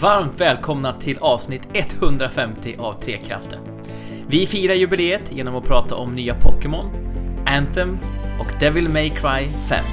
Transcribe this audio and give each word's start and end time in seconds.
Varmt 0.00 0.40
välkomna 0.40 0.92
till 0.92 1.18
avsnitt 1.18 1.68
150 1.74 2.76
av 2.78 3.00
Trekraften. 3.00 3.58
Vi 4.28 4.46
firar 4.46 4.74
jubileet 4.74 5.32
genom 5.32 5.56
att 5.56 5.64
prata 5.64 5.94
om 5.94 6.14
nya 6.14 6.34
Pokémon, 6.34 6.86
Anthem 7.46 7.98
och 8.40 8.60
Devil 8.60 8.88
May 8.88 9.10
Cry 9.10 9.48
5. 9.68 9.84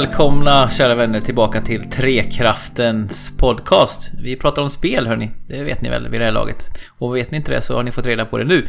Välkomna 0.00 0.70
kära 0.70 0.94
vänner 0.94 1.20
tillbaka 1.20 1.60
till 1.60 1.90
Trekraftens 1.90 3.36
podcast. 3.38 4.10
Vi 4.22 4.36
pratar 4.36 4.62
om 4.62 4.70
spel 4.70 5.06
hörni, 5.06 5.30
det 5.48 5.62
vet 5.62 5.82
ni 5.82 5.88
väl 5.88 6.08
vid 6.08 6.20
det 6.20 6.24
här 6.24 6.32
laget. 6.32 6.58
Och 6.98 7.16
vet 7.16 7.30
ni 7.30 7.36
inte 7.36 7.52
det 7.52 7.60
så 7.60 7.76
har 7.76 7.82
ni 7.82 7.90
fått 7.90 8.06
reda 8.06 8.24
på 8.24 8.38
det 8.38 8.44
nu. 8.44 8.66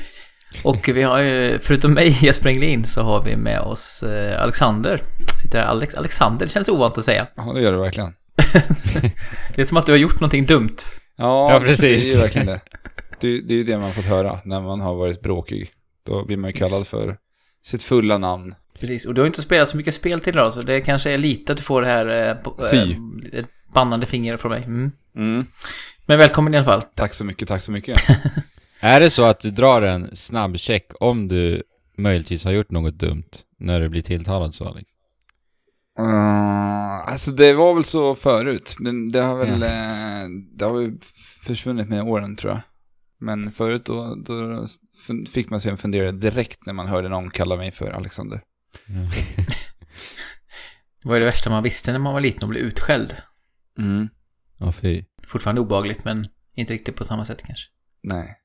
Och 0.63 0.89
vi 0.89 1.03
har 1.03 1.19
ju, 1.19 1.59
förutom 1.61 1.93
mig 1.93 2.17
Jesper 2.25 2.49
Englin, 2.49 2.83
så 2.85 3.01
har 3.01 3.23
vi 3.23 3.35
med 3.35 3.59
oss 3.59 4.03
eh, 4.03 4.41
Alexander. 4.43 5.01
Sitter 5.41 5.59
här, 5.59 5.65
Alex, 5.65 5.95
Alexander, 5.95 6.45
det 6.45 6.51
känns 6.51 6.69
ovant 6.69 6.97
att 6.97 7.03
säga. 7.05 7.27
Ja, 7.35 7.51
det 7.55 7.61
gör 7.61 7.71
det 7.71 7.77
verkligen. 7.77 8.13
Det 9.55 9.61
är 9.61 9.65
som 9.65 9.77
att 9.77 9.85
du 9.85 9.91
har 9.91 9.99
gjort 9.99 10.19
någonting 10.19 10.45
dumt. 10.45 10.75
Ja, 11.17 11.53
Ja, 11.53 11.59
precis. 11.59 11.81
det 12.03 12.09
är 12.09 12.15
ju 12.15 12.21
verkligen 12.21 12.47
det. 12.47 12.59
Det, 13.19 13.27
är- 13.27 13.41
det 13.41 13.53
är 13.53 13.57
ju 13.57 13.63
det 13.63 13.77
man 13.77 13.91
fått 13.91 14.05
höra 14.05 14.39
när 14.45 14.61
man 14.61 14.81
har 14.81 14.95
varit 14.95 15.21
bråkig. 15.21 15.69
Då 16.05 16.25
blir 16.25 16.37
man 16.37 16.49
ju 16.49 16.53
kallad 16.57 16.87
för 16.87 17.17
sitt 17.65 17.83
fulla 17.83 18.17
namn. 18.17 18.55
Precis, 18.79 19.05
och 19.05 19.13
du 19.13 19.21
har 19.21 19.25
inte 19.27 19.41
spelat 19.41 19.67
så 19.67 19.77
mycket 19.77 19.93
spel 19.93 20.19
till 20.19 20.33
idag 20.33 20.53
så 20.53 20.61
det 20.61 20.81
kanske 20.81 21.11
är 21.11 21.17
lite 21.17 21.51
att 21.51 21.57
du 21.57 21.63
får 21.63 21.81
det 21.81 21.87
här... 21.87 22.07
Eh, 22.07 22.29
eh, 22.29 22.71
Fy. 22.71 22.95
ett 23.33 23.49
bannande 23.73 24.05
finger 24.05 24.37
från 24.37 24.51
mig. 24.51 24.63
Mm. 24.63 24.91
Mm. 25.15 25.45
Men 26.05 26.17
välkommen 26.17 26.53
i 26.53 26.57
alla 26.57 26.65
fall. 26.65 26.81
Tack 26.81 27.13
så 27.13 27.25
mycket, 27.25 27.47
tack 27.47 27.61
så 27.61 27.71
mycket. 27.71 27.97
Är 28.81 28.99
det 28.99 29.09
så 29.09 29.25
att 29.25 29.39
du 29.39 29.49
drar 29.49 29.81
en 29.81 30.15
snabb 30.15 30.57
check 30.57 30.91
om 30.99 31.27
du 31.27 31.63
möjligtvis 31.97 32.45
har 32.45 32.51
gjort 32.51 32.71
något 32.71 32.93
dumt 32.93 33.29
när 33.59 33.79
du 33.79 33.89
blir 33.89 34.01
tilltalad 34.01 34.53
så 34.53 34.65
Alex? 34.65 34.89
Uh, 35.99 37.11
alltså 37.11 37.31
det 37.31 37.53
var 37.53 37.73
väl 37.73 37.83
så 37.83 38.15
förut, 38.15 38.75
men 38.79 39.11
det 39.11 39.21
har 39.21 39.37
väl, 39.37 39.63
eh, 39.63 40.29
det 40.57 40.65
har 40.65 40.81
väl 40.81 40.91
försvunnit 41.43 41.89
med 41.89 42.03
åren 42.03 42.35
tror 42.35 42.53
jag. 42.53 42.61
Men 43.19 43.51
förut 43.51 43.85
då, 43.85 44.15
då 44.15 44.65
fick 45.29 45.49
man 45.49 45.59
sig 45.59 45.71
en 45.71 45.77
fundera 45.77 46.11
direkt 46.11 46.65
när 46.65 46.73
man 46.73 46.87
hörde 46.87 47.09
någon 47.09 47.29
kalla 47.29 47.55
mig 47.55 47.71
för 47.71 47.91
Alexander. 47.91 48.41
Det 51.01 51.09
var 51.09 51.15
ju 51.15 51.19
det 51.19 51.25
värsta 51.25 51.49
man 51.49 51.63
visste 51.63 51.91
när 51.91 51.99
man 51.99 52.13
var 52.13 52.21
liten 52.21 52.43
och 52.43 52.49
blev 52.49 52.63
utskälld. 52.63 53.15
Mm. 53.79 54.09
Åh 54.59 54.71
fy. 54.71 55.03
Fortfarande 55.27 55.61
obagligt 55.61 56.05
men 56.05 56.27
inte 56.55 56.73
riktigt 56.73 56.95
på 56.95 57.03
samma 57.03 57.25
sätt 57.25 57.43
kanske. 57.43 57.69
Nej. 58.03 58.37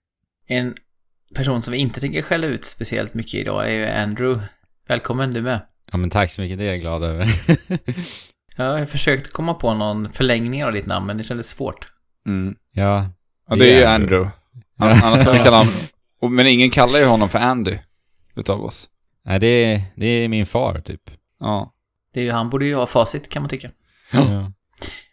En 0.46 0.74
person 1.34 1.62
som 1.62 1.72
vi 1.72 1.78
inte 1.78 2.00
tänker 2.00 2.22
skälla 2.22 2.46
ut 2.46 2.64
speciellt 2.64 3.14
mycket 3.14 3.34
idag 3.34 3.68
är 3.68 3.72
ju 3.72 3.86
Andrew. 3.86 4.46
Välkommen 4.88 5.32
du 5.32 5.42
med. 5.42 5.60
Ja 5.92 5.98
men 5.98 6.10
tack 6.10 6.32
så 6.32 6.42
mycket, 6.42 6.58
det 6.58 6.64
är 6.64 6.68
jag 6.68 6.80
glad 6.80 7.04
över. 7.04 7.26
Ja, 8.56 8.64
jag 8.64 8.78
har 8.78 8.86
försökt 8.86 9.32
komma 9.32 9.54
på 9.54 9.74
någon 9.74 10.10
förlängning 10.10 10.64
av 10.64 10.72
ditt 10.72 10.86
namn 10.86 11.06
men 11.06 11.16
det 11.16 11.22
kändes 11.22 11.48
svårt. 11.48 11.92
Mm. 12.26 12.54
ja. 12.72 13.10
Ja, 13.48 13.56
det 13.56 13.72
är 13.72 13.78
ju 13.78 13.84
Andrew. 13.84 14.30
Ja. 14.78 14.84
Annars 15.04 15.24
får 15.24 15.32
vi 15.32 15.38
kalla 15.38 15.56
honom, 15.56 16.36
men 16.36 16.46
ingen 16.46 16.70
kallar 16.70 16.98
ju 16.98 17.04
honom 17.04 17.28
för 17.28 17.38
Andy, 17.38 17.78
utav 18.36 18.64
oss. 18.64 18.88
Nej, 19.24 19.40
det 19.40 19.46
är, 19.46 19.82
det 19.96 20.06
är 20.06 20.28
min 20.28 20.46
far 20.46 20.80
typ. 20.80 21.10
Ja. 21.40 21.74
Det 22.14 22.20
är 22.20 22.24
ju, 22.24 22.30
han 22.30 22.50
borde 22.50 22.64
ju 22.64 22.74
ha 22.74 22.86
facit 22.86 23.28
kan 23.28 23.42
man 23.42 23.48
tycka. 23.50 23.70
Ja. 24.12 24.52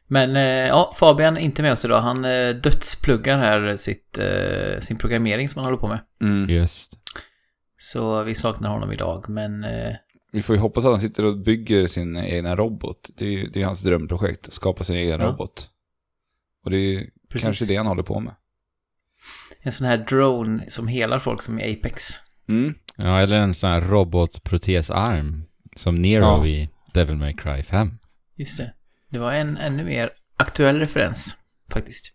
Men 0.08 0.36
eh, 0.36 0.42
ja, 0.44 0.92
Fabian 0.96 1.38
är 1.38 1.42
inte 1.42 1.62
med 1.62 1.72
oss 1.72 1.86
idag. 1.86 2.02
Han 2.02 2.26
eh, 2.26 2.50
dödspluggar 2.50 3.40
här 3.40 3.78
sitt, 3.78 4.18
eh, 4.18 4.80
sin 4.80 4.98
programmering 4.98 5.50
som 5.50 5.60
han 5.60 5.66
håller 5.66 5.78
på 5.82 5.88
med. 5.88 6.00
Mm. 6.22 6.50
Just. 6.50 6.94
Så 7.78 8.24
vi 8.24 8.36
saknar 8.36 8.70
honom 8.70 8.92
idag, 8.92 9.30
men 9.30 9.66
Vi 10.32 10.42
får 10.42 10.56
ju 10.56 10.62
hoppas 10.62 10.86
att 10.86 10.92
han 10.92 11.02
sitter 11.02 11.26
och 11.26 11.38
bygger 11.38 11.88
sin 11.88 12.18
egna 12.18 12.56
robot. 12.56 13.10
Det 13.18 13.26
är 13.26 13.30
ju 13.30 13.48
det 13.48 13.62
är 13.62 13.66
hans 13.66 13.84
drömprojekt, 13.84 14.48
att 14.48 14.54
skapa 14.54 14.84
sin 14.84 14.96
egen 14.96 15.20
Ja. 15.22 15.28
robot. 15.28 15.70
Och 16.64 16.72
det 16.72 16.78
är 16.78 16.82
ju 16.92 17.10
Precis. 17.30 17.46
kanske 17.46 17.66
det 17.66 17.76
han 17.76 17.88
håller 17.88 18.04
på 18.04 18.20
med. 18.20 18.36
en 19.62 19.72
sån 19.72 19.88
här 19.88 19.98
drone 19.98 20.70
som 20.70 20.88
helar 20.88 21.20
folk 21.20 21.42
som 21.42 21.60
i 21.60 21.74
Apex. 21.74 22.04
Mm. 22.50 22.74
Ja, 23.00 23.20
eller 23.20 23.36
en 23.40 23.54
sån 23.54 23.70
här 23.70 23.82
robotprotesarm. 23.82 25.44
Som 25.76 25.96
Nero 25.96 26.24
Ja. 26.24 26.46
i 26.46 26.70
Devil 26.94 27.16
May 27.16 27.34
Cry 27.34 27.62
5. 27.62 27.92
Just 28.36 28.58
det. 28.58 28.74
Det 29.10 29.20
var 29.20 29.32
en 29.34 29.58
ännu 29.58 29.84
mer 29.84 30.10
aktuell 30.38 30.80
referens, 30.80 31.38
faktiskt. 31.74 32.14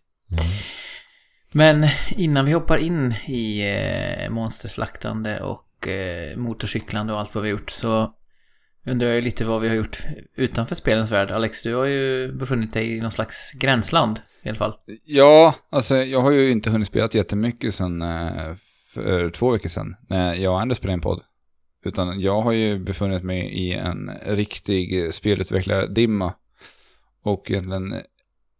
Men 1.51 1.87
innan 2.15 2.45
vi 2.45 2.51
hoppar 2.51 2.77
in 2.77 3.11
i 3.27 3.61
eh, 4.25 4.29
monsterslaktande 4.29 5.39
och 5.39 5.87
eh, 5.87 6.37
motorcyklande 6.37 7.13
och 7.13 7.19
allt 7.19 7.35
vad 7.35 7.43
vi 7.43 7.49
har 7.49 7.59
gjort 7.59 7.69
så 7.69 8.13
undrar 8.85 9.07
jag 9.07 9.23
lite 9.23 9.45
vad 9.45 9.61
vi 9.61 9.67
har 9.67 9.75
gjort 9.75 9.97
utanför 10.35 10.75
spelens 10.75 11.11
värld. 11.11 11.31
Alex, 11.31 11.61
du 11.63 11.75
har 11.75 11.85
ju 11.85 12.31
befunnit 12.33 12.73
dig 12.73 12.97
i 12.97 13.01
någon 13.01 13.11
slags 13.11 13.51
gränsland 13.51 14.19
i 14.43 14.49
alla 14.49 14.57
fall. 14.57 14.73
Ja, 15.05 15.55
alltså 15.69 15.95
jag 15.97 16.21
har 16.21 16.31
ju 16.31 16.51
inte 16.51 16.69
hunnit 16.69 16.87
spela 16.87 17.09
jättemycket 17.11 17.75
sen 17.75 18.01
eh, 18.01 18.55
för 18.95 19.29
två 19.29 19.51
veckor 19.51 19.69
sedan 19.69 19.95
när 20.09 20.33
jag 20.35 20.53
och 20.53 20.61
Anders 20.61 20.77
spelade 20.77 20.93
en 20.93 21.01
podd. 21.01 21.21
Utan 21.85 22.19
jag 22.19 22.41
har 22.41 22.51
ju 22.51 22.79
befunnit 22.79 23.23
mig 23.23 23.39
i 23.39 23.73
en 23.73 24.11
riktig 24.25 25.13
spelutvecklardimma. 25.13 26.33
Och 27.23 27.51
egentligen 27.51 27.95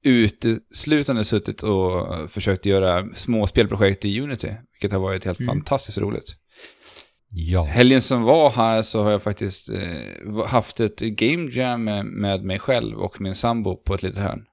uteslutande 0.03 1.23
suttit 1.23 1.63
och 1.63 2.07
försökt 2.31 2.65
göra 2.65 3.07
små 3.13 3.47
spelprojekt 3.47 4.05
i 4.05 4.19
Unity. 4.21 4.49
Vilket 4.71 4.91
har 4.91 4.99
varit 4.99 5.25
helt 5.25 5.39
Mm. 5.39 5.47
fantastiskt 5.55 5.97
roligt. 5.97 6.35
Ja. 7.29 7.63
Helgen 7.63 8.01
som 8.01 8.21
var 8.23 8.49
här 8.49 8.81
så 8.81 9.03
har 9.03 9.11
jag 9.11 9.23
faktiskt 9.23 9.69
eh, 9.69 10.45
haft 10.45 10.79
ett 10.79 10.99
game 10.99 11.51
jam 11.51 11.83
med, 11.83 12.05
med 12.05 12.43
mig 12.43 12.59
själv 12.59 12.97
och 12.97 13.21
min 13.21 13.35
sambo 13.35 13.75
på 13.75 13.93
ett 13.93 14.03
litet 14.03 14.19
hörn. 14.23 14.45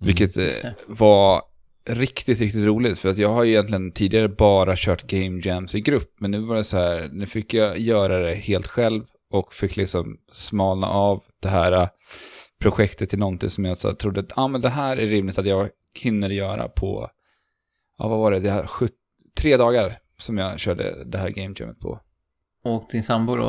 Vilket 0.00 0.36
eh, 0.36 0.70
var 0.86 1.42
riktigt, 1.86 2.40
riktigt 2.40 2.64
roligt. 2.64 2.98
För 2.98 3.08
att 3.08 3.18
jag 3.18 3.28
har 3.28 3.44
ju 3.44 3.50
egentligen 3.52 3.92
tidigare 3.92 4.28
bara 4.28 4.74
kört 4.76 5.02
game 5.02 5.40
jams 5.44 5.74
i 5.74 5.80
grupp. 5.80 6.14
Men 6.20 6.30
nu 6.30 6.38
var 6.40 6.56
det 6.56 6.64
så 6.64 6.76
här, 6.76 7.08
nu 7.12 7.26
fick 7.26 7.54
jag 7.54 7.78
göra 7.78 8.18
det 8.18 8.34
helt 8.34 8.66
själv. 8.66 9.04
Och 9.32 9.54
fick 9.54 9.76
liksom 9.76 10.16
smalna 10.32 10.86
av 10.86 11.22
det 11.42 11.48
här 11.48 11.72
eh, 11.72 11.88
projektet 12.60 13.10
till 13.10 13.18
någonting 13.18 13.50
som 13.50 13.64
jag 13.64 13.78
så 13.78 13.92
trodde 13.94 14.20
att 14.20 14.38
ah, 14.38 14.48
men 14.48 14.60
det 14.60 14.68
här 14.68 14.96
är 14.96 15.06
rimligt 15.06 15.38
att 15.38 15.46
jag 15.46 15.68
hinner 15.98 16.30
göra 16.30 16.68
på, 16.68 17.10
ja 17.98 18.08
vad 18.08 18.18
var 18.18 18.30
det, 18.30 18.38
det 18.40 18.50
här, 18.50 18.62
sjut- 18.62 18.98
tre 19.40 19.56
dagar 19.56 19.98
som 20.18 20.38
jag 20.38 20.60
körde 20.60 21.04
det 21.04 21.18
här 21.18 21.28
game 21.30 21.54
jammet 21.58 21.78
på. 21.80 22.00
Och 22.64 22.86
din 22.92 23.02
sambo 23.02 23.36
då 23.36 23.44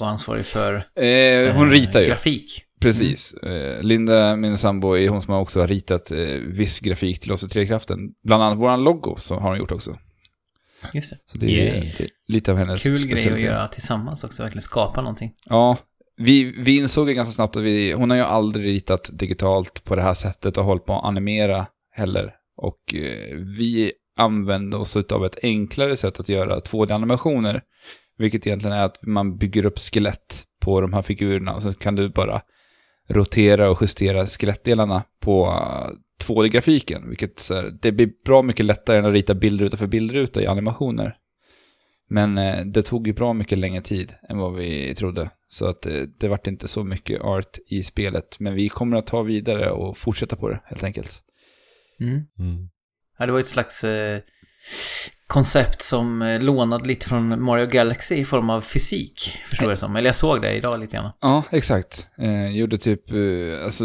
var 0.00 0.06
ansvarig 0.08 0.46
för 0.46 0.74
Eh, 0.74 1.54
hon 1.54 1.66
eh, 1.68 1.72
ritar 1.72 2.00
ju. 2.00 2.06
grafik. 2.06 2.64
Precis. 2.80 3.32
Eh, 3.34 3.82
Linda, 3.82 4.36
min 4.36 4.58
sambo, 4.58 4.96
är 4.96 5.08
hon 5.08 5.22
som 5.22 5.34
har 5.34 5.40
också 5.40 5.66
ritat 5.66 6.10
eh, 6.10 6.18
viss 6.46 6.80
grafik 6.80 7.20
till 7.20 7.32
oss 7.32 7.44
i 7.44 7.48
Trekraften. 7.48 7.98
Bland 8.24 8.42
annat 8.42 8.58
våran 8.58 8.84
logo 8.84 9.16
som 9.18 9.42
har 9.42 9.50
hon 9.50 9.58
gjort 9.58 9.72
också. 9.72 9.98
Just 10.94 11.10
det. 11.10 11.16
Så 11.26 11.38
det 11.38 11.68
är, 11.68 11.74
är 11.74 12.06
lite 12.28 12.52
av 12.52 12.58
hennes 12.58 12.82
Kul 12.82 13.06
grej 13.06 13.32
att 13.32 13.40
göra 13.40 13.68
tillsammans 13.68 14.24
också, 14.24 14.42
verkligen 14.42 14.62
skapa 14.62 15.00
någonting. 15.00 15.32
Ja, 15.44 15.76
vi, 16.16 16.44
vi 16.44 16.76
insåg 16.76 17.08
ganska 17.08 17.32
snabbt 17.32 17.56
att 17.56 17.62
vi, 17.62 17.92
hon 17.92 18.10
har 18.10 18.16
ju 18.16 18.22
aldrig 18.22 18.66
ritat 18.66 19.10
digitalt 19.12 19.84
på 19.84 19.96
det 19.96 20.02
här 20.02 20.14
sättet 20.14 20.58
och 20.58 20.64
hållit 20.64 20.84
på 20.84 20.98
att 20.98 21.04
animera 21.04 21.66
heller. 21.90 22.34
Och 22.56 22.94
eh, 22.94 23.36
vi 23.58 23.92
använde 24.16 24.76
oss 24.76 24.96
av 24.96 25.26
ett 25.26 25.38
enklare 25.42 25.96
sätt 25.96 26.20
att 26.20 26.28
göra 26.28 26.60
2D-animationer. 26.60 27.60
Vilket 28.18 28.46
egentligen 28.46 28.76
är 28.76 28.84
att 28.84 29.02
man 29.02 29.36
bygger 29.36 29.64
upp 29.64 29.78
skelett 29.78 30.44
på 30.60 30.80
de 30.80 30.92
här 30.92 31.02
figurerna 31.02 31.54
och 31.54 31.62
sen 31.62 31.74
kan 31.74 31.94
du 31.94 32.08
bara 32.08 32.42
rotera 33.08 33.70
och 33.70 33.78
justera 33.82 34.26
skelettdelarna 34.26 35.02
på 35.20 35.46
eh, 35.46 35.90
2D-grafiken. 36.26 37.08
Vilket 37.08 37.38
så 37.38 37.54
här, 37.54 37.78
det 37.82 37.92
blir 37.92 38.10
bra 38.24 38.42
mycket 38.42 38.66
lättare 38.66 38.98
än 38.98 39.06
att 39.06 39.12
rita 39.12 39.34
bildruta 39.34 39.76
för 39.76 39.86
bildruta 39.86 40.42
i 40.42 40.46
animationer. 40.46 41.16
Men 42.08 42.38
eh, 42.38 42.64
det 42.64 42.82
tog 42.82 43.06
ju 43.06 43.12
bra 43.12 43.32
mycket 43.32 43.58
längre 43.58 43.82
tid 43.82 44.14
än 44.28 44.38
vad 44.38 44.54
vi 44.54 44.94
trodde. 44.94 45.30
Så 45.48 45.66
att 45.66 45.86
eh, 45.86 46.02
det 46.18 46.28
vart 46.28 46.46
inte 46.46 46.68
så 46.68 46.84
mycket 46.84 47.20
art 47.20 47.58
i 47.66 47.82
spelet. 47.82 48.40
Men 48.40 48.54
vi 48.54 48.68
kommer 48.68 48.96
att 48.96 49.06
ta 49.06 49.22
vidare 49.22 49.70
och 49.70 49.98
fortsätta 49.98 50.36
på 50.36 50.48
det 50.48 50.60
helt 50.64 50.84
enkelt. 50.84 51.22
Mm. 52.00 52.22
Mm. 52.38 52.68
Ja, 53.18 53.26
det 53.26 53.32
var 53.32 53.40
ett 53.40 53.46
slags 53.46 53.84
eh, 53.84 54.20
koncept 55.28 55.82
som 55.82 56.22
eh, 56.22 56.40
lånade 56.40 56.84
lite 56.84 57.08
från 57.08 57.42
Mario 57.42 57.66
Galaxy 57.66 58.14
i 58.14 58.24
form 58.24 58.50
av 58.50 58.60
fysik, 58.60 59.20
förstår 59.48 59.64
jag 59.64 59.72
det 59.72 59.76
som. 59.76 59.96
Eller 59.96 60.08
jag 60.08 60.14
såg 60.14 60.42
det 60.42 60.52
idag 60.52 60.80
lite 60.80 60.96
grann. 60.96 61.10
Ja, 61.20 61.42
exakt. 61.50 62.08
Eh, 62.18 62.48
gjorde 62.56 62.78
typ, 62.78 63.10
eh, 63.10 63.64
alltså 63.64 63.84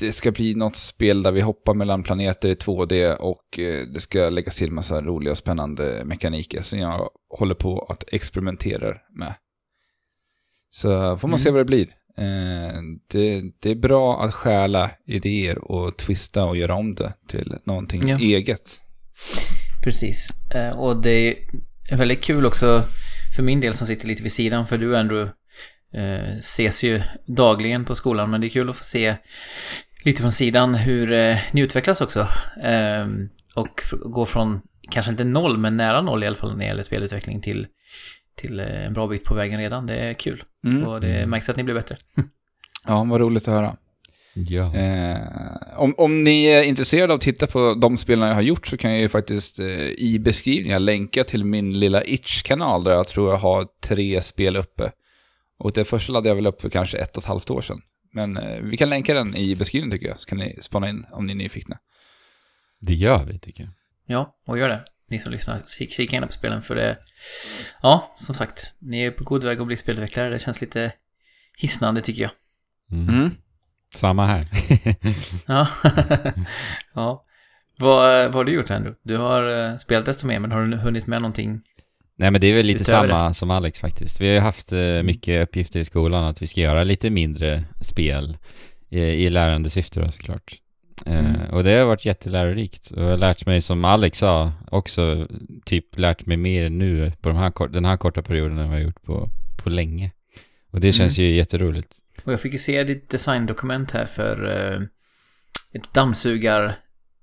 det 0.00 0.12
ska 0.12 0.30
bli 0.32 0.54
något 0.54 0.76
spel 0.76 1.22
där 1.22 1.32
vi 1.32 1.40
hoppar 1.40 1.74
mellan 1.74 2.02
planeter 2.02 2.48
i 2.48 2.54
2D 2.54 3.14
och 3.16 3.58
eh, 3.58 3.86
det 3.86 4.00
ska 4.00 4.28
läggas 4.28 4.56
till 4.56 4.70
massa 4.72 5.02
roliga 5.02 5.30
och 5.30 5.38
spännande 5.38 6.02
mekaniker 6.04 6.62
som 6.62 6.78
jag 6.78 7.08
håller 7.38 7.54
på 7.54 7.86
att 7.88 8.04
experimentera 8.12 8.96
med. 9.18 9.34
Så 10.70 11.16
får 11.18 11.28
man 11.28 11.38
se 11.38 11.48
Mm. 11.48 11.54
vad 11.56 11.60
det 11.60 11.64
blir. 11.76 11.86
Eh, 12.18 12.80
det, 13.10 13.42
det 13.60 13.70
är 13.70 13.74
bra 13.74 14.22
att 14.24 14.34
stjäla 14.34 14.90
idéer 15.06 15.58
och 15.58 15.96
twista 15.96 16.44
och 16.44 16.56
göra 16.56 16.74
om 16.74 16.94
det 16.94 17.12
till 17.28 17.58
någonting 17.64 18.08
Ja. 18.08 18.18
eget. 18.18 18.70
Precis. 19.86 20.30
Eh, 20.54 20.78
och 20.78 21.02
det 21.02 21.38
är 21.90 21.96
väldigt 21.96 22.24
kul 22.24 22.46
också 22.46 22.82
för 23.36 23.42
min 23.42 23.60
del 23.60 23.74
som 23.74 23.86
sitter 23.86 24.08
lite 24.08 24.22
vid 24.22 24.32
sidan, 24.32 24.66
för 24.66 24.78
du 24.78 24.96
Andrew 24.96 25.32
eh, 25.94 26.36
ses 26.38 26.84
ju 26.84 27.02
dagligen 27.26 27.84
på 27.84 27.94
skolan, 27.94 28.30
men 28.30 28.40
det 28.40 28.46
är 28.46 28.48
kul 28.48 28.70
att 28.70 28.76
få 28.76 28.84
se 28.84 29.16
lite 30.04 30.22
från 30.22 30.32
sidan 30.32 30.74
hur 30.74 31.12
eh, 31.12 31.36
ni 31.52 31.60
utvecklas 31.60 32.00
också. 32.00 32.28
Eh, 32.62 33.06
och 33.54 33.82
gå 34.04 34.26
från, 34.26 34.60
kanske 34.90 35.10
inte 35.10 35.24
noll, 35.24 35.58
men 35.58 35.76
nära 35.76 36.00
noll 36.00 36.24
i 36.24 36.26
alla 36.26 36.36
fall 36.36 36.52
när 36.52 36.58
det 36.58 36.64
gäller 36.64 36.82
spelutveckling 36.82 37.40
till, 37.40 37.66
till 38.36 38.60
en 38.60 38.92
bra 38.92 39.06
bit 39.06 39.24
på 39.24 39.34
vägen 39.34 39.60
redan. 39.60 39.86
Det 39.86 39.96
är 39.96 40.14
kul. 40.14 40.42
Mm. 40.64 40.86
Och 40.86 41.00
det 41.00 41.26
märks 41.26 41.48
att 41.48 41.56
ni 41.56 41.62
blir 41.62 41.74
bättre. 41.74 41.96
Ja, 42.86 43.04
vad 43.04 43.20
roligt 43.20 43.48
att 43.48 43.54
höra. 43.54 43.76
Ja. 44.38 44.74
Eh, 44.74 45.18
om, 45.76 45.94
om 45.98 46.24
ni 46.24 46.44
är 46.44 46.62
intresserade 46.62 47.12
av 47.12 47.16
att 47.16 47.22
titta 47.22 47.46
på 47.46 47.74
de 47.74 47.96
spelen 47.96 48.28
jag 48.28 48.34
har 48.34 48.42
gjort 48.42 48.66
så 48.66 48.76
kan 48.76 48.90
jag 48.90 49.00
ju 49.00 49.08
faktiskt 49.08 49.58
eh, 49.58 49.66
i 49.88 50.18
beskrivningen 50.18 50.84
länka 50.84 51.24
till 51.24 51.44
min 51.44 51.80
lilla 51.80 52.04
Itch-kanal 52.04 52.84
där 52.84 52.92
jag 52.92 53.08
tror 53.08 53.30
jag 53.30 53.38
har 53.38 53.66
tre 53.82 54.22
spel 54.22 54.56
uppe. 54.56 54.92
Och 55.58 55.72
det 55.72 55.84
första 55.84 56.12
laddade 56.12 56.28
jag 56.28 56.34
väl 56.36 56.46
upp 56.46 56.60
för 56.62 56.68
kanske 56.70 56.98
ett 56.98 57.16
och 57.16 57.22
ett 57.22 57.28
halvt 57.28 57.50
år 57.50 57.62
sedan. 57.62 57.80
Men 58.12 58.36
eh, 58.36 58.60
vi 58.62 58.76
kan 58.76 58.90
länka 58.90 59.14
den 59.14 59.36
i 59.36 59.56
beskrivningen 59.56 59.90
tycker 59.98 60.08
jag, 60.08 60.20
så 60.20 60.26
kan 60.28 60.38
ni 60.38 60.58
spana 60.62 60.88
in 60.88 61.06
om 61.12 61.26
ni 61.26 61.32
är 61.32 61.36
nyfikna. 61.36 61.78
Det 62.80 62.94
gör 62.94 63.24
vi, 63.24 63.38
tycker 63.38 63.62
jag. 63.62 63.72
Ja, 64.06 64.36
och 64.46 64.58
gör 64.58 64.68
det. 64.68 64.84
Ni 65.10 65.18
som 65.18 65.32
lyssnar, 65.32 65.58
kik- 65.58 65.90
kika 65.90 66.14
gärna 66.14 66.26
på 66.26 66.32
spelen 66.32 66.62
för 66.62 66.74
det... 66.74 66.98
Ja, 67.82 68.14
som 68.16 68.34
sagt, 68.34 68.74
ni 68.78 69.00
är 69.02 69.10
på 69.10 69.24
god 69.24 69.44
väg 69.44 69.60
att 69.60 69.66
bli 69.66 69.76
spelutvecklare. 69.76 70.28
Det 70.30 70.38
känns 70.38 70.60
lite 70.60 70.92
hisnande 71.58 72.00
tycker 72.00 72.22
jag. 72.22 72.30
Mm. 72.92 73.08
Mm. 73.14 73.30
Samma 73.96 74.26
här. 74.26 74.44
Ja. 75.46 75.68
ja. 76.94 77.22
Vad, 77.78 78.24
vad 78.24 78.34
har 78.34 78.44
du 78.44 78.52
gjort 78.52 78.70
Andrew? 78.70 78.98
Du 79.02 79.16
har 79.16 79.48
uh, 79.48 79.76
spelat 79.76 80.06
desto 80.06 80.26
mer, 80.26 80.38
men 80.38 80.52
har 80.52 80.62
du 80.66 80.76
hunnit 80.76 81.06
med 81.06 81.22
någonting? 81.22 81.60
Nej 82.18 82.30
men 82.30 82.40
det 82.40 82.46
är 82.46 82.54
väl 82.54 82.66
lite 82.66 82.84
samma 82.84 83.34
som 83.34 83.50
Alex 83.50 83.80
faktiskt. 83.80 84.20
Vi 84.20 84.26
har 84.26 84.34
ju 84.34 84.40
haft 84.40 84.72
eh, 84.72 85.02
mycket 85.02 85.42
uppgifter 85.48 85.80
i 85.80 85.84
skolan 85.84 86.24
att 86.24 86.42
vi 86.42 86.46
ska 86.46 86.60
göra 86.60 86.84
lite 86.84 87.10
mindre 87.10 87.64
spel 87.80 88.36
i, 88.88 89.00
i 89.00 89.30
lärande 89.30 89.70
syfte 89.70 90.00
då 90.00 90.08
såklart. 90.08 90.54
Eh, 91.06 91.18
Mm. 91.18 91.50
och 91.50 91.64
det 91.64 91.78
har 91.78 91.86
varit 91.86 92.04
jättelärorikt. 92.06 92.90
Och 92.90 93.02
jag 93.02 93.08
har 93.10 93.16
lärt 93.16 93.46
mig, 93.46 93.60
som 93.60 93.84
Alex 93.84 94.18
sa, 94.18 94.52
också 94.70 95.26
typ 95.64 95.98
lärt 95.98 96.26
mig 96.26 96.36
mer 96.36 96.68
nu 96.70 97.12
på 97.20 97.28
de 97.28 97.38
här, 97.38 97.68
den 97.68 97.84
här 97.84 97.96
korta 97.96 98.22
perioden 98.22 98.58
än 98.58 98.68
vad 98.68 98.78
jag 98.78 98.82
har 98.82 98.86
gjort 98.86 99.02
på, 99.02 99.28
på 99.62 99.70
länge. 99.70 100.10
Och 100.70 100.80
det 100.80 100.92
känns 100.92 101.18
ju 101.18 101.34
jätteroligt. 101.34 101.96
Och 102.26 102.32
jag 102.32 102.40
fick 102.40 102.52
ju 102.52 102.58
se 102.58 102.84
ditt 102.84 103.10
designdokument 103.10 103.90
här 103.90 104.04
för 104.04 104.44
eh, 104.74 104.80
ett 105.72 105.94
dammsugar 105.94 106.76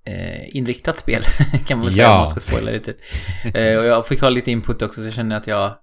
eh, 0.06 0.56
inriktat 0.56 0.98
spel, 1.00 1.24
kan 1.66 1.78
man 1.78 1.86
väl 1.86 1.94
säga 1.94 2.08
Ja. 2.08 2.14
om 2.14 2.20
man 2.20 2.28
ska 2.32 2.40
spoila 2.40 2.72
lite. 2.72 2.94
Eh, 3.54 3.80
och 3.80 3.86
jag 3.86 4.08
fick 4.08 4.22
ha 4.22 4.30
lite 4.30 4.52
input 4.52 4.82
också, 4.82 5.02
så 5.02 5.08
jag 5.08 5.14
känner 5.14 5.38
att 5.38 5.48
jag 5.48 5.78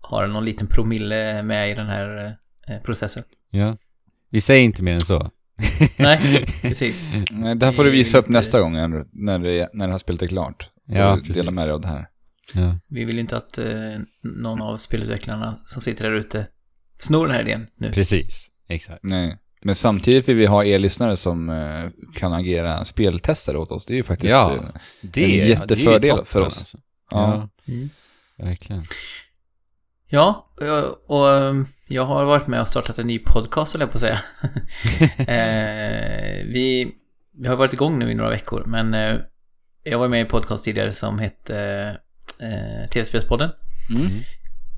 har 0.00 0.26
någon 0.26 0.44
liten 0.44 0.66
promille 0.66 1.42
med 1.42 1.70
i 1.70 1.74
den 1.74 1.86
här 1.86 2.36
processen. 2.84 3.22
Ja. 3.50 3.76
Vi 4.30 4.40
säger 4.40 4.62
inte 4.62 4.82
mer 4.82 4.92
än 4.92 5.00
så. 5.00 5.30
Nej, 5.98 6.46
precis. 6.62 7.08
Nej, 7.30 7.54
Det 7.54 7.66
här 7.66 7.72
får 7.72 7.84
du 7.84 7.90
visa 7.90 8.18
upp 8.18 8.26
Lite- 8.28 8.38
nästa 8.38 8.60
gång 8.60 8.72
när 8.72 9.38
det, 9.38 9.68
när 9.72 9.86
det 9.86 9.92
här 9.92 9.98
spelet 9.98 10.22
är 10.22 10.26
klart. 10.26 10.70
Ja, 10.86 11.12
och 11.12 11.18
dela 11.18 11.26
precis. 11.34 11.50
med 11.50 11.66
dig 11.68 11.72
av 11.72 11.80
det 11.80 11.88
här. 11.88 12.06
Ja. 12.54 12.78
Vi 12.88 13.04
vill 13.04 13.14
ju 13.16 13.20
inte 13.20 13.36
att 13.36 13.58
eh, 13.58 13.98
någon 14.22 14.62
av 14.62 14.76
spelutvecklarna 14.76 15.60
som 15.64 15.82
sitter 15.82 16.04
där 16.04 16.12
ute 16.16 16.46
snor 16.98 17.26
den 17.26 17.34
här 17.36 17.42
idén 17.42 17.66
nu. 17.76 17.92
Precis, 17.92 18.48
exakt. 18.68 19.00
Nej. 19.02 19.38
Men 19.62 19.74
samtidigt 19.74 20.28
vill 20.28 20.36
vi 20.36 20.46
ha 20.46 20.64
er 20.64 20.78
lyssnare 20.78 21.16
som 21.16 21.50
eh, 21.50 21.84
kan 22.14 22.32
agera 22.32 22.84
speltestare 22.84 23.58
åt 23.58 23.70
oss. 23.72 23.86
Det 23.86 23.92
är 23.94 23.96
ju 23.96 24.02
faktiskt... 24.02 24.30
Ja. 24.30 24.52
eh, 24.54 24.60
Det 25.00 25.24
En 25.42 25.48
jättefördel 25.48 26.00
det 26.16 26.22
är 26.22 26.24
för 26.24 26.40
oss. 26.40 26.58
Alltså. 26.58 26.78
ja. 27.10 27.48
Ja, 27.66 27.72
Mm. 27.72 27.90
verkligen. 28.38 28.82
Ja, 30.08 30.52
och, 30.60 31.10
och 31.18 31.26
um, 31.26 31.66
jag 31.88 32.04
har 32.04 32.24
varit 32.24 32.46
med 32.46 32.60
och 32.60 32.68
startat 32.68 32.98
en 32.98 33.06
ny 33.06 33.18
podcast, 33.18 33.72
höll 33.72 33.80
jag 33.80 33.90
på 33.90 33.96
att 33.96 34.00
säga. 34.00 34.20
eh, 35.18 36.44
vi, 36.46 36.92
vi 37.38 37.48
har 37.48 37.56
varit 37.56 37.72
igång 37.72 37.98
nu 37.98 38.10
i 38.10 38.14
några 38.14 38.30
veckor, 38.30 38.64
men 38.66 38.94
eh, 38.94 39.16
jag 39.82 39.98
var 39.98 40.08
med 40.08 40.18
i 40.18 40.20
en 40.20 40.28
podcast 40.28 40.64
tidigare 40.64 40.92
som 40.92 41.18
hette 41.18 41.58
eh, 42.40 42.90
TV-spelspodden. 42.90 43.50
Mm. 43.96 44.10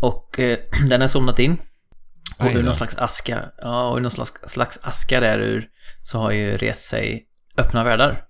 Och 0.00 0.38
eh, 0.40 0.58
den 0.88 1.00
har 1.00 1.08
somnat 1.08 1.38
in. 1.38 1.56
Och 2.38 2.44
Aj 2.44 2.55
ur 2.55 2.62
någon 2.62 2.75
slags 2.75 2.96
aska, 2.96 3.44
ja, 3.62 3.88
och 3.88 3.96
ur 3.96 4.00
någon 4.00 4.11
slags, 4.11 4.32
slags 4.46 4.81
aska 4.82 5.20
där 5.20 5.38
ur 5.38 5.69
så 6.02 6.19
har 6.19 6.31
ju 6.31 6.56
rest 6.56 6.88
sig 6.88 7.25
öppna 7.56 7.85
världar. 7.85 8.25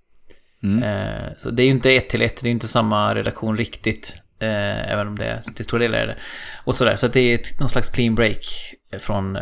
Mm. 0.63 0.83
Eh, 0.83 1.29
så 1.37 1.49
det 1.49 1.63
är 1.63 1.65
ju 1.65 1.71
inte 1.71 1.91
ett 1.91 2.09
till 2.09 2.21
ett, 2.21 2.41
det 2.41 2.45
är 2.45 2.49
ju 2.49 2.53
inte 2.53 2.67
samma 2.67 3.15
redaktion 3.15 3.57
riktigt. 3.57 4.15
Eh, 4.39 4.91
även 4.91 5.07
om 5.07 5.17
det 5.17 5.25
är, 5.25 5.41
till 5.41 5.65
stor 5.65 5.79
del 5.79 5.93
är 5.93 6.07
det. 6.07 6.15
Och 6.63 6.75
sådär, 6.75 6.95
så 6.95 7.05
att 7.05 7.13
det 7.13 7.19
är 7.19 7.35
ett, 7.35 7.59
någon 7.59 7.69
slags 7.69 7.89
clean 7.89 8.15
break 8.15 8.45
från 8.99 9.35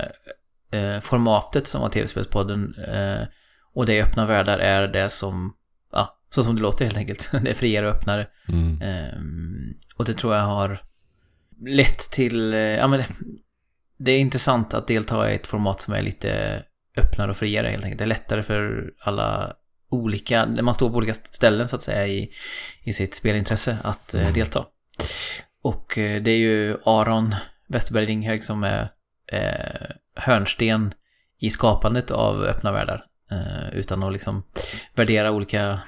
eh, 0.71 0.99
formatet 1.01 1.67
som 1.67 1.81
var 1.81 1.89
tv-spelspodden. 1.89 2.75
Eh, 2.87 3.27
och 3.73 3.85
det 3.85 4.03
öppna 4.03 4.25
världar 4.25 4.59
är 4.59 4.87
det 4.87 5.09
som, 5.09 5.53
ja, 5.91 6.19
så 6.29 6.43
som 6.43 6.55
det 6.55 6.61
låter 6.61 6.85
helt 6.85 6.97
enkelt. 6.97 7.29
det 7.43 7.49
är 7.49 7.53
friare 7.53 7.89
och 7.89 7.95
öppnare. 7.95 8.27
Mm. 8.47 8.81
Ehm, 8.81 9.73
och 9.97 10.05
det 10.05 10.13
tror 10.13 10.35
jag 10.35 10.43
har 10.43 10.81
lett 11.67 11.99
till, 11.99 12.53
eh, 12.53 12.59
ja 12.59 12.87
men 12.87 13.03
det, 13.97 14.11
är 14.11 14.19
intressant 14.19 14.73
att 14.73 14.87
delta 14.87 15.31
i 15.31 15.35
ett 15.35 15.47
format 15.47 15.81
som 15.81 15.93
är 15.93 16.01
lite 16.01 16.63
öppnare 16.97 17.31
och 17.31 17.37
friare 17.37 17.67
helt 17.67 17.83
enkelt. 17.83 17.99
Det 17.99 18.05
är 18.05 18.07
lättare 18.07 18.43
för 18.43 18.91
alla 18.99 19.53
olika, 19.89 20.45
när 20.45 20.63
man 20.63 20.73
står 20.73 20.89
på 20.89 20.95
olika 20.95 21.13
ställen 21.13 21.67
så 21.67 21.75
att 21.75 21.81
säga 21.81 22.07
i, 22.07 22.29
i 22.83 22.93
sitt 22.93 23.15
spelintresse 23.15 23.77
att 23.83 24.13
eh, 24.13 24.33
delta. 24.33 24.65
Och 25.63 25.97
eh, 25.97 26.21
det 26.21 26.31
är 26.31 26.37
ju 26.37 26.77
Aron 26.85 27.35
Westerberg 27.67 28.05
Ringhög 28.05 28.43
som 28.43 28.63
är 28.63 28.89
eh, 29.31 29.89
hörnsten 30.15 30.93
i 31.39 31.49
skapandet 31.49 32.11
av 32.11 32.43
öppna 32.43 32.71
världar. 32.71 33.05
Eh, 33.31 33.75
utan 33.79 34.03
att 34.03 34.13
liksom 34.13 34.43
värdera 34.95 35.31
olika 35.31 35.69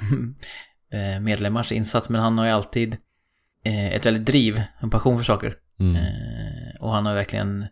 eh, 0.94 1.20
medlemmars 1.22 1.72
insats. 1.72 2.10
Men 2.10 2.22
han 2.22 2.38
har 2.38 2.46
ju 2.46 2.52
alltid 2.52 2.98
ett 3.64 4.06
väldigt 4.06 4.26
driv, 4.26 4.64
en 4.80 4.90
passion 4.90 5.18
för 5.18 5.24
saker. 5.24 5.54
Mm. 5.80 5.98
Och 6.80 6.94
han 6.94 7.06
har 7.06 7.16
verkligen, 7.16 7.68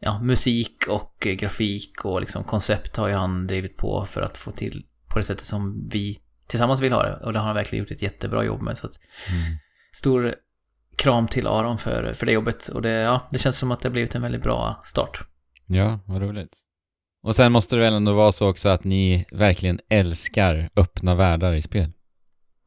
ja, 0.00 0.20
musik 0.22 0.76
och 0.88 1.26
eh, 1.26 1.32
grafik 1.32 2.04
och 2.04 2.20
liksom 2.20 2.44
koncept 2.44 2.96
har 2.96 3.08
ju 3.08 3.14
han 3.14 3.46
drivit 3.46 3.76
på 3.76 4.04
för 4.04 4.22
att 4.22 4.38
få 4.38 4.50
till 4.50 4.84
på 5.08 5.18
det 5.18 5.24
sättet 5.24 5.44
som 5.44 5.88
vi 5.88 6.18
tillsammans 6.46 6.80
vill 6.80 6.92
ha 6.92 7.02
det. 7.02 7.16
Och 7.16 7.32
det 7.32 7.38
har 7.38 7.46
han 7.46 7.54
verkligen 7.54 7.84
gjort 7.84 7.90
ett 7.90 8.02
jättebra 8.02 8.44
jobb 8.44 8.62
med. 8.62 8.78
Så 8.78 8.86
att, 8.86 8.92
Mm. 9.30 9.58
stor 9.92 10.34
kram 10.96 11.28
till 11.28 11.46
Aron 11.46 11.78
för, 11.78 12.12
för 12.14 12.26
det 12.26 12.32
jobbet. 12.32 12.68
Och 12.68 12.82
det, 12.82 12.90
ja, 12.90 13.28
det 13.30 13.38
känns 13.38 13.58
som 13.58 13.70
att 13.70 13.80
det 13.80 13.88
har 13.88 13.92
blivit 13.92 14.14
en 14.14 14.22
väldigt 14.22 14.42
bra 14.42 14.82
start. 14.84 15.20
Ja, 15.66 16.00
vad 16.06 16.22
roligt. 16.22 16.56
Och 17.22 17.36
sen 17.36 17.52
måste 17.52 17.76
det 17.76 17.82
väl 17.82 17.94
ändå 17.94 18.12
vara 18.14 18.32
så 18.32 18.48
också 18.48 18.68
att 18.68 18.84
ni 18.84 19.26
verkligen 19.32 19.80
älskar 19.88 20.70
öppna 20.76 21.14
världar 21.14 21.52
i 21.54 21.62
spel. 21.62 21.92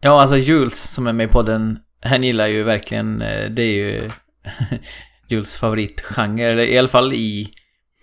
Ja, 0.01 0.22
alltså 0.22 0.38
Jules 0.38 0.93
som 0.93 1.08
är 1.08 1.13
med 1.13 1.29
i 1.29 1.31
podden, 1.34 1.79
han 2.01 2.24
gillar 2.24 2.48
ju 2.48 2.63
verkligen, 2.63 3.22
eh, 3.22 3.50
det 3.50 3.63
är 3.63 3.74
ju 3.75 4.10
Jules 5.27 5.56
favoritgenre, 5.58 6.50
eller 6.50 6.63
i 6.65 6.77
alla 6.77 6.88
fall 6.88 7.13
i 7.13 7.50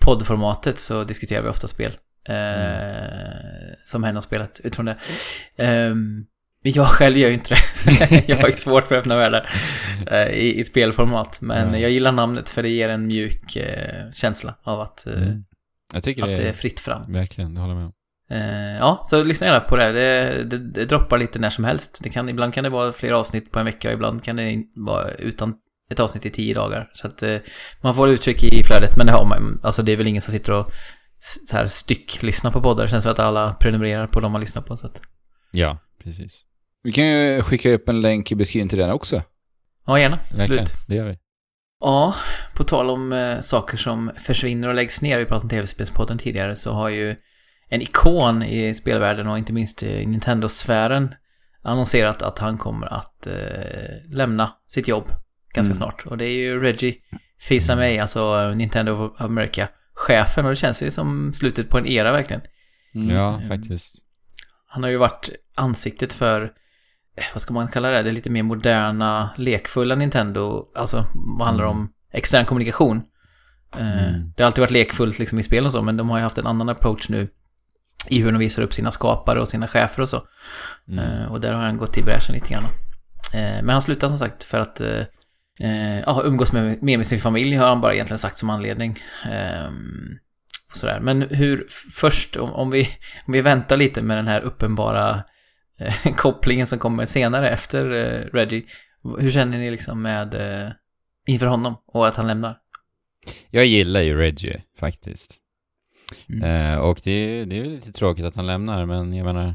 poddformatet 0.00 0.78
så 0.78 1.04
diskuterar 1.04 1.42
vi 1.42 1.48
ofta 1.48 1.66
spel. 1.68 1.92
Eh, 2.28 3.74
Som 3.84 4.04
hen 4.04 4.14
har 4.14 4.22
spelat 4.22 4.60
utifrån 4.64 4.86
det. 4.86 4.96
Ehm, 5.56 6.24
men 6.64 6.72
jag 6.72 6.86
själv 6.86 7.16
gör 7.18 7.28
ju 7.28 7.34
inte 7.34 7.54
det. 7.54 8.24
jag 8.28 8.36
har 8.36 8.46
ju 8.46 8.52
svårt 8.52 8.86
för 8.88 8.94
öppna 8.96 9.16
världar 9.16 9.50
eh, 10.10 10.28
i, 10.28 10.58
i 10.60 10.64
spelformat. 10.64 11.38
Men 11.40 11.72
Ja. 11.74 11.78
jag 11.78 11.90
gillar 11.90 12.12
namnet 12.12 12.48
för 12.48 12.62
det 12.62 12.68
ger 12.68 12.88
en 12.88 13.06
mjuk 13.06 13.56
eh, 13.56 14.10
känsla 14.12 14.54
av 14.62 14.80
att, 14.80 15.06
Mm. 15.06 15.44
Att 15.94 16.04
det 16.04 16.12
det 16.14 16.22
är 16.22 16.40
är... 16.40 16.52
fritt 16.52 16.80
fram. 16.80 17.12
Verkligen, 17.12 17.54
det 17.54 17.60
håller 17.60 17.74
jag 17.74 17.78
med 17.80 17.86
om. 17.86 17.92
Ja, 18.78 19.00
så 19.04 19.22
lyssna 19.22 19.46
gärna 19.46 19.60
på 19.60 19.76
det. 19.76 19.92
Det, 19.92 20.44
det. 20.44 20.58
det 20.58 20.84
droppar 20.84 21.18
lite 21.18 21.38
när 21.38 21.50
som 21.50 21.64
helst. 21.64 22.00
Det 22.02 22.10
kan, 22.10 22.28
ibland 22.28 22.54
kan 22.54 22.64
det 22.64 22.70
vara 22.70 22.92
flera 22.92 23.18
avsnitt 23.18 23.52
på 23.52 23.58
en 23.58 23.64
vecka 23.64 23.88
och 23.88 23.94
ibland 23.94 24.24
kan 24.24 24.36
det 24.36 24.62
vara 24.74 25.10
utan 25.10 25.54
ett 25.90 26.00
avsnitt 26.00 26.26
i 26.26 26.30
tio 26.30 26.54
dagar. 26.54 26.90
Så 26.94 27.06
att 27.06 27.22
eh, 27.22 27.36
man 27.80 27.94
får 27.94 28.08
uttryck 28.08 28.44
i 28.44 28.62
flödet, 28.64 28.96
men 28.96 29.06
det 29.06 29.12
har 29.12 29.24
man. 29.24 29.60
Alltså 29.62 29.82
det 29.82 29.92
är 29.92 29.96
väl 29.96 30.06
ingen 30.06 30.22
som 30.22 30.32
sitter 30.32 30.52
och 30.52 30.70
så 31.18 31.56
här 31.56 31.66
styck 31.66 32.22
lyssnar 32.22 32.50
på 32.50 32.60
poddar. 32.62 32.82
Det 32.84 32.90
känns 32.90 33.02
som 33.02 33.12
att 33.12 33.18
alla 33.18 33.54
prenumererar 33.54 34.06
på 34.06 34.20
de 34.20 34.32
man 34.32 34.40
lyssnar 34.40 34.62
på. 34.62 34.76
Så 34.76 34.86
att, 34.86 35.02
Ja, 35.52 35.78
precis. 36.04 36.44
Vi 36.82 36.92
kan 36.92 37.06
ju 37.06 37.42
skicka 37.42 37.70
upp 37.72 37.88
en 37.88 38.00
länk 38.00 38.32
i 38.32 38.34
beskrivningen 38.34 38.68
till 38.68 38.78
den 38.78 38.90
också. 38.90 39.22
ja, 39.86 39.98
gärna. 39.98 40.16
Verkligen, 40.16 40.62
Absolut. 40.62 40.86
det 40.88 40.94
gör 40.94 41.06
vi. 41.08 41.18
Ja, 41.80 42.14
på 42.56 42.64
tal 42.64 42.90
om 42.90 43.12
eh, 43.12 43.40
saker 43.40 43.76
som 43.76 44.10
försvinner 44.16 44.68
och 44.68 44.74
läggs 44.74 45.02
ner, 45.02 45.18
vi 45.18 45.24
pratade 45.24 45.42
om 45.44 45.48
tv-spelspodden 45.48 46.18
tidigare, 46.18 46.56
så 46.56 46.72
har 46.72 46.88
ju 46.88 47.16
en 47.68 47.82
ikon 47.82 48.42
i 48.42 48.74
spelvärlden 48.74 49.28
och 49.28 49.38
inte 49.38 49.52
minst 49.52 49.82
i 49.82 50.06
Nintendo-sfären 50.06 51.14
annonserat 51.62 52.22
att 52.22 52.38
han 52.38 52.58
kommer 52.58 52.86
att 52.86 53.26
eh, 53.26 53.34
lämna 54.12 54.52
sitt 54.66 54.88
jobb 54.88 55.04
ganska 55.54 55.72
Mm. 55.72 55.76
snart. 55.76 56.06
Och 56.06 56.18
det 56.18 56.24
är 56.24 56.36
ju 56.36 56.60
Reggie 56.60 56.94
Fils-Aimé, 57.48 58.00
alltså 58.02 58.50
Nintendo 58.54 58.92
of 58.92 59.20
America-chefen 59.20 60.44
och 60.44 60.50
det 60.50 60.56
känns 60.56 60.82
ju 60.82 60.90
som 60.90 61.32
slutet 61.34 61.68
på 61.68 61.78
en 61.78 61.86
era 61.86 62.12
verkligen. 62.12 62.42
Mm. 62.94 63.16
Ja, 63.16 63.34
Mm. 63.36 63.48
faktiskt. 63.48 63.94
Han 64.66 64.82
har 64.82 64.90
ju 64.90 64.96
varit 64.96 65.28
ansiktet 65.54 66.12
för, 66.12 66.42
eh, 67.16 67.24
vad 67.34 67.42
ska 67.42 67.54
man 67.54 67.68
kalla 67.68 67.88
det, 67.90 68.02
det 68.02 68.10
lite 68.10 68.30
mer 68.30 68.42
moderna, 68.42 69.30
lekfulla 69.36 69.94
Nintendo, 69.94 70.64
alltså 70.74 71.06
vad 71.38 71.46
handlar 71.46 71.64
om 71.64 71.92
extern 72.12 72.44
kommunikation. 72.44 73.02
Eh, 73.76 74.08
Mm. 74.08 74.32
Det 74.36 74.42
har 74.42 74.46
alltid 74.46 74.60
varit 74.62 74.70
lekfullt 74.70 75.18
liksom 75.18 75.38
i 75.38 75.42
spel 75.42 75.64
och 75.64 75.72
så, 75.72 75.82
men 75.82 75.96
de 75.96 76.10
har 76.10 76.16
ju 76.18 76.22
haft 76.22 76.38
en 76.38 76.46
annan 76.46 76.68
approach 76.68 77.08
nu 77.08 77.28
i 78.08 78.20
hur 78.22 78.32
de 78.32 78.38
visar 78.38 78.62
upp 78.62 78.72
sina 78.74 78.90
skapare 78.90 79.40
och 79.40 79.48
sina 79.48 79.66
chefer 79.66 80.02
och 80.02 80.08
så. 80.08 80.22
Mm. 80.88 81.04
Eh, 81.04 81.32
och 81.32 81.40
där 81.40 81.52
har 81.52 81.62
han 81.62 81.76
gått 81.76 81.98
i 81.98 82.02
bräschen 82.02 82.34
lite 82.34 82.50
grann. 82.50 82.64
Eh, 83.34 83.62
men 83.62 83.68
han 83.68 83.82
slutar 83.82 84.08
som 84.08 84.18
sagt 84.18 84.42
för 84.44 84.60
att 84.60 84.80
eh, 85.60 85.96
eh, 85.96 86.02
ja, 86.06 86.22
umgås 86.24 86.52
med, 86.52 86.82
mer 86.82 86.96
med 86.96 87.06
sin 87.06 87.18
familj 87.18 87.56
har 87.56 87.66
han 87.66 87.80
bara 87.80 87.94
egentligen 87.94 88.18
sagt 88.18 88.38
som 88.38 88.50
anledning. 88.50 88.98
Och 90.70 90.76
sådär. 90.76 91.00
Men 91.00 91.22
hur, 91.22 91.66
först 91.92 92.36
om, 92.36 92.52
om, 92.52 92.70
vi, 92.70 92.88
om 93.26 93.32
vi 93.32 93.40
väntar 93.40 93.76
lite 93.76 94.02
med 94.02 94.16
den 94.16 94.28
här 94.28 94.40
uppenbara 94.40 95.22
eh, 95.78 96.14
kopplingen 96.16 96.66
som 96.66 96.78
kommer 96.78 97.06
senare 97.06 97.50
efter 97.50 97.90
eh, 97.90 98.26
Reggie. 98.32 98.64
Hur 99.18 99.30
känner 99.30 99.58
ni 99.58 99.70
liksom 99.70 100.02
med 100.02 100.34
eh, 100.34 100.70
inför 101.26 101.46
honom 101.46 101.76
och 101.86 102.08
att 102.08 102.16
han 102.16 102.26
lämnar? 102.26 102.56
Jag 103.50 103.66
gillar 103.66 104.00
ju 104.00 104.16
Reggie, 104.16 104.62
faktiskt. 104.78 105.36
Mm. 106.28 106.72
Eh, 106.72 106.78
och 106.78 107.00
det 107.04 107.10
är, 107.10 107.46
det 107.46 107.60
är 107.60 107.64
lite 107.64 107.92
tråkigt 107.92 108.24
att 108.24 108.34
han 108.34 108.46
lämnar, 108.46 108.86
men 108.86 109.14
jag 109.14 109.24
menar, 109.24 109.54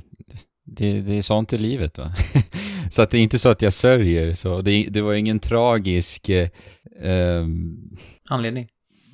det, 0.65 1.01
det 1.01 1.17
är 1.17 1.21
sånt 1.21 1.53
i 1.53 1.57
livet 1.57 1.97
va. 1.97 2.13
så 2.89 3.01
att 3.01 3.09
det 3.11 3.17
är 3.17 3.21
inte 3.21 3.39
så 3.39 3.49
att 3.49 3.61
jag 3.61 3.73
sörjer, 3.73 4.33
så 4.33 4.61
det, 4.61 4.87
det 4.89 5.01
var 5.01 5.13
ingen 5.13 5.39
tragisk, 5.39 6.29
eh, 6.29 6.49
ehm, 7.01 7.77
Anledning? 8.29 8.67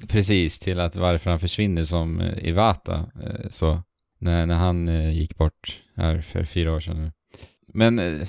precis, 0.08 0.60
till 0.60 0.80
att 0.80 0.96
varför 0.96 1.30
han 1.30 1.40
försvinner 1.40 1.84
som 1.84 2.22
eh, 2.22 2.48
Iwata, 2.48 2.96
eh, 2.96 3.50
så, 3.50 3.82
när, 4.20 4.46
när 4.46 4.56
han 4.56 4.88
eh, 4.88 5.10
gick 5.10 5.38
bort 5.38 5.82
här 5.96 6.22
för 6.22 6.44
fyra 6.44 6.74
år 6.76 6.80
sedan 6.80 6.98
nu. 7.04 7.12
Men, 7.74 8.26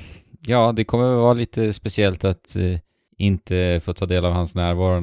ja, 0.46 0.72
det 0.72 0.84
kommer 0.84 1.04
att 1.12 1.16
vara 1.18 1.32
lite 1.34 1.72
speciellt 1.72 2.24
att 2.24 2.56
inte 3.18 3.80
få 3.84 3.92
ta 3.92 4.06
del 4.06 4.24
av 4.24 4.32
hans 4.32 4.54
närvaro 4.54 5.00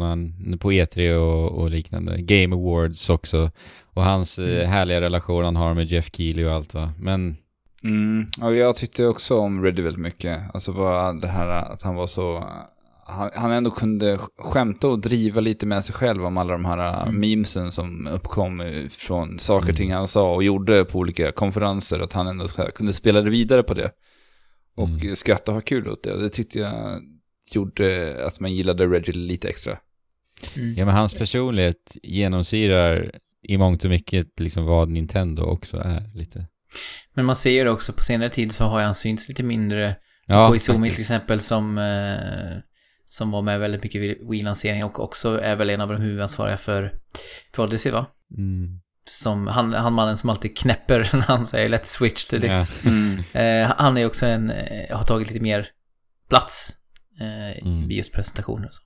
på 0.57 0.71
E3 0.71 1.13
och, 1.15 1.51
och 1.61 1.69
liknande. 1.69 2.21
Game 2.21 2.55
Awards 2.55 3.09
också. 3.09 3.51
Och 3.83 4.03
hans 4.03 4.39
Mm. 4.39 4.67
härliga 4.69 5.01
relation 5.01 5.43
han 5.45 5.55
har 5.55 5.73
med 5.73 5.85
Jeff 5.85 6.09
Keely 6.15 6.45
och 6.45 6.51
allt 6.51 6.73
va. 6.73 6.93
Men, 6.99 7.37
Mm. 7.83 8.27
Ja, 8.37 8.51
jag 8.53 8.75
tyckte 8.75 9.05
också 9.05 9.37
om 9.37 9.63
Reddy 9.63 9.81
väldigt 9.81 10.01
mycket. 10.01 10.41
Alltså 10.53 10.73
bara 10.73 11.13
det 11.13 11.27
här 11.27 11.47
att 11.47 11.83
han 11.83 11.95
var 11.95 12.07
så... 12.07 12.47
Han, 13.05 13.29
han 13.35 13.51
ändå 13.51 13.71
kunde 13.71 14.17
skämta 14.37 14.87
och 14.87 14.99
driva 14.99 15.41
lite 15.41 15.65
med 15.65 15.85
sig 15.85 15.95
själv 15.95 16.25
om 16.25 16.37
alla 16.37 16.53
de 16.53 16.65
här 16.65 17.01
Mm. 17.03 17.19
memesen 17.19 17.71
som 17.71 18.07
uppkom 18.07 18.63
från 18.91 19.39
saker 19.39 19.57
och 19.57 19.63
Mm. 19.69 19.75
ting 19.75 19.93
han 19.93 20.07
sa 20.07 20.33
och 20.35 20.43
gjorde 20.43 20.85
på 20.85 20.99
olika 20.99 21.31
konferenser. 21.31 21.99
Att 21.99 22.13
han 22.13 22.27
ändå 22.27 22.47
kunde 22.47 22.93
spela 22.93 23.21
det 23.21 23.29
vidare 23.29 23.63
på 23.63 23.73
det. 23.73 23.91
Och 24.75 24.87
Mm. 24.87 25.15
skratta 25.15 25.51
och 25.51 25.55
ha 25.55 25.61
kul 25.61 25.87
åt 25.87 26.03
det. 26.03 26.21
Det 26.21 26.29
tyckte 26.29 26.59
jag 26.59 27.01
gjorde 27.53 28.15
att 28.27 28.39
man 28.39 28.53
gillade 28.53 28.85
Reggie 28.87 29.13
lite 29.15 29.49
extra. 29.49 29.77
Mm. 30.55 30.73
ja 30.75 30.85
men 30.85 30.95
hans 30.95 31.13
personlighet 31.13 31.97
genomsyrar 32.03 33.11
i 33.43 33.57
mångt 33.57 33.83
och 33.83 33.89
mycket 33.89 34.39
liksom 34.39 34.65
vad 34.65 34.89
Nintendo 34.89 35.43
också 35.43 35.77
är 35.77 36.03
lite. 36.15 36.45
Men 37.13 37.25
man 37.25 37.35
ser 37.35 37.51
ju 37.51 37.69
också 37.69 37.93
på 37.93 38.03
senare 38.03 38.29
tid 38.29 38.51
så 38.51 38.63
har 38.63 38.81
han 38.81 38.95
synts 38.95 39.29
lite 39.29 39.43
mindre. 39.43 39.95
Ja, 40.25 40.47
Koizumi 40.47 40.91
till 40.91 41.01
exempel 41.01 41.39
som, 41.39 41.77
eh, 41.77 42.57
som 43.05 43.31
var 43.31 43.41
med 43.41 43.59
väldigt 43.59 43.83
mycket 43.83 44.01
vid 44.01 44.17
Wii-lanseringen 44.29 44.83
och 44.85 44.99
också 44.99 45.41
är 45.41 45.55
väl 45.55 45.69
en 45.69 45.81
av 45.81 45.89
de 45.89 46.01
huvudansvariga 46.01 46.57
för, 46.57 46.93
för 47.55 47.63
Odyssey 47.63 47.91
va? 47.91 48.05
Mm. 48.37 48.79
Som 49.05 49.47
han, 49.47 49.73
han 49.73 49.93
mannen 49.93 50.17
som 50.17 50.29
alltid 50.29 50.57
knäpper 50.57 51.09
när 51.13 51.21
han 51.21 51.47
säger 51.47 51.69
let's 51.69 51.83
switch 51.85 52.25
to 52.25 52.39
this. 52.39 52.85
Mm. 52.85 53.23
Eh, 53.33 53.75
han 53.77 53.97
är 53.97 54.05
också 54.05 54.25
en, 54.25 54.49
eh, 54.49 54.97
har 54.97 55.03
tagit 55.03 55.27
lite 55.27 55.43
mer 55.43 55.67
plats 56.29 56.77
eh, 57.21 57.65
Mm. 57.65 57.87
vid 57.87 57.97
just 57.97 58.13
presentationer 58.13 58.67
och 58.67 58.73
så. 58.73 58.81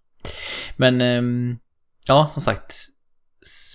Men 0.78 1.02
ehm, 1.02 1.58
ja, 2.08 2.28
som 2.28 2.42
sagt, 2.42 2.76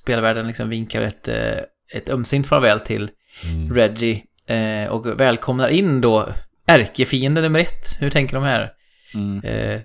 spelvärlden 0.01 0.47
liksom 0.47 0.69
vinkar 0.69 1.03
ett, 1.03 1.29
eh, 1.29 1.59
ett 1.95 2.09
ömsint 2.09 2.47
farväl 2.47 2.81
till 2.81 3.11
Mm. 3.45 3.75
Reggie 3.75 4.23
eh, 4.47 4.89
och 4.89 5.21
välkomnar 5.21 5.69
in 5.69 6.01
då 6.01 6.29
ärkefiende 6.67 7.41
nummer 7.41 7.61
ett. 7.61 7.97
Hur 8.01 8.11
tänker 8.11 8.35
de 8.35 8.45
här? 8.45 8.73
Mm. 9.15 9.45
Eh, 9.45 9.81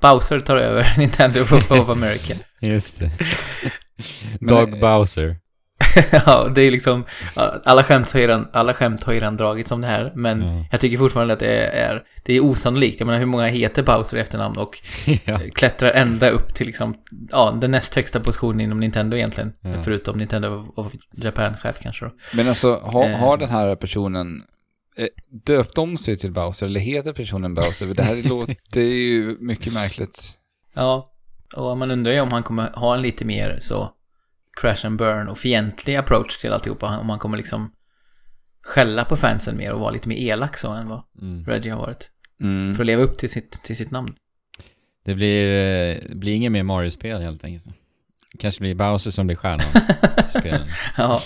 Bowser 0.00 0.40
tar 0.40 0.56
över 0.56 0.94
Nintendo 0.98 1.40
of 1.70 1.88
America. 1.88 2.34
Just 2.60 2.98
det. 2.98 3.10
Dog 4.40 4.74
eh, 4.74 4.80
Bowser. 4.80 5.36
ja, 6.26 6.48
det 6.54 6.62
är 6.62 6.70
liksom, 6.70 7.04
alla 7.64 7.84
skämt 7.84 8.12
har 8.12 8.20
redan, 8.20 8.48
alla 8.52 8.74
skämt 8.74 9.04
har 9.04 9.12
redan 9.12 9.36
dragits 9.36 9.72
om 9.72 9.80
det 9.80 9.86
här, 9.86 10.12
men 10.14 10.42
Ja. 10.42 10.64
jag 10.70 10.80
tycker 10.80 10.98
fortfarande 10.98 11.34
att 11.34 11.40
det 11.40 11.66
är, 11.66 12.02
det 12.24 12.34
är 12.34 12.40
osannolikt. 12.40 13.00
Jag 13.00 13.06
menar, 13.06 13.18
hur 13.18 13.26
många 13.26 13.46
heter 13.46 13.82
Bowser 13.82 14.16
i 14.16 14.20
efternamn 14.20 14.58
och 14.58 14.80
ja. 15.24 15.40
klättrar 15.54 15.90
ända 15.90 16.30
upp 16.30 16.54
till 16.54 16.66
liksom, 16.66 16.94
ja, 17.30 17.58
den 17.60 17.70
näst 17.70 17.94
högsta 17.94 18.20
positionen 18.20 18.60
inom 18.60 18.80
Nintendo 18.80 19.16
egentligen. 19.16 19.52
Ja. 19.60 19.70
Förutom 19.84 20.18
Nintendo 20.18 20.72
of 20.76 20.92
Japan-chef 21.12 21.78
kanske 21.82 22.04
då. 22.04 22.10
Men 22.34 22.48
alltså, 22.48 22.74
ha, 22.74 23.04
Eh. 23.04 23.16
har 23.18 23.36
den 23.36 23.50
här 23.50 23.76
personen 23.76 24.42
eh, 24.96 25.06
döpt 25.46 25.78
om 25.78 25.98
sig 25.98 26.18
till 26.18 26.32
Bowser 26.32 26.66
eller 26.66 26.80
heter 26.80 27.12
personen 27.12 27.54
Bowser? 27.54 27.94
Det 27.94 28.02
här 28.02 28.22
låter 28.28 28.80
ju 28.80 29.36
mycket 29.40 29.72
märkligt. 29.72 30.32
Ja, 30.74 31.10
och 31.56 31.78
man 31.78 31.90
undrar 31.90 32.12
ju 32.12 32.20
om 32.20 32.32
han 32.32 32.42
kommer 32.42 32.70
ha 32.74 32.94
en 32.94 33.02
lite 33.02 33.24
mer 33.24 33.56
så 33.60 33.90
crash 34.60 34.86
and 34.86 34.98
burn 34.98 35.28
och 35.28 35.38
fientlig 35.38 35.96
approach 35.96 36.36
till 36.36 36.52
alltihopa. 36.52 36.98
Om 36.98 37.10
han 37.10 37.18
kommer 37.18 37.36
liksom 37.36 37.70
skälla 38.62 39.04
på 39.04 39.16
fansen 39.16 39.56
mer 39.56 39.72
och 39.72 39.80
vara 39.80 39.90
lite 39.90 40.08
mer 40.08 40.16
elak 40.16 40.56
så 40.56 40.72
än 40.72 40.88
vad 40.88 41.02
Mm. 41.22 41.44
Reggie 41.44 41.72
har 41.72 41.80
varit. 41.80 42.10
Mm. 42.40 42.74
För 42.74 42.82
att 42.82 42.86
leva 42.86 43.02
upp 43.02 43.18
till 43.18 43.30
sitt, 43.30 43.62
till 43.62 43.76
sitt 43.76 43.90
namn. 43.90 44.14
Det 45.04 45.14
blir, 45.14 45.46
eh, 45.46 45.98
det 46.08 46.14
blir 46.14 46.32
inget 46.34 46.52
mer 46.52 46.62
Mario-spel 46.62 47.22
helt 47.22 47.44
enkelt. 47.44 47.76
Kanske 48.38 48.60
blir 48.60 48.74
Bowser 48.74 49.10
som 49.10 49.26
blir 49.26 49.36
stjärnan 49.36 49.66
i 50.28 50.38
spelen. 50.38 50.66
Ja, 50.96 51.22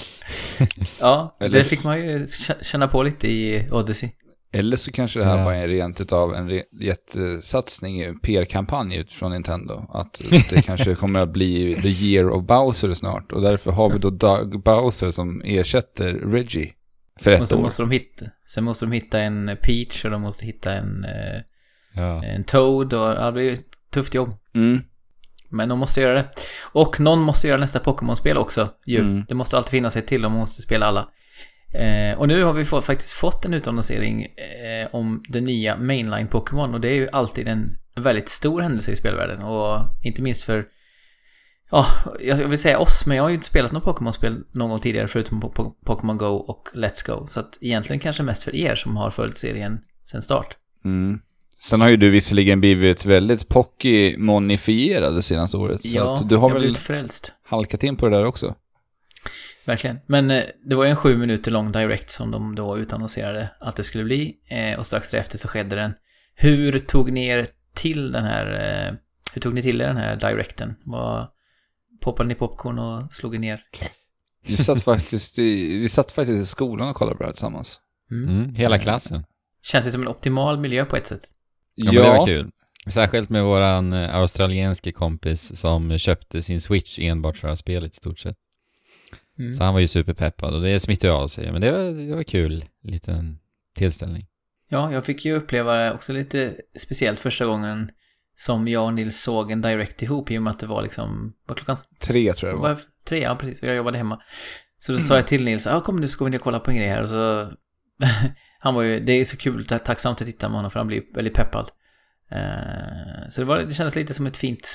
ja 1.01 1.37
det 1.51 1.65
fick 1.65 1.85
man 1.85 2.01
ju 2.01 2.27
känna 2.63 2.89
på 2.89 3.03
lite 3.03 3.29
i 3.29 3.69
Odyssey. 3.71 4.11
Eller 4.53 4.77
så 4.77 4.93
kanske 4.93 5.19
det 5.19 5.25
här 5.25 5.39
Ja. 5.39 5.45
bara 5.45 5.57
är 5.57 5.69
rent 5.69 6.01
utav 6.01 6.35
en 6.35 6.63
jättesatsning, 6.81 8.01
en 8.01 8.21
PR-kampanj 8.21 9.07
från 9.11 9.33
Nintendo. 9.33 9.87
Att 9.93 10.21
det 10.51 10.63
kanske 10.67 10.95
kommer 10.95 11.21
att 11.21 11.33
bli 11.33 11.79
the 11.83 11.89
year 11.89 12.31
of 12.31 12.45
Bowser 12.47 12.95
snart. 12.95 13.33
Och 13.33 13.43
därför 13.43 13.71
har 13.73 13.91
vi 13.91 13.99
då 13.99 14.11
Doug 14.11 14.63
Bowser 14.63 15.11
som 15.11 15.43
ersätter 15.45 16.13
Reggie 16.13 16.73
för 17.21 17.31
ett 17.33 17.41
Och 17.41 17.49
så 17.49 17.57
år. 17.59 17.63
måste 17.63 17.83
de 17.83 17.91
hitta, 17.91 18.25
sen 18.47 18.65
måste 18.65 18.87
de 18.87 18.93
hitta 18.93 19.21
en 19.21 19.57
Peach 19.63 20.05
och 20.05 20.11
de 20.11 20.23
måste 20.23 20.47
hitta 20.47 20.73
en, 20.75 21.05
eh, 21.05 21.41
Ja. 21.95 22.25
en 22.25 22.45
Toad 22.45 22.93
och 22.95 23.01
ja, 23.09 23.27
det 23.27 23.33
blir 23.33 23.53
ett 23.53 23.65
tufft 23.93 24.15
jobb. 24.15 24.35
Mm. 24.55 24.81
Men 25.51 25.69
de 25.69 25.79
måste 25.79 26.01
göra 26.01 26.15
det. 26.15 26.29
Och 26.73 27.01
någon 27.01 27.21
måste 27.21 27.49
göra 27.49 27.59
nästa 27.61 27.79
Pokémon-spel 27.79 28.37
också 28.39 28.69
ju. 28.87 28.99
Mm. 28.99 29.25
Det 29.29 29.35
måste 29.35 29.57
alltid 29.57 29.71
finnas 29.71 29.97
ett 29.97 30.07
till, 30.07 30.23
de 30.23 30.33
måste 30.33 30.63
spela 30.63 30.87
alla. 30.87 31.09
Eh, 31.73 32.19
och 32.19 32.29
nu 32.29 32.43
har 32.43 32.53
vi 32.53 32.65
fått, 32.65 32.85
faktiskt 32.85 33.13
fått 33.13 33.45
en 33.45 33.55
utannonsering 33.55 34.23
eh, 34.23 34.89
om 34.91 35.23
det 35.29 35.41
nya 35.41 35.77
Mainline 35.77 36.29
Pokémon 36.29 36.75
och 36.75 36.81
det 36.81 36.89
är 36.89 36.95
ju 36.95 37.09
alltid 37.13 37.49
en 37.49 37.69
väldigt 37.97 38.29
stor 38.29 38.61
händelse 38.61 38.91
i 38.93 38.97
spelvärlden 38.97 39.43
och 39.43 39.79
inte 40.03 40.23
minst 40.23 40.45
för 40.45 40.65
Ja, 41.71 41.87
jag 42.21 42.37
vill 42.37 42.59
säga 42.59 42.79
oss, 42.79 43.07
men 43.07 43.17
jag 43.17 43.25
har 43.25 43.29
ju 43.29 43.35
inte 43.35 43.47
spelat 43.47 43.73
något 43.73 43.85
Pokémon-spel 43.85 44.45
någon 44.53 44.71
gång 44.71 44.79
tidigare 44.79 45.09
förutom 45.09 45.41
på 45.41 45.49
Po- 45.51 45.75
Pokémon 45.85 46.17
Go 46.19 46.27
och 46.27 46.69
Let's 46.75 47.07
Go. 47.07 47.27
Så 47.27 47.41
att 47.41 47.59
egentligen 47.61 48.01
kanske 48.01 48.23
mest 48.23 48.43
för 48.43 48.57
er 48.57 48.75
som 48.75 48.97
har 48.97 49.11
följt 49.11 49.39
serien 49.39 49.79
sen 50.05 50.23
start. 50.23 50.57
Mm. 50.85 51.21
Sen 51.63 51.81
har 51.81 51.89
ju 51.89 51.97
du 51.97 52.11
visserligen 52.11 52.61
blivit 52.61 53.05
väldigt 53.07 53.49
Pokémonifierad 53.49 55.15
det 55.15 55.23
senaste 55.23 55.57
året. 55.57 55.83
Så 55.85 55.97
ja, 55.97 56.15
att 56.15 56.29
du 56.29 56.37
har 56.37 56.49
jag 56.49 56.55
väl 56.55 56.61
blivit 56.63 56.79
frälst. 56.79 57.33
halkat 57.43 57.83
in 57.83 57.97
på 57.97 58.09
det 58.09 58.17
där 58.17 58.25
också. 58.25 58.55
Verkligen. 59.69 60.01
Men 60.07 60.31
eh, 60.31 60.45
det 60.65 60.75
var 60.75 60.85
ju 60.85 60.91
en 60.91 60.97
sju 60.97 61.17
minuter 61.17 61.51
lång 61.51 61.73
direct 61.73 62.11
som 62.11 62.31
de 62.31 62.55
då 62.55 62.79
utannonserade 62.79 63.51
att 63.61 63.77
det 63.77 63.83
skulle 63.83 64.05
bli. 64.05 64.35
Eh, 64.51 64.79
och 64.79 64.87
strax 64.87 65.11
därefter 65.11 65.39
så 65.39 65.49
skedde 65.49 65.77
den. 65.77 65.95
Hur 66.35 66.79
tog 66.79 67.13
ni 67.13 67.27
er 67.27 67.47
till 67.75 68.13
den 68.13 68.25
här... 68.25 68.47
Eh, 68.47 68.95
hur 69.35 69.41
tog 69.41 69.55
ni 69.55 69.63
till 69.63 69.81
er 69.81 69.87
den 69.87 69.97
här 69.97 70.17
directen? 70.17 70.77
Vad, 70.85 71.27
poppade 72.01 72.29
ni 72.29 72.35
popcorn 72.35 72.79
och 72.79 73.13
slog 73.13 73.35
er 73.35 73.39
ner? 73.39 73.61
Vi 74.47 74.57
satt 74.57 74.83
faktiskt 74.83 75.39
i, 75.39 75.79
vi 75.79 75.89
satt 75.89 76.13
faktiskt 76.13 76.43
i 76.43 76.47
skolan 76.47 76.89
och 76.89 76.97
kollade 76.97 77.17
på 77.17 77.23
det 77.23 77.29
här 77.29 77.33
tillsammans. 77.33 77.81
Mm. 78.11 78.29
Mm, 78.29 78.55
hela 78.55 78.79
klassen. 78.79 79.25
Känns 79.63 79.87
det 79.87 79.93
som 79.93 80.03
en 80.03 80.09
optimal 80.09 80.59
miljö 80.59 80.85
på 80.85 80.97
ett 80.97 81.07
sätt? 81.07 81.23
Ja, 81.75 81.93
men 81.93 82.03
det 82.03 82.19
var 82.19 82.27
kul. 82.27 82.51
Särskilt 82.87 83.29
med 83.29 83.45
våran 83.45 83.93
australienske 83.93 84.93
kompis 84.93 85.61
som 85.61 85.99
köpte 85.99 86.43
sin 86.43 86.61
Switch 86.61 86.99
enbart 86.99 87.37
för 87.37 87.49
det 87.49 87.51
här 87.51 87.57
spelet 87.57 87.93
i 87.93 87.97
stort 87.97 88.19
sett. 88.19 88.37
Mm. 89.39 89.55
Så 89.55 89.65
han 89.65 89.75
var 89.75 89.81
ju 89.81 89.89
superpeppad 89.89 90.55
och 90.55 90.63
det 90.63 90.81
smittade 90.81 91.13
av 91.13 91.29
sig. 91.29 91.53
Men 91.53 91.61
det 91.61 91.71
var, 91.71 92.09
det 92.09 92.15
var 92.15 92.23
kul, 92.23 92.65
liten 92.83 93.39
tillställning. 93.75 94.27
Ja, 94.69 94.93
jag 94.93 95.05
fick 95.05 95.25
ju 95.25 95.37
uppleva 95.37 95.75
det 95.75 95.93
också 95.93 96.13
lite 96.13 96.55
speciellt 96.79 97.19
första 97.19 97.47
gången 97.47 97.91
som 98.37 98.69
jag 98.69 98.85
och 98.85 98.95
Nils 98.95 99.21
såg 99.21 99.51
en 99.51 99.63
direct 99.63 100.03
ihop 100.03 100.31
i 100.31 100.39
och 100.39 100.43
med 100.43 100.51
att 100.51 100.59
det 100.59 100.67
var 100.67 100.83
liksom, 100.83 101.35
var 101.47 101.57
klockan... 101.57 101.77
Tre 102.01 102.33
tror 102.33 102.51
jag 102.51 102.59
det 102.59 102.63
var. 102.63 102.79
Tre, 103.05 103.23
ja 103.23 103.37
precis. 103.37 103.63
Och 103.63 103.69
jag 103.69 103.77
jobbade 103.77 103.99
hemma. 103.99 104.23
Så 104.79 104.93
då 104.93 104.99
sa 104.99 105.15
jag 105.15 105.27
till 105.27 105.45
Nils, 105.45 105.67
ja 105.67 105.81
kom 105.81 105.97
nu 105.97 106.09
ska 106.09 106.25
vi 106.25 106.31
ner 106.31 106.39
och 106.39 106.45
kolla 106.45 106.61
på 106.61 106.71
en 106.71 106.77
grej 106.77 106.89
här 106.89 107.03
och 107.03 107.11
så... 107.11 107.53
han 108.59 108.75
var 108.75 108.83
ju, 108.83 109.01
det 109.01 109.13
är 109.13 109.25
så 109.25 109.37
kul, 109.37 109.67
ta- 109.67 109.79
tacksamt 109.79 110.21
att 110.21 110.27
titta 110.27 110.49
med 110.49 110.57
honom 110.57 110.71
för 110.71 110.81
han 110.81 110.87
blir 110.87 111.03
väldigt 111.15 111.35
peppad. 111.35 111.71
Eh, 112.31 113.29
så 113.29 113.41
det, 113.41 113.45
var, 113.45 113.59
det 113.59 113.75
kändes 113.75 113.97
lite 113.97 114.15
som 114.15 114.27
ett 114.27 114.37
fint 114.37 114.69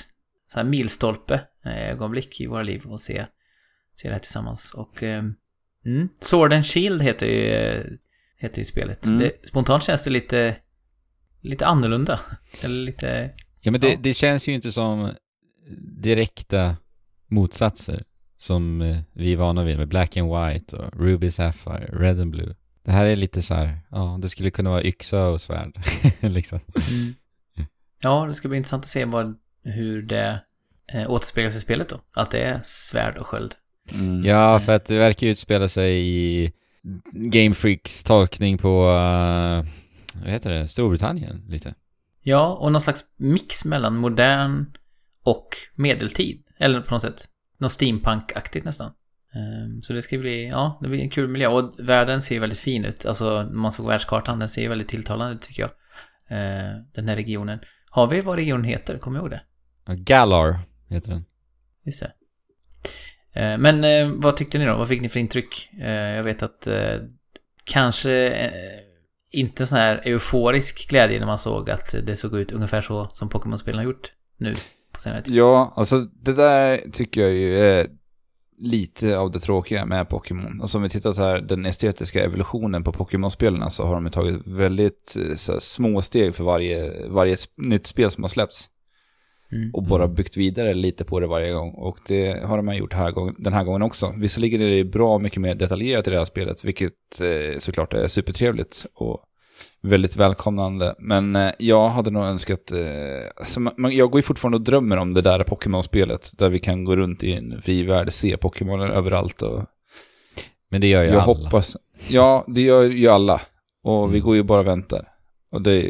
så 0.48 0.58
här 0.58 0.64
milstolpe 0.64 1.40
eh, 1.64 1.90
ögonblick 1.90 2.40
i 2.40 2.46
våra 2.46 2.62
liv 2.62 2.82
och 2.86 3.00
se, 3.00 3.26
se 3.94 4.08
det 4.08 4.14
här 4.14 4.18
tillsammans. 4.20 4.74
Och 4.74 5.02
eh, 5.02 5.24
mm, 5.86 6.08
Sword 6.20 6.52
and 6.52 6.66
Shield 6.66 7.02
heter 7.02 7.26
ju, 7.26 7.98
heter 8.36 8.58
ju 8.58 8.64
spelet. 8.64 9.06
Mm. 9.06 9.18
Det, 9.18 9.46
spontant 9.46 9.82
känns 9.84 10.04
det 10.04 10.10
lite, 10.10 10.56
lite 11.40 11.66
annorlunda. 11.66 12.20
Eller 12.62 12.82
lite... 12.82 13.30
Ja, 13.60 13.70
men 13.70 13.80
det, 13.80 13.88
Ja. 13.90 13.98
det 14.00 14.14
känns 14.14 14.48
ju 14.48 14.52
inte 14.52 14.72
som 14.72 15.14
direkta 16.02 16.76
motsatser 17.26 18.04
som 18.36 18.80
eh, 18.82 18.98
vi 19.12 19.32
är 19.32 19.36
vana 19.36 19.64
vid 19.64 19.78
med 19.78 19.88
Black 19.88 20.16
and 20.16 20.30
White 20.32 20.76
och 20.76 21.00
Ruby 21.00 21.30
Sapphire, 21.30 21.88
Red 21.92 22.20
and 22.20 22.30
Blue. 22.30 22.54
Det 22.84 22.92
här 22.92 23.04
är 23.04 23.16
lite 23.16 23.42
så 23.42 23.54
här, 23.54 23.78
ja, 23.90 24.18
det 24.22 24.28
skulle 24.28 24.50
kunna 24.50 24.70
vara 24.70 24.84
yxa 24.84 25.26
och 25.26 25.40
svärd, 25.40 25.80
liksom. 26.20 26.60
Ja, 28.02 28.26
det 28.26 28.34
ska 28.34 28.48
bli 28.48 28.56
intressant 28.56 28.84
att 28.84 28.88
se 28.90 29.04
vad, 29.04 29.38
hur 29.62 30.02
det 30.02 30.40
eh, 30.92 31.10
återspeglas 31.10 31.56
i 31.56 31.60
spelet 31.60 31.88
då. 31.88 32.00
Att 32.12 32.30
det 32.30 32.38
är 32.42 32.60
svärd 32.62 33.18
och 33.18 33.26
sköld. 33.26 33.54
Mm. 33.92 34.24
Ja, 34.24 34.60
för 34.60 34.72
att 34.72 34.84
det 34.84 34.98
verkar 34.98 35.26
utspela 35.26 35.68
sig 35.68 36.00
i 36.08 36.52
Game 37.12 37.54
Freaks 37.54 38.02
tolkning 38.02 38.58
på, 38.58 38.84
uh, 38.84 39.64
vad 40.22 40.30
heter 40.32 40.50
det, 40.50 40.68
Storbritannien 40.68 41.44
lite. 41.48 41.74
Ja, 42.22 42.52
och 42.54 42.72
någon 42.72 42.80
slags 42.80 43.04
mix 43.16 43.64
mellan 43.64 43.96
modern 43.96 44.66
och 45.22 45.48
medeltid. 45.76 46.42
Eller 46.58 46.80
på 46.80 46.94
något 46.94 47.02
sätt. 47.02 47.28
Något 47.58 47.72
steampunk-aktigt 47.72 48.64
nästan. 48.64 48.92
Ehm, 49.34 49.82
Så 49.82 49.92
det 49.92 50.02
ska 50.02 50.18
bli, 50.18 50.48
ja, 50.48 50.78
det 50.82 50.88
blir 50.88 51.00
en 51.00 51.10
kul 51.10 51.28
miljö. 51.28 51.48
Och 51.48 51.74
världen 51.78 52.22
ser 52.22 52.34
ju 52.34 52.40
väldigt 52.40 52.58
fin 52.58 52.84
ut. 52.84 53.06
Alltså, 53.06 53.48
man 53.52 53.72
såg 53.72 53.86
världskartan, 53.86 54.38
den 54.38 54.48
ser 54.48 54.62
ju 54.62 54.68
väldigt 54.68 54.88
tilltalande 54.88 55.34
ut 55.34 55.42
tycker 55.42 55.62
jag. 55.62 55.70
Eh, 56.38 56.74
Den 56.94 57.08
här 57.08 57.16
regionen. 57.16 57.58
Har 57.90 58.06
vi 58.06 58.20
vad 58.20 58.36
regionen 58.36 58.64
heter? 58.64 58.98
Kommer 58.98 59.18
jag 59.18 59.22
ihåg 59.22 59.30
det? 59.30 59.94
Galar 59.94 60.60
heter 60.88 61.10
den. 61.10 61.24
Just 61.84 62.00
det. 62.00 62.12
Eh, 63.34 63.58
men 63.58 63.84
eh, 63.84 64.08
vad 64.14 64.36
tyckte 64.36 64.58
ni 64.58 64.64
då? 64.64 64.76
Vad 64.76 64.88
fick 64.88 65.02
ni 65.02 65.08
för 65.08 65.20
intryck? 65.20 65.70
Eh, 65.80 65.90
Jag 66.16 66.22
vet 66.22 66.42
att 66.42 66.66
eh, 66.66 66.96
kanske 67.64 68.28
eh, 68.28 68.50
inte 69.32 69.66
sån 69.66 69.78
här 69.78 70.00
euforisk 70.04 70.88
glädje 70.88 71.18
när 71.18 71.26
man 71.26 71.38
såg 71.38 71.70
att 71.70 71.94
det 72.06 72.16
såg 72.16 72.38
ut 72.38 72.52
ungefär 72.52 72.80
så 72.80 73.04
som 73.04 73.28
Pokémon-spelen 73.28 73.78
har 73.78 73.84
gjort 73.84 74.12
nu 74.36 74.52
på 74.92 75.00
senare 75.00 75.22
tid. 75.22 75.34
Ja, 75.34 75.72
alltså 75.76 76.00
det 76.00 76.32
där 76.32 76.80
tycker 76.92 77.20
jag 77.20 77.32
ju 77.32 77.58
är 77.58 77.86
lite 78.58 79.18
av 79.18 79.30
det 79.30 79.38
tråkiga 79.38 79.86
med 79.86 80.08
Pokémon. 80.08 80.60
Alltså 80.62 80.78
om 80.78 80.82
vi 80.82 80.88
tittar 80.88 81.12
så 81.12 81.22
här, 81.22 81.40
den 81.40 81.66
estetiska 81.66 82.24
evolutionen 82.24 82.84
på 82.84 82.92
Pokémon-spelen 82.92 83.70
så 83.70 83.84
har 83.84 83.94
de 83.94 84.04
ju 84.04 84.10
tagit 84.10 84.40
väldigt 84.44 85.16
eh, 85.16 85.34
så 85.34 85.52
här, 85.52 85.60
små 85.60 86.02
steg 86.02 86.34
för 86.34 86.44
varje, 86.44 87.08
varje 87.08 87.36
nytt 87.56 87.86
spel 87.86 88.10
som 88.10 88.24
har 88.24 88.28
släppts. 88.28 88.70
Mm. 89.52 89.70
Och 89.74 89.82
bara 89.82 90.08
byggt 90.08 90.36
vidare 90.36 90.74
lite 90.74 91.04
på 91.04 91.20
det 91.20 91.26
varje 91.26 91.52
gång. 91.52 91.70
Och 91.70 91.98
det 92.06 92.44
har 92.44 92.56
de 92.56 92.76
gjort 92.76 92.92
här 92.92 93.10
gång, 93.10 93.34
den 93.38 93.52
här 93.52 93.64
gången 93.64 93.82
också. 93.82 94.14
Visserligen 94.16 94.60
är 94.60 94.70
det 94.70 94.84
bra 94.84 95.18
mycket 95.18 95.40
mer 95.40 95.54
detaljerat 95.54 96.08
i 96.08 96.10
det 96.10 96.18
här 96.18 96.24
spelet, 96.24 96.64
vilket 96.64 96.92
eh, 97.20 97.58
såklart 97.58 97.94
är 97.94 98.08
supertrevligt 98.08 98.86
och 98.94 99.20
väldigt 99.82 100.16
välkomnande. 100.16 100.94
Men 100.98 101.36
eh, 101.36 101.50
jag 101.58 101.88
hade 101.88 102.10
nog 102.10 102.24
önskat... 102.24 102.72
Eh, 102.72 103.58
man, 103.58 103.72
man- 103.76 103.96
jag 103.96 104.10
går 104.10 104.18
ju 104.18 104.22
fortfarande 104.22 104.56
och 104.56 104.64
drömmer 104.64 104.96
om 104.96 105.14
det 105.14 105.22
där 105.22 105.44
Pokémon-spelet, 105.44 106.32
där 106.38 106.48
vi 106.48 106.58
kan 106.58 106.84
gå 106.84 106.96
runt 106.96 107.22
i 107.24 107.32
en 107.32 107.62
fri 107.62 107.82
värld, 107.82 108.12
se 108.12 108.36
Pokémonen 108.36 108.90
överallt 108.90 109.42
och 109.42 109.62
Men 110.70 110.80
det 110.80 110.86
gör 110.86 111.02
ju 111.02 111.08
jag 111.08 111.14
alla. 111.14 111.22
hoppas... 111.24 111.76
Ja, 112.08 112.44
det 112.48 112.60
gör 112.60 112.82
ju 112.82 113.08
alla. 113.08 113.40
Och 113.82 114.08
vi 114.14 114.16
Mm. 114.18 114.26
går 114.26 114.36
ju 114.36 114.42
bara 114.42 114.60
och 114.60 114.66
väntar. 114.66 115.08
Och 115.50 115.62
det, 115.62 115.80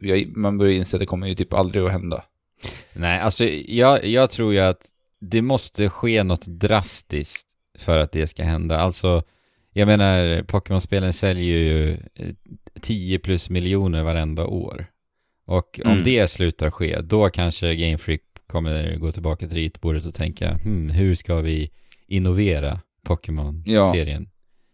jag, 0.00 0.36
man 0.36 0.58
börjar 0.58 0.72
inse 0.74 0.96
att 0.96 1.00
det 1.00 1.06
kommer 1.06 1.26
ju 1.26 1.34
typ 1.34 1.54
aldrig 1.54 1.84
att 1.84 1.92
hända. 1.92 2.24
Nej, 2.92 3.20
alltså 3.20 3.44
jag, 3.66 4.04
jag 4.06 4.30
tror 4.30 4.52
ju 4.52 4.60
att 4.60 4.80
det 5.20 5.42
måste 5.42 5.88
ske 5.88 6.22
något 6.22 6.46
drastiskt 6.46 7.46
för 7.78 7.98
att 7.98 8.12
det 8.12 8.26
ska 8.26 8.42
hända. 8.42 8.78
Alltså, 8.78 9.22
jag 9.72 9.86
menar, 9.86 10.42
Pokémon-spelen 10.42 11.12
säljer 11.12 11.44
ju 11.58 11.90
eh, 11.92 12.26
10 12.80 13.18
plus 13.18 13.50
miljoner 13.50 14.02
varenda 14.02 14.46
år. 14.46 14.86
Och 15.46 15.80
om 15.84 15.90
Mm. 15.90 16.04
det 16.04 16.28
slutar 16.30 16.70
ske, 16.70 17.00
då 17.00 17.28
kanske 17.30 17.74
Game 17.76 17.98
Freak 17.98 18.20
kommer 18.46 18.96
gå 18.96 19.12
tillbaka 19.12 19.48
till 19.48 19.56
ritbordet 19.56 20.04
och 20.04 20.14
tänka, 20.14 20.54
hmm, 20.54 20.90
hur 20.90 21.14
ska 21.14 21.36
vi 21.40 21.70
innovera 22.06 22.80
Pokémon-serien? 23.04 24.28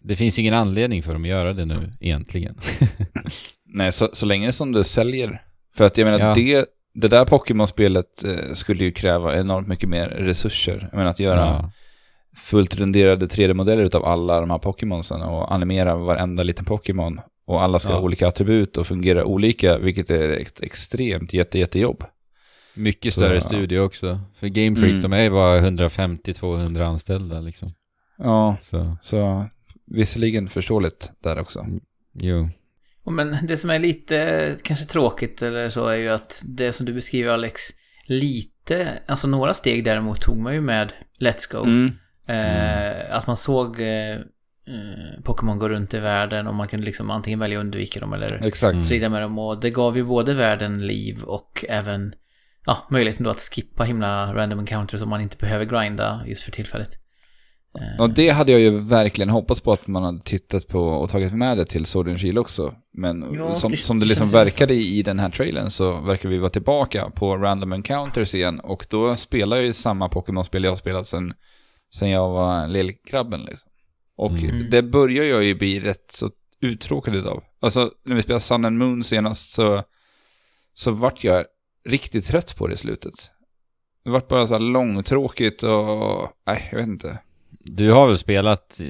Det 0.05 0.16
finns 0.16 0.38
ingen 0.38 0.55
anledning 0.55 1.03
för 1.03 1.12
dem 1.12 1.23
att 1.23 1.29
göra 1.29 1.53
det 1.53 1.64
nu, 1.64 1.90
egentligen. 2.01 2.59
Nej, 3.64 3.92
så, 3.92 4.09
så 4.12 4.27
länge 4.27 4.53
som 4.53 4.73
det 4.73 4.85
säljer. 4.85 5.42
För 5.75 5.85
att 5.85 5.99
jag 5.99 6.05
menar, 6.05 6.18
Ja. 6.18 6.35
det, 6.35 6.66
det 6.94 7.09
där 7.09 7.24
Pokémon-spelet 7.24 8.24
eh, 8.24 8.52
skulle 8.52 8.85
ju 8.85 8.92
kräva 8.92 9.37
enormt 9.37 9.68
mycket 9.68 9.88
mer 9.88 10.09
resurser. 10.09 10.88
Jag 10.90 10.96
menar 10.98 11.11
att 11.11 11.20
göra 11.20 11.40
Ja. 11.40 11.70
fullt 12.37 12.76
renderade 12.76 13.26
3D-modeller 13.26 13.83
utav 13.85 14.05
alla 14.05 14.40
de 14.40 14.50
här 14.50 14.59
Pokémonsen 14.59 15.22
och 15.22 15.52
animera 15.55 15.94
varenda 15.96 16.42
liten 16.42 16.64
Pokémon. 16.64 17.20
Och 17.44 17.62
alla 17.62 17.78
ska 17.78 17.90
Ja. 17.90 17.96
ha 17.96 18.02
olika 18.02 18.28
attribut 18.28 18.76
och 18.76 18.87
fungera 18.87 19.24
olika, 19.24 19.78
vilket 19.78 20.11
är 20.11 20.28
ett 20.31 20.61
extremt 20.62 21.33
jätte, 21.33 21.59
jättejobb. 21.59 22.05
Mycket 22.74 23.14
Så- 23.14 23.20
större 23.20 23.40
studio 23.40 23.81
också. 23.81 24.20
För 24.35 24.48
Game 24.48 24.76
Freak, 24.76 24.90
Mm. 24.90 25.00
de 25.00 25.12
är 25.12 25.22
ju 25.22 25.31
bara 25.31 25.61
150-200 25.61 26.87
anställda 26.87 27.40
liksom. 27.40 27.72
Ja, 28.18 28.57
Så, 28.61 28.96
så 29.00 29.44
visserligen 29.87 30.48
förståeligt 30.48 31.12
där 31.22 31.38
också. 31.38 31.66
jo. 32.12 32.48
Men 33.11 33.37
det 33.43 33.57
som 33.57 33.71
är 33.71 33.79
lite 33.79 34.57
kanske 34.62 34.85
tråkigt 34.87 35.43
eller 35.43 35.69
så 35.69 35.87
är 35.87 35.97
ju 35.97 36.09
att 36.09 36.43
det 36.47 36.73
som 36.73 36.87
du 36.87 36.93
beskriver 36.93 37.33
Alex, 37.33 37.62
lite, 38.07 38.99
alltså 39.07 39.29
några 39.29 39.55
steg 39.55 39.85
däremot 39.85 40.21
tog 40.21 40.38
man 40.38 40.55
ju 40.55 40.61
med 40.61 40.93
Let's 41.21 41.53
Go. 41.53 41.65
Mm. 41.65 41.93
Eh, 42.29 43.17
Att 43.17 43.27
man 43.27 43.37
såg 43.37 43.81
eh, 43.81 44.11
eh, 44.67 45.23
Pokémon 45.25 45.59
gå 45.59 45.69
runt 45.69 45.95
i 45.95 45.99
världen 45.99 46.47
och 46.47 46.55
man 46.55 46.69
kunde 46.69 46.87
liksom 46.87 47.11
antingen 47.11 47.38
välja 47.38 47.59
att 47.59 47.65
undvika 47.65 48.01
dem 48.01 48.12
eller 48.12 48.47
Exakt. 48.47 48.73
Mm. 48.73 48.83
strida 48.83 49.09
med 49.09 49.23
dem. 49.23 49.38
Och 49.38 49.61
det 49.61 49.71
gav 49.71 49.97
ju 49.97 50.05
både 50.05 50.35
världen 50.35 50.87
liv 50.87 51.23
och 51.23 51.65
även 51.69 52.15
ja, 52.67 52.87
möjligheten 52.91 53.25
då 53.25 53.31
att 53.31 53.41
skippa 53.41 53.85
himla 53.85 54.35
random 54.35 54.59
encounters 54.59 55.03
om 55.03 55.09
man 55.09 55.21
inte 55.21 55.37
behöver 55.37 55.65
grinda 55.65 56.23
just 56.27 56.43
för 56.43 56.51
tillfället. 56.53 56.88
Eh, 57.81 58.03
Och 58.03 58.11
det 58.11 58.29
hade 58.29 58.53
jag 58.53 58.61
ju 58.61 58.71
verkligen 58.71 59.31
hoppats 59.31 59.61
på 59.61 59.73
att 59.73 59.87
man 59.87 60.03
hade 60.03 60.21
tittat 60.21 60.69
på 60.69 60.81
och 60.81 61.11
tagit 61.11 61.33
med 61.33 61.57
det 61.59 61.65
till 61.65 61.87
Sword 61.87 62.09
and 62.09 62.21
Shield 62.21 62.39
också. 62.39 62.75
Men 62.93 63.35
Ja, 63.39 63.55
som, 63.55 63.71
det 63.71 63.77
som 63.77 64.01
det 64.01 64.07
liksom 64.07 64.29
verkade 64.29 64.75
i, 64.75 64.99
i 64.99 65.03
den 65.03 65.19
här 65.19 65.31
trailern 65.31 65.71
så 65.71 66.01
verkar 66.01 66.29
vi 66.29 66.39
vara 66.39 66.51
tillbaka 66.51 67.11
på 67.11 67.37
Random 67.37 67.73
Encounters 67.73 68.35
igen. 68.35 68.61
Och 68.61 68.87
då 68.91 69.17
spelar 69.17 69.57
jag 69.57 69.67
ju 69.67 69.73
samma 69.73 70.09
Pokémon-spel 70.09 70.65
jag 70.65 70.71
har 70.71 70.77
spelat 70.77 71.07
sen, 71.07 71.35
sen 71.95 72.11
jag 72.11 72.29
var 72.31 72.69
lillgrabben 72.69 73.41
liksom. 73.43 73.69
Och 74.17 74.31
Mm. 74.33 74.71
det 74.71 74.83
börjar 74.83 75.25
jag 75.25 75.45
ju 75.45 75.55
bli 75.55 75.81
rätt 75.81 76.13
så 76.13 76.31
uttråkad 76.61 77.15
utav. 77.15 77.43
Alltså 77.61 77.91
när 78.05 78.17
vi 78.17 78.23
spelade 78.23 78.41
Sun 78.41 78.65
and 78.65 78.79
Moon 78.79 79.05
senast 79.05 79.53
så, 79.53 79.83
så 80.75 80.91
vart 80.91 81.25
jag 81.25 81.45
riktigt 81.89 82.25
trött 82.27 82.57
på 82.57 82.67
det 82.67 82.75
i 82.75 82.77
slutet. 82.77 83.15
Det 84.05 84.11
vart 84.11 84.29
bara 84.29 84.47
så 84.47 84.55
här 84.55 84.61
långtråkigt 84.61 85.63
och, 85.63 86.29
nej 86.47 86.69
jag 86.71 86.79
vet 86.79 86.87
inte. 86.87 87.19
Du 87.64 87.92
har 87.92 88.07
väl 88.07 88.18
spelat 88.18 88.81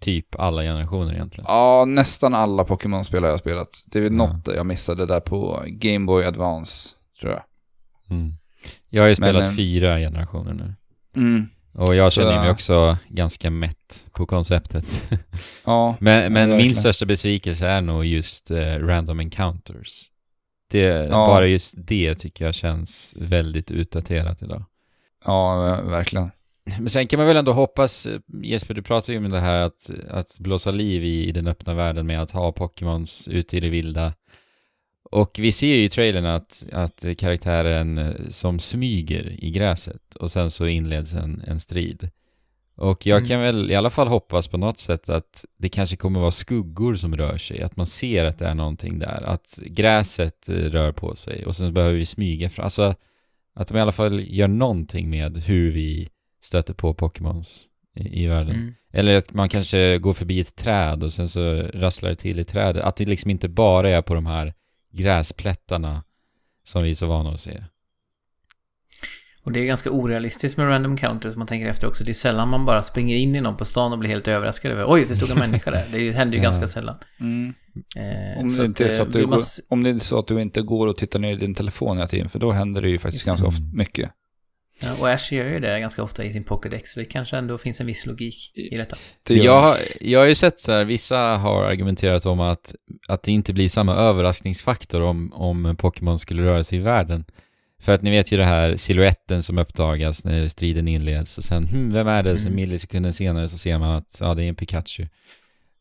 typ 0.00 0.40
alla 0.40 0.62
generationer 0.62 1.12
egentligen? 1.14 1.44
Ja, 1.48 1.84
nästan 1.84 2.34
alla 2.34 2.64
Pokémon-spel 2.64 3.22
har 3.22 3.30
jag 3.30 3.38
spelat. 3.40 3.84
Det 3.86 3.98
är 3.98 4.02
väl 4.02 4.12
Ja. 4.12 4.26
något 4.26 4.46
jag 4.56 4.66
missade 4.66 5.06
där 5.06 5.20
på 5.20 5.62
Game 5.66 6.06
Boy 6.06 6.24
Advance, 6.24 6.96
tror 7.20 7.32
jag. 7.32 7.42
Mm. 8.10 8.32
Jag 8.90 9.02
har 9.02 9.08
ju 9.08 9.14
spelat 9.14 9.48
eh, 9.48 9.54
fyra 9.54 9.98
generationer 9.98 10.54
nu. 10.54 10.74
Mm. 11.16 11.46
Och 11.74 11.94
jag 11.96 12.12
känner 12.12 12.40
mig 12.40 12.50
också 12.50 12.96
ganska 13.08 13.50
mätt 13.50 14.04
på 14.12 14.26
konceptet. 14.26 15.02
Ja, 15.64 15.96
men 16.00 16.32
men 16.32 16.56
min 16.56 16.74
största 16.74 17.06
besvikelse 17.06 17.66
är 17.66 17.80
nog 17.80 18.04
just 18.04 18.50
eh, 18.50 18.58
Random 18.78 19.20
Encounters. 19.20 20.08
Det, 20.70 20.78
Ja. 20.80 21.26
Bara 21.26 21.46
just 21.46 21.74
det 21.78 22.14
tycker 22.14 22.44
jag 22.44 22.54
känns 22.54 23.14
väldigt 23.18 23.70
utdaterat 23.70 24.42
idag. 24.42 24.64
ja, 25.24 25.68
eh, 25.78 25.84
verkligen. 25.90 26.30
Men 26.78 26.90
sen 26.90 27.06
kan 27.06 27.18
man 27.18 27.26
väl 27.26 27.36
ändå 27.36 27.52
hoppas, 27.52 28.06
eh, 28.06 28.18
Jesper 28.42 28.74
du 28.74 28.82
pratar 28.82 29.12
ju 29.12 29.18
om 29.18 29.30
det 29.30 29.40
här 29.40 29.60
att, 29.62 29.90
att 30.08 30.38
blåsa 30.38 30.70
liv 30.70 31.04
i, 31.04 31.28
i 31.28 31.32
den 31.32 31.46
öppna 31.46 31.74
världen 31.74 32.06
med 32.06 32.22
att 32.22 32.30
ha 32.30 32.52
Pokémons 32.52 33.28
ute 33.28 33.56
i 33.56 33.60
det 33.60 33.68
vilda. 33.68 34.14
Och 35.10 35.36
vi 35.38 35.52
ser 35.52 35.66
ju 35.76 35.84
i 35.84 35.88
trailern 35.88 36.24
att, 36.26 36.64
att 36.72 37.04
karaktären 37.18 37.98
eh, 37.98 38.14
som 38.28 38.58
smyger 38.58 39.44
i 39.44 39.50
gräset 39.50 40.14
och 40.14 40.30
sen 40.30 40.50
så 40.50 40.66
inleds 40.66 41.14
en, 41.14 41.42
en 41.46 41.60
strid. 41.60 42.10
Och 42.74 43.06
jag 43.06 43.16
Mm. 43.18 43.28
kan 43.28 43.40
väl 43.40 43.70
i 43.70 43.74
alla 43.74 43.90
fall 43.90 44.08
hoppas 44.08 44.48
på 44.48 44.56
något 44.58 44.78
sätt 44.78 45.08
att 45.08 45.44
det 45.58 45.68
kanske 45.68 45.96
kommer 45.96 46.20
vara 46.20 46.30
skuggor 46.30 46.94
som 46.94 47.16
rör 47.16 47.38
sig, 47.38 47.62
att 47.62 47.76
man 47.76 47.86
ser 47.86 48.24
att 48.24 48.38
det 48.38 48.46
är 48.46 48.54
någonting 48.54 48.98
där, 48.98 49.22
att 49.26 49.58
gräset 49.66 50.48
eh, 50.48 50.54
rör 50.54 50.92
på 50.92 51.14
sig 51.14 51.46
och 51.46 51.56
sen 51.56 51.74
behöver 51.74 51.94
vi 51.94 52.06
smyga 52.06 52.50
fram, 52.50 52.64
alltså 52.64 52.94
att 53.54 53.68
de 53.68 53.76
i 53.76 53.80
alla 53.80 53.92
fall 53.92 54.24
gör 54.28 54.48
någonting 54.48 55.10
med 55.10 55.36
hur 55.36 55.70
vi 55.70 56.08
stöter 56.42 56.74
på 56.74 56.94
Pokémons 56.94 57.66
i, 57.96 58.22
i 58.24 58.26
världen. 58.26 58.54
Mm. 58.54 58.74
Eller 58.92 59.16
att 59.16 59.32
man 59.32 59.48
kanske 59.48 59.98
går 59.98 60.12
förbi 60.12 60.40
ett 60.40 60.56
träd 60.56 61.02
och 61.04 61.12
sen 61.12 61.28
så 61.28 61.54
rasslar 61.74 62.08
det 62.10 62.16
till 62.16 62.38
i 62.38 62.44
trädet. 62.44 62.84
Att 62.84 62.96
det 62.96 63.04
liksom 63.04 63.30
inte 63.30 63.48
bara 63.48 63.90
är 63.90 64.02
på 64.02 64.14
de 64.14 64.26
här 64.26 64.54
gräsplättarna 64.92 66.04
som 66.64 66.82
vi 66.82 66.90
är 66.90 66.94
så 66.94 67.06
vana 67.06 67.30
att 67.30 67.40
se. 67.40 67.64
Och 69.44 69.52
det 69.52 69.60
är 69.60 69.64
ganska 69.64 69.90
orealistiskt 69.90 70.58
med 70.58 70.68
random 70.68 70.96
counters 70.96 71.34
om 71.34 71.38
man 71.38 71.46
tänker 71.48 71.66
efter 71.68 71.86
också. 71.88 72.04
Det 72.04 72.10
är 72.10 72.14
sällan 72.14 72.48
man 72.48 72.64
bara 72.64 72.82
springer 72.82 73.16
in 73.16 73.36
i 73.36 73.40
någon 73.40 73.56
på 73.56 73.64
stan 73.64 73.92
och 73.92 73.98
blir 73.98 74.10
helt 74.10 74.28
överraskad 74.28 74.72
över 74.72 74.84
Oj, 74.88 75.04
det 75.08 75.14
stod 75.14 75.30
en 75.30 75.38
människa 75.38 75.70
där. 75.70 75.84
Det 75.92 76.10
händer 76.10 76.32
ju 76.38 76.38
Ja. 76.38 76.42
ganska 76.42 76.66
sällan. 76.66 76.96
Mm. 77.20 77.54
Eh, 77.96 78.40
Om, 78.40 78.48
det 78.56 78.64
inte 78.64 78.84
är 78.84 78.88
så 78.88 78.94
eh, 78.96 79.06
att 79.06 79.12
du 79.12 79.18
vill 79.18 79.28
man 79.28 79.36
går, 79.38 79.42
s- 79.42 79.60
om 79.68 79.82
det 79.82 79.90
är 79.90 79.98
så 79.98 80.18
att 80.18 80.26
du 80.28 80.40
inte 80.40 80.62
går 80.62 80.86
och 80.86 80.96
tittar 80.96 81.18
ner 81.18 81.32
i 81.32 81.36
din 81.36 81.54
telefon 81.54 81.96
hela 81.96 82.08
tiden, 82.08 82.28
för 82.28 82.38
då 82.38 82.52
händer 82.52 82.82
det 82.82 82.88
ju 82.90 82.98
faktiskt 82.98 83.20
Just 83.20 83.26
ganska 83.28 83.46
ofta 83.46 83.62
mycket. 83.72 84.10
Ja, 84.82 84.94
och 85.00 85.08
Ash 85.10 85.32
gör 85.34 85.48
ju 85.48 85.60
det 85.60 85.80
ganska 85.80 86.02
ofta 86.02 86.24
i 86.24 86.32
sin 86.32 86.44
Pokédex, 86.44 86.92
så 86.92 87.00
det 87.00 87.06
kanske 87.06 87.36
ändå 87.36 87.58
finns 87.58 87.80
en 87.80 87.86
viss 87.86 88.06
logik 88.06 88.52
i 88.54 88.76
detta. 88.76 88.96
Det 89.22 89.34
gör 89.34 89.44
Jag, 89.44 89.60
har- 89.60 89.76
jag 90.00 90.20
har 90.20 90.26
ju 90.26 90.34
sett 90.34 90.60
så 90.60 90.72
här, 90.72 90.84
vissa 90.84 91.16
har 91.18 91.64
argumenterat 91.64 92.26
om 92.26 92.40
att, 92.40 92.74
att 93.08 93.22
det 93.22 93.32
inte 93.32 93.52
blir 93.52 93.68
samma 93.68 93.94
överraskningsfaktor 93.94 95.00
om, 95.02 95.32
om 95.32 95.76
Pokémon 95.78 96.18
skulle 96.18 96.42
röra 96.42 96.64
sig 96.64 96.78
i 96.78 96.80
världen. 96.82 97.24
För 97.82 97.94
att 97.94 98.02
ni 98.02 98.10
vet 98.10 98.32
ju 98.32 98.36
det 98.36 98.44
här 98.44 98.76
siluetten 98.76 99.42
som 99.42 99.58
uppdagas 99.58 100.24
när 100.24 100.48
striden 100.48 100.88
inleds 100.88 101.38
och 101.38 101.44
sen, 101.44 101.64
hmm, 101.64 101.92
vem 101.92 102.08
är 102.08 102.22
det? 102.22 102.36
Sen 102.38 102.46
Mm. 102.46 102.56
millisekunder 102.56 103.10
senare 103.12 103.48
så 103.48 103.58
ser 103.58 103.78
man 103.78 103.90
att, 103.96 104.16
ja, 104.20 104.34
det 104.34 104.44
är 104.44 104.48
en 104.48 104.54
Pikachu. 104.54 105.06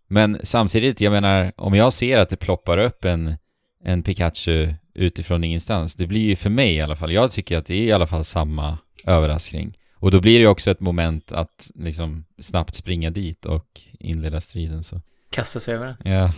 Men 0.08 0.40
samtidigt, 0.44 1.02
jag 1.02 1.12
menar, 1.12 1.52
om 1.58 1.74
jag 1.76 1.94
ser 1.94 2.18
att 2.18 2.30
det 2.30 2.36
ploppar 2.38 2.78
upp 2.78 3.06
en, 3.06 3.36
en 3.84 4.04
Pikachu 4.04 4.74
utifrån 4.94 5.44
ingenstans, 5.44 5.96
det 5.96 6.08
blir 6.08 6.22
ju 6.22 6.36
för 6.36 6.50
mig 6.50 6.76
i 6.76 6.82
alla 6.82 6.96
fall, 6.96 7.12
jag 7.12 7.32
tycker 7.32 7.58
att 7.58 7.66
det 7.66 7.76
är 7.76 7.84
i 7.84 7.92
alla 7.92 8.08
fall 8.08 8.26
samma 8.26 8.78
överraskning. 9.06 9.78
Och 9.96 10.12
då 10.12 10.22
blir 10.22 10.34
det 10.34 10.40
ju 10.40 10.48
också 10.48 10.72
ett 10.72 10.80
moment 10.80 11.32
att 11.32 11.72
liksom 11.76 12.26
snabbt 12.40 12.76
springa 12.76 13.10
dit 13.10 13.46
och 13.46 13.82
inleda 14.00 14.42
striden 14.42 14.84
så. 14.84 15.02
Kasta 15.30 15.60
sig 15.60 15.76
över 15.76 15.86
den. 15.86 16.14
Ja. 16.14 16.34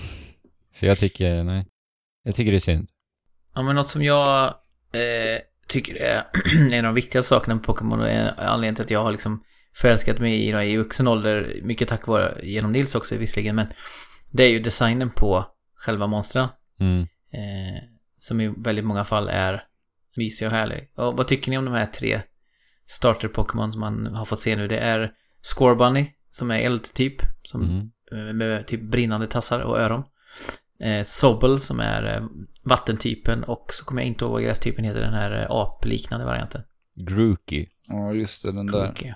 Så 0.73 0.85
jag 0.85 0.97
tycker, 0.97 1.43
nej. 1.43 1.65
Jag 2.23 2.35
tycker 2.35 2.51
det 2.51 2.57
är 2.57 2.59
synd. 2.59 2.89
Ja, 3.55 3.61
men 3.61 3.75
något 3.75 3.89
som 3.89 4.03
jag 4.03 4.45
eh, 4.93 5.41
tycker 5.67 5.95
är 5.95 6.23
en 6.71 6.77
av 6.77 6.83
de 6.83 6.95
viktigaste 6.95 7.29
sakerna 7.29 7.55
med 7.55 7.63
Pokémon 7.63 7.99
och 7.99 8.07
anledningen 8.37 8.75
till 8.75 8.83
att 8.83 8.91
jag 8.91 9.03
har 9.03 9.11
liksom 9.11 9.43
förälskat 9.75 10.19
mig 10.19 10.47
i 10.47 10.51
det 10.51 10.65
i 10.65 10.77
vuxen 10.77 11.07
ålder, 11.07 11.59
mycket 11.63 11.87
tack 11.87 12.07
vare 12.07 12.37
genom 12.43 12.71
Nils 12.71 12.95
också 12.95 13.15
visserligen, 13.15 13.55
men 13.55 13.67
det 14.31 14.43
är 14.43 14.49
ju 14.49 14.59
designen 14.59 15.09
på 15.09 15.45
själva 15.75 16.07
monstren. 16.07 16.47
Mm. 16.79 17.07
Eh, 17.33 17.83
som 18.17 18.41
i 18.41 18.53
väldigt 18.57 18.85
många 18.85 19.03
fall 19.03 19.29
är 19.29 19.63
mysig 20.15 20.47
och 20.47 20.53
härlig. 20.53 20.89
Och 20.95 21.17
vad 21.17 21.27
tycker 21.27 21.51
ni 21.51 21.57
om 21.57 21.65
de 21.65 21.73
här 21.73 21.85
tre 21.85 22.21
starter-Pokémon 22.87 23.71
som 23.71 23.81
man 23.81 24.05
har 24.15 24.25
fått 24.25 24.39
se 24.39 24.55
nu? 24.55 24.67
Det 24.67 24.77
är 24.77 25.11
Scorbunny, 25.41 26.11
som 26.29 26.51
är 26.51 26.59
eldtyp, 26.59 27.15
som 27.43 27.61
Mm. 27.63 28.27
eh, 28.29 28.33
med 28.33 28.67
typ 28.67 28.81
brinnande 28.81 29.27
tassar 29.27 29.59
och 29.59 29.79
öron. 29.79 30.03
Eh, 30.79 31.03
Sobble 31.03 31.59
som 31.59 31.79
är 31.79 32.15
eh, 32.15 32.25
vattentypen 32.63 33.43
och 33.43 33.65
så 33.73 33.85
kommer 33.85 34.01
jag 34.01 34.07
inte 34.07 34.25
ihåg 34.25 34.31
vad 34.31 34.43
grästypen 34.43 34.85
heter, 34.85 35.01
den 35.01 35.13
här 35.13 35.31
eh, 35.41 35.45
apliknande 35.49 36.25
varianten. 36.25 36.61
Grookey. 36.95 37.67
Ja, 37.87 38.13
just 38.13 38.43
det, 38.43 38.51
den 38.51 38.67
där. 38.67 38.87
Cookie. 38.87 39.15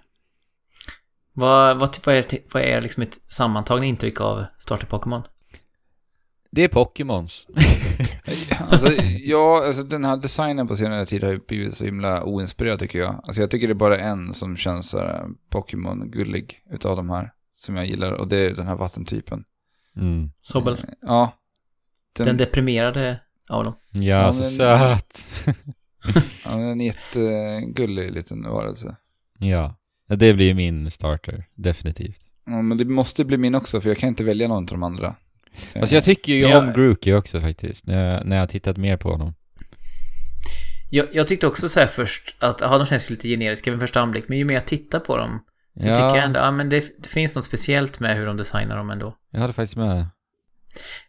Vad, 1.34 1.80
vad, 1.80 1.98
vad, 2.06 2.16
är, 2.16 2.26
vad 2.54 2.64
är 2.64 2.82
liksom 2.82 3.04
ett 3.04 3.20
sammantagna 3.32 3.86
intryck 3.86 4.22
av 4.22 4.46
starter-Pokémon? 4.60 5.24
Det 6.52 6.64
är 6.64 6.68
Pokémons. 6.68 7.46
Alltså, 8.70 8.92
ja, 9.24 9.64
alltså 9.68 9.84
den 9.84 10.06
här 10.06 10.18
designen 10.18 10.68
på 10.68 10.76
senare 10.76 11.06
tid 11.06 11.24
har 11.24 11.32
ju 11.32 11.40
blivit 11.48 11.74
så 11.74 11.86
himla 11.86 12.24
oinspirerad 12.24 12.80
tycker 12.80 13.00
jag. 13.00 13.16
Alltså 13.24 13.42
jag 13.42 13.52
tycker 13.52 13.68
det 13.68 13.72
är 13.74 13.76
bara 13.76 13.98
en 14.00 14.34
som 14.34 14.58
känns 14.58 14.90
så 14.90 14.98
här 15.00 15.26
Pokémon-gullig 15.52 16.54
utav 16.72 16.96
de 16.98 17.10
här 17.10 17.32
som 17.54 17.76
jag 17.76 17.86
gillar 17.86 18.12
och 18.12 18.28
det 18.28 18.38
är 18.38 18.54
den 18.56 18.68
här 18.68 18.76
vattentypen. 18.76 19.44
Mm. 19.98 20.32
Sobble, 20.42 20.78
Ja. 21.02 21.32
Den, 22.14 22.26
den 22.28 22.38
deprimerade 22.38 23.20
av 23.50 23.64
dem. 23.64 23.74
Ja, 23.92 24.32
så 24.32 24.40
men- 24.42 24.50
söt. 24.52 25.24
ja, 26.46 26.52
den 26.52 26.62
är 26.64 26.72
en 26.72 26.82
jättegullig 26.82 28.12
liten 28.12 28.44
varelse. 28.44 28.96
ja. 29.40 29.76
Det 30.08 30.34
blir 30.34 30.54
min 30.54 30.92
starter, 30.92 31.46
definitivt. 31.56 32.22
Ja, 32.46 32.62
men 32.62 32.78
det 32.78 32.86
måste 32.86 33.26
bli 33.26 33.38
min 33.38 33.56
också 33.56 33.82
för 33.82 33.90
jag 33.90 33.98
kan 33.98 34.10
inte 34.10 34.24
välja 34.24 34.48
någon 34.48 34.58
av 34.58 34.66
de 34.66 34.84
andra. 34.84 35.16
Alltså 35.76 35.96
jag 35.96 36.04
tycker 36.04 36.34
ju 36.34 36.42
jag- 36.42 36.58
om 36.58 36.74
Grookey 36.74 37.14
också 37.14 37.42
faktiskt, 37.42 37.86
när 37.88 38.14
jag, 38.14 38.26
när 38.26 38.36
jag 38.36 38.42
har 38.44 38.48
tittat 38.48 38.78
mer 38.78 38.98
på 38.98 39.12
honom. 39.12 39.34
Jag, 40.90 41.08
jag 41.12 41.28
tyckte 41.28 41.48
också 41.48 41.70
så 41.70 41.80
här 41.80 41.88
först 41.88 42.36
att, 42.40 42.62
ja, 42.62 42.78
de 42.78 42.86
känns 42.86 43.10
lite 43.10 43.28
generiska 43.28 43.72
vid 43.72 43.80
första 43.80 44.02
anblick, 44.02 44.26
men 44.28 44.38
ju 44.38 44.46
mer 44.46 44.54
jag 44.54 44.66
tittar 44.66 45.00
på 45.00 45.18
dem 45.18 45.40
så 45.80 45.90
Ja. 45.90 45.96
tycker 45.96 46.08
jag 46.16 46.24
ändå, 46.24 46.40
ja 46.40 46.52
men 46.52 46.70
det, 46.70 46.84
det 47.04 47.10
finns 47.10 47.36
något 47.36 47.44
speciellt 47.44 48.00
med 48.00 48.18
hur 48.18 48.26
de 48.26 48.38
designar 48.38 48.78
dem 48.78 48.90
ändå. 48.90 49.16
Jag 49.32 49.40
hade 49.42 49.54
faktiskt 49.54 49.76
med. 49.78 50.08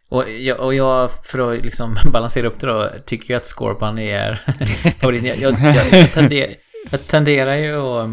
Och 0.09 0.29
jag, 0.31 0.59
och 0.59 0.73
jag 0.75 1.11
för 1.25 1.53
att 1.57 1.65
liksom 1.65 1.95
balansera 2.13 2.47
upp 2.47 2.59
det 2.59 2.67
då, 2.67 2.89
tycker 3.05 3.29
ju 3.29 3.37
att 3.37 3.45
Scorbunny 3.45 4.07
är. 4.07 4.41
Jag, 5.01 5.15
jag, 5.15 5.37
jag, 5.37 5.85
jag, 5.91 6.11
tenderar, 6.13 6.53
jag 6.91 7.07
tenderar 7.07 7.55
ju 7.55 7.75
att, 7.75 8.09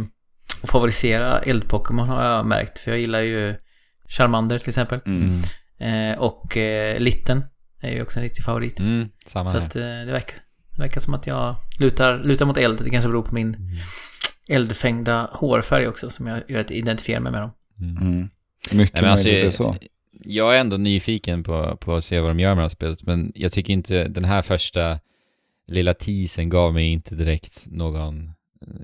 att 0.62 0.70
favorisera 0.70 1.38
eld-Pokémon 1.42 2.08
har 2.08 2.24
jag 2.24 2.46
märkt, 2.46 2.78
för 2.78 2.90
jag 2.90 3.00
gillar 3.00 3.20
ju 3.20 3.54
Charmander 4.08 4.58
till 4.58 4.68
exempel. 4.68 5.00
Mm. 5.06 5.40
Eh, 5.78 6.18
och 6.18 6.56
eh, 6.56 7.00
Litten 7.00 7.44
är 7.80 7.92
ju 7.94 8.02
också 8.02 8.18
en 8.18 8.22
riktig 8.22 8.44
favorit. 8.44 8.80
Mm, 8.80 9.08
samma 9.26 9.48
Så 9.48 9.58
här. 9.58 9.66
att 9.66 9.76
eh, 9.76 9.82
det 9.82 10.12
verkar, 10.12 10.38
det 10.76 10.82
verkar 10.82 11.00
som 11.00 11.14
att 11.14 11.26
jag 11.26 11.56
lutar, 11.80 12.18
lutar 12.24 12.46
mot 12.46 12.58
eld. 12.58 12.80
Det 12.84 12.90
kanske 12.90 13.08
beror 13.08 13.22
på 13.22 13.34
min 13.34 13.54
Mm. 13.54 13.76
eldfängda 14.48 15.30
hårfärg 15.32 15.88
också 15.88 16.10
som 16.10 16.26
jag 16.26 16.40
gör 16.48 16.60
att 16.60 16.70
identifiera 16.70 17.20
mig 17.20 17.32
med 17.32 17.40
dem. 17.40 17.50
Mm. 17.80 17.96
Mm. 17.96 18.28
Mycket 18.72 18.94
Nej, 18.94 19.02
men 19.02 19.10
alltså, 19.10 19.28
möjligt 19.28 19.44
är 19.46 19.50
så. 19.50 19.76
jag 20.12 20.56
är 20.56 20.60
ändå 20.60 20.76
nyfiken 20.76 21.42
på, 21.42 21.76
på 21.76 21.94
att 21.94 22.04
se 22.04 22.20
vad 22.20 22.30
de 22.30 22.40
gör 22.40 22.48
med 22.50 22.58
det 22.58 22.62
här 22.62 22.68
spelet, 22.68 23.02
men 23.02 23.32
jag 23.34 23.52
tycker 23.52 23.72
inte 23.72 24.08
den 24.08 24.24
här 24.24 24.42
första 24.42 24.98
lilla 25.68 25.94
teasern 25.94 26.48
gav 26.48 26.74
mig 26.74 26.86
inte 26.86 27.14
direkt 27.14 27.62
någon... 27.66 28.32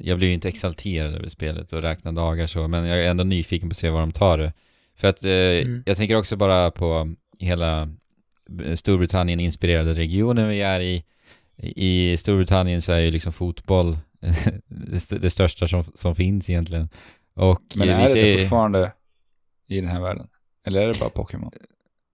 Jag 0.00 0.18
blev 0.18 0.28
ju 0.28 0.34
inte 0.34 0.48
exalterad 0.48 1.14
över 1.14 1.28
spelet 1.28 1.72
och 1.72 1.82
räknade 1.82 2.20
dagar 2.20 2.46
så, 2.46 2.68
men 2.68 2.84
jag 2.84 2.98
är 2.98 3.10
ändå 3.10 3.24
nyfiken 3.24 3.68
på 3.68 3.72
att 3.72 3.76
se 3.76 3.90
vad 3.90 4.02
de 4.02 4.12
tar 4.12 4.38
det. 4.38 4.52
För 4.96 5.08
att 5.08 5.24
eh, 5.24 5.30
Mm. 5.32 5.82
jag 5.86 5.96
tänker 5.96 6.16
också 6.16 6.36
bara 6.36 6.70
på 6.70 7.14
hela 7.38 7.88
Storbritannien-inspirerade 8.74 9.92
regionen 9.92 10.48
vi 10.48 10.60
är 10.60 10.80
i. 10.80 11.04
I 11.76 12.16
Storbritannien 12.16 12.82
så 12.82 12.92
är 12.92 12.98
ju 13.00 13.10
liksom 13.10 13.32
fotboll 13.32 13.98
det, 14.66 14.96
st- 14.96 15.18
det 15.18 15.30
största 15.30 15.68
som, 15.68 15.84
som 15.94 16.14
finns 16.14 16.50
egentligen. 16.50 16.88
Och 17.34 17.62
Men 17.74 17.88
eh, 17.88 18.00
är 18.00 18.06
ser, 18.06 18.22
det 18.24 18.38
fortfarande 18.42 18.92
i 19.68 19.80
den 19.80 19.90
här 19.90 20.00
världen? 20.00 20.26
Eller 20.66 20.80
är 20.82 20.86
det 20.92 20.98
bara 21.00 21.10
Pokémon? 21.10 21.50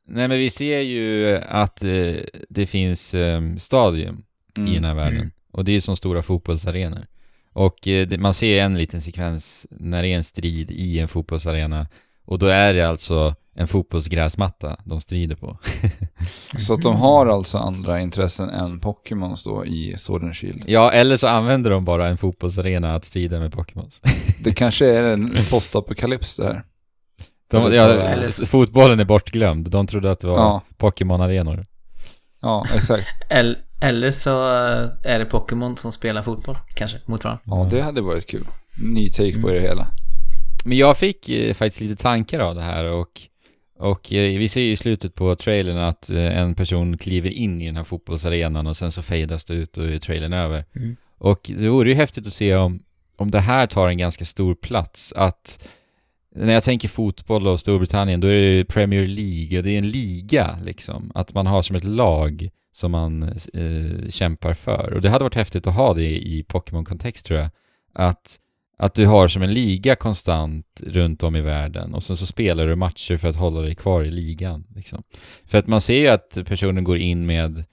Nej 0.08 0.28
men 0.28 0.38
vi 0.38 0.50
ser 0.50 0.80
ju 0.80 1.36
att 1.38 1.82
eh, 1.84 2.14
det 2.48 2.66
finns 2.66 3.14
eh, 3.14 3.42
stadium 3.56 4.24
i 4.68 4.74
den 4.74 4.84
här 4.84 4.94
världen. 4.94 5.18
Mm. 5.20 5.30
Och 5.50 5.64
det 5.64 5.72
är 5.72 5.80
som 5.80 5.96
stora 5.96 6.22
fotbollsarenor. 6.22 7.06
Och 7.52 7.88
eh, 7.88 8.06
det, 8.08 8.18
man 8.18 8.34
ser 8.34 8.62
en 8.62 8.78
liten 8.78 9.00
sekvens 9.02 9.66
när 9.70 10.02
det 10.02 10.08
är 10.08 10.16
en 10.16 10.24
strid 10.24 10.70
i 10.70 10.98
en 10.98 11.08
fotbollsarena. 11.08 11.86
Och 12.30 12.38
då 12.38 12.46
är 12.46 12.74
det 12.74 12.88
alltså 12.88 13.34
en 13.54 13.68
fotbollsgräsmatta 13.68 14.76
de 14.84 15.00
strider 15.00 15.36
på. 15.36 15.58
Så 16.58 16.74
att 16.74 16.82
de 16.82 16.96
har 16.96 17.26
alltså 17.26 17.58
andra 17.58 18.00
intressen 18.00 18.48
än 18.50 18.80
Pokémons 18.80 19.44
då 19.44 19.66
i 19.66 19.94
Sword 19.98 20.22
and 20.22 20.36
Shield. 20.36 20.62
ja, 20.66 20.92
eller 20.92 21.16
så 21.16 21.26
använder 21.28 21.70
de 21.70 21.84
bara 21.84 22.08
en 22.08 22.16
fotbollsarena 22.18 22.94
att 22.94 23.04
strida 23.04 23.38
med 23.38 23.52
Pokémons. 23.52 24.00
Det 24.44 24.52
kanske 24.52 24.86
är 24.86 25.02
en 25.02 25.30
postapokalyps 25.50 26.36
det 26.36 26.44
här. 26.44 26.62
De, 27.50 27.62
Eller 27.66 27.76
ja, 27.76 27.84
eller- 27.88 28.46
fotbollen 28.46 29.00
är 29.00 29.04
bortglömd. 29.04 29.70
De 29.70 29.86
trodde 29.86 30.10
att 30.10 30.20
det 30.20 30.26
var 30.26 30.36
Ja, 30.36 30.62
Pokémon-arenor. 30.78 31.62
ja 32.42 32.66
exakt. 32.76 33.06
Eller, 33.28 33.58
eller 33.80 34.10
så 34.10 34.30
eh, 34.30 34.88
är 35.04 35.18
det 35.18 35.24
Pokémon 35.24 35.76
som 35.76 35.92
spelar 35.92 36.22
fotboll, 36.22 36.58
kanske, 36.74 36.98
mot 37.06 37.24
varandra. 37.24 37.42
Ja, 37.44 37.68
det 37.70 37.82
hade 37.82 38.00
varit 38.00 38.26
kul. 38.26 38.44
Ny 38.84 39.10
take 39.10 39.40
på 39.42 39.50
det 39.50 39.60
hela. 39.60 39.86
Men 40.68 40.78
jag 40.78 40.98
fick 40.98 41.28
eh, 41.28 41.54
faktiskt 41.54 41.80
lite 41.80 42.02
tankar 42.02 42.40
av 42.40 42.54
det 42.54 42.62
här 42.62 42.84
och, 42.84 43.20
och 43.78 44.12
eh, 44.12 44.38
vi 44.38 44.48
ser 44.48 44.60
ju 44.60 44.70
i 44.70 44.76
slutet 44.76 45.14
på 45.14 45.36
trailern 45.36 45.78
att 45.78 46.10
eh, 46.10 46.38
en 46.38 46.54
person 46.54 46.98
kliver 46.98 47.30
in 47.30 47.62
i 47.62 47.66
den 47.66 47.76
här 47.76 47.84
fotbollsarenan 47.84 48.66
och 48.66 48.76
sen 48.76 48.92
så 48.92 49.02
fejdas 49.02 49.44
det 49.44 49.54
ut 49.54 49.78
och 49.78 49.84
är 49.84 49.98
trailern 49.98 50.32
över. 50.32 50.64
Mm. 50.76 50.96
Och 51.18 51.50
det 51.56 51.68
vore 51.68 51.88
ju 51.88 51.94
häftigt 51.94 52.26
att 52.26 52.32
se 52.32 52.56
om, 52.56 52.82
om 53.16 53.30
det 53.30 53.40
här 53.40 53.66
tar 53.66 53.88
en 53.88 53.98
ganska 53.98 54.24
stor 54.24 54.54
plats. 54.54 55.12
Att 55.16 55.68
när 56.34 56.52
jag 56.52 56.62
tänker 56.62 56.88
fotboll 56.88 57.46
och 57.46 57.60
Storbritannien, 57.60 58.20
då 58.20 58.28
är 58.28 58.32
det 58.32 58.54
ju 58.54 58.64
Premier 58.64 59.06
League 59.06 59.58
och 59.58 59.64
det 59.64 59.70
är 59.70 59.78
en 59.78 59.88
liga 59.88 60.58
liksom. 60.64 61.12
Att 61.14 61.34
man 61.34 61.46
har 61.46 61.62
som 61.62 61.76
ett 61.76 61.84
lag 61.84 62.48
som 62.72 62.90
man 62.90 63.22
eh, 63.54 64.08
kämpar 64.10 64.54
för. 64.54 64.92
Och 64.92 65.00
det 65.00 65.10
hade 65.10 65.24
varit 65.24 65.34
häftigt 65.34 65.66
att 65.66 65.74
ha 65.74 65.94
det 65.94 66.26
i 66.26 66.44
Pokémon-kontext 66.48 67.26
tror 67.26 67.38
jag. 67.38 67.50
Att, 67.94 68.38
att 68.80 68.94
du 68.94 69.06
har 69.06 69.28
som 69.28 69.42
en 69.42 69.54
liga 69.54 69.96
konstant 69.96 70.80
runt 70.86 71.22
om 71.22 71.36
i 71.36 71.40
världen 71.40 71.94
och 71.94 72.02
sen 72.02 72.16
så 72.16 72.26
spelar 72.26 72.66
du 72.66 72.76
matcher 72.76 73.16
för 73.16 73.28
att 73.28 73.36
hålla 73.36 73.60
dig 73.60 73.74
kvar 73.74 74.04
i 74.04 74.10
ligan. 74.10 74.66
Liksom. 74.74 75.02
För 75.44 75.58
att 75.58 75.66
man 75.66 75.80
ser 75.80 76.00
ju 76.00 76.08
att 76.08 76.38
personen 76.46 76.84
går 76.84 76.98
in 76.98 77.26
med, 77.26 77.64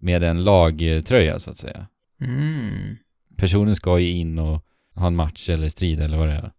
med 0.00 0.22
en 0.22 0.44
lagtröja 0.44 1.38
så 1.38 1.50
att 1.50 1.56
säga. 1.56 1.86
Mm. 2.20 2.96
Personen 3.36 3.76
ska 3.76 3.98
ju 3.98 4.10
in 4.10 4.38
och 4.38 4.64
ha 4.94 5.06
en 5.06 5.16
match 5.16 5.48
eller 5.48 5.68
strid 5.68 6.00
eller 6.00 6.18
vad 6.18 6.28
det 6.28 6.34
är. 6.34 6.52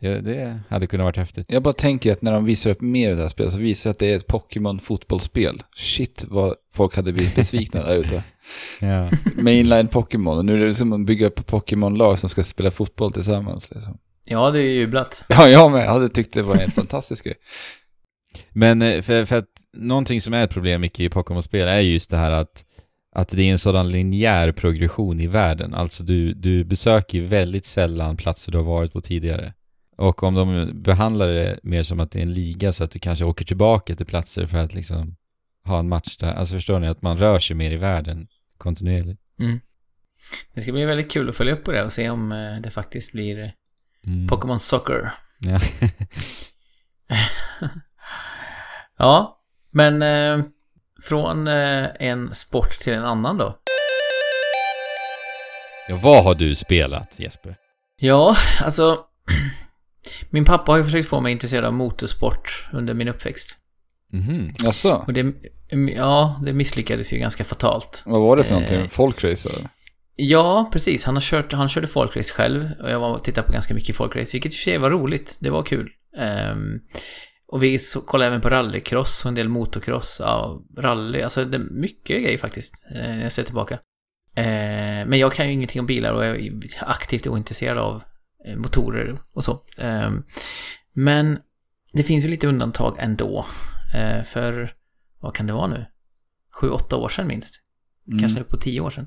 Ja, 0.00 0.10
det 0.10 0.60
hade 0.68 0.86
kunnat 0.86 1.04
varit 1.04 1.16
häftigt. 1.16 1.46
Jag 1.48 1.62
bara 1.62 1.74
tänker 1.74 2.12
att 2.12 2.22
när 2.22 2.32
de 2.32 2.44
visar 2.44 2.70
upp 2.70 2.80
mer 2.80 3.10
av 3.10 3.16
det 3.16 3.22
här 3.22 3.28
spelet 3.28 3.52
så 3.52 3.58
visar 3.58 3.90
det 3.90 3.92
att 3.92 3.98
det 3.98 4.12
är 4.12 4.16
ett 4.16 4.26
Pokémon 4.26 4.80
fotbollsspel. 4.80 5.62
Shit 5.76 6.24
vad 6.28 6.54
folk 6.74 6.96
hade 6.96 7.12
blivit 7.12 7.36
besvikna 7.36 7.82
där 7.82 7.94
ute. 7.96 8.22
Ja. 8.80 9.10
Mainline 9.36 9.88
Pokémon 9.88 10.38
och 10.38 10.44
nu 10.44 10.62
är 10.62 10.66
det 10.66 10.74
som 10.74 10.92
att 10.92 11.06
bygga 11.06 11.26
upp 11.26 11.46
Pokémon-lag 11.46 12.18
som 12.18 12.28
ska 12.28 12.44
spela 12.44 12.70
fotboll 12.70 13.12
tillsammans. 13.12 13.70
Liksom. 13.70 13.98
Ja, 14.24 14.50
det 14.50 14.58
är 14.58 14.62
ju 14.62 14.70
jublat. 14.70 15.24
Ja, 15.28 15.48
jag 15.48 15.72
med. 15.72 15.86
Jag 15.86 15.92
hade 15.92 16.08
tyckt 16.08 16.34
det 16.34 16.42
var 16.42 16.54
en 16.54 16.60
helt 16.60 16.74
fantastisk 16.74 17.24
grej. 17.24 17.34
Men 18.50 18.82
eh, 18.82 19.02
för, 19.02 19.24
för 19.24 19.36
att 19.36 19.48
någonting 19.76 20.20
som 20.20 20.34
är 20.34 20.44
ett 20.44 20.50
problem 20.50 20.80
mycket 20.80 21.00
i 21.00 21.08
Pokémon-spel 21.08 21.68
är 21.68 21.80
just 21.80 22.10
det 22.10 22.16
här 22.16 22.30
att, 22.30 22.64
att 23.14 23.28
det 23.28 23.42
är 23.42 23.52
en 23.52 23.58
sådan 23.58 23.90
linjär 23.90 24.52
progression 24.52 25.20
i 25.20 25.26
världen. 25.26 25.74
Alltså 25.74 26.02
du, 26.02 26.34
du 26.34 26.64
besöker 26.64 27.20
väldigt 27.20 27.64
sällan 27.64 28.16
platser 28.16 28.52
du 28.52 28.58
har 28.58 28.64
varit 28.64 28.92
på 28.92 29.00
tidigare. 29.00 29.52
Och 29.98 30.22
om 30.22 30.34
de 30.34 30.70
behandlar 30.82 31.28
det 31.28 31.60
mer 31.62 31.82
som 31.82 32.00
att 32.00 32.10
det 32.10 32.18
är 32.18 32.22
en 32.22 32.34
liga 32.34 32.72
så 32.72 32.84
att 32.84 32.90
du 32.90 32.98
kanske 32.98 33.24
åker 33.24 33.44
tillbaka 33.44 33.94
till 33.94 34.06
platser 34.06 34.46
för 34.46 34.58
att 34.58 34.74
liksom 34.74 35.16
ha 35.64 35.78
en 35.78 35.88
match 35.88 36.16
där. 36.16 36.34
Alltså 36.34 36.54
förstår 36.54 36.78
ni? 36.78 36.86
Att 36.86 37.02
man 37.02 37.18
rör 37.18 37.38
sig 37.38 37.56
mer 37.56 37.70
i 37.70 37.76
världen 37.76 38.28
kontinuerligt. 38.58 39.20
Mm. 39.40 39.60
Det 40.54 40.60
ska 40.60 40.72
bli 40.72 40.84
väldigt 40.84 41.10
kul 41.10 41.28
att 41.28 41.36
följa 41.36 41.52
upp 41.52 41.64
på 41.64 41.72
det 41.72 41.84
och 41.84 41.92
se 41.92 42.10
om 42.10 42.32
eh, 42.32 42.60
det 42.60 42.70
faktiskt 42.70 43.12
blir 43.12 43.38
eh, 43.38 43.48
Mm. 44.06 44.26
Pokémon 44.26 44.58
Soccer. 44.58 45.10
Ja. 45.38 45.58
Ja, 49.00 49.42
men 49.70 50.02
eh, 50.02 50.44
från 51.02 51.48
eh, 51.48 51.88
en 52.00 52.34
sport 52.34 52.70
till 52.70 52.92
en 52.92 53.04
annan 53.04 53.36
då. 53.36 53.58
ja, 55.88 55.96
vad 56.02 56.24
har 56.24 56.34
du 56.34 56.54
spelat 56.54 57.18
Jesper? 57.18 57.56
Ja, 58.00 58.36
alltså... 58.60 58.98
Min 60.30 60.44
pappa 60.44 60.72
har 60.72 60.78
ju 60.78 60.84
försökt 60.84 61.08
få 61.08 61.20
mig 61.20 61.32
intresserad 61.32 61.64
av 61.64 61.72
motorsport 61.72 62.68
under 62.72 62.94
min 62.94 63.08
uppväxt. 63.08 63.58
Mhm. 64.12 64.52
Jaså? 64.64 65.04
Och 65.06 65.12
det, 65.12 65.34
ja, 65.96 66.40
det 66.44 66.52
misslyckades 66.52 67.12
ju 67.12 67.18
ganska 67.18 67.44
fatalt. 67.44 68.02
Vad 68.06 68.20
var 68.20 68.36
det 68.36 68.44
för 68.44 68.52
någonting? 68.52 68.80
Eh, 68.80 68.88
Folkrace 68.88 69.48
eller? 69.48 69.68
Ja, 70.16 70.68
precis. 70.72 71.04
Han, 71.04 71.16
har 71.16 71.20
kört, 71.20 71.52
han 71.52 71.68
körde 71.68 71.86
folkrace 71.86 72.32
själv 72.34 72.70
och 72.82 72.90
jag 72.90 73.00
var 73.00 73.18
tittade 73.18 73.46
på 73.46 73.52
ganska 73.52 73.74
mycket 73.74 73.96
folkrace, 73.96 74.30
vilket 74.32 74.52
i 74.52 74.54
och 74.54 74.58
för 74.58 74.64
sig 74.64 74.78
var 74.78 74.90
roligt. 74.90 75.36
Det 75.40 75.50
var 75.50 75.62
kul. 75.62 75.90
Ehm, 76.18 76.80
och 77.48 77.62
vi 77.62 77.78
så, 77.78 78.00
kollade 78.00 78.26
även 78.26 78.40
på 78.40 78.48
rallycross 78.48 79.24
och 79.24 79.28
en 79.28 79.34
del 79.34 79.48
motocross. 79.48 80.16
Ja, 80.20 80.62
rally, 80.78 81.22
alltså 81.22 81.44
det 81.44 81.56
är 81.56 81.66
mycket 81.70 82.22
grejer 82.22 82.38
faktiskt, 82.38 82.86
eh, 82.94 83.00
när 83.00 83.22
jag 83.22 83.32
ser 83.32 83.42
tillbaka. 83.42 83.74
Eh, 84.34 85.06
men 85.06 85.18
jag 85.18 85.32
kan 85.32 85.46
ju 85.46 85.52
ingenting 85.52 85.80
om 85.80 85.86
bilar 85.86 86.12
och 86.12 86.24
jag 86.24 86.36
är 86.36 86.52
aktivt 86.80 87.26
ointresserad 87.26 87.78
av 87.78 88.02
motorer 88.56 89.18
och 89.32 89.44
så. 89.44 89.62
Ehm, 89.78 90.24
men 90.92 91.38
det 91.92 92.02
finns 92.02 92.24
ju 92.24 92.28
lite 92.28 92.46
undantag 92.46 92.96
ändå. 92.98 93.46
Eh, 93.94 94.22
för, 94.22 94.72
vad 95.20 95.34
kan 95.34 95.46
det 95.46 95.52
vara 95.52 95.66
nu? 95.66 95.86
Sju, 96.60 96.68
åtta 96.70 96.96
år 96.96 97.08
sedan 97.08 97.26
minst. 97.26 97.62
Mm. 98.08 98.18
Kanske 98.18 98.44
på 98.44 98.56
tio 98.56 98.80
år 98.80 98.90
sedan. 98.90 99.06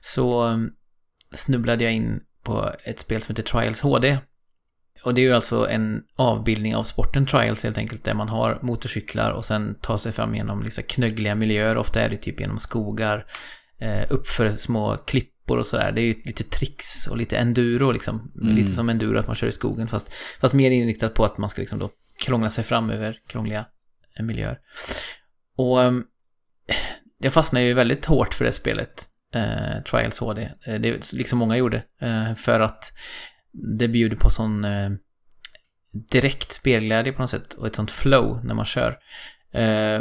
Så 0.00 0.44
um, 0.44 0.72
snubblade 1.32 1.84
jag 1.84 1.92
in 1.92 2.20
på 2.42 2.72
ett 2.84 2.98
spel 2.98 3.22
som 3.22 3.32
heter 3.32 3.42
Trials 3.42 3.80
HD. 3.80 4.18
Och 5.04 5.14
det 5.14 5.20
är 5.20 5.22
ju 5.22 5.32
alltså 5.32 5.68
en 5.68 6.02
avbildning 6.16 6.76
av 6.76 6.82
sporten 6.82 7.26
Trials 7.26 7.64
helt 7.64 7.78
enkelt, 7.78 8.04
där 8.04 8.14
man 8.14 8.28
har 8.28 8.58
motorcyklar 8.62 9.30
och 9.30 9.44
sen 9.44 9.74
tar 9.80 9.96
sig 9.96 10.12
fram 10.12 10.34
genom 10.34 10.62
liksom 10.62 10.84
knöggliga 10.84 11.34
miljöer. 11.34 11.76
Ofta 11.76 12.00
är 12.00 12.10
det 12.10 12.16
typ 12.16 12.40
genom 12.40 12.58
skogar, 12.58 13.26
eh, 13.78 14.04
uppför 14.10 14.50
små 14.50 14.96
klippor 15.48 15.58
och 15.58 15.66
sådär. 15.66 15.92
Det 15.92 16.00
är 16.00 16.04
ju 16.04 16.14
lite 16.24 16.44
tricks 16.44 17.06
och 17.06 17.16
lite 17.16 17.36
enduro 17.36 17.92
liksom. 17.92 18.32
Mm. 18.42 18.56
Lite 18.56 18.72
som 18.72 18.88
enduro, 18.88 19.18
att 19.18 19.26
man 19.26 19.36
kör 19.36 19.48
i 19.48 19.52
skogen, 19.52 19.88
fast, 19.88 20.12
fast 20.40 20.54
mer 20.54 20.70
inriktat 20.70 21.14
på 21.14 21.24
att 21.24 21.38
man 21.38 21.50
ska 21.50 21.60
liksom 21.60 21.78
då 21.78 21.90
krångla 22.18 22.50
sig 22.50 22.64
fram 22.64 22.90
över 22.90 23.18
krångliga 23.28 23.66
eh, 24.18 24.24
miljöer. 24.24 24.58
Och 25.56 25.78
um, 25.78 26.04
jag 27.20 27.32
fastnade 27.32 27.66
ju 27.66 27.74
väldigt 27.74 28.06
hårt 28.06 28.34
för 28.34 28.44
det 28.44 28.52
spelet, 28.52 29.06
eh, 29.34 29.82
Trials 29.90 30.18
HD. 30.18 30.42
Eh, 30.42 30.80
det 30.80 30.88
är 30.88 31.16
liksom 31.16 31.38
många 31.38 31.56
gjorde. 31.56 31.82
Eh, 32.00 32.34
för 32.34 32.60
att 32.60 32.92
det 33.78 33.88
bjuder 33.88 34.16
på 34.16 34.30
sån 34.30 34.64
eh, 34.64 34.90
direkt 36.12 36.52
spelglädje 36.52 37.12
på 37.12 37.20
något 37.20 37.30
sätt 37.30 37.54
och 37.54 37.66
ett 37.66 37.74
sånt 37.74 37.90
flow 37.90 38.44
när 38.44 38.54
man 38.54 38.64
kör. 38.64 38.98
Eh, 39.52 40.00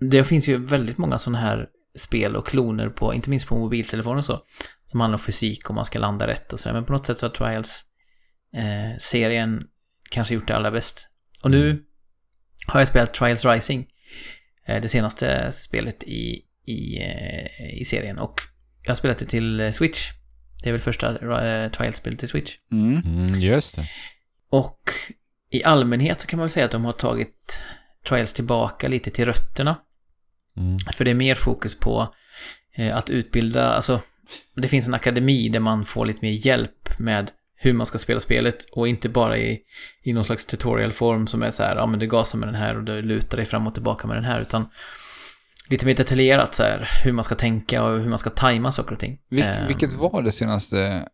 det 0.00 0.24
finns 0.24 0.48
ju 0.48 0.66
väldigt 0.66 0.98
många 0.98 1.18
sådana 1.18 1.38
här 1.38 1.68
spel 1.96 2.36
och 2.36 2.46
kloner 2.46 2.88
på, 2.88 3.14
inte 3.14 3.30
minst 3.30 3.48
på 3.48 3.58
mobiltelefoner 3.58 4.16
och 4.16 4.24
så, 4.24 4.40
som 4.84 5.00
handlar 5.00 5.18
om 5.18 5.24
fysik 5.24 5.70
och 5.70 5.74
man 5.74 5.84
ska 5.84 5.98
landa 5.98 6.26
rätt 6.26 6.52
och 6.52 6.60
sådär. 6.60 6.74
Men 6.74 6.84
på 6.84 6.92
något 6.92 7.06
sätt 7.06 7.16
så 7.16 7.26
har 7.26 7.30
Trials-serien 7.30 9.64
kanske 10.10 10.34
gjort 10.34 10.48
det 10.48 10.56
allra 10.56 10.70
bäst. 10.70 11.08
Och 11.42 11.50
nu 11.50 11.82
har 12.66 12.80
jag 12.80 12.88
spelat 12.88 13.14
Trials 13.14 13.44
Rising, 13.44 13.86
eh, 14.66 14.82
det 14.82 14.88
senaste 14.88 15.52
spelet 15.52 16.04
i, 16.04 16.42
i, 16.66 16.98
eh, 16.98 17.80
i 17.80 17.84
serien. 17.84 18.18
Och 18.18 18.40
jag 18.82 18.90
har 18.90 18.96
spelat 18.96 19.18
det 19.18 19.26
till 19.26 19.60
eh, 19.60 19.70
Switch. 19.70 20.10
Det 20.62 20.68
är 20.68 20.72
väl 20.72 20.80
första 20.80 21.10
eh, 21.10 21.70
Trials-spelet 21.70 22.18
till 22.18 22.28
Switch. 22.28 22.56
Mm. 22.72 23.02
Mm, 23.04 23.40
just 23.40 23.76
det. 23.76 23.84
Och 24.50 24.80
i 25.50 25.64
allmänhet 25.64 26.20
så 26.20 26.26
kan 26.26 26.36
man 26.36 26.44
väl 26.44 26.50
säga 26.50 26.66
att 26.66 26.72
de 26.72 26.84
har 26.84 26.92
tagit 26.92 27.64
Trials 28.08 28.32
tillbaka 28.32 28.88
lite 28.88 29.10
till 29.10 29.24
rötterna. 29.24 29.76
Mm. 30.56 30.78
För 30.92 31.04
det 31.04 31.10
är 31.10 31.14
mer 31.14 31.34
fokus 31.34 31.78
på 31.80 32.14
eh, 32.76 32.96
att 32.96 33.10
utbilda, 33.10 33.72
alltså 33.74 34.00
det 34.56 34.68
finns 34.68 34.86
en 34.86 34.94
akademi 34.94 35.48
där 35.48 35.60
man 35.60 35.84
får 35.84 36.06
lite 36.06 36.18
mer 36.22 36.46
hjälp 36.46 36.98
med 36.98 37.30
hur 37.58 37.72
man 37.72 37.86
ska 37.86 37.98
spela 37.98 38.20
spelet 38.20 38.64
och 38.72 38.88
inte 38.88 39.08
bara 39.08 39.38
i, 39.38 39.58
i 40.02 40.12
någon 40.12 40.24
slags 40.24 40.44
tutorial-form 40.46 41.26
som 41.26 41.42
är 41.42 41.50
så 41.50 41.62
här, 41.62 41.76
ja 41.76 41.86
men 41.86 41.98
du 42.00 42.06
gasar 42.06 42.38
med 42.38 42.48
den 42.48 42.54
här 42.54 42.76
och 42.76 42.84
du 42.84 43.02
lutar 43.02 43.36
dig 43.36 43.46
fram 43.46 43.66
och 43.66 43.74
tillbaka 43.74 44.06
med 44.08 44.16
den 44.16 44.24
här, 44.24 44.40
utan 44.40 44.68
lite 45.68 45.86
mer 45.86 45.94
detaljerat 45.94 46.54
så 46.54 46.62
här, 46.62 46.88
hur 47.04 47.12
man 47.12 47.24
ska 47.24 47.34
tänka 47.34 47.82
och 47.84 48.00
hur 48.00 48.08
man 48.08 48.18
ska 48.18 48.30
tajma 48.30 48.72
saker 48.72 48.92
och 48.92 48.98
ting. 48.98 49.18
Vil- 49.30 49.42
Ehm, 49.60 49.66
vilket 49.66 49.92
var 49.92 50.22
det 50.22 50.32
senaste 50.32 51.08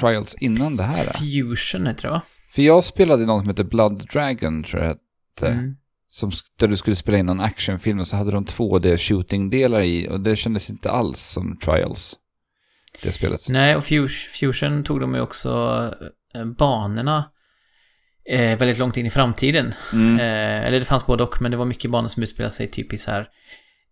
Trials 0.00 0.34
innan 0.34 0.76
det 0.76 0.82
här? 0.82 1.04
Fusion 1.04 1.86
heter 1.86 2.02
det 2.02 2.10
va? 2.10 2.22
För 2.54 2.62
jag 2.62 2.84
spelade 2.84 3.26
något 3.26 3.44
som 3.44 3.50
heter 3.50 3.64
Blood 3.64 4.08
Dragon, 4.12 4.64
tror 4.64 4.82
jag 4.82 4.88
hette. 4.88 5.48
Mm. 5.52 5.76
Som, 6.14 6.30
där 6.58 6.68
du 6.68 6.76
skulle 6.76 6.96
spela 6.96 7.18
in 7.18 7.28
en 7.28 7.40
actionfilm 7.40 7.98
och 8.00 8.06
så 8.06 8.16
hade 8.16 8.30
de 8.30 8.44
2D-shooting-delar 8.44 9.80
i. 9.80 10.08
Och 10.08 10.20
det 10.20 10.36
kändes 10.36 10.70
inte 10.70 10.90
alls 10.90 11.20
som 11.20 11.58
Trials. 11.58 12.14
Det 13.02 13.12
spelet. 13.12 13.48
Nej, 13.48 13.76
och 13.76 13.84
Fus- 13.84 14.28
Fusion 14.28 14.84
tog 14.84 15.00
de 15.00 15.14
ju 15.14 15.20
också 15.20 15.50
eh, 16.34 16.44
banorna 16.44 17.30
eh, 18.28 18.58
väldigt 18.58 18.78
långt 18.78 18.96
in 18.96 19.06
i 19.06 19.10
framtiden. 19.10 19.74
Mm. 19.92 20.14
Eh, 20.20 20.66
eller 20.66 20.78
det 20.78 20.84
fanns 20.84 21.06
både 21.06 21.24
och, 21.24 21.42
men 21.42 21.50
det 21.50 21.56
var 21.56 21.64
mycket 21.64 21.90
banor 21.90 22.08
som 22.08 22.22
utspelade 22.22 22.54
sig 22.54 22.70
typ 22.70 22.92
i 22.92 22.98
så 22.98 23.10
här 23.10 23.28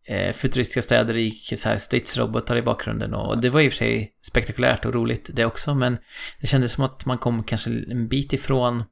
eh, 0.06 0.33
futuristiska 0.33 0.83
städer, 0.83 1.16
i 1.16 1.30
så 1.30 1.68
här 1.68 1.78
stridsrobotar 1.78 2.56
i 2.56 2.62
bakgrunden 2.62 3.14
och 3.14 3.38
det 3.38 3.48
var 3.48 3.61
i 3.61 3.68
och 3.68 3.72
för 3.72 3.76
sig 3.76 4.12
spektakulärt 4.20 4.85
och 4.85 4.94
roligt 4.94 5.30
det 5.33 5.44
också, 5.44 5.74
men 5.74 5.98
det 6.40 6.46
kändes 6.46 6.72
som 6.72 6.85
att 6.85 7.06
man 7.06 7.18
kom 7.18 7.44
kanske 7.44 7.70
en 7.70 8.09
bit 8.09 8.33
ifrån 8.33 8.85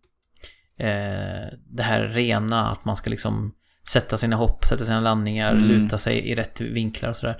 eh, 0.78 1.58
det 1.70 1.82
här 1.82 2.02
rena, 2.08 2.68
att 2.70 2.84
man 2.84 2.96
ska 2.96 3.10
liksom 3.10 3.54
sätta 3.92 4.16
sina 4.16 4.36
hopp, 4.36 4.64
sätta 4.64 4.84
sina 4.84 5.00
landningar, 5.00 5.50
Mm. 5.52 5.68
luta 5.68 5.98
sig 5.98 6.18
i 6.18 6.34
rätt 6.34 6.60
vinklar 6.60 7.08
och 7.08 7.16
sådär. 7.16 7.36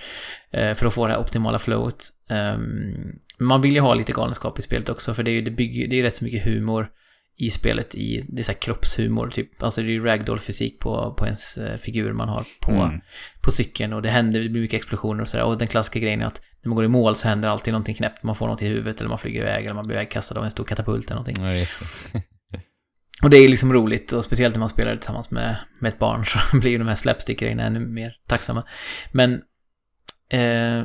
Eh, 0.51 0.74
för 0.74 0.87
att 0.87 0.94
få 0.94 1.07
det 1.07 1.12
här 1.12 1.20
optimala 1.20 1.59
flowet. 1.59 2.05
Ehm, 2.31 3.12
man 3.38 3.62
vill 3.62 3.74
ju 3.74 3.81
ha 3.81 3.94
lite 3.94 4.12
galenskap 4.12 4.59
i 4.59 4.62
spelet 4.62 4.88
också, 4.88 5.14
för 5.14 5.22
det 5.22 5.31
är 5.31 5.33
ju 5.33 5.42
det 5.42 5.51
bygger, 5.51 5.88
det 5.88 5.94
är 5.94 5.98
ju 5.98 6.03
rätt 6.03 6.14
så 6.14 6.24
mycket 6.24 6.44
humor 6.44 6.88
i 7.40 7.51
spelet 7.51 7.94
i, 7.94 8.20
det 8.29 8.40
är 8.40 8.42
så 8.42 8.53
här 8.53 8.59
kroppshumor 8.59 9.29
typ. 9.31 9.62
Alltså 9.62 9.81
det 9.83 9.88
är 9.88 9.92
ju 9.92 10.05
ragdoll-fysik 10.05 10.79
på, 10.81 11.14
på 11.18 11.24
ens 11.24 11.59
eh, 11.59 11.77
figur 11.77 12.12
man 12.12 12.29
har 12.29 12.44
på, 12.61 12.72
Mm. 12.72 13.01
på 13.42 13.51
cykeln 13.51 13.92
och 13.92 14.03
det 14.03 14.09
händer, 14.11 14.40
det 14.40 14.48
blir 14.48 14.61
mycket 14.62 14.77
explosioner 14.77 15.20
och 15.20 15.29
sådär. 15.29 15.44
Och 15.44 15.59
den 15.59 15.68
klassiska 15.68 15.98
grejen 15.98 16.20
är 16.22 16.27
att 16.27 16.42
när 16.62 16.68
man 16.68 16.77
går 16.77 16.85
i 16.85 16.88
mål 16.88 17.14
så 17.14 17.29
händer 17.29 17.48
alltid 17.48 17.72
någonting 17.72 17.94
knäppt. 17.94 18.22
Man 18.22 18.35
får 18.35 18.46
något 18.46 18.62
i 18.62 18.66
huvudet 18.66 18.98
eller 19.01 19.09
man 19.09 19.18
flyger 19.18 19.40
iväg 19.40 19.64
eller 19.64 19.74
man 19.74 19.87
blir 19.87 19.96
ivägkastad 19.96 20.38
av 20.38 20.44
en 20.44 20.51
stor 20.51 20.64
katapult 20.64 21.07
eller 21.11 21.14
någonting. 21.16 21.44
Ja. 21.44 21.66
Och 23.22 23.31
det 23.31 23.37
är 23.37 23.48
liksom 23.48 23.72
roligt 23.72 24.12
och 24.12 24.24
speciellt 24.24 24.54
när 24.54 24.61
man 24.61 24.68
spelar 24.68 24.96
tillsammans 24.96 25.31
med, 25.31 25.57
med 25.81 25.88
ett 25.88 25.98
barn 25.98 26.24
så 26.50 26.57
blir 26.57 26.70
ju 26.70 26.78
de 26.78 26.88
här 26.88 26.94
slapstick-grejerna 26.94 27.62
ännu 27.62 27.81
mer 27.81 28.16
tacksamma. 28.28 28.64
Men 29.12 29.33
eh, 30.31 30.85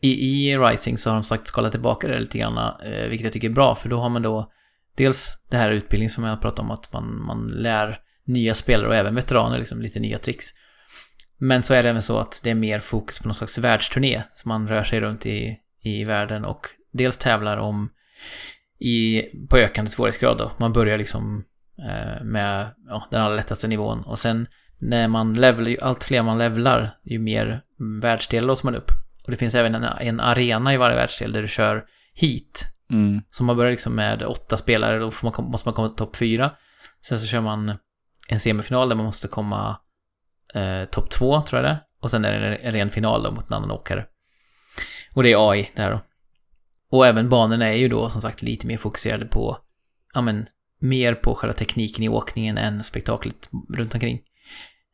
i, 0.00 0.10
i 0.10 0.56
Rising 0.56 0.98
så 0.98 1.10
har 1.10 1.14
de 1.14 1.24
sagt 1.24 1.46
skalat 1.46 1.72
tillbaka 1.72 2.08
det 2.08 2.20
lite 2.20 2.38
grann, 2.38 2.58
eh, 2.58 3.08
vilket 3.08 3.24
jag 3.24 3.32
tycker 3.32 3.48
är 3.48 3.52
bra 3.52 3.74
för 3.74 3.88
då 3.88 4.00
har 4.00 4.08
man 4.08 4.22
då 4.22 4.52
dels 4.96 5.38
det 5.50 5.56
här 5.56 5.70
utbildning 5.70 6.10
som 6.10 6.24
jag 6.24 6.40
pratade 6.40 6.62
om 6.62 6.70
att 6.70 6.92
man, 6.92 7.22
man 7.22 7.46
lär 7.46 7.98
nya 8.24 8.54
spelare 8.54 8.88
och 8.88 8.94
även 8.94 9.14
veteraner 9.14 9.58
liksom 9.58 9.82
lite 9.82 10.00
nya 10.00 10.18
tricks. 10.18 10.46
Men 11.38 11.62
så 11.62 11.74
är 11.74 11.82
det 11.82 11.88
även 11.88 12.02
så 12.02 12.18
att 12.18 12.40
det 12.44 12.50
är 12.50 12.54
mer 12.54 12.78
fokus 12.78 13.18
på 13.18 13.28
någon 13.28 13.34
slags 13.34 13.58
världsturné. 13.58 14.22
Så 14.34 14.48
man 14.48 14.68
rör 14.68 14.82
sig 14.82 15.00
runt 15.00 15.26
i, 15.26 15.56
i 15.82 16.04
världen 16.04 16.44
och 16.44 16.66
dels 16.92 17.16
tävlar 17.16 17.56
om 17.56 17.90
i, 18.78 19.22
på 19.50 19.56
ökande 19.56 19.90
svårighetsgrad 19.90 20.38
då. 20.38 20.52
Man 20.58 20.72
börjar 20.72 20.98
liksom 20.98 21.44
med 22.22 22.70
ja, 22.88 23.06
den 23.10 23.20
allra 23.20 23.36
lättaste 23.36 23.68
nivån 23.68 24.02
och 24.02 24.18
sen 24.18 24.46
när 24.78 25.08
man 25.08 25.34
levlar, 25.34 25.70
ju 25.70 25.78
allt 25.80 26.04
fler 26.04 26.22
man 26.22 26.38
levlar, 26.38 26.98
ju 27.04 27.18
mer 27.18 27.62
världsdelar 28.00 28.46
låser 28.46 28.64
man 28.64 28.74
upp. 28.74 28.90
Och 29.24 29.30
det 29.30 29.36
finns 29.36 29.54
även 29.54 29.74
en, 29.74 29.84
en 29.84 30.20
arena 30.20 30.74
i 30.74 30.76
varje 30.76 30.96
världsdel 30.96 31.32
där 31.32 31.42
du 31.42 31.48
kör 31.48 31.84
hit. 32.14 32.66
Mm. 32.90 33.22
Så 33.30 33.44
man 33.44 33.56
börjar 33.56 33.70
liksom 33.70 33.94
med 33.94 34.22
åtta 34.22 34.56
spelare, 34.56 34.98
då 34.98 35.12
man, 35.22 35.32
måste 35.50 35.68
man 35.68 35.74
komma 35.74 35.88
till 35.88 35.96
topp 35.96 36.16
fyra. 36.16 36.50
Sen 37.06 37.18
så 37.18 37.26
kör 37.26 37.40
man 37.40 37.78
en 38.28 38.40
semifinal 38.40 38.88
där 38.88 38.96
man 38.96 39.04
måste 39.04 39.28
komma 39.28 39.76
eh, 40.54 40.84
topp 40.84 41.10
två, 41.10 41.40
tror 41.40 41.62
jag 41.62 41.70
det. 41.70 41.78
Och 42.00 42.10
sen 42.10 42.24
är 42.24 42.40
det 42.40 42.46
en, 42.46 42.66
en 42.66 42.72
ren 42.72 42.90
final 42.90 43.22
då 43.22 43.30
mot 43.30 43.50
en 43.50 43.56
annan 43.56 43.70
åkare. 43.70 44.06
Och 45.14 45.22
det 45.22 45.32
är 45.32 45.50
AI 45.50 45.70
där 45.76 45.90
då. 45.90 46.00
Och 46.90 47.06
även 47.06 47.28
banorna 47.28 47.68
är 47.68 47.76
ju 47.76 47.88
då 47.88 48.10
som 48.10 48.22
sagt 48.22 48.42
lite 48.42 48.66
mer 48.66 48.76
fokuserade 48.76 49.26
på, 49.26 49.58
ja 50.14 50.20
men, 50.20 50.46
mer 50.82 51.14
på 51.14 51.34
själva 51.34 51.54
tekniken 51.54 52.04
i 52.04 52.08
åkningen 52.08 52.58
än 52.58 52.84
spektaklet 52.84 53.50
runt 53.68 53.94
omkring. 53.94 54.20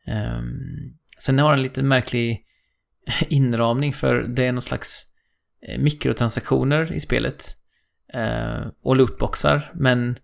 Um, 0.07 0.97
sen 1.19 1.39
har 1.39 1.51
den 1.51 1.61
lite 1.61 1.83
märklig 1.83 2.45
inramning 3.29 3.93
för 3.93 4.15
det 4.15 4.45
är 4.45 4.51
någon 4.51 4.61
slags 4.61 5.05
eh, 5.67 5.79
mikrotransaktioner 5.79 6.93
i 6.93 6.99
spelet. 6.99 7.55
Eh, 8.13 8.67
och 8.83 8.95
lootboxar, 8.95 9.71
men 9.73 10.19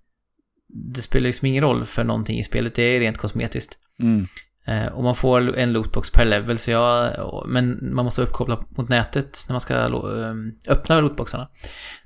det 0.67 1.01
spelar 1.01 1.23
liksom 1.23 1.45
ingen 1.45 1.63
roll 1.63 1.86
för 1.86 2.04
någonting 2.04 2.39
i 2.39 2.43
spelet, 2.43 2.75
det 2.75 2.84
är 2.84 2.99
rent 2.99 3.17
kosmetiskt. 3.17 3.78
Mm. 3.99 4.25
Eh, 4.67 4.93
och 4.93 5.04
man 5.04 5.15
får 5.15 5.58
en 5.58 5.73
lootbox 5.73 6.12
per 6.12 6.25
level, 6.25 6.58
så 6.58 6.71
jag, 6.71 7.13
men 7.47 7.95
man 7.95 8.06
måste 8.06 8.21
uppkoppla 8.21 8.65
mot 8.69 8.89
nätet 8.89 9.45
när 9.47 9.54
man 9.54 9.62
ska 9.62 9.75
öppna 10.67 10.99
lootboxarna. 10.99 11.49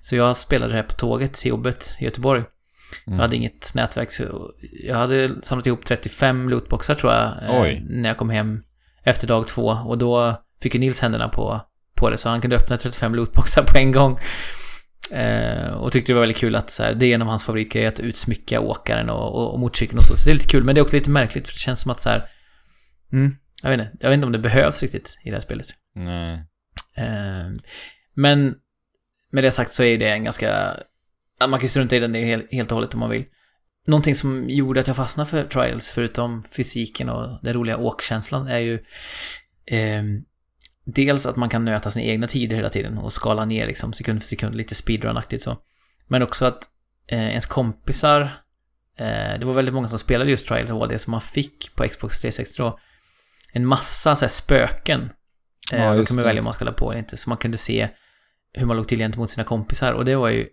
Så 0.01 0.15
jag 0.15 0.37
spelade 0.37 0.73
det 0.73 0.77
här 0.77 0.83
på 0.83 0.93
tåget 0.93 1.33
till 1.33 1.49
jobbet 1.49 1.97
i 1.99 2.03
Göteborg. 2.03 2.43
Jag 3.05 3.13
hade 3.13 3.35
inget 3.35 3.71
nätverk, 3.75 4.11
så 4.11 4.51
jag 4.83 4.95
hade 4.95 5.41
samlat 5.41 5.67
ihop 5.67 5.85
35 5.85 6.49
lootboxar 6.49 6.95
tror 6.95 7.13
jag, 7.13 7.43
eh, 7.43 7.61
Oj. 7.61 7.85
när 7.89 8.09
jag 8.09 8.17
kom 8.17 8.29
hem 8.29 8.63
efter 9.03 9.27
dag 9.27 9.47
två. 9.47 9.67
Och 9.67 9.97
då 9.97 10.41
fick 10.61 10.73
ju 10.73 10.79
Nils 10.79 11.01
händerna 11.01 11.29
på, 11.29 11.61
på 11.95 12.09
det, 12.09 12.17
så 12.17 12.29
han 12.29 12.41
kunde 12.41 12.55
öppna 12.55 12.77
35 12.77 13.15
lootboxar 13.15 13.63
på 13.63 13.77
en 13.77 13.91
gång. 13.91 14.19
Eh, 15.11 15.73
och 15.73 15.91
tyckte 15.91 16.11
det 16.11 16.13
var 16.13 16.21
väldigt 16.21 16.37
kul 16.37 16.55
att 16.55 16.69
så 16.69 16.83
här, 16.83 16.93
det 16.93 17.05
är 17.05 17.15
en 17.15 17.21
av 17.21 17.27
hans 17.27 17.45
favoritgrejer, 17.45 17.87
att 17.87 17.99
utsmycka 17.99 18.59
åkaren 18.59 19.09
och, 19.09 19.35
och, 19.35 19.53
och 19.53 19.59
motorcykeln 19.59 19.97
och 19.97 20.03
så. 20.03 20.17
Så 20.17 20.25
det 20.25 20.31
är 20.31 20.33
lite 20.35 20.47
kul, 20.47 20.63
men 20.63 20.75
det 20.75 20.79
är 20.79 20.83
också 20.83 20.95
lite 20.95 21.09
märkligt, 21.09 21.47
för 21.47 21.53
det 21.53 21.59
känns 21.59 21.81
som 21.81 21.91
att 21.91 22.01
så 22.01 22.09
här, 22.09 22.25
mm, 23.11 23.35
jag 23.63 23.69
vet 23.69 23.79
inte, 23.79 23.91
jag 23.99 24.09
vet 24.09 24.15
inte 24.15 24.25
om 24.25 24.31
det 24.31 24.39
behövs 24.39 24.81
riktigt 24.81 25.19
i 25.23 25.29
det 25.29 25.35
här 25.35 25.41
spelet. 25.41 25.67
Nej. 25.95 26.33
Eh, 26.97 27.49
men 28.15 28.55
med 29.31 29.43
det 29.43 29.51
sagt 29.51 29.71
så 29.71 29.83
är 29.83 29.97
det 29.97 30.09
en 30.09 30.23
ganska... 30.23 30.77
ja, 31.39 31.47
Man 31.47 31.59
kan 31.59 31.69
strunta 31.69 31.95
i 31.95 31.99
den 31.99 32.13
helt, 32.51 32.71
och 32.71 32.75
hållet 32.75 32.93
om 32.93 32.99
man 32.99 33.09
vill. 33.09 33.25
Någonting 33.87 34.15
som 34.15 34.49
gjorde 34.49 34.79
att 34.79 34.87
jag 34.87 34.95
fastnade 34.95 35.29
för 35.29 35.43
Trials, 35.43 35.91
förutom 35.91 36.43
fysiken 36.51 37.09
och 37.09 37.39
den 37.43 37.53
roliga 37.53 37.77
åkkänslan, 37.77 38.47
är 38.47 38.57
ju 38.57 38.73
eh, 39.65 40.03
dels 40.85 41.25
att 41.25 41.35
man 41.35 41.49
kan 41.49 41.65
nöta 41.65 41.91
sina 41.91 42.05
egna 42.05 42.27
tider 42.27 42.55
hela 42.55 42.69
tiden 42.69 42.97
och 42.97 43.13
skala 43.13 43.45
ner 43.45 43.67
liksom 43.67 43.93
sekund 43.93 44.21
för 44.21 44.27
sekund, 44.27 44.55
lite 44.55 44.75
speedrun-aktigt 44.75 45.43
så. 45.43 45.57
Men 46.07 46.21
också 46.21 46.45
att 46.45 46.63
eh, 47.07 47.29
ens 47.29 47.45
kompisar, 47.45 48.21
eh, 48.97 49.39
det 49.39 49.45
var 49.45 49.53
väldigt 49.53 49.73
många 49.73 49.87
som 49.87 49.99
spelade 49.99 50.29
just 50.29 50.47
Trials 50.47 50.69
HD, 50.69 50.99
så 50.99 51.11
man 51.11 51.21
fick 51.21 51.75
på 51.75 51.87
Xbox 51.87 52.21
360 52.21 52.55
då 52.57 52.79
en 53.53 53.65
massa 53.65 54.15
så 54.15 54.25
här, 54.25 54.29
spöken. 54.29 55.09
Ja, 55.71 55.77
Eh, 55.77 55.91
då 55.91 55.97
just 55.97 56.07
kan 56.07 56.15
man 56.15 56.25
välja 56.25 56.41
om 56.41 56.43
man 56.43 56.53
ska 56.53 56.65
hålla 56.65 56.77
på 56.77 56.91
eller 56.91 56.99
inte. 56.99 57.17
Så 57.17 57.29
man 57.29 57.37
kunde 57.37 57.57
se 57.57 57.89
hur 58.53 58.65
man 58.65 58.77
låg 58.77 58.87
till 58.87 58.99
gentemot 58.99 59.31
sina 59.31 59.43
kompisar. 59.43 59.93
Och 59.93 60.05
det 60.05 60.15
var 60.15 60.29
ju, 60.29 60.47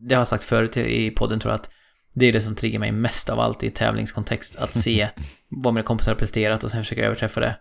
det 0.00 0.14
har 0.14 0.20
jag 0.20 0.28
sagt 0.28 0.44
förut 0.44 0.76
i 0.76 1.06
i 1.06 1.10
podden 1.10 1.40
tror 1.40 1.52
jag, 1.52 1.60
att 1.60 1.70
det 2.14 2.26
är 2.26 2.32
det 2.32 2.40
som 2.40 2.54
triggar 2.54 2.80
mig 2.80 2.92
mest 2.92 3.28
av 3.28 3.40
allt 3.40 3.62
i 3.62 3.70
tävlingskontext. 3.70 4.56
Att 4.56 4.74
se 4.74 5.08
vad 5.48 5.74
mina 5.74 5.84
kompisar 5.84 6.12
har 6.12 6.18
presterat 6.18 6.64
och 6.64 6.70
sen 6.70 6.82
försöka 6.82 7.04
överträffa 7.06 7.40
det. 7.40 7.56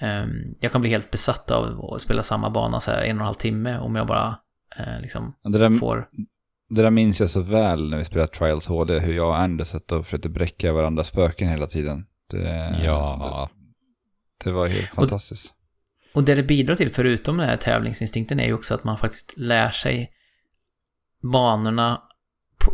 Ehm, 0.00 0.54
jag 0.60 0.72
kan 0.72 0.80
bli 0.80 0.90
helt 0.90 1.10
besatt 1.10 1.50
av 1.50 1.84
att 1.94 2.00
spela 2.00 2.22
samma 2.22 2.50
bana 2.50 2.80
så 2.80 2.90
här 2.90 3.02
en 3.02 3.16
och 3.16 3.20
en 3.20 3.26
halv 3.26 3.34
timme 3.34 3.78
om 3.78 3.96
jag 3.96 4.06
bara 4.06 4.38
eh, 4.76 5.00
liksom 5.00 5.34
Det, 5.42 5.58
där, 5.58 5.70
får... 5.70 6.08
det 6.68 6.82
där 6.82 6.90
minns 6.90 7.20
jag 7.20 7.30
så 7.30 7.40
väl 7.40 7.90
när 7.90 7.98
vi 7.98 8.04
spelade 8.04 8.32
Trials 8.32 8.66
HD, 8.66 8.98
hur 8.98 9.12
jag 9.12 9.28
och 9.28 9.38
Anders 9.38 9.68
satt 9.68 9.92
och 9.92 10.04
försökte 10.04 10.28
bräcka 10.28 10.72
varandras 10.72 11.08
spöken 11.08 11.48
hela 11.48 11.66
tiden. 11.66 12.06
Det, 12.30 12.78
Ja. 12.84 13.48
det, 14.38 14.50
det 14.50 14.54
var 14.54 14.68
helt 14.68 14.88
fantastiskt. 14.88 15.54
Och 16.14 16.24
det 16.24 16.34
det 16.34 16.42
bidrar 16.42 16.74
till, 16.74 16.90
förutom 16.90 17.36
den 17.36 17.48
här 17.48 17.56
tävlingsinstinkten, 17.56 18.40
är 18.40 18.46
ju 18.46 18.54
också 18.54 18.74
att 18.74 18.84
man 18.84 18.96
faktiskt 18.98 19.34
lär 19.36 19.70
sig 19.70 20.10
banorna 21.32 22.00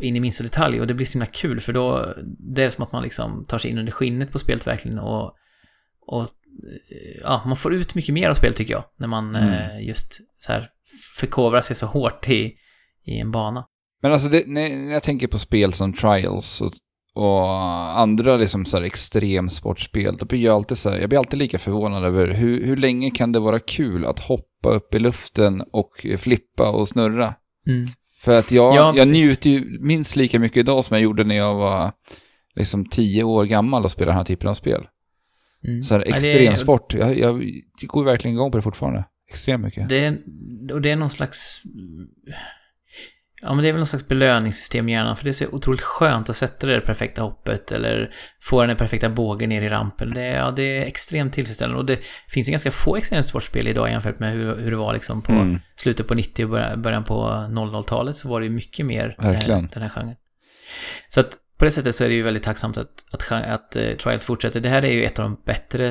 in 0.02 0.16
i 0.16 0.20
minsta 0.20 0.44
detalj. 0.44 0.80
Och 0.80 0.86
det 0.86 0.94
blir 0.94 1.06
så 1.06 1.12
himla 1.12 1.26
kul, 1.26 1.60
för 1.60 1.72
då 1.72 2.14
det 2.54 2.62
är 2.62 2.70
som 2.70 2.84
att 2.84 2.92
man 2.92 3.02
liksom 3.02 3.44
tar 3.48 3.58
sig 3.58 3.70
in 3.70 3.78
under 3.78 3.92
skinnet 3.92 4.32
på 4.32 4.38
spelet 4.38 4.66
verkligen. 4.66 4.98
Och, 4.98 5.34
och 6.06 6.22
eh, 6.22 7.20
ja, 7.22 7.42
man 7.46 7.56
får 7.56 7.74
ut 7.74 7.94
mycket 7.94 8.14
mer 8.14 8.28
av 8.28 8.34
spelet 8.34 8.56
tycker 8.56 8.74
jag. 8.74 8.84
När 8.98 9.06
man 9.06 9.36
Mm. 9.36 9.48
eh, 9.48 9.86
just 9.86 10.20
så 10.38 10.52
här 10.52 10.68
förkovrar 11.16 11.60
sig 11.60 11.76
så 11.76 11.86
hårt 11.86 12.28
i, 12.28 12.52
i 13.04 13.18
en 13.18 13.30
bana. 13.30 13.64
Men 14.02 14.12
alltså, 14.12 14.28
det, 14.28 14.46
när 14.46 14.92
jag 14.92 15.02
tänker 15.02 15.26
på 15.26 15.38
spel 15.38 15.72
som 15.72 15.92
Trials 15.92 16.60
och, 16.60 16.72
och 17.14 17.50
andra 18.00 18.36
liksom 18.36 18.64
så 18.64 18.76
här 18.76 18.84
extremsportspel, 18.84 20.16
då 20.16 20.24
blir 20.24 20.44
jag 20.44 20.54
alltid 20.54 20.78
så 20.78 20.90
här, 20.90 20.98
jag 20.98 21.08
blir 21.08 21.18
alltid 21.18 21.38
lika 21.38 21.58
förvånad 21.58 22.04
över 22.04 22.28
hur, 22.28 22.64
hur 22.64 22.76
länge 22.76 23.10
kan 23.10 23.32
det 23.32 23.40
vara 23.40 23.60
kul 23.60 24.04
att 24.06 24.18
hoppa 24.20 24.68
upp 24.68 24.94
i 24.94 24.98
luften 24.98 25.62
och 25.72 26.06
flippa 26.18 26.70
och 26.70 26.88
snurra? 26.88 27.34
Mm. 27.66 27.88
För 28.24 28.38
att 28.38 28.52
jag, 28.52 28.74
Ja, 28.74 28.92
jag 28.96 29.08
njuter 29.08 29.50
ju 29.50 29.78
minst 29.80 30.16
lika 30.16 30.38
mycket 30.38 30.56
idag 30.56 30.84
som 30.84 30.94
jag 30.94 31.02
gjorde 31.02 31.24
när 31.24 31.34
jag 31.34 31.54
var 31.54 31.92
liksom 32.54 32.88
tio 32.88 33.24
år 33.24 33.44
gammal 33.44 33.84
och 33.84 33.90
spelade 33.90 34.10
den 34.10 34.16
här 34.16 34.24
typen 34.24 34.48
av 34.48 34.54
spel. 34.54 34.86
Mm. 35.66 35.82
Så 35.82 35.94
här 35.94 36.14
extremsport, 36.14 36.94
jag, 36.94 37.18
jag, 37.18 37.44
jag 37.80 37.88
går 37.88 38.04
verkligen 38.04 38.36
igång 38.36 38.50
på 38.50 38.58
det 38.58 38.62
fortfarande. 38.62 39.04
Extremt 39.30 39.64
mycket. 39.64 39.88
Det 39.88 40.04
är, 40.04 40.18
och 40.72 40.80
det 40.80 40.90
är 40.90 40.96
någon 40.96 41.10
slags... 41.10 41.62
Ja, 43.42 43.54
men 43.54 43.62
det 43.62 43.68
är 43.68 43.72
väl 43.72 43.78
någon 43.78 43.86
slags 43.86 44.08
belöningssystem 44.08 44.88
i 44.88 44.92
hjärnan, 44.92 45.16
för 45.16 45.24
det 45.24 45.30
är 45.30 45.32
så 45.32 45.46
otroligt 45.52 45.80
skönt 45.80 46.30
att 46.30 46.36
sätta 46.36 46.66
det 46.66 46.80
perfekta 46.80 47.22
hoppet 47.22 47.72
eller 47.72 48.10
få 48.42 48.66
den 48.66 48.76
perfekta 48.76 49.08
bågen 49.10 49.48
ner 49.48 49.62
i 49.62 49.68
rampen. 49.68 50.10
Det 50.14 50.22
är, 50.22 50.36
ja, 50.38 50.50
det 50.50 50.62
är 50.62 50.82
extremt 50.82 51.32
tillfredsställande 51.32 51.78
och 51.78 51.86
det 51.86 51.98
finns 52.28 52.48
ju 52.48 52.50
ganska 52.50 52.70
få 52.70 52.96
extremsportspel 52.96 53.68
idag 53.68 53.90
jämfört 53.90 54.18
med 54.18 54.32
hur, 54.32 54.56
hur 54.56 54.70
det 54.70 54.76
var 54.76 54.92
liksom 54.92 55.22
på 55.22 55.32
Mm. 55.32 55.58
slutet 55.76 56.08
på 56.08 56.14
90 56.14 56.44
och 56.44 56.78
början- 56.78 57.04
på 57.04 57.46
00-talet 57.50 58.16
så 58.16 58.28
var 58.28 58.40
det 58.40 58.46
ju 58.46 58.52
mycket 58.52 58.86
mer 58.86 59.16
Verkligen. 59.18 59.68
den 59.72 59.82
här 59.82 59.88
genren. 59.90 60.16
Så 61.08 61.20
att 61.20 61.36
på 61.58 61.64
det 61.64 61.70
sättet 61.70 61.94
så 61.94 62.04
är 62.04 62.08
det 62.08 62.14
ju 62.14 62.22
väldigt 62.22 62.42
tacksamt 62.42 62.76
att, 62.78 62.88
att, 63.12 63.32
att 63.32 63.76
eh, 63.76 63.92
Trials 63.92 64.24
fortsätter. 64.24 64.60
Det 64.60 64.68
här 64.68 64.84
är 64.84 64.92
ju 64.92 65.04
ett 65.04 65.18
av 65.18 65.22
de 65.22 65.42
bättre 65.46 65.88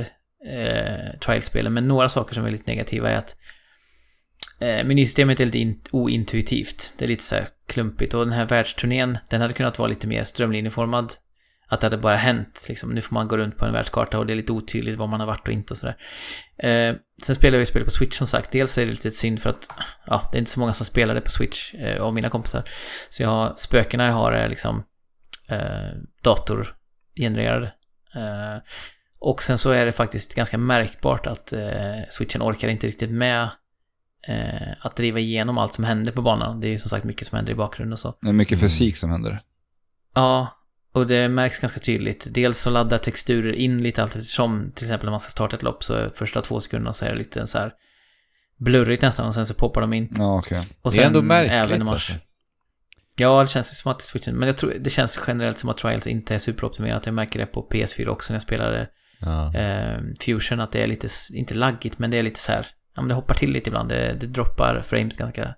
eh, 0.53 1.19
Trials-spelen, 1.25 1.73
men 1.73 1.87
några 1.87 2.09
saker 2.09 2.35
som 2.35 2.45
är 2.45 2.51
lite 2.51 2.71
negativa 2.71 3.09
är 3.09 3.17
att 3.17 3.35
eh, 4.59 4.85
menysystemet 4.85 5.39
är 5.39 5.45
lite 5.45 5.59
in, 5.59 5.81
ointuitivt. 5.91 6.95
Det 6.97 7.05
är 7.05 7.09
lite 7.09 7.23
så 7.23 7.35
här 7.35 7.47
klumpigt 7.67 8.13
och 8.13 8.25
den 8.25 8.33
här 8.33 8.45
världsturnén, 8.45 9.17
den 9.29 9.41
hade 9.41 9.53
kunnat 9.53 9.79
vara 9.79 9.89
lite 9.89 10.07
mer 10.07 10.23
strömlinjeformad. 10.23 11.13
Att 11.71 11.81
det 11.81 11.85
hade 11.87 11.97
bara 11.97 12.15
hänt, 12.15 12.65
liksom. 12.69 12.89
Nu 12.89 13.01
får 13.01 13.13
man 13.13 13.27
gå 13.27 13.37
runt 13.37 13.57
på 13.57 13.65
en 13.65 13.73
världskarta 13.73 14.19
och 14.19 14.25
det 14.25 14.33
är 14.33 14.35
lite 14.35 14.51
otydligt 14.51 14.97
var 14.97 15.07
man 15.07 15.19
har 15.19 15.27
varit 15.27 15.47
och 15.47 15.53
inte 15.53 15.73
och 15.73 15.77
sådär. 15.77 15.97
Eh, 16.57 16.95
sen 17.23 17.35
spelar 17.35 17.57
vi 17.57 17.65
spel 17.65 17.83
på 17.83 17.91
Switch 17.91 18.17
som 18.17 18.27
sagt. 18.27 18.51
Dels 18.51 18.77
är 18.77 18.85
det 18.85 18.91
lite 18.91 19.11
synd 19.11 19.41
för 19.41 19.49
att, 19.49 19.69
ja, 20.05 20.29
det 20.31 20.37
är 20.37 20.39
inte 20.39 20.51
så 20.51 20.59
många 20.59 20.73
som 20.73 20.85
spelar 20.85 21.15
det 21.15 21.21
på 21.21 21.29
Switch 21.29 21.73
eh, 21.73 22.01
av 22.01 22.13
mina 22.13 22.29
kompisar. 22.29 22.63
Så 23.09 23.23
jag 23.23 23.29
har, 23.29 23.53
spökena 23.57 24.05
jag 24.05 24.13
har 24.13 24.31
är 24.31 24.49
liksom 24.49 24.83
eh, 25.49 25.97
datorgenererade. 26.23 27.73
Eh, 28.15 28.61
och 29.19 29.43
sen 29.43 29.57
så 29.57 29.71
är 29.71 29.85
det 29.85 29.91
faktiskt 29.91 30.35
ganska 30.35 30.57
märkbart 30.57 31.27
att 31.27 31.53
eh, 31.53 31.99
Switchen 32.09 32.41
orkar 32.41 32.67
inte 32.67 32.87
riktigt 32.87 33.11
med 33.11 33.49
eh, 34.27 34.71
att 34.81 34.95
driva 34.95 35.19
igenom 35.19 35.57
allt 35.57 35.73
som 35.73 35.83
händer 35.83 36.11
på 36.11 36.21
banan. 36.21 36.59
Det 36.59 36.67
är 36.67 36.71
ju 36.71 36.79
som 36.79 36.89
sagt 36.89 37.05
mycket 37.05 37.27
som 37.27 37.35
händer 37.35 37.53
i 37.53 37.55
bakgrunden 37.55 37.93
och 37.93 37.99
så. 37.99 38.15
Det 38.21 38.29
är 38.29 38.33
mycket 38.33 38.59
fysik 38.59 38.97
som 38.97 39.09
händer. 39.09 39.41
Ja, 40.15 40.47
och 40.91 41.07
det 41.07 41.29
märks 41.29 41.59
ganska 41.59 41.79
tydligt. 41.79 42.27
Dels 42.31 42.57
så 42.59 42.69
laddar 42.69 42.97
texturer 42.97 43.53
in 43.53 43.83
lite 43.83 44.03
allt 44.03 44.15
eftersom, 44.15 44.71
till 44.75 44.85
exempel 44.85 45.05
när 45.05 45.11
man 45.11 45.19
ska 45.19 45.29
starta 45.31 45.55
ett 45.55 45.63
lopp 45.63 45.83
så 45.83 46.09
första 46.13 46.41
två 46.41 46.59
sekunderna 46.59 46.93
så 46.93 47.05
är 47.05 47.09
det 47.09 47.17
lite 47.17 47.47
så 47.47 47.57
här 47.57 47.73
blurrigt 48.57 49.01
nästan 49.01 49.27
och 49.27 49.33
sen 49.33 49.45
så 49.45 49.53
poppar 49.53 49.81
de 49.81 49.93
in. 49.93 50.13
Ja, 50.17 50.37
okej. 50.39 50.61
Och 50.81 50.91
Det 50.91 51.01
är 51.01 51.05
ändå 51.05 51.19
även 51.19 51.27
märkligt 51.27 51.79
man... 51.79 51.87
alltså. 51.87 52.13
Ja, 53.15 53.41
det 53.41 53.47
känns 53.47 53.77
som 53.77 53.91
att 53.91 54.01
switchen... 54.01 54.35
Men 54.35 54.47
jag 54.47 54.57
tror 54.57 54.73
det 54.79 54.89
känns 54.89 55.19
generellt 55.27 55.57
som 55.57 55.69
att 55.69 55.77
Trials 55.77 56.07
inte 56.07 56.35
är 56.35 56.39
superoptimerat. 56.39 57.05
Jag 57.05 57.15
märker 57.15 57.39
det 57.39 57.45
på 57.45 57.67
PS4 57.71 58.07
också 58.07 58.33
när 58.33 58.35
jag 58.35 58.41
spelade 58.41 58.89
Ja. 59.21 59.53
eh, 59.55 59.99
Fusion, 60.19 60.59
att 60.59 60.71
det 60.71 60.83
är 60.83 60.87
lite, 60.87 61.07
inte 61.33 61.55
laggigt, 61.55 61.99
men 61.99 62.11
det 62.11 62.17
är 62.17 62.23
lite 62.23 62.39
så 62.39 62.51
här... 62.51 62.67
Ja, 62.95 63.01
men 63.01 63.07
det 63.09 63.15
hoppar 63.15 63.35
till 63.35 63.51
lite 63.51 63.69
ibland. 63.69 63.89
Det, 63.89 64.17
det 64.19 64.27
droppar 64.27 64.81
frames 64.81 65.17
ganska, 65.17 65.55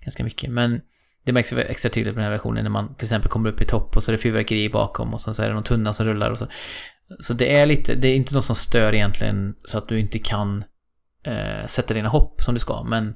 ganska 0.00 0.24
mycket. 0.24 0.50
Men 0.50 0.80
det 1.24 1.32
märks 1.32 1.52
extra 1.52 1.90
tydligt 1.90 2.14
på 2.14 2.18
den 2.18 2.24
här 2.24 2.30
versionen 2.30 2.64
när 2.64 2.70
man 2.70 2.94
till 2.94 3.04
exempel 3.04 3.30
kommer 3.30 3.50
upp 3.50 3.60
i 3.60 3.64
topp 3.64 3.96
och 3.96 4.02
så 4.02 4.10
är 4.10 4.16
det 4.16 4.22
fyrverkeri 4.22 4.68
bakom 4.68 5.14
och 5.14 5.20
sen 5.20 5.34
så 5.34 5.42
är 5.42 5.48
det 5.48 5.54
någon 5.54 5.62
tunna 5.62 5.92
som 5.92 6.06
rullar 6.06 6.30
och 6.30 6.38
så. 6.38 6.46
Så 7.18 7.34
det 7.34 7.56
är 7.56 7.66
lite, 7.66 7.94
det 7.94 8.08
är 8.08 8.16
inte 8.16 8.34
något 8.34 8.44
som 8.44 8.56
stör 8.56 8.94
egentligen 8.94 9.54
så 9.64 9.78
att 9.78 9.88
du 9.88 10.00
inte 10.00 10.18
kan 10.18 10.64
eh, 11.24 11.66
sätta 11.66 11.94
dina 11.94 12.08
hopp 12.08 12.42
som 12.42 12.54
du 12.54 12.60
ska, 12.60 12.84
men 12.84 13.14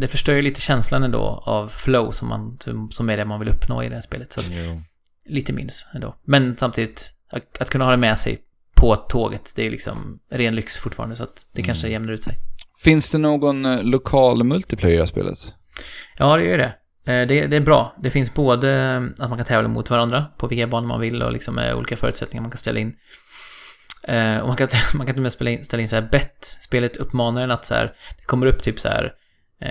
det 0.00 0.08
förstör 0.08 0.34
ju 0.34 0.42
lite 0.42 0.60
känslan 0.60 1.02
ändå 1.02 1.42
av 1.46 1.68
flow 1.68 2.10
som, 2.10 2.28
man, 2.28 2.58
som 2.90 3.10
är 3.10 3.16
det 3.16 3.24
man 3.24 3.40
vill 3.40 3.48
uppnå 3.48 3.82
i 3.82 3.88
det 3.88 3.94
här 3.94 4.02
spelet. 4.02 4.32
Så 4.32 4.40
Jo. 4.50 4.82
lite 5.26 5.52
minus 5.52 5.86
ändå. 5.94 6.16
Men 6.24 6.56
samtidigt, 6.56 7.14
att, 7.30 7.58
att 7.58 7.70
kunna 7.70 7.84
ha 7.84 7.90
det 7.90 7.96
med 7.96 8.18
sig 8.18 8.38
på 8.74 8.96
tåget, 8.96 9.52
det 9.56 9.66
är 9.66 9.70
liksom 9.70 10.18
ren 10.30 10.54
lyx 10.54 10.78
fortfarande. 10.78 11.16
Så 11.16 11.24
att 11.24 11.48
det 11.52 11.62
kanske 11.62 11.88
jämnar 11.88 12.12
ut 12.12 12.22
sig. 12.22 12.34
Finns 12.82 13.10
det 13.10 13.18
någon 13.18 13.64
eh, 13.64 13.82
lokal 13.82 14.44
multiplayer 14.44 15.04
i 15.04 15.06
spelet? 15.06 15.54
Ja, 16.18 16.36
det 16.36 16.44
gör 16.44 16.58
det. 16.58 16.74
Eh, 17.12 17.26
det, 17.26 17.46
det 17.46 17.56
är 17.56 17.60
bra. 17.60 17.96
Det 18.02 18.10
finns 18.10 18.34
både 18.34 18.72
eh, 18.72 19.24
att 19.24 19.28
man 19.28 19.38
kan 19.38 19.46
tävla 19.46 19.68
mot 19.68 19.90
varandra 19.90 20.26
på 20.38 20.46
vilka 20.46 20.66
banor 20.66 20.88
man 20.88 21.00
vill 21.00 21.22
och 21.22 21.32
liksom 21.32 21.54
med 21.54 21.74
olika 21.74 21.96
förutsättningar 21.96 22.42
man 22.42 22.50
kan 22.50 22.58
ställa 22.58 22.80
in. 22.80 22.94
Och 24.42 24.48
man 24.48 24.56
kan, 24.56 24.68
man 24.94 25.06
kan 25.06 25.14
till 25.14 25.20
och 25.20 25.22
med 25.22 25.32
ställa 25.32 25.50
in, 25.50 25.64
ställa 25.64 25.80
in 25.80 25.88
så 25.88 25.96
här 25.96 26.08
bett. 26.12 26.56
Spelet 26.60 26.96
uppmanar 26.96 27.42
en 27.42 27.50
att 27.50 27.64
så 27.64 27.74
här, 27.74 27.92
det 28.18 28.24
kommer 28.24 28.46
upp 28.46 28.62
typ 28.62 28.78
så 28.78 28.88
här, 28.88 29.12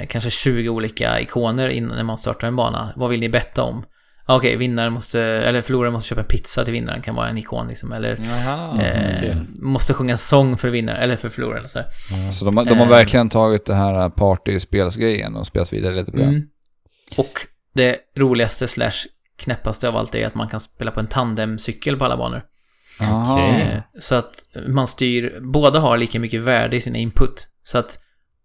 kanske 0.10 0.30
20 0.30 0.70
olika 0.70 1.20
ikoner 1.20 1.68
innan 1.68 1.96
när 1.96 2.04
man 2.04 2.18
startar 2.18 2.48
en 2.48 2.56
bana. 2.56 2.94
Vad 2.96 3.10
vill 3.10 3.20
ni 3.20 3.30
betta 3.30 3.64
om? 3.64 3.86
Okej, 4.36 4.56
vinnaren 4.56 4.94
måste, 4.94 5.22
eller 5.22 5.62
förloraren 5.62 5.94
måste 5.94 6.08
köpa 6.10 6.22
en 6.22 6.28
pizza 6.28 6.64
till 6.64 6.74
vinnaren, 6.74 7.02
kan 7.02 7.16
vara 7.16 7.30
en 7.30 7.38
ikon 7.38 7.68
liksom. 7.68 7.92
Eller 7.92 8.18
Jaha, 8.26 8.82
eh, 8.82 9.18
okej. 9.18 9.38
måste 9.62 9.94
sjunga 9.94 10.12
en 10.12 10.18
sång 10.18 10.58
för 10.58 10.70
vinnaren, 10.70 11.00
eller 11.02 11.16
för 11.16 11.30
förloraren. 11.30 11.70
Så 11.70 11.80
här. 11.80 11.88
Så 12.32 12.46
de, 12.46 12.58
har- 12.58 12.66
de 12.66 12.78
har 12.78 12.86
Eh. 12.86 12.90
verkligen 12.90 13.30
tagit 13.30 13.66
det 13.66 13.76
här 13.76 14.10
partyspelsgrejen 14.10 15.36
och 15.36 15.48
spelat 15.48 15.74
vidare 15.74 15.96
lite 15.96 16.12
på 16.12 16.18
det. 16.18 16.24
Mm. 16.24 16.42
Och 17.18 17.40
det 17.74 17.98
roligaste 18.18 18.68
slash 18.68 18.92
knäppaste 19.38 19.88
av 19.90 19.98
allt 19.98 20.16
är 20.16 20.28
att 20.28 20.36
man 20.36 20.48
kan 20.48 20.60
spela 20.60 20.92
på 20.92 21.00
en 21.00 21.08
tandemcykel 21.08 21.98
på 21.98 22.06
alla 22.06 22.18
banor. 22.18 22.42
Okej. 23.00 23.62
Eh, 23.62 23.80
Så 24.00 24.16
att 24.16 24.36
man 24.68 24.88
styr, 24.88 25.40
båda 25.42 25.80
har 25.80 25.98
lika 25.98 26.20
mycket 26.20 26.42
värde 26.42 26.76
i 26.76 26.80
sina 26.82 26.98
input. 26.98 27.48
Så 27.64 27.78
att 27.78 28.00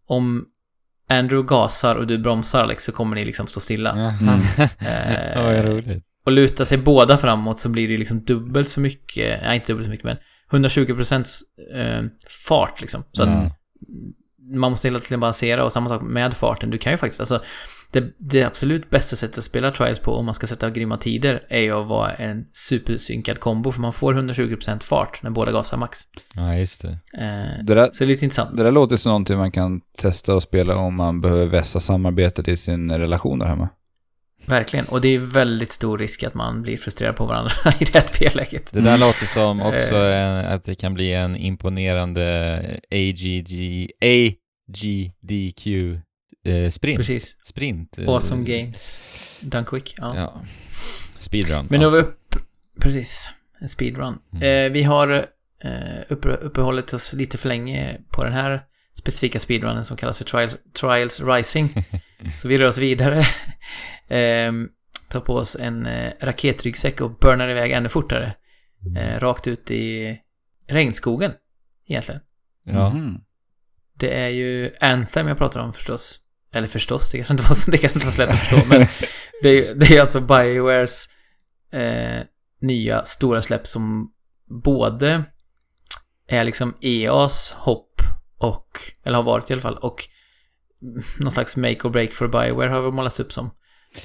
om 0.07 0.45
Andrew 1.09 1.47
gasar 1.49 1.97
och 1.97 2.07
du 2.07 2.19
bromsar 2.19 2.63
Alex 2.63 2.85
så 2.85 2.93
kommer 2.93 3.15
ni 3.17 3.25
liksom 3.25 3.47
stå 3.47 3.61
stilla. 3.61 3.93
Jaha. 3.97 4.15
Mm. 4.21 4.41
Eh, 4.79 5.33
Ja, 5.35 5.43
vad 5.43 5.65
roligt. 5.65 6.05
och 6.27 6.33
luta 6.33 6.65
sig 6.65 6.79
båda 6.79 7.17
framåt 7.19 7.59
så 7.59 7.69
blir 7.69 7.89
det 7.89 7.97
liksom 7.97 8.25
dubbelt 8.25 8.69
så 8.69 8.81
mycket, 8.81 9.43
nej 9.43 9.55
inte 9.57 9.73
dubbelt 9.73 9.87
så 9.87 9.91
mycket 9.91 10.05
men 10.05 10.17
120% 10.63 11.27
eh, 11.75 12.05
fart 12.49 12.81
liksom. 12.81 13.03
Så 13.13 13.23
att 13.23 13.37
Mm. 13.37 13.51
man 14.61 14.71
måste 14.71 14.89
hela 14.89 14.99
tiden 14.99 15.21
balansera 15.21 15.65
och 15.65 15.73
samma 15.73 15.89
sak 15.89 16.03
med 16.03 16.35
farten. 16.35 16.71
Du 16.71 16.79
kan 16.79 16.93
ju 16.93 16.97
faktiskt, 16.97 17.21
alltså 17.21 17.43
det, 17.93 18.05
det 18.19 18.43
absolut 18.43 18.91
bästa 18.91 19.17
sättet 19.17 19.39
att 19.39 19.45
spela 19.45 19.71
Trials 19.71 20.01
på 20.01 20.13
om 20.13 20.25
man 20.25 20.35
ska 20.35 20.47
sätta 20.47 20.71
grymma 20.71 20.97
tider 20.97 21.43
är 21.49 21.61
ju 21.61 21.73
att 21.73 21.87
vara 21.87 22.13
en 22.13 22.45
supersynkad 22.53 23.41
kombo 23.41 23.73
för 23.73 23.81
man 23.81 23.93
får 23.93 24.15
120% 24.15 24.83
fart 24.83 25.23
när 25.23 25.31
båda 25.31 25.53
gasar 25.53 25.77
max. 25.77 25.99
Ja, 26.35 26.55
just 26.57 26.83
det. 26.83 26.89
Eh, 27.19 27.65
Det, 27.65 27.75
där, 27.75 27.89
så 27.93 28.05
det 28.05 28.05
är 28.05 28.09
lite 28.09 28.25
intressant. 28.25 28.57
det 28.57 28.63
där 28.63 28.71
låter 28.71 28.97
som 28.97 29.11
någonting 29.11 29.39
man 29.39 29.53
kan 29.53 29.81
testa 29.99 30.35
och 30.35 30.43
spela 30.43 30.77
om 30.77 30.95
man 30.95 31.21
behöver 31.21 31.47
vässa 31.47 31.81
samarbetet 31.81 32.49
i 32.49 32.57
sin 32.57 32.91
relation 32.91 33.39
där 33.39 33.47
hemma. 33.47 33.69
Verkligen. 34.47 34.85
Och 34.85 35.01
det 35.01 35.09
är 35.09 35.19
väldigt 35.19 35.73
stor 35.73 35.99
risk 35.99 36.23
att 36.23 36.35
man 36.35 36.63
blir 36.63 36.77
frustrerad 36.77 37.17
på 37.17 37.27
varandra 37.27 37.53
i 37.81 37.85
det 37.85 37.95
här 37.95 38.01
spelläget. 38.07 38.73
Det 38.73 38.81
där 38.81 38.99
låter 38.99 39.27
som 39.27 39.61
också 39.61 39.95
Eh. 39.97 40.21
en, 40.23 40.45
att 40.45 40.65
det 40.65 40.75
kan 40.75 40.95
bli 40.95 41.13
en 41.13 41.37
imponerande 41.37 42.61
AGG, 42.91 43.91
AGDQ 44.69 45.67
eh, 46.47 46.71
sprint. 46.71 46.97
Precis. 46.99 47.41
Sprint. 47.45 47.99
eh, 47.99 48.09
Awesome 48.09 48.45
Games. 48.45 49.03
Done 49.41 49.65
quick. 49.67 49.95
Ja. 49.97 50.17
Ja. 50.17 50.41
Speedrun. 51.19 51.67
Men 51.71 51.81
nu 51.81 51.87
har 51.87 51.93
vi 51.93 51.99
alltså. 51.99 52.11
upp... 52.13 52.37
Precis. 52.81 53.33
En 53.61 53.69
speedrun. 53.69 54.19
Mm. 54.33 54.67
Eh, 54.67 54.73
vi 54.73 54.83
har 54.83 55.27
eh, 55.65 56.01
uppe, 56.09 56.29
uppehållit 56.29 56.93
oss 56.93 57.13
lite 57.13 57.39
för 57.39 57.49
länge 57.49 58.01
på 58.11 58.25
den 58.25 58.33
här 58.33 58.63
specifika 58.95 59.39
speedrunnen 59.39 59.85
som 59.85 59.97
kallas 59.97 60.19
för 60.19 60.25
Trials, 60.25 60.57
Trials 60.81 61.21
Rising. 61.21 61.69
Så 62.35 62.49
vi 62.49 62.59
rör 62.59 62.67
oss 62.69 62.79
vidare. 62.79 63.19
eh, 64.09 64.53
tar 65.11 65.21
på 65.21 65.35
oss 65.35 65.57
en 65.61 65.87
eh, 65.87 66.13
raketryggsäck 66.21 67.01
och 67.01 67.11
burnar 67.19 67.49
iväg 67.49 67.73
ännu 67.73 67.89
fortare. 67.89 68.35
Eh, 68.99 69.21
rakt 69.21 69.47
ut 69.47 69.71
i 69.71 70.19
regnskogen, 70.69 71.33
egentligen. 71.87 72.21
Ja. 72.65 72.91
Mhm. 72.91 73.21
Det 73.99 74.15
är 74.15 74.29
ju 74.29 74.71
Anthem 74.81 75.29
jag 75.29 75.39
pratar 75.39 75.61
om 75.61 75.73
förstås. 75.73 76.21
Eller 76.57 76.69
förstås, 76.69 77.11
det 77.11 77.17
kanske 77.19 77.33
inte 77.35 77.43
var, 77.45 77.71
det 77.71 77.79
kanske 77.79 77.97
inte 77.99 78.07
var 78.07 78.13
så 78.13 78.21
lätt 78.21 78.31
att 78.31 78.39
förstå. 78.39 78.57
men 78.69 78.87
det 79.43 79.49
är, 79.69 79.75
det 79.75 79.97
är 79.97 80.01
alltså 80.01 80.21
Biowares 80.21 81.09
eh, 81.73 82.23
nya 82.61 83.05
stora 83.05 83.43
släpp 83.43 83.67
som 83.67 84.11
både 84.65 85.25
är 86.29 86.45
liksom 86.45 86.75
EAs 86.81 87.53
hopp 87.57 88.01
och, 88.39 88.69
eller 89.05 89.17
har 89.17 89.23
varit 89.23 89.51
i 89.51 89.53
alla 89.53 89.63
fall, 89.63 89.77
och 89.79 90.05
någon 91.19 91.31
slags 91.31 91.57
make 91.57 91.79
or 91.85 91.91
break 91.91 92.11
för 92.11 92.29
Bioware 92.29 92.69
har 92.71 92.81
väl 92.81 92.93
målats 92.93 93.21
upp 93.21 93.33
som. 93.33 93.51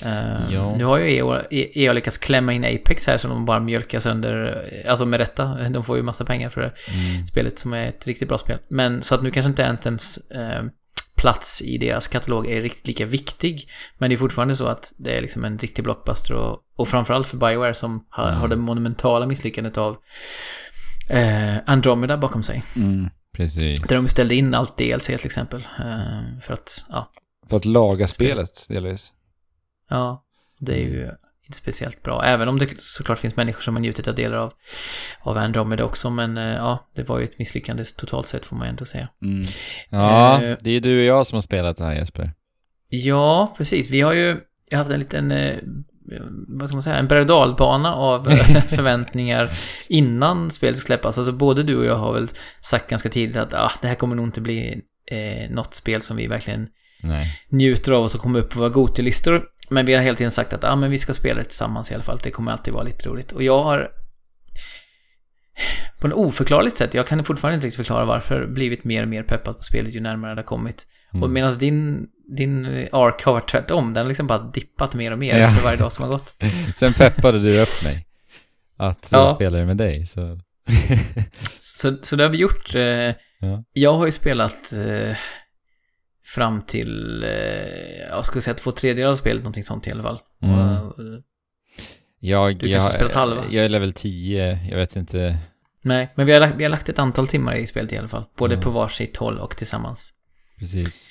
Eh, 0.02 0.52
Ja. 0.54 0.76
Nu 0.78 0.84
har 0.86 0.98
ju 0.98 1.16
EA, 1.16 1.44
EA 1.52 1.94
lyckats 1.94 2.18
klämma 2.18 2.54
in 2.54 2.66
Apex 2.66 3.08
här 3.08 3.18
som 3.18 3.30
de 3.30 3.46
bara 3.46 3.60
mjölkar 3.60 4.00
sönder, 4.00 4.64
alltså 4.88 5.06
med 5.06 5.20
rätta. 5.20 5.70
De 5.70 5.84
får 5.84 5.98
ju 5.98 6.04
massa 6.04 6.26
pengar 6.26 6.50
för 6.50 6.62
det 6.62 6.72
Mm. 7.12 7.28
spelet 7.28 7.60
som 7.60 7.74
är 7.74 7.88
ett 7.88 8.08
riktigt 8.08 8.28
bra 8.28 8.38
spel. 8.38 8.58
Men 8.70 9.02
så 9.02 9.16
att 9.16 9.24
nu 9.24 9.32
kanske 9.32 9.50
inte 9.50 9.66
Anthems 9.68 10.18
eh, 10.18 10.64
plats 11.22 11.62
i 11.62 11.78
deras 11.78 12.08
katalog 12.08 12.48
är 12.48 12.62
riktigt 12.62 12.88
lika 12.88 13.06
viktig. 13.06 13.70
Men 13.98 14.10
det 14.10 14.16
är 14.16 14.18
fortfarande 14.18 14.56
så 14.56 14.68
att 14.68 14.94
det 14.98 15.18
är 15.18 15.22
liksom 15.22 15.46
en 15.46 15.58
riktig 15.60 15.84
blockbuster 15.84 16.34
och, 16.34 16.60
och 16.76 16.88
framförallt 16.88 17.28
för 17.28 17.38
Bioware 17.38 17.74
som 17.74 18.06
har, 18.10 18.28
Mm. 18.28 18.40
har 18.40 18.48
det 18.48 18.56
monumentala 18.56 19.26
misslyckandet 19.28 19.78
av 19.78 19.98
eh, 21.10 21.58
Andromeda 21.66 22.18
bakom 22.18 22.44
sig. 22.44 22.64
Mm. 22.76 23.10
Precis. 23.34 23.82
Där 23.82 23.96
de 23.96 24.08
ställde 24.08 24.36
in 24.36 24.54
allt 24.54 24.78
DLC 24.78 25.06
till 25.06 25.26
exempel. 25.26 25.68
Eh, 25.80 26.40
för 26.42 26.54
att, 26.54 26.86
ja, 26.90 27.12
För 27.50 27.58
att 27.58 27.66
laga 27.66 28.08
spelet 28.08 28.66
delvis. 28.70 29.14
ja, 29.90 30.24
det 30.60 30.74
är 30.74 30.80
ju 30.88 31.10
inte 31.52 31.58
speciellt 31.58 32.04
bra. 32.04 32.24
Även 32.24 32.48
om 32.48 32.60
det 32.60 32.80
såklart 32.82 33.20
finns 33.20 33.36
människor 33.36 33.62
som 33.62 33.76
har 33.76 33.82
njutit 33.82 34.08
av 34.08 34.16
delar 34.16 34.38
av, 34.38 34.54
av 35.22 35.38
Andromeda 35.38 35.84
också. 35.84 36.10
Men 36.10 36.38
eh, 36.38 36.44
ja, 36.44 36.90
det 36.96 37.10
var 37.10 37.20
ju 37.20 37.26
ett 37.26 37.40
misslyckande 37.40 37.84
totalt 37.98 38.28
sett 38.28 38.46
får 38.46 38.56
man 38.56 38.68
ändå 38.68 38.86
säga. 38.86 39.10
Mm. 39.24 39.46
Ja, 39.90 40.44
Eh, 40.44 40.58
det 40.62 40.70
är 40.70 40.74
ju 40.74 40.80
du 40.80 41.00
och 41.00 41.06
jag 41.06 41.28
som 41.28 41.36
har 41.36 41.42
spelat 41.42 41.78
det 41.78 41.84
här 41.84 41.94
Jesper. 41.94 42.32
Ja, 42.90 43.54
precis. 43.58 43.90
Vi 43.90 44.02
har 44.02 44.14
ju 44.14 44.38
jag 44.70 44.78
har 44.78 44.84
haft 44.84 44.94
en 44.94 45.00
liten, 45.00 45.32
eh, 45.32 45.58
vad 46.48 46.70
ska 46.70 46.76
man 46.76 46.82
säga, 46.82 46.96
en 46.96 47.08
berg 47.08 47.26
dalbana 47.26 47.96
av 47.96 48.32
eh, 48.32 48.64
förväntningar 48.70 49.50
innan 49.88 50.52
spelet 50.52 50.78
ska 50.78 50.86
släppas. 50.86 51.18
Alltså 51.18 51.34
både 51.34 51.64
du 51.64 51.76
och 51.76 51.86
jag 51.86 51.96
har 51.96 52.14
väl 52.14 52.28
sagt 52.62 52.90
ganska 52.90 53.10
tidigt 53.10 53.36
att 53.36 53.54
ah, 53.54 53.72
det 53.82 53.88
här 53.88 53.96
kommer 53.96 54.16
nog 54.16 54.28
inte 54.28 54.42
bli 54.42 54.82
eh, 55.12 55.50
något 55.50 55.74
spel 55.74 56.02
som 56.02 56.18
vi 56.18 56.28
verkligen 56.28 56.68
Nej. 57.04 57.26
njuter 57.50 57.92
av 57.92 58.04
och 58.04 58.12
som 58.12 58.20
kommer 58.20 58.40
upp 58.40 58.50
på 58.50 58.60
våra 58.60 58.70
Gotilistor. 58.70 59.44
Men 59.72 59.86
vi 59.86 59.94
har 59.94 60.02
hela 60.02 60.18
tiden 60.18 60.32
sagt 60.32 60.54
att 60.54 60.64
ah, 60.64 60.76
men 60.76 60.92
vi 60.92 60.98
ska 60.98 61.14
spela 61.14 61.38
det 61.40 61.44
tillsammans 61.44 61.92
i 61.92 61.94
alla 61.94 62.04
fall. 62.04 62.20
Det 62.24 62.32
kommer 62.32 62.52
alltid 62.52 62.74
vara 62.74 62.84
lite 62.84 63.10
roligt. 63.10 63.32
Och 63.32 63.44
jag 63.44 63.64
har 63.64 63.92
på 66.00 66.08
en 66.08 66.14
oförklarligt 66.14 66.78
sätt, 66.78 66.94
jag 66.94 67.08
kan 67.08 67.24
fortfarande 67.26 67.56
inte 67.56 67.68
riktigt 67.68 67.78
förklara 67.78 68.06
varför, 68.06 68.48
blivit 68.48 68.84
mer 68.84 69.02
och 69.04 69.08
mer 69.10 69.24
peppad 69.24 69.58
på 69.58 69.64
spelet 69.64 69.96
ju 69.96 70.00
närmare 70.00 70.36
det 70.36 70.42
har 70.42 70.46
kommit. 70.46 70.88
Mm. 71.14 71.24
Och 71.24 71.30
medan 71.30 71.58
din, 71.58 72.08
din 72.38 72.66
ark 72.92 73.24
har 73.24 73.34
varit 73.34 73.50
tvärtom, 73.50 73.94
den 73.94 74.04
har 74.04 74.08
liksom 74.08 74.28
bara 74.28 74.52
dippat 74.52 74.96
mer 74.96 75.12
och 75.12 75.20
mer 75.20 75.40
Ja. 75.40 75.50
för 75.50 75.64
varje 75.64 75.78
dag 75.78 75.92
som 75.92 76.04
har 76.04 76.10
gått. 76.10 76.34
Sen 76.76 76.94
peppade 76.94 77.40
du 77.40 77.62
upp 77.62 77.84
mig 77.84 78.08
att 78.78 79.10
Ja. 79.12 79.18
jag 79.18 79.36
spelade 79.36 79.66
med 79.66 79.78
dig, 79.78 80.06
så... 80.06 80.40
Så, 81.60 81.98
så 82.02 82.16
det 82.16 82.24
har 82.24 82.30
vi 82.32 82.38
gjort. 82.38 82.76
Eh, 82.76 83.16
Ja. 83.44 83.64
Jag 83.74 83.94
har 83.94 84.06
ju 84.06 84.12
spelat 84.12 84.74
eh, 84.74 85.16
fram 86.36 86.62
till, 86.62 87.24
eh, 87.24 87.30
jag 88.10 88.26
skulle 88.26 88.42
säga 88.42 88.54
två 88.54 88.72
tredjedelar 88.72 89.10
av 89.10 89.14
spelet, 89.16 89.42
någonting 89.44 89.64
sånt 89.64 89.88
i 89.88 89.92
alla 89.92 90.04
fall. 90.04 90.20
Mm. 90.42 90.58
Och, 90.88 90.94
Jag, 92.20 92.58
Du 92.60 92.70
jag, 92.70 92.84
spelat 92.84 93.14
halva? 93.14 93.44
Jag 93.52 93.66
är 93.66 93.70
level 93.70 93.94
10, 93.94 94.60
jag 94.70 94.78
vet 94.78 94.96
inte. 94.96 95.38
nej, 95.82 96.10
men 96.16 96.26
vi 96.26 96.34
har, 96.34 96.40
lagt, 96.40 96.56
vi 96.58 96.64
har 96.64 96.72
lagt 96.72 96.90
ett 96.90 97.00
antal 97.00 97.28
timmar 97.28 97.56
i 97.56 97.68
spelet 97.68 97.94
i 97.94 97.98
alla 97.98 98.08
fall. 98.08 98.26
Både 98.38 98.54
Mm. 98.54 98.64
på 98.64 98.70
varsitt 98.70 99.18
håll 99.18 99.38
och 99.40 99.58
tillsammans. 99.58 100.14
Precis. 100.60 101.10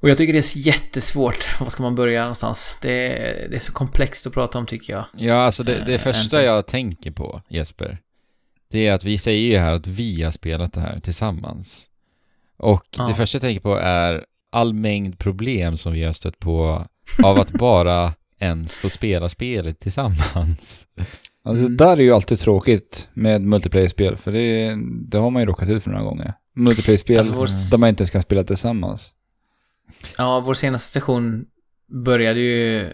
Och 0.00 0.10
jag 0.10 0.18
tycker 0.18 0.32
det 0.32 0.38
är 0.38 0.56
jättesvårt. 0.58 1.48
Var 1.60 1.68
ska 1.70 1.82
man 1.82 1.94
börja 1.94 2.20
någonstans? 2.20 2.78
Det 2.82 2.92
är, 3.18 3.48
det 3.48 3.56
är 3.56 3.60
så 3.60 3.72
komplext 3.72 4.26
att 4.26 4.32
prata 4.32 4.58
om 4.58 4.66
tycker 4.66 4.92
jag. 4.92 5.04
Ja, 5.16 5.34
alltså 5.44 5.62
det, 5.62 5.82
det 5.86 5.94
Eh, 5.94 6.00
första 6.00 6.36
Anthem. 6.36 6.44
jag 6.54 6.66
tänker 6.66 7.10
på, 7.10 7.42
Jesper, 7.48 7.98
det 8.70 8.86
är 8.86 8.92
att 8.92 9.04
vi 9.04 9.18
säger 9.18 9.50
ju 9.50 9.56
här 9.58 9.72
att 9.72 9.86
vi 9.86 10.22
har 10.22 10.30
spelat 10.30 10.72
det 10.72 10.80
här 10.80 11.00
tillsammans. 11.00 11.86
Och 12.58 12.84
Ja. 12.96 13.06
det 13.06 13.14
första 13.14 13.36
jag 13.36 13.42
tänker 13.42 13.60
på 13.62 13.76
är 13.76 14.24
all 14.50 14.72
mängd 14.74 15.18
problem 15.18 15.76
som 15.76 15.92
vi 15.92 16.04
har 16.04 16.12
stött 16.12 16.38
på 16.38 16.86
av 17.22 17.38
att 17.38 17.52
bara 17.52 18.12
ens 18.38 18.76
få 18.76 18.88
spela 18.90 19.28
spelet 19.28 19.80
tillsammans. 19.80 20.86
Ja, 21.44 21.52
det 21.52 21.58
Mm. 21.60 21.76
där 21.76 21.92
är 21.96 22.00
ju 22.00 22.12
alltid 22.12 22.38
tråkigt 22.38 23.08
med 23.14 23.42
multiplayer-spel, 23.42 24.16
för 24.16 24.32
det, 24.32 24.76
det 25.08 25.18
har 25.18 25.30
man 25.30 25.42
ju 25.42 25.46
råkat 25.46 25.68
ut 25.68 25.82
för 25.82 25.90
några 25.90 26.04
gånger. 26.04 26.34
Multiplayer-spel 26.54 27.18
Alltså, 27.18 27.32
vår- 27.34 27.70
där 27.70 27.78
man 27.78 27.88
inte 27.88 28.00
ens 28.02 28.10
kan 28.10 28.22
spela 28.22 28.44
tillsammans. 28.44 29.14
Ja, 30.18 30.40
vår 30.40 30.54
senaste 30.54 30.92
session 30.92 31.44
började 32.04 32.40
ju 32.40 32.92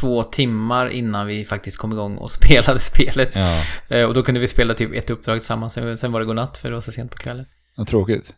två 0.00 0.22
timmar 0.22 0.88
innan 0.88 1.26
vi 1.26 1.44
faktiskt 1.44 1.76
kom 1.76 1.92
igång 1.92 2.16
och 2.16 2.30
spelade 2.40 2.78
spelet. 2.78 3.30
Ja, 3.34 3.62
Eh, 3.88 4.04
Och 4.04 4.14
då 4.14 4.22
kunde 4.22 4.40
vi 4.40 4.46
spela 4.46 4.74
typ 4.74 4.92
ett 4.94 5.10
uppdrag 5.10 5.38
tillsammans, 5.38 5.72
sen 5.72 5.96
sen 5.96 6.12
var 6.12 6.20
det 6.20 6.26
godnatt 6.26 6.56
för 6.56 6.68
det 6.68 6.74
var 6.74 6.80
så 6.80 6.92
sent 6.92 7.10
på 7.10 7.16
kvällen. 7.16 7.46
Ja, 7.76 7.84
tråkigt. 7.84 8.34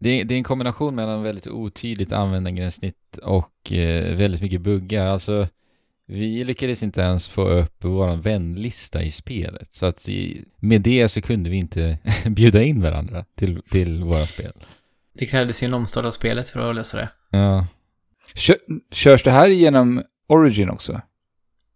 Det, 0.00 0.20
är, 0.20 0.24
det 0.24 0.34
är 0.34 0.36
en 0.36 0.44
kombination 0.44 0.94
mellan 0.94 1.22
väldigt 1.22 1.46
otydligt 1.46 2.12
användargränssnitt 2.12 3.18
och 3.22 3.72
eh, 3.72 4.16
väldigt 4.16 4.42
mycket 4.42 4.60
buggar. 4.60 5.06
Alltså, 5.06 5.48
vi 6.06 6.44
lyckades 6.44 6.82
inte 6.82 7.00
ens 7.00 7.28
få 7.28 7.48
upp 7.48 7.74
vår 7.78 8.16
vänlista 8.16 9.02
i 9.02 9.10
spelet. 9.10 9.74
Så 9.74 9.86
att 9.86 10.08
i, 10.08 10.44
med 10.56 10.82
det 10.82 11.08
så 11.08 11.22
kunde 11.22 11.50
vi 11.50 11.56
inte 11.56 11.98
bjuda 12.24 12.62
in 12.62 12.82
varandra 12.82 13.24
till, 13.34 13.62
till 13.70 14.04
våra 14.04 14.26
spel. 14.26 14.52
Det 15.14 15.26
krävdes 15.26 15.62
ju 15.62 15.66
en 15.66 15.74
omstart 15.74 16.04
av 16.04 16.10
spelet 16.10 16.48
för 16.48 16.70
att 16.70 16.74
lösa 16.74 16.96
det. 16.96 17.08
Ja, 17.30 17.66
Kö 18.34 18.54
körs 18.92 19.22
det 19.22 19.30
här 19.30 19.48
genom 19.48 20.02
Origin 20.26 20.70
också? 20.70 21.00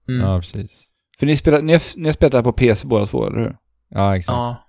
Mm. 0.09 0.27
ja 0.27 0.39
precis. 0.41 0.85
För 1.19 1.27
ni, 1.27 1.37
spelar, 1.37 1.63
ni, 1.63 1.73
har, 1.73 1.99
ni 1.99 2.09
har 2.09 2.13
spelat 2.13 2.33
det 2.33 2.39
här 2.39 2.43
på 2.43 2.53
PC 2.53 2.87
båda 2.87 3.07
två, 3.07 3.27
eller 3.27 3.39
hur? 3.39 3.57
Ja, 3.89 4.17
exakt. 4.17 4.33
Ja. 4.33 4.67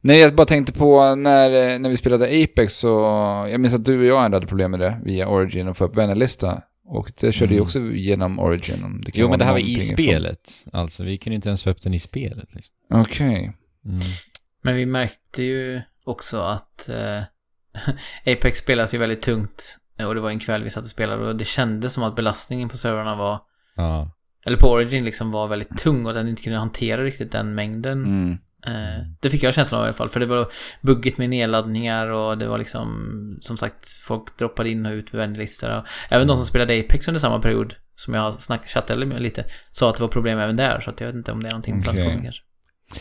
Nej, 0.00 0.20
jag 0.20 0.34
bara 0.34 0.46
tänkte 0.46 0.72
på 0.72 1.14
när, 1.14 1.72
eh, 1.74 1.78
när 1.78 1.90
vi 1.90 1.96
spelade 1.96 2.24
Apex 2.44 2.74
så... 2.78 2.88
Jag 3.50 3.60
minns 3.60 3.74
att 3.74 3.84
du 3.84 3.98
och 3.98 4.04
jag 4.04 4.24
ändå 4.24 4.36
hade 4.36 4.46
problem 4.46 4.70
med 4.70 4.80
det 4.80 5.00
via 5.04 5.28
Origin 5.28 5.68
och 5.68 5.76
få 5.76 5.84
upp 5.84 5.96
vännerlista. 5.96 6.62
Och 6.84 7.12
det 7.20 7.32
körde 7.32 7.52
ju 7.52 7.56
Mm. 7.56 7.64
också 7.64 7.78
genom 7.80 8.38
Origin. 8.38 8.84
Om 8.84 9.00
det 9.04 9.10
kan 9.12 9.20
Jo, 9.22 9.28
men 9.30 9.38
det 9.38 9.44
här 9.44 9.52
var 9.52 9.58
i 9.58 9.80
spelet. 9.80 10.64
Alltså, 10.72 11.02
vi 11.04 11.18
kunde 11.18 11.34
inte 11.34 11.48
ens 11.48 11.62
få 11.62 11.70
upp 11.70 11.80
den 11.82 11.94
i 11.94 11.98
spelet. 11.98 12.48
Liksom. 12.54 12.74
Från... 12.90 13.00
Okej. 13.00 13.52
Mm. 13.84 13.98
Men 14.62 14.76
vi 14.76 14.86
märkte 14.86 15.42
ju 15.42 15.80
också 16.04 16.40
att 16.40 16.88
eh, 16.88 17.22
Apex 18.32 18.58
spelas 18.58 18.94
ju 18.94 18.98
väldigt 18.98 19.22
tungt. 19.22 19.76
Och 20.06 20.14
det 20.14 20.20
var 20.20 20.30
en 20.30 20.38
kväll 20.38 20.62
vi 20.62 20.70
satt 20.70 20.84
och 20.84 20.90
spelade 20.90 21.26
och 21.28 21.36
det 21.36 21.44
kändes 21.44 21.92
som 21.94 22.04
att 22.04 22.16
belastningen 22.16 22.68
på 22.68 22.76
servrarna 22.76 23.16
var, 23.16 23.40
Ja. 23.76 24.10
eller 24.46 24.56
på 24.56 24.66
Origin 24.68 25.04
liksom 25.04 25.30
var 25.30 25.48
väldigt 25.48 25.78
tung 25.78 26.04
och 26.04 26.10
att 26.10 26.16
den 26.16 26.28
inte 26.28 26.42
kunde 26.42 26.58
hantera 26.58 27.04
riktigt 27.04 27.32
den 27.32 27.54
mängden. 27.54 27.98
Mm. 28.04 28.38
Eh, 28.66 29.04
det 29.20 29.30
fick 29.30 29.42
jag 29.42 29.54
känslan 29.54 29.80
av 29.80 29.84
i 29.84 29.88
alla 29.88 29.92
fall, 29.92 30.08
för 30.08 30.20
det 30.20 30.26
var 30.26 30.48
buggigt 30.80 31.18
med 31.18 31.30
nedladdningar 31.30 32.06
och 32.06 32.38
det 32.38 32.48
var 32.48 32.58
liksom, 32.58 33.38
som 33.40 33.56
sagt, 33.56 33.88
folk 33.88 34.38
droppade 34.38 34.70
in 34.70 34.86
och 34.86 34.92
ut 34.92 35.12
med 35.12 35.28
vänlistor. 35.28 35.76
Och 35.76 35.84
Även 36.08 36.26
de 36.26 36.36
som 36.36 36.46
spelade 36.46 36.80
Apex 36.80 37.08
under 37.08 37.20
samma 37.20 37.40
period, 37.40 37.74
som 37.94 38.14
jag 38.14 38.42
snack, 38.42 38.68
chattade 38.68 39.06
med 39.06 39.22
lite, 39.22 39.44
sa 39.70 39.90
att 39.90 39.96
det 39.96 40.02
var 40.02 40.08
problem 40.08 40.38
även 40.38 40.56
där, 40.56 40.80
så 40.80 40.90
att 40.90 41.00
jag 41.00 41.06
vet 41.06 41.16
inte 41.16 41.32
om 41.32 41.42
det 41.42 41.48
är 41.48 41.52
någonting 41.52 41.74
med 41.74 41.88
Okej. 41.88 41.94
plattformen 41.94 42.24
kanske. 42.24 42.42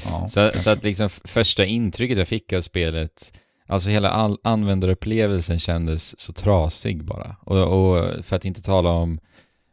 Ja, 0.06 0.28
Så, 0.28 0.60
så 0.60 0.70
att 0.70 0.84
liksom 0.84 1.10
första 1.10 1.66
intrycket 1.66 2.18
jag 2.18 2.28
fick 2.28 2.54
av 2.54 2.62
spelet, 2.62 3.34
alltså 3.68 3.90
hela 3.90 4.10
all, 4.10 4.38
användarupplevelsen 4.44 5.60
kändes 5.60 6.20
så 6.20 6.34
trasig 6.34 7.06
bara. 7.06 7.36
Och, 7.42 7.58
och 7.58 8.26
för 8.26 8.36
att 8.36 8.46
inte 8.46 8.62
tala 8.62 8.90
om, 8.90 9.20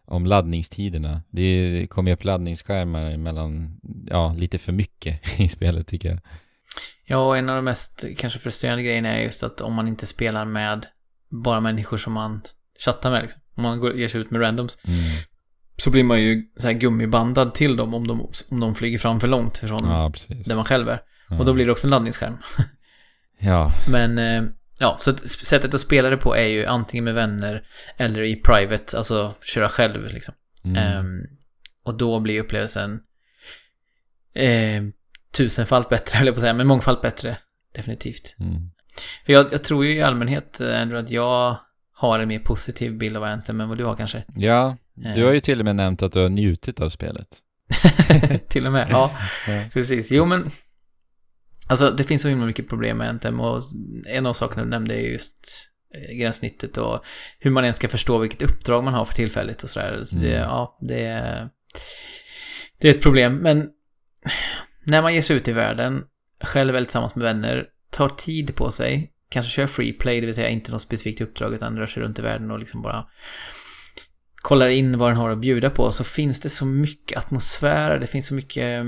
om 0.07 0.27
laddningstiderna. 0.27 1.23
Det 1.31 1.87
kom 1.91 2.07
ju 2.07 2.13
upp 2.13 2.25
laddningsskärmar 2.25 3.17
mellan, 3.17 3.81
ja, 4.07 4.35
lite 4.39 4.59
för 4.59 4.73
mycket 4.73 5.21
i 5.41 5.49
spelet 5.49 5.87
tycker 5.87 6.09
jag. 6.09 6.21
Ja, 7.05 7.27
och 7.29 7.37
en 7.39 7.49
av 7.49 7.57
de 7.57 7.65
mest 7.65 8.05
kanske 8.19 8.39
frustrerande 8.39 8.83
grejerna 8.83 9.09
är 9.09 9.23
just 9.23 9.43
att 9.43 9.61
om 9.61 9.75
man 9.75 9.89
inte 9.89 10.07
spelar 10.07 10.45
med 10.45 10.87
bara 11.29 11.61
människor 11.61 11.97
som 11.97 12.13
man 12.13 12.43
chattar 12.85 13.11
med 13.11 13.23
liksom. 13.23 13.41
Om 13.55 13.63
man 13.63 13.81
går, 13.81 13.95
ger 13.95 14.09
sig 14.09 14.21
ut 14.21 14.31
med 14.31 14.41
randoms. 14.41 14.79
Mm. 14.85 15.01
Så 15.77 15.91
blir 15.91 16.05
man 16.05 16.23
ju 16.23 16.43
så 16.57 16.67
här 16.67 16.75
gummibandad 16.75 17.55
till 17.55 17.77
dem 17.77 17.95
om 17.95 18.07
de, 18.07 18.31
om 18.49 18.61
de 18.61 18.75
flyger 18.75 18.99
fram 18.99 19.21
för 19.21 19.29
långt 19.29 19.59
från 19.59 19.85
Ja, 19.85 20.13
där 20.45 20.57
man 20.57 20.65
själv 20.65 20.89
är. 20.89 21.01
Ja. 21.29 21.39
Och 21.39 21.45
då 21.45 21.53
blir 21.53 21.67
det 21.67 21.73
också 21.73 21.87
en 21.87 21.91
laddningsskärm. 21.91 22.37
Ja, 23.39 23.73
Men, 23.89 24.19
eh, 24.19 24.43
ja, 24.79 24.97
så 25.01 25.17
sättet 25.27 25.75
att 25.75 25.81
spela 25.81 26.11
det 26.11 26.17
på 26.17 26.37
är 26.37 26.47
ju 26.47 26.67
antingen 26.67 27.05
med 27.05 27.15
vänner 27.15 27.67
eller 27.97 28.23
i 28.23 28.37
private, 28.37 28.97
alltså 28.97 29.35
köra 29.45 29.69
själv 29.69 30.07
liksom. 30.13 30.35
mm. 30.65 30.77
Ehm, 30.77 31.23
och 31.85 31.95
då 31.95 32.21
blir 32.21 32.41
upplevelsen 32.41 33.01
eh, 34.35 34.83
tusenfalt 35.37 35.89
bättre, 35.89 36.19
eller 36.21 36.33
på 36.33 36.37
att 36.37 36.41
säga, 36.41 36.55
men 36.55 36.67
mångfalt 36.67 37.03
bättre. 37.03 37.39
Definitivt. 37.75 38.37
Mm. 38.41 38.71
För 39.27 39.33
jag, 39.33 39.53
jag 39.53 39.65
tror 39.65 39.85
ju 39.85 39.95
i 39.95 40.03
allmänhet, 40.03 40.61
eh, 40.61 40.81
Andrew, 40.81 40.99
att 40.99 41.11
jag 41.11 41.57
har 41.93 42.19
en 42.19 42.29
mer 42.29 42.39
positiv 42.39 42.99
bild 42.99 43.17
av 43.17 43.25
Anthem 43.25 43.61
än 43.61 43.69
vad 43.69 43.79
du 43.79 43.85
har 43.85 43.97
kanske. 43.97 44.25
Ja, 44.37 44.77
du 44.95 45.25
har 45.25 45.33
ju 45.33 45.41
till 45.41 45.59
och 45.59 45.65
med 45.65 45.77
nämnt 45.77 46.03
att 46.03 46.13
du 46.13 46.19
har 46.19 46.29
njutit 46.29 46.81
av 46.81 46.89
spelet. 46.89 47.29
Till 48.49 48.67
och 48.67 48.73
med, 48.73 48.89
ja. 48.91 49.11
Ja. 49.47 49.63
Precis. 49.73 50.11
Jo, 50.11 50.25
men... 50.25 50.51
Alltså, 51.69 51.91
det 51.91 52.05
finns 52.05 52.23
så 52.23 52.29
himla 52.29 52.47
mycket 52.47 52.69
problem 52.69 52.97
med 52.97 53.09
Anthem 53.09 53.41
och 53.41 53.63
en 54.07 54.27
av 54.27 54.33
sakerna 54.33 54.63
du 54.65 54.71
nämnde 54.71 54.95
är 54.95 55.11
just 55.13 55.71
eh, 55.95 56.17
gränssnittet 56.17 56.77
och 56.77 57.05
hur 57.39 57.51
man 57.51 57.65
ens 57.65 57.77
ska 57.77 57.89
förstå 57.89 58.19
vilket 58.19 58.43
uppdrag 58.43 58.85
man 58.85 58.95
har 58.95 59.05
för 59.05 59.15
tillfället 59.15 59.63
och 59.63 59.69
sådär. 59.71 60.05
Så 60.05 60.17
det, 60.17 60.37
Mm. 60.37 60.49
ja, 60.49 60.79
det 60.81 61.05
är... 61.05 61.49
Det 62.79 62.89
är 62.89 62.95
ett 62.95 63.03
problem, 63.03 63.35
men 63.37 63.69
när 64.87 65.03
man 65.03 65.15
ger 65.15 65.23
sig 65.23 65.37
ut 65.37 65.49
i 65.49 65.53
världen, 65.53 66.03
själv 66.45 66.77
eller 66.77 66.87
tillsammans 66.87 67.15
med 67.17 67.23
vänner, 67.25 67.67
tar 67.91 68.09
tid 68.09 68.55
på 68.55 68.71
sig, 68.71 69.13
kanske 69.29 69.51
kör 69.53 69.67
free 69.67 69.93
play, 69.93 70.21
det 70.21 70.27
vill 70.27 70.35
säga 70.35 70.49
inte 70.49 70.73
något 70.73 70.83
specifikt 70.83 71.21
uppdrag 71.21 71.55
utan 71.55 71.79
rör 71.79 71.87
sig 71.87 72.03
runt 72.03 72.19
i 72.19 72.23
världen 72.23 72.51
och 72.51 72.59
liksom 72.59 72.83
bara 72.83 73.07
kollar 74.35 74.69
in 74.69 74.99
vad 74.99 75.11
den 75.11 75.17
har 75.17 75.31
att 75.31 75.41
bjuda 75.41 75.71
på, 75.71 75.93
så 75.93 76.05
finns 76.05 76.41
det 76.41 76.49
så 76.49 76.67
mycket 76.67 77.19
atmosfär, 77.19 77.99
det 77.99 78.07
finns 78.07 78.27
så 78.27 78.35
mycket 78.35 78.87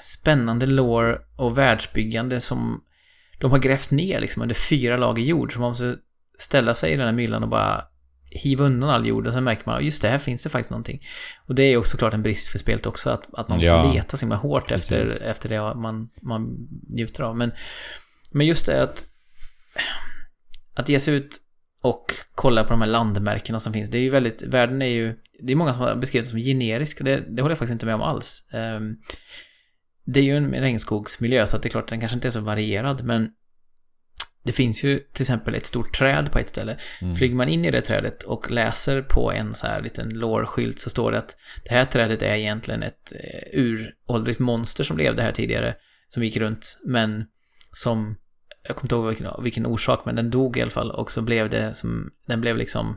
spännande 0.00 0.66
lore 0.66 1.18
och 1.36 1.58
världsbyggande 1.58 2.40
som 2.40 2.84
de 3.40 3.50
har 3.50 3.58
grävt 3.58 3.90
ner 3.90 4.20
liksom 4.20 4.42
under 4.42 4.54
fyra 4.54 4.96
lager 4.96 5.22
jord. 5.22 5.52
Så 5.52 5.60
man 5.60 5.68
måste 5.68 5.96
ställa 6.38 6.74
sig 6.74 6.92
i 6.92 6.96
den 6.96 7.06
här 7.06 7.12
myllan 7.12 7.42
och 7.42 7.48
bara 7.48 7.84
hiva 8.30 8.64
undan 8.64 8.90
all 8.90 9.06
jord 9.06 9.26
och 9.26 9.32
sen 9.32 9.44
märker 9.44 9.62
man 9.66 9.84
just 9.84 10.02
det, 10.02 10.08
här 10.08 10.18
finns 10.18 10.42
det 10.42 10.48
faktiskt 10.48 10.70
någonting. 10.70 11.00
Och 11.46 11.54
det 11.54 11.62
är 11.62 11.76
också 11.76 11.96
klart 11.96 12.14
en 12.14 12.22
brist 12.22 12.48
för 12.48 12.58
spelet 12.58 12.86
också, 12.86 13.10
att, 13.10 13.34
att 13.34 13.48
man 13.48 13.58
måste 13.58 13.72
Ja. 13.72 13.92
leta 13.92 14.16
så 14.16 14.22
himla 14.22 14.36
hårt 14.36 14.68
Precis. 14.68 14.92
efter, 14.92 15.22
efter 15.26 15.48
det 15.48 15.74
man, 15.74 16.08
man 16.22 16.68
njuter 16.88 17.22
av. 17.22 17.36
Men, 17.38 17.52
men 18.30 18.46
just 18.46 18.66
det 18.66 18.82
att 18.82 19.06
att 20.74 20.88
ge 20.88 21.00
sig 21.00 21.14
ut 21.14 21.36
och 21.82 22.12
kolla 22.34 22.64
på 22.64 22.70
de 22.70 22.80
här 22.82 22.88
landmärkena 22.88 23.60
som 23.60 23.72
finns. 23.72 23.90
Det 23.90 23.98
är 23.98 24.02
ju 24.02 24.10
väldigt, 24.10 24.42
världen 24.42 24.82
är 24.82 24.86
ju, 24.86 25.16
det 25.42 25.52
är 25.52 25.56
många 25.56 25.72
som 25.74 25.82
har 25.82 25.94
beskrivit 25.94 26.26
det 26.26 26.30
som 26.30 26.38
generisk 26.38 26.98
och 26.98 27.04
det, 27.04 27.16
det 27.36 27.42
håller 27.42 27.50
jag 27.52 27.58
faktiskt 27.58 27.72
inte 27.72 27.86
med 27.86 27.94
om 27.94 28.02
alls. 28.02 28.48
Ehm, 28.52 28.96
det 30.04 30.20
är 30.20 30.24
ju 30.24 30.36
en 30.36 30.54
regnskogsmiljö 30.54 31.46
så 31.46 31.56
att 31.56 31.62
det 31.62 31.68
är 31.68 31.70
klart 31.70 31.88
den 31.88 32.00
kanske 32.00 32.14
inte 32.14 32.28
är 32.28 32.32
så 32.32 32.40
varierad 32.40 33.04
men 33.04 33.30
det 34.42 34.52
finns 34.52 34.84
ju 34.84 34.98
till 34.98 35.22
exempel 35.22 35.54
ett 35.54 35.66
stort 35.66 35.98
träd 35.98 36.32
på 36.32 36.38
ett 36.38 36.48
ställe. 36.48 36.76
Mm. 37.02 37.14
Flyger 37.14 37.34
man 37.34 37.48
in 37.48 37.64
i 37.64 37.70
det 37.70 37.80
trädet 37.80 38.22
och 38.22 38.50
läser 38.50 39.02
på 39.02 39.32
en 39.32 39.54
så 39.54 39.66
här 39.66 39.82
liten 39.82 40.08
lårskylt 40.08 40.80
så 40.80 40.90
står 40.90 41.12
det 41.12 41.18
att 41.18 41.36
det 41.64 41.70
här 41.70 41.84
trädet 41.84 42.22
är 42.22 42.34
egentligen 42.34 42.82
ett 42.82 43.12
eh, 43.12 43.60
uråldrigt 43.60 44.38
monster 44.38 44.84
som 44.84 44.98
levde 44.98 45.22
här 45.22 45.32
tidigare, 45.32 45.74
som 46.08 46.24
gick 46.24 46.36
runt, 46.36 46.78
men 46.84 47.24
som, 47.72 48.16
jag 48.66 48.76
kommer 48.76 48.84
inte 48.84 48.94
ihåg 48.94 49.06
vilken, 49.06 49.42
vilken 49.42 49.66
orsak, 49.66 50.04
men 50.04 50.16
den 50.16 50.30
dog 50.30 50.56
i 50.56 50.62
alla 50.62 50.70
fall 50.70 50.90
och 50.90 51.10
så 51.10 51.22
blev 51.22 51.50
det 51.50 51.74
som, 51.74 52.10
den 52.26 52.40
blev 52.40 52.56
liksom 52.56 52.96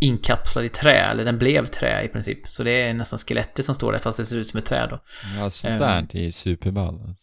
inkapslad 0.00 0.64
i 0.64 0.68
trä, 0.68 1.00
eller 1.00 1.24
den 1.24 1.38
blev 1.38 1.64
trä 1.64 2.02
i 2.02 2.08
princip. 2.08 2.48
Så 2.48 2.62
det 2.62 2.70
är 2.70 2.94
nästan 2.94 3.18
skelettet 3.18 3.64
som 3.64 3.74
står 3.74 3.92
där 3.92 3.98
fast 3.98 4.18
det 4.18 4.24
ser 4.24 4.36
ut 4.36 4.46
som 4.46 4.58
ett 4.58 4.66
träd 4.66 4.88
då. 4.90 4.98
Ja, 5.38 5.50
sånt 5.50 5.78
där 5.78 6.16
är 6.16 6.30
superball. 6.30 7.14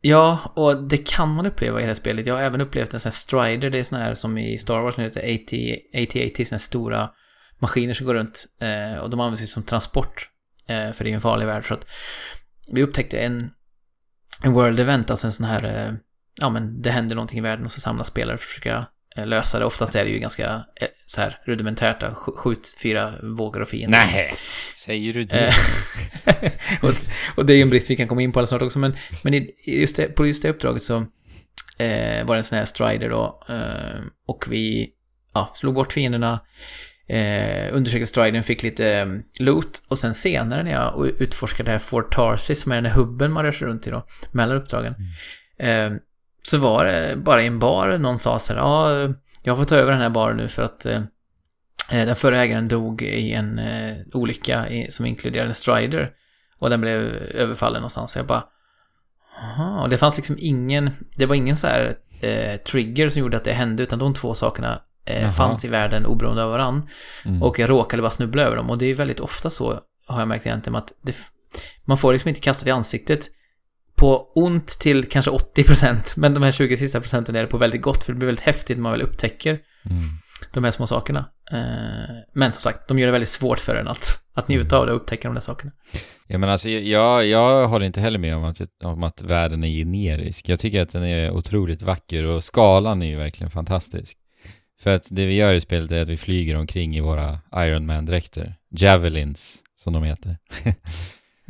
Ja, 0.00 0.38
och 0.56 0.82
det 0.82 0.96
kan 0.96 1.28
man 1.34 1.46
uppleva 1.46 1.78
i 1.78 1.82
det 1.82 1.86
här 1.86 1.94
spelet. 1.94 2.26
Jag 2.26 2.34
har 2.34 2.42
även 2.42 2.60
upplevt 2.60 2.94
en 2.94 3.00
sån 3.00 3.10
här 3.10 3.14
strider, 3.14 3.70
det 3.70 3.78
är 3.78 3.82
sån 3.82 3.98
här 3.98 4.14
som 4.14 4.38
i 4.38 4.58
Star 4.58 4.80
Wars 4.80 4.96
nu 4.96 5.04
heter 5.04 5.20
AT-AT, 5.20 6.46
såna 6.46 6.56
här 6.56 6.58
stora 6.58 7.10
maskiner 7.58 7.94
som 7.94 8.06
går 8.06 8.14
runt. 8.14 8.46
Eh, 8.60 8.98
och 8.98 9.10
de 9.10 9.20
används 9.20 9.42
ju 9.42 9.46
som 9.46 9.62
transport, 9.62 10.28
eh, 10.66 10.92
för 10.92 11.04
det 11.04 11.08
är 11.08 11.10
ju 11.10 11.14
en 11.14 11.20
farlig 11.20 11.46
värld. 11.46 11.68
Så 11.68 11.74
att 11.74 11.86
vi 12.72 12.82
upptäckte 12.82 13.18
en, 13.18 13.50
en 14.44 14.52
World 14.52 14.80
Event, 14.80 15.10
alltså 15.10 15.26
en 15.26 15.32
sån 15.32 15.46
här, 15.46 15.64
eh, 15.64 15.94
ja 16.40 16.50
men 16.50 16.82
det 16.82 16.90
händer 16.90 17.14
någonting 17.14 17.38
i 17.38 17.42
världen 17.42 17.64
och 17.64 17.72
så 17.72 17.80
samlas 17.80 18.06
spelare 18.06 18.36
för 18.36 18.44
att 18.44 18.48
försöka 18.48 18.86
eh, 19.16 19.26
lösa 19.26 19.58
det. 19.58 19.64
Oftast 19.64 19.94
är 19.94 20.04
det 20.04 20.10
ju 20.10 20.18
ganska 20.18 20.64
eh, 20.76 20.88
så 21.10 21.20
här 21.20 21.38
rudimentärt, 21.44 22.00
då. 22.00 22.14
Skjut 22.14 22.76
fyra 22.82 23.14
vågor 23.22 23.60
och 23.60 23.68
fiender. 23.68 23.98
Nej, 23.98 24.32
säger 24.76 25.12
du 25.12 25.24
det? 25.24 25.52
Eh, 26.26 26.52
och, 26.82 26.94
och 27.36 27.46
det 27.46 27.52
är 27.52 27.56
ju 27.56 27.62
en 27.62 27.70
brist 27.70 27.90
vi 27.90 27.96
kan 27.96 28.08
komma 28.08 28.22
in 28.22 28.32
på 28.32 28.38
alldeles 28.38 28.50
snart 28.50 28.62
också, 28.62 28.78
men, 28.78 28.96
men 29.22 29.34
i, 29.34 29.54
just 29.66 29.96
det, 29.96 30.06
på 30.06 30.26
just 30.26 30.42
det 30.42 30.50
uppdraget 30.50 30.82
så 30.82 30.96
eh, 31.78 32.24
var 32.26 32.34
det 32.34 32.40
en 32.40 32.44
sån 32.44 32.58
här 32.58 32.64
strider 32.64 33.10
då, 33.10 33.42
eh, 33.48 34.00
och 34.26 34.44
vi 34.50 34.90
ja, 35.34 35.52
slog 35.54 35.74
bort 35.74 35.92
fienderna, 35.92 36.40
eh, 37.08 37.76
undersökte 37.76 38.06
stridern, 38.06 38.42
fick 38.42 38.62
lite 38.62 38.88
eh, 38.88 39.06
loot, 39.38 39.82
och 39.88 39.98
sen 39.98 40.14
senare 40.14 40.62
när 40.62 40.72
jag 40.72 41.06
utforskade 41.18 41.68
det 41.68 41.72
här 41.72 41.78
Fort 41.78 42.14
Tarsis, 42.14 42.62
som 42.62 42.72
är 42.72 42.76
den 42.76 42.86
här 42.86 42.94
hubben 42.94 43.32
man 43.32 43.44
rör 43.44 43.52
sig 43.52 43.68
runt 43.68 43.86
i 43.86 43.90
då, 43.90 44.06
mellan 44.32 44.56
uppdragen, 44.56 44.94
eh, 45.58 45.90
så 46.42 46.58
var 46.58 46.84
det 46.84 47.16
bara 47.16 47.42
i 47.42 47.46
en 47.46 47.58
bar 47.58 47.98
någon 47.98 48.18
sa 48.18 48.38
så 48.38 48.52
här, 48.52 48.60
ja, 48.60 49.14
jag 49.42 49.56
får 49.56 49.64
ta 49.64 49.76
över 49.76 49.92
den 49.92 50.00
här 50.00 50.10
baren 50.10 50.36
nu 50.36 50.48
för 50.48 50.62
att 50.62 50.86
eh, 50.86 51.00
Eh, 51.90 52.06
Den 52.06 52.16
förra 52.16 52.42
ägaren 52.42 52.68
dog 52.68 53.02
i 53.02 53.32
en 53.32 53.58
eh, 53.58 53.96
olycka 54.12 54.68
i, 54.68 54.90
som 54.90 55.06
inkluderade 55.06 55.48
en 55.48 55.54
strider. 55.54 56.10
Och 56.58 56.70
den 56.70 56.80
blev 56.80 57.00
överfallen 57.34 57.80
någonstans. 57.80 58.12
Så 58.12 58.18
jag 58.18 58.26
bara... 58.26 58.44
Aha. 59.42 59.82
Och 59.82 59.88
det 59.88 59.98
fanns 59.98 60.16
liksom 60.16 60.36
ingen... 60.38 60.90
Det 61.16 61.26
var 61.26 61.34
ingen 61.34 61.56
så 61.56 61.66
här 61.66 61.96
eh, 62.20 62.56
trigger 62.56 63.08
som 63.08 63.20
gjorde 63.20 63.36
att 63.36 63.44
det 63.44 63.52
hände, 63.52 63.82
utan 63.82 63.98
de 63.98 64.14
två 64.14 64.34
sakerna 64.34 64.82
eh, 65.04 65.30
fanns 65.30 65.64
i 65.64 65.68
världen 65.68 66.06
oberoende 66.06 66.44
av 66.44 66.50
varann. 66.50 66.88
Mm. 67.24 67.42
Och 67.42 67.58
jag 67.58 67.70
råkade 67.70 68.02
bara 68.02 68.10
snubbla 68.10 68.42
över 68.42 68.56
dem. 68.56 68.70
Och 68.70 68.78
det 68.78 68.86
är 68.86 68.94
väldigt 68.94 69.20
ofta 69.20 69.50
så, 69.50 69.80
har 70.06 70.18
jag 70.18 70.28
märkt 70.28 70.46
egentligen, 70.46 70.76
att 70.76 70.92
det, 71.02 71.16
man 71.84 71.98
får 71.98 72.12
liksom 72.12 72.28
inte 72.28 72.40
kastat 72.40 72.68
i 72.68 72.70
ansiktet 72.70 73.28
på 74.00 74.32
ont 74.34 74.68
till 74.68 75.04
kanske 75.04 75.30
80%, 75.30 76.12
men 76.16 76.34
de 76.34 76.42
här 76.42 76.50
20 76.50 76.76
sista 76.76 77.00
procenten 77.00 77.36
är 77.36 77.40
det 77.40 77.46
på 77.46 77.58
väldigt 77.58 77.82
gott, 77.82 78.04
för 78.04 78.12
det 78.12 78.18
blir 78.18 78.26
väldigt 78.26 78.44
häftigt 78.44 78.76
när 78.76 78.82
man 78.82 78.92
väl 78.92 79.02
upptäcker 79.02 79.58
Mm. 79.84 80.02
de 80.52 80.64
här 80.64 80.70
små 80.70 80.86
sakerna. 80.86 81.24
Eh, 81.52 82.14
men 82.34 82.52
som 82.52 82.62
sagt, 82.62 82.88
de 82.88 82.98
gör 82.98 83.06
det 83.06 83.12
väldigt 83.12 83.28
svårt 83.28 83.58
för 83.58 83.74
en 83.76 83.88
att, 83.88 84.22
att 84.34 84.48
njuta 84.48 84.78
av 84.78 84.86
det 84.86 84.92
och 84.92 85.00
upptäcka 85.00 85.28
de 85.28 85.34
där 85.34 85.40
sakerna. 85.40 85.72
Ja 86.26 86.38
men 86.38 86.50
alltså 86.50 86.68
jag, 86.70 87.26
jag 87.26 87.68
håller 87.68 87.86
inte 87.86 88.00
heller 88.00 88.18
med 88.18 88.36
om 88.36 88.44
att, 88.44 88.60
om 88.84 89.02
att 89.02 89.22
världen 89.22 89.64
är 89.64 89.68
generisk. 89.68 90.48
Jag 90.48 90.58
tycker 90.58 90.82
att 90.82 90.90
den 90.90 91.02
är 91.04 91.30
otroligt 91.30 91.82
vacker 91.82 92.24
och 92.24 92.44
skalan 92.44 93.02
är 93.02 93.06
ju 93.06 93.16
verkligen 93.16 93.50
fantastisk. 93.50 94.16
För 94.82 94.90
att 94.90 95.06
det 95.10 95.26
vi 95.26 95.34
gör 95.34 95.54
i 95.54 95.60
spelet 95.60 95.90
är 95.90 96.02
att 96.02 96.08
vi 96.08 96.16
flyger 96.16 96.56
omkring 96.56 96.96
i 96.96 97.00
våra 97.00 97.38
Iron 97.56 97.86
Man-dräkter. 97.86 98.54
Javelins, 98.70 99.58
som 99.76 99.92
de 99.92 100.02
heter. 100.02 100.36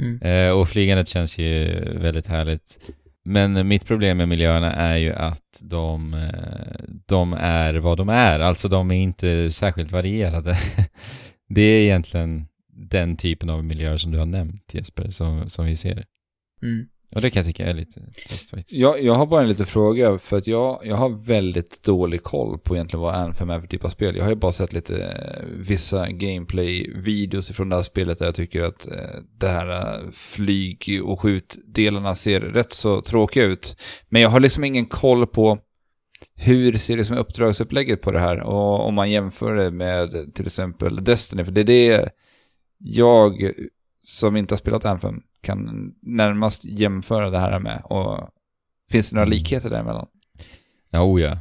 Mm. 0.00 0.20
Eh, 0.22 0.52
och 0.52 0.68
flygandet 0.68 1.08
känns 1.08 1.38
ju 1.38 1.80
väldigt 1.98 2.26
härligt. 2.26 2.78
Men 3.24 3.68
mitt 3.68 3.86
problem 3.86 4.16
med 4.16 4.28
miljöerna 4.28 4.72
är 4.72 4.96
ju 4.96 5.12
att 5.12 5.60
de, 5.62 6.14
eh, 6.14 6.84
de 7.06 7.32
är 7.32 7.74
vad 7.74 7.98
de 7.98 8.08
är. 8.08 8.40
Alltså 8.40 8.68
de 8.68 8.90
är 8.90 8.94
inte 8.94 9.50
särskilt 9.50 9.92
varierade. 9.92 10.58
det 11.48 11.62
är 11.62 11.82
egentligen 11.82 12.46
den 12.72 13.16
typen 13.16 13.50
av 13.50 13.64
miljöer 13.64 13.96
som 13.96 14.12
du 14.12 14.18
har 14.18 14.26
nämnt 14.26 14.74
Jesper, 14.74 15.10
som, 15.10 15.48
som 15.50 15.64
vi 15.64 15.76
ser. 15.76 16.04
Mm. 16.62 16.86
Och 17.14 17.20
det 17.20 17.30
kan 17.30 17.40
jag 17.40 17.46
tycka 17.46 17.66
är 17.66 17.74
lite 17.74 18.00
trist 18.28 18.50
faktiskt. 18.50 18.72
Jag, 18.78 19.02
jag 19.02 19.14
har 19.14 19.26
bara 19.26 19.42
en 19.42 19.48
liten 19.48 19.66
fråga, 19.66 20.18
för 20.18 20.36
att 20.36 20.46
jag, 20.46 20.80
jag 20.84 20.96
har 20.96 21.26
väldigt 21.26 21.82
dålig 21.82 22.22
koll 22.22 22.58
på 22.58 22.74
egentligen 22.74 23.00
vad 23.00 23.14
Anthem 23.14 23.50
är 23.50 23.60
för 23.60 23.68
typ 23.68 23.84
av 23.84 23.88
spel. 23.88 24.16
Jag 24.16 24.24
har 24.24 24.30
ju 24.30 24.36
bara 24.36 24.52
sett 24.52 24.72
lite 24.72 25.04
eh, 25.04 25.44
vissa 25.56 26.06
gameplay-videos 26.10 27.52
från 27.52 27.68
det 27.68 27.76
här 27.76 27.82
spelet 27.82 28.18
där 28.18 28.26
jag 28.26 28.34
tycker 28.34 28.62
att 28.62 28.86
eh, 28.86 28.92
det 29.38 29.48
här 29.48 29.70
eh, 29.70 30.10
flyg 30.12 31.00
och 31.04 31.20
skjutdelarna 31.20 32.14
ser 32.14 32.40
rätt 32.40 32.72
så 32.72 33.00
tråkiga 33.02 33.44
ut. 33.44 33.76
Men 34.08 34.22
jag 34.22 34.28
har 34.28 34.40
liksom 34.40 34.64
ingen 34.64 34.86
koll 34.86 35.26
på 35.26 35.58
hur 36.34 36.78
ser 36.78 36.96
det 36.96 37.04
som 37.04 37.16
uppdragsupplägget 37.16 38.00
på 38.00 38.12
det 38.12 38.20
här? 38.20 38.40
Och 38.40 38.86
om 38.86 38.94
man 38.94 39.10
jämför 39.10 39.54
det 39.54 39.70
med 39.70 40.34
till 40.34 40.46
exempel 40.46 41.04
Destiny, 41.04 41.44
för 41.44 41.52
det 41.52 41.60
är 41.60 41.64
det 41.64 42.08
jag 42.78 43.52
som 44.02 44.36
inte 44.36 44.54
har 44.54 44.58
spelat 44.58 44.84
Anthem 44.84 45.22
kan 45.40 45.92
närmast 46.02 46.64
jämföra 46.64 47.30
det 47.30 47.38
här 47.38 47.58
med. 47.58 47.82
Och 47.84 48.28
finns 48.90 49.10
det 49.10 49.16
några 49.16 49.28
likheter 49.28 49.70
däremellan? 49.70 50.06
Ja, 50.90 51.02
oh 51.02 51.20
ja. 51.20 51.38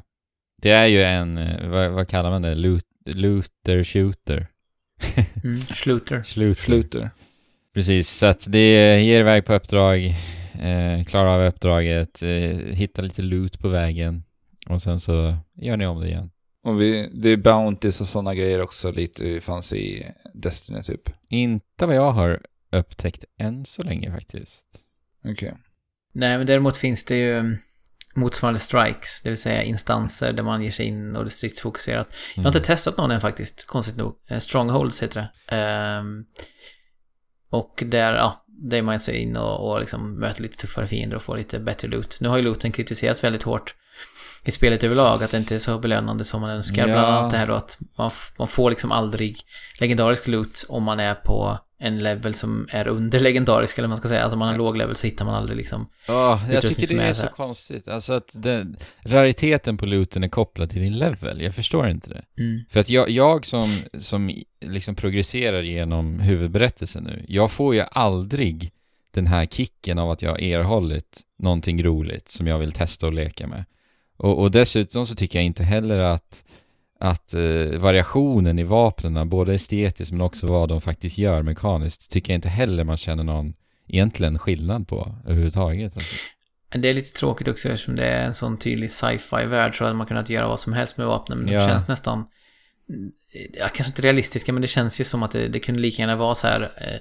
Det 0.62 0.72
är 0.72 0.86
ju 0.86 1.04
en, 1.04 1.38
eh, 1.38 1.70
vad, 1.70 1.92
vad 1.92 2.08
kallar 2.08 2.30
man 2.30 2.42
det? 2.42 2.56
Loot, 2.56 2.86
looter 3.06 3.84
shooter. 3.84 4.48
Mm. 5.44 5.62
Sluter. 5.62 6.24
Sluter. 6.24 6.62
Sluter. 6.62 7.10
Precis, 7.74 8.10
så 8.10 8.26
att 8.26 8.52
det 8.52 9.02
ger 9.02 9.20
iväg 9.20 9.46
på 9.46 9.54
uppdrag, 9.54 10.06
eh, 10.54 11.06
klarar 11.08 11.28
av 11.28 11.48
uppdraget, 11.48 12.24
eh, 12.24 12.30
hittar 12.76 13.04
lite 13.04 13.22
loot 13.22 13.60
på 13.60 13.68
vägen 13.68 14.24
och 14.70 14.82
sen 14.82 15.00
så 15.00 15.36
gör 15.56 15.78
ni 15.78 15.88
om 15.88 16.00
det 16.00 16.08
igen. 16.08 16.32
Och 16.64 16.82
vi, 16.82 17.10
det 17.14 17.30
är 17.30 17.38
Bounties 17.38 18.02
och 18.02 18.08
sådana 18.08 18.36
grejer 18.36 18.62
också 18.62 18.92
lite 18.92 19.42
fanns 19.42 19.74
i 19.74 20.06
Destiny 20.34 20.84
typ. 20.84 21.10
Inte 21.30 21.86
vad 21.86 21.96
jag 21.96 22.12
har 22.12 22.42
upptäckt 22.72 23.26
än 23.40 23.66
så 23.66 23.84
länge 23.84 24.12
faktiskt. 24.12 24.68
Okej. 25.26 25.58
Nej, 26.14 26.38
men 26.38 26.48
däremot 26.48 26.78
finns 26.78 27.06
det 27.06 27.16
ju 27.16 27.38
mm, 27.38 27.58
motsvarande 28.16 28.60
strikes, 28.60 29.22
det 29.22 29.30
vill 29.30 29.38
säga 29.38 29.64
instanser 29.64 30.34
där 30.34 30.44
man 30.44 30.62
ger 30.62 30.72
sig 30.72 30.86
in 30.86 31.16
och 31.16 31.24
det 31.24 31.28
är 31.28 31.30
stridsfokuserat. 31.30 32.16
Jag 32.36 32.44
har 32.44 32.50
inte 32.50 32.60
testat 32.60 32.98
någon 32.98 33.12
än 33.12 33.22
faktiskt, 33.22 33.68
konstigt 33.68 33.98
nog. 33.98 34.16
Eh, 34.30 34.40
Strongholds 34.40 35.04
heter 35.04 35.22
det. 35.22 35.56
Ehm, 35.56 36.26
och 37.50 37.84
där, 37.86 38.14
ja, 38.14 38.46
där 38.48 38.82
man 38.82 39.00
sig 39.00 39.18
in 39.18 39.38
och, 39.38 39.72
och 39.72 39.80
liksom 39.80 40.20
möter 40.20 40.42
lite 40.42 40.58
tuffare 40.58 40.88
fiender 40.88 41.16
och 41.16 41.22
får 41.22 41.38
lite 41.38 41.60
bättre 41.60 41.88
loot. 41.88 42.18
Nu 42.22 42.30
har 42.30 42.38
ju 42.38 42.44
looten 42.44 42.72
kritiserats 42.72 43.24
väldigt 43.24 43.44
hårt 43.44 43.76
i 44.46 44.52
spelet 44.52 44.84
överlag, 44.84 45.24
att 45.24 45.32
det 45.32 45.38
inte 45.38 45.56
är 45.56 45.60
så 45.60 45.80
belönande 45.80 46.26
som 46.26 46.42
man 46.42 46.50
önskar. 46.50 46.88
Ja. 46.88 46.94
Bland 46.94 47.08
annat 47.08 47.32
det 47.32 47.38
här 47.38 47.48
då 47.48 47.54
att 47.54 47.78
man, 47.98 48.12
man 48.38 48.48
får 48.48 48.70
liksom 48.70 48.92
aldrig 48.92 49.38
legendarisk 49.80 50.28
loot 50.28 50.66
om 50.70 50.84
man 50.84 51.00
är 51.00 51.16
på 51.16 51.60
en 51.82 52.00
level 52.00 52.34
som 52.34 52.68
är 52.72 52.88
under 52.88 53.20
legendarisk, 53.20 53.78
eller 53.78 53.88
vad 53.88 53.90
man 53.90 53.98
ska 53.98 54.08
säga. 54.08 54.24
Alltså 54.24 54.38
man 54.38 54.48
har 54.48 54.58
låg 54.58 54.78
level 54.78 54.96
så 54.96 55.08
hittar 55.08 55.26
man 55.26 55.36
aldrig 55.36 55.58
liksom 55.58 55.90
Ja, 56.08 56.42
jag 56.48 56.58
Utrustning 56.58 56.88
tycker 56.88 57.02
det 57.02 57.04
är 57.04 57.10
är 57.10 57.14
så 57.14 57.26
så 57.26 57.34
konstigt. 57.34 57.88
Alltså 57.88 58.14
att 58.14 58.32
den, 58.34 58.78
rariteten 59.02 59.78
på 59.78 59.86
looten 59.86 60.24
är 60.24 60.28
kopplad 60.28 60.70
till 60.70 60.82
din 60.82 60.98
level. 60.98 61.42
Jag 61.42 61.56
förstår 61.56 61.90
inte 61.90 62.10
det. 62.10 62.44
Mm. 62.44 62.62
För 62.70 62.80
att 62.80 62.90
jag, 62.90 63.10
jag 63.10 63.46
som, 63.46 63.78
som 63.98 64.36
liksom 64.62 64.96
progresserar 64.96 65.62
genom 65.62 66.20
huvudberättelsen 66.20 67.04
nu, 67.04 67.26
jag 67.28 67.52
får 67.52 67.76
ju 67.76 67.84
aldrig 67.92 68.72
den 69.12 69.28
här 69.28 69.46
kicken 69.46 70.00
av 70.00 70.12
att 70.12 70.22
jag 70.22 70.32
har 70.32 70.40
erhållit 70.40 71.22
någonting 71.38 71.84
roligt 71.84 72.30
som 72.30 72.48
jag 72.48 72.60
vill 72.60 72.72
testa 72.72 73.08
och 73.08 73.14
leka 73.14 73.48
med. 73.48 73.66
Och, 74.18 74.40
och 74.42 74.52
dessutom 74.52 75.06
så 75.06 75.16
tycker 75.16 75.40
jag 75.40 75.46
inte 75.46 75.64
heller 75.64 76.00
att, 76.00 76.44
att 77.00 77.34
eh, 77.34 77.80
variationen 77.80 78.60
i 78.60 78.64
vapnen, 78.64 79.30
både 79.30 79.54
estetiskt 79.54 80.12
men 80.12 80.22
också 80.22 80.48
vad 80.48 80.70
de 80.70 80.82
faktiskt 80.82 81.18
gör 81.18 81.42
mekaniskt, 81.44 82.12
tycker 82.12 82.34
jag 82.34 82.38
inte 82.38 82.50
heller 82.50 82.84
man 82.84 82.98
känner 82.98 83.24
någon 83.24 83.54
egentligen 83.88 84.40
skillnad 84.40 84.88
på 84.88 85.16
överhuvudtaget. 85.26 85.96
Alltså. 85.96 86.16
Men 86.72 86.82
det 86.82 86.90
är 86.90 86.94
lite 86.94 87.12
tråkigt 87.20 87.48
också 87.48 87.70
eftersom 87.70 87.96
det 87.96 88.06
är 88.06 88.26
en 88.28 88.34
sån 88.34 88.58
tydlig 88.58 88.92
sci-fi-värld 88.92 89.78
så 89.78 89.84
hade 89.84 89.96
man 89.96 90.08
kunnat 90.08 90.30
göra 90.30 90.48
vad 90.48 90.60
som 90.60 90.74
helst 90.74 90.98
med 90.98 91.08
vapnen. 91.08 91.38
Men 91.40 91.54
Ja. 91.54 91.60
det 91.60 91.66
känns 91.66 91.88
nästan... 91.88 92.26
Ja, 93.60 93.68
kanske 93.74 93.92
inte 93.92 94.02
realistiska, 94.02 94.54
men 94.54 94.62
det 94.62 94.68
känns 94.68 95.02
ju 95.02 95.04
som 95.06 95.24
att 95.24 95.32
det, 95.32 95.48
det 95.48 95.60
kunde 95.60 95.82
lika 95.82 96.02
gärna 96.02 96.16
vara 96.16 96.36
så 96.36 96.48
här 96.48 96.62
eh, 96.62 97.00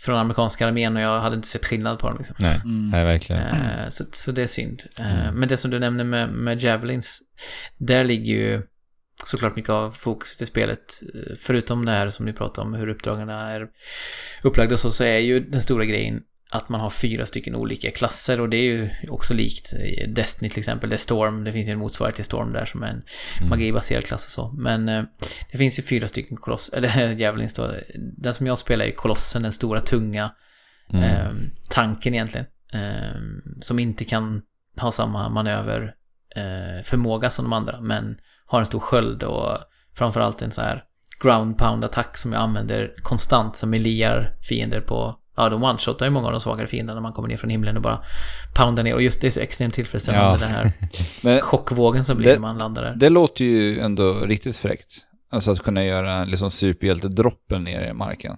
från 0.00 0.16
amerikanska 0.18 0.66
armén 0.66 0.96
och 0.96 1.02
jag 1.02 1.20
hade 1.20 1.36
inte 1.36 1.48
sett 1.48 1.64
skillnad 1.66 1.98
på 1.98 2.08
dem 2.08 2.16
liksom. 2.18 2.36
Nej, 2.38 2.60
Mm. 2.64 2.90
nej 2.90 3.04
verkligen. 3.04 3.42
Eh, 3.42 3.88
så, 3.88 4.04
så 4.12 4.32
det 4.32 4.42
är 4.42 4.46
synd. 4.46 4.82
Eh, 4.96 5.32
Men 5.32 5.48
det 5.48 5.56
som 5.56 5.70
du 5.70 5.78
nämnde 5.78 6.04
med, 6.04 6.28
med 6.28 6.62
Javelins, 6.62 7.22
där 7.76 8.04
ligger 8.04 8.32
ju 8.34 8.62
såklart 9.26 9.56
mycket 9.56 9.70
av 9.70 9.90
fokuset 9.90 10.42
i 10.42 10.46
spelet. 10.46 11.00
Eh, 11.14 11.36
Förutom 11.40 11.84
det 11.84 11.92
här 11.92 12.10
som 12.10 12.26
ni 12.26 12.32
pratade 12.32 12.66
om, 12.68 12.74
hur 12.74 12.88
uppdragen 12.88 13.28
är 13.28 13.68
upplagda 14.42 14.76
så, 14.76 14.90
så 14.90 15.04
är 15.04 15.18
ju 15.18 15.40
den 15.40 15.60
stora 15.60 15.84
grejen 15.84 16.22
att 16.50 16.68
man 16.68 16.80
har 16.80 16.90
fyra 16.90 17.26
stycken 17.26 17.54
olika 17.54 17.90
klasser 17.90 18.40
och 18.40 18.48
det 18.48 18.56
är 18.56 18.62
ju 18.62 18.90
också 19.08 19.34
likt 19.34 19.72
Destiny 20.08 20.50
till 20.50 20.58
exempel. 20.58 20.90
Det 20.90 20.96
är 20.96 20.98
Storm, 20.98 21.44
det 21.44 21.52
finns 21.52 21.68
ju 21.68 21.72
en 21.72 21.78
motsvarighet 21.78 22.16
till 22.16 22.24
Storm 22.24 22.52
där 22.52 22.64
som 22.64 22.82
är 22.82 22.88
en 22.88 23.02
magibaserad 23.48 24.04
klass 24.04 24.24
och 24.24 24.30
så. 24.30 24.52
Men 24.52 24.88
eh, 24.88 25.02
det 25.52 25.58
finns 25.58 25.78
ju 25.78 25.82
fyra 25.82 26.06
stycken 26.06 26.36
koloss, 26.36 26.68
eller 26.72 27.20
Javelins 27.20 27.54
då. 27.54 27.74
Den 28.16 28.34
som 28.34 28.46
jag 28.46 28.58
spelar 28.58 28.84
är 28.84 28.90
Kolossen, 28.92 29.42
den 29.42 29.52
stora 29.52 29.80
tunga 29.80 30.30
Mm. 30.90 31.04
eh, 31.04 31.30
tanken 31.70 32.14
egentligen. 32.14 32.46
Eh, 32.72 33.20
som 33.60 33.78
inte 33.78 34.04
kan 34.04 34.42
ha 34.76 34.92
samma 34.92 35.28
manöver 35.28 35.94
eh, 36.36 36.82
förmåga 36.84 37.30
som 37.30 37.44
de 37.44 37.52
andra, 37.52 37.80
men 37.80 38.16
har 38.48 38.60
en 38.60 38.66
stor 38.66 38.80
sköld 38.80 39.22
och 39.22 39.58
framförallt 39.98 40.42
en 40.42 40.50
så 40.50 40.62
här 40.62 40.82
ground 41.22 41.58
pound 41.58 41.84
attack 41.84 42.16
som 42.16 42.32
jag 42.32 42.42
använder 42.42 42.94
konstant 43.02 43.56
som 43.56 43.74
eliar 43.74 44.36
fiender 44.48 44.80
på 44.80 45.16
Ja, 45.36 45.48
de 45.48 45.64
one-shotar 45.64 46.04
ju 46.04 46.10
många 46.10 46.26
av 46.26 46.32
de 46.32 46.40
svagare 46.40 46.66
fienderna 46.66 46.94
när 46.94 47.02
man 47.02 47.12
kommer 47.12 47.28
ner 47.28 47.36
från 47.36 47.50
himlen 47.50 47.76
och 47.76 47.82
bara 47.82 47.98
poundar 48.56 48.82
ner. 48.82 48.94
Och 48.94 49.02
just 49.02 49.20
det 49.20 49.26
är 49.26 49.30
så 49.30 49.40
extremt 49.40 49.74
tillfredsställande 49.74 50.26
Ja. 50.26 50.30
med 50.30 50.40
den 50.40 50.48
här 50.50 50.72
Men 51.22 51.40
chockvågen 51.40 52.04
som 52.04 52.16
blir 52.16 52.26
Det- 52.28 52.34
när 52.34 52.40
man 52.40 52.58
landar 52.58 52.82
där. 52.82 52.94
det 52.96 53.08
låter 53.08 53.44
ju 53.44 53.80
ändå 53.80 54.12
riktigt 54.20 54.56
fräckt. 54.56 54.94
Alltså 55.30 55.50
att 55.50 55.62
kunna 55.62 55.84
göra 55.84 56.24
liksom 56.24 56.50
superhjälte-droppen 56.50 57.64
ner 57.64 57.82
i 57.90 57.92
marken. 57.92 58.36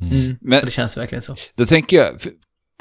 Mm. 0.00 0.36
Men- 0.40 0.58
och 0.58 0.64
det 0.64 0.70
känns 0.70 0.96
verkligen 0.96 1.22
så. 1.22 1.36
Då 1.54 1.66
tänker 1.66 1.96
jag, 1.96 2.06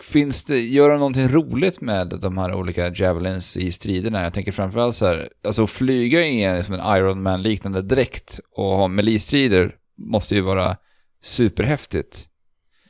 finns 0.03 0.43
det, 0.43 0.59
gör 0.59 0.89
de 0.89 0.99
någonting 0.99 1.27
roligt 1.27 1.81
med 1.81 2.19
de 2.21 2.37
här 2.37 2.53
olika 2.53 2.89
javelins 2.89 3.57
i 3.57 3.71
striderna? 3.71 4.23
Jag 4.23 4.33
tänker 4.33 4.51
framförallt 4.51 4.95
så 4.95 5.05
här, 5.05 5.29
alltså 5.43 5.67
flyga 5.67 6.27
i 6.27 6.63
som 6.63 6.73
en 6.73 6.97
Iron 6.97 7.23
Man-liknande 7.23 7.81
dräkt 7.81 8.39
och 8.51 8.65
ha 8.65 8.87
melee-strider 8.87 9.75
måste 9.97 10.35
ju 10.35 10.41
vara 10.41 10.77
superhäftigt. 11.21 12.27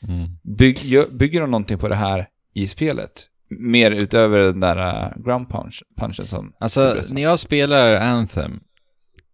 Mm. 0.08 0.28
Bygg, 0.58 1.04
bygger 1.12 1.42
de 1.42 1.52
någonting 1.52 1.78
på 1.78 1.88
det 1.88 1.96
här 1.96 2.28
i 2.54 2.68
spelet? 2.68 3.30
Mer 3.50 3.92
utöver 3.92 4.40
den 4.40 4.60
där 4.60 4.78
uh, 4.78 5.24
ground 5.24 5.50
punch, 5.50 5.84
punchen 5.98 6.28
som... 6.28 6.54
Alltså, 6.60 7.04
när 7.10 7.22
jag 7.22 7.40
spelar 7.40 7.96
Anthem, 7.96 8.60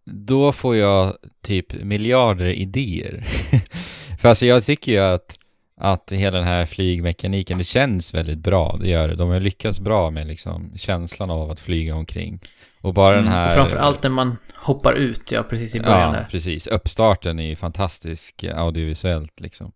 då 0.04 0.52
får 0.52 0.76
jag 0.76 1.16
typ 1.42 1.84
miljarder 1.84 2.48
idéer. 2.48 3.24
För 4.20 4.28
alltså 4.28 4.46
jag 4.46 4.64
tycker 4.64 4.92
ju 4.92 4.98
att, 4.98 5.38
att 5.84 6.12
hela 6.12 6.38
den 6.38 6.46
här 6.46 6.66
flygmekaniken, 6.66 7.58
det 7.58 7.64
känns 7.64 8.14
väldigt 8.14 8.38
bra, 8.38 8.76
det 8.80 8.88
gör 8.88 9.08
det. 9.08 9.14
De 9.14 9.30
har 9.30 9.40
lyckats 9.40 9.80
bra 9.80 10.10
med 10.10 10.26
liksom 10.26 10.72
känslan 10.76 11.30
av 11.30 11.50
att 11.50 11.60
flyga 11.60 11.94
omkring. 11.94 12.40
Och 12.80 12.94
bara 12.94 13.12
Mm, 13.12 13.24
den 13.24 13.32
här... 13.32 13.54
framförallt 13.54 14.02
när 14.02 14.10
man 14.10 14.36
hoppar 14.54 14.92
ut, 14.92 15.32
ja, 15.32 15.42
precis 15.42 15.76
i 15.76 15.80
början 15.80 16.00
Ja, 16.00 16.12
där. 16.20 16.26
precis. 16.30 16.66
Uppstarten 16.66 17.38
är 17.38 17.46
ju 17.46 17.56
fantastisk 17.56 18.44
audiovisuellt 18.54 19.40
liksom. 19.40 19.72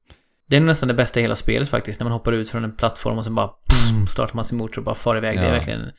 Det 0.49 0.57
är 0.57 0.61
nästan 0.61 0.89
det 0.89 0.95
bästa 0.95 1.21
i 1.21 1.23
hela 1.23 1.37
spelet 1.37 1.69
faktiskt, 1.69 2.01
när 2.01 2.05
man 2.05 2.13
hoppar 2.13 2.33
ut 2.33 2.51
från 2.51 2.65
en 2.65 2.77
plattform 2.77 3.19
och 3.19 3.25
sen 3.25 3.35
bara 3.35 3.47
boom, 3.47 4.07
startar 4.07 4.35
man 4.35 4.45
sin 4.45 4.59
motor 4.59 4.79
och 4.79 4.85
bara 4.85 4.95
far 4.95 5.17
iväg. 5.17 5.37
Det 5.39 5.43
är 5.43 5.47
Ja. 5.47 5.53
verkligen... 5.53 5.91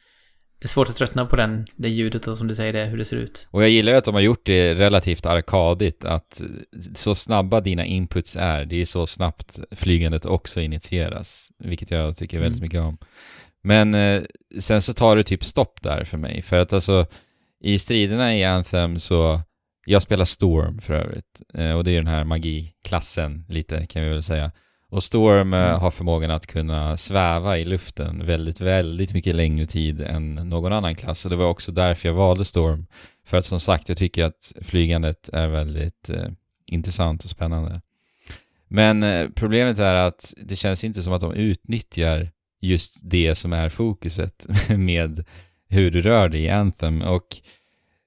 Det 0.60 0.66
är 0.66 0.68
svårt 0.68 0.89
att 0.89 0.95
tröttna 0.95 1.26
på 1.26 1.36
den, 1.36 1.66
det 1.76 1.89
ljudet 1.89 2.28
och 2.28 2.38
som 2.38 2.47
du 2.47 2.55
säger, 2.55 2.74
det, 2.74 2.86
hur 2.86 2.97
det 2.97 3.05
ser 3.05 3.18
ut. 3.18 3.47
Och 3.51 3.64
jag 3.64 3.70
gillar 3.70 3.91
ju 3.91 3.97
att 3.97 4.05
de 4.05 4.14
har 4.14 4.22
gjort 4.22 4.45
det 4.45 4.76
relativt 4.76 5.26
arkadigt, 5.26 6.05
att 6.05 6.41
så 6.95 7.16
snabba 7.16 7.62
dina 7.62 7.86
inputs 7.86 8.36
är, 8.39 8.66
det 8.66 8.82
är 8.82 8.86
så 8.86 9.08
snabbt 9.08 9.60
flygandet 9.72 10.26
också 10.26 10.62
initieras, 10.62 11.51
vilket 11.60 11.91
jag 11.91 12.18
tycker 12.18 12.39
väldigt 12.39 12.60
Mm. 12.60 12.66
mycket 12.66 12.82
om. 12.82 12.97
Men 13.64 13.93
eh, 13.95 14.24
sen 14.60 14.82
så 14.82 14.93
tar 14.93 15.16
det 15.16 15.24
typ 15.24 15.43
stopp 15.43 15.82
där 15.82 16.03
för 16.03 16.18
mig. 16.18 16.41
För 16.41 16.58
att 16.58 16.74
alltså, 16.74 17.05
i 17.64 17.80
striderna 17.80 18.36
i 18.36 18.43
Anthem 18.43 18.99
så, 18.99 19.41
jag 19.86 20.01
spelar 20.01 20.26
Storm 20.26 20.80
för 20.82 20.93
övrigt. 20.93 21.41
Eh, 21.53 21.72
och 21.72 21.84
det 21.84 21.91
är 21.91 21.97
den 21.97 22.08
här 22.08 22.24
magiklassen 22.24 23.45
lite, 23.49 23.86
kan 23.88 24.03
vi 24.03 24.10
väl 24.10 24.24
säga. 24.24 24.51
Och 24.89 25.03
Storm 25.03 25.53
Mm. 25.53 25.79
har 25.79 25.91
förmågan 25.91 26.31
att 26.31 26.47
kunna 26.47 26.97
sväva 26.97 27.57
i 27.57 27.65
luften 27.65 28.25
väldigt, 28.25 28.61
väldigt 28.61 29.13
mycket 29.13 29.35
längre 29.35 29.65
tid 29.65 30.01
än 30.01 30.35
någon 30.35 30.73
annan 30.73 30.95
klass. 30.95 31.25
Och 31.25 31.31
det 31.31 31.38
var 31.38 31.45
också 31.45 31.71
därför 31.71 32.09
jag 32.09 32.15
valde 32.15 32.45
Storm. 32.45 32.85
För 33.25 33.38
att 33.38 33.45
som 33.45 33.59
sagt, 33.59 33.89
jag 33.89 33.97
tycker 33.97 34.23
att 34.25 34.53
flygandet 34.61 35.29
är 35.33 35.47
väldigt 35.47 36.09
eh, 36.09 36.27
intressant 36.65 37.23
och 37.23 37.29
spännande. 37.29 37.81
Men 38.67 39.03
eh, 39.03 39.27
problemet 39.35 39.79
är 39.79 39.93
att 39.95 40.33
det 40.38 40.55
känns 40.55 40.83
inte 40.83 41.01
som 41.01 41.13
att 41.13 41.21
de 41.21 41.33
utnyttjar 41.33 42.29
just 42.61 42.99
det 43.03 43.35
som 43.35 43.53
är 43.53 43.69
fokuset 43.69 44.47
med 44.69 45.25
hur 45.69 45.91
du 45.91 46.01
rör 46.01 46.29
dig 46.29 46.41
i 46.41 46.49
Anthem. 46.49 47.01
Och 47.01 47.27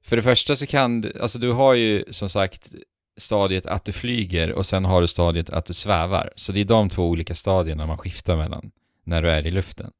för 0.05 0.17
det 0.17 0.23
första 0.23 0.57
så 0.57 0.67
kan 0.67 1.01
du, 1.01 1.13
alltså 1.21 1.39
du 1.39 1.53
har 1.53 1.75
ju 1.75 2.05
som 2.11 2.29
sagt 2.29 2.75
stadiet 3.21 3.67
att 3.67 3.85
du 3.85 3.93
flyger 3.93 4.53
och 4.53 4.67
sen 4.67 4.85
har 4.85 5.01
du 5.01 5.09
stadiet 5.09 5.51
att 5.51 5.67
du 5.67 5.75
svävar. 5.75 6.33
Så 6.37 6.53
det 6.53 6.61
är 6.61 6.65
de 6.65 6.89
två 6.89 7.09
olika 7.09 7.35
stadierna 7.35 7.87
man 7.87 7.99
skiftar 7.99 8.37
mellan 8.37 8.71
när 9.05 9.23
du 9.23 9.31
är 9.31 9.47
i 9.47 9.51
luften. 9.51 9.91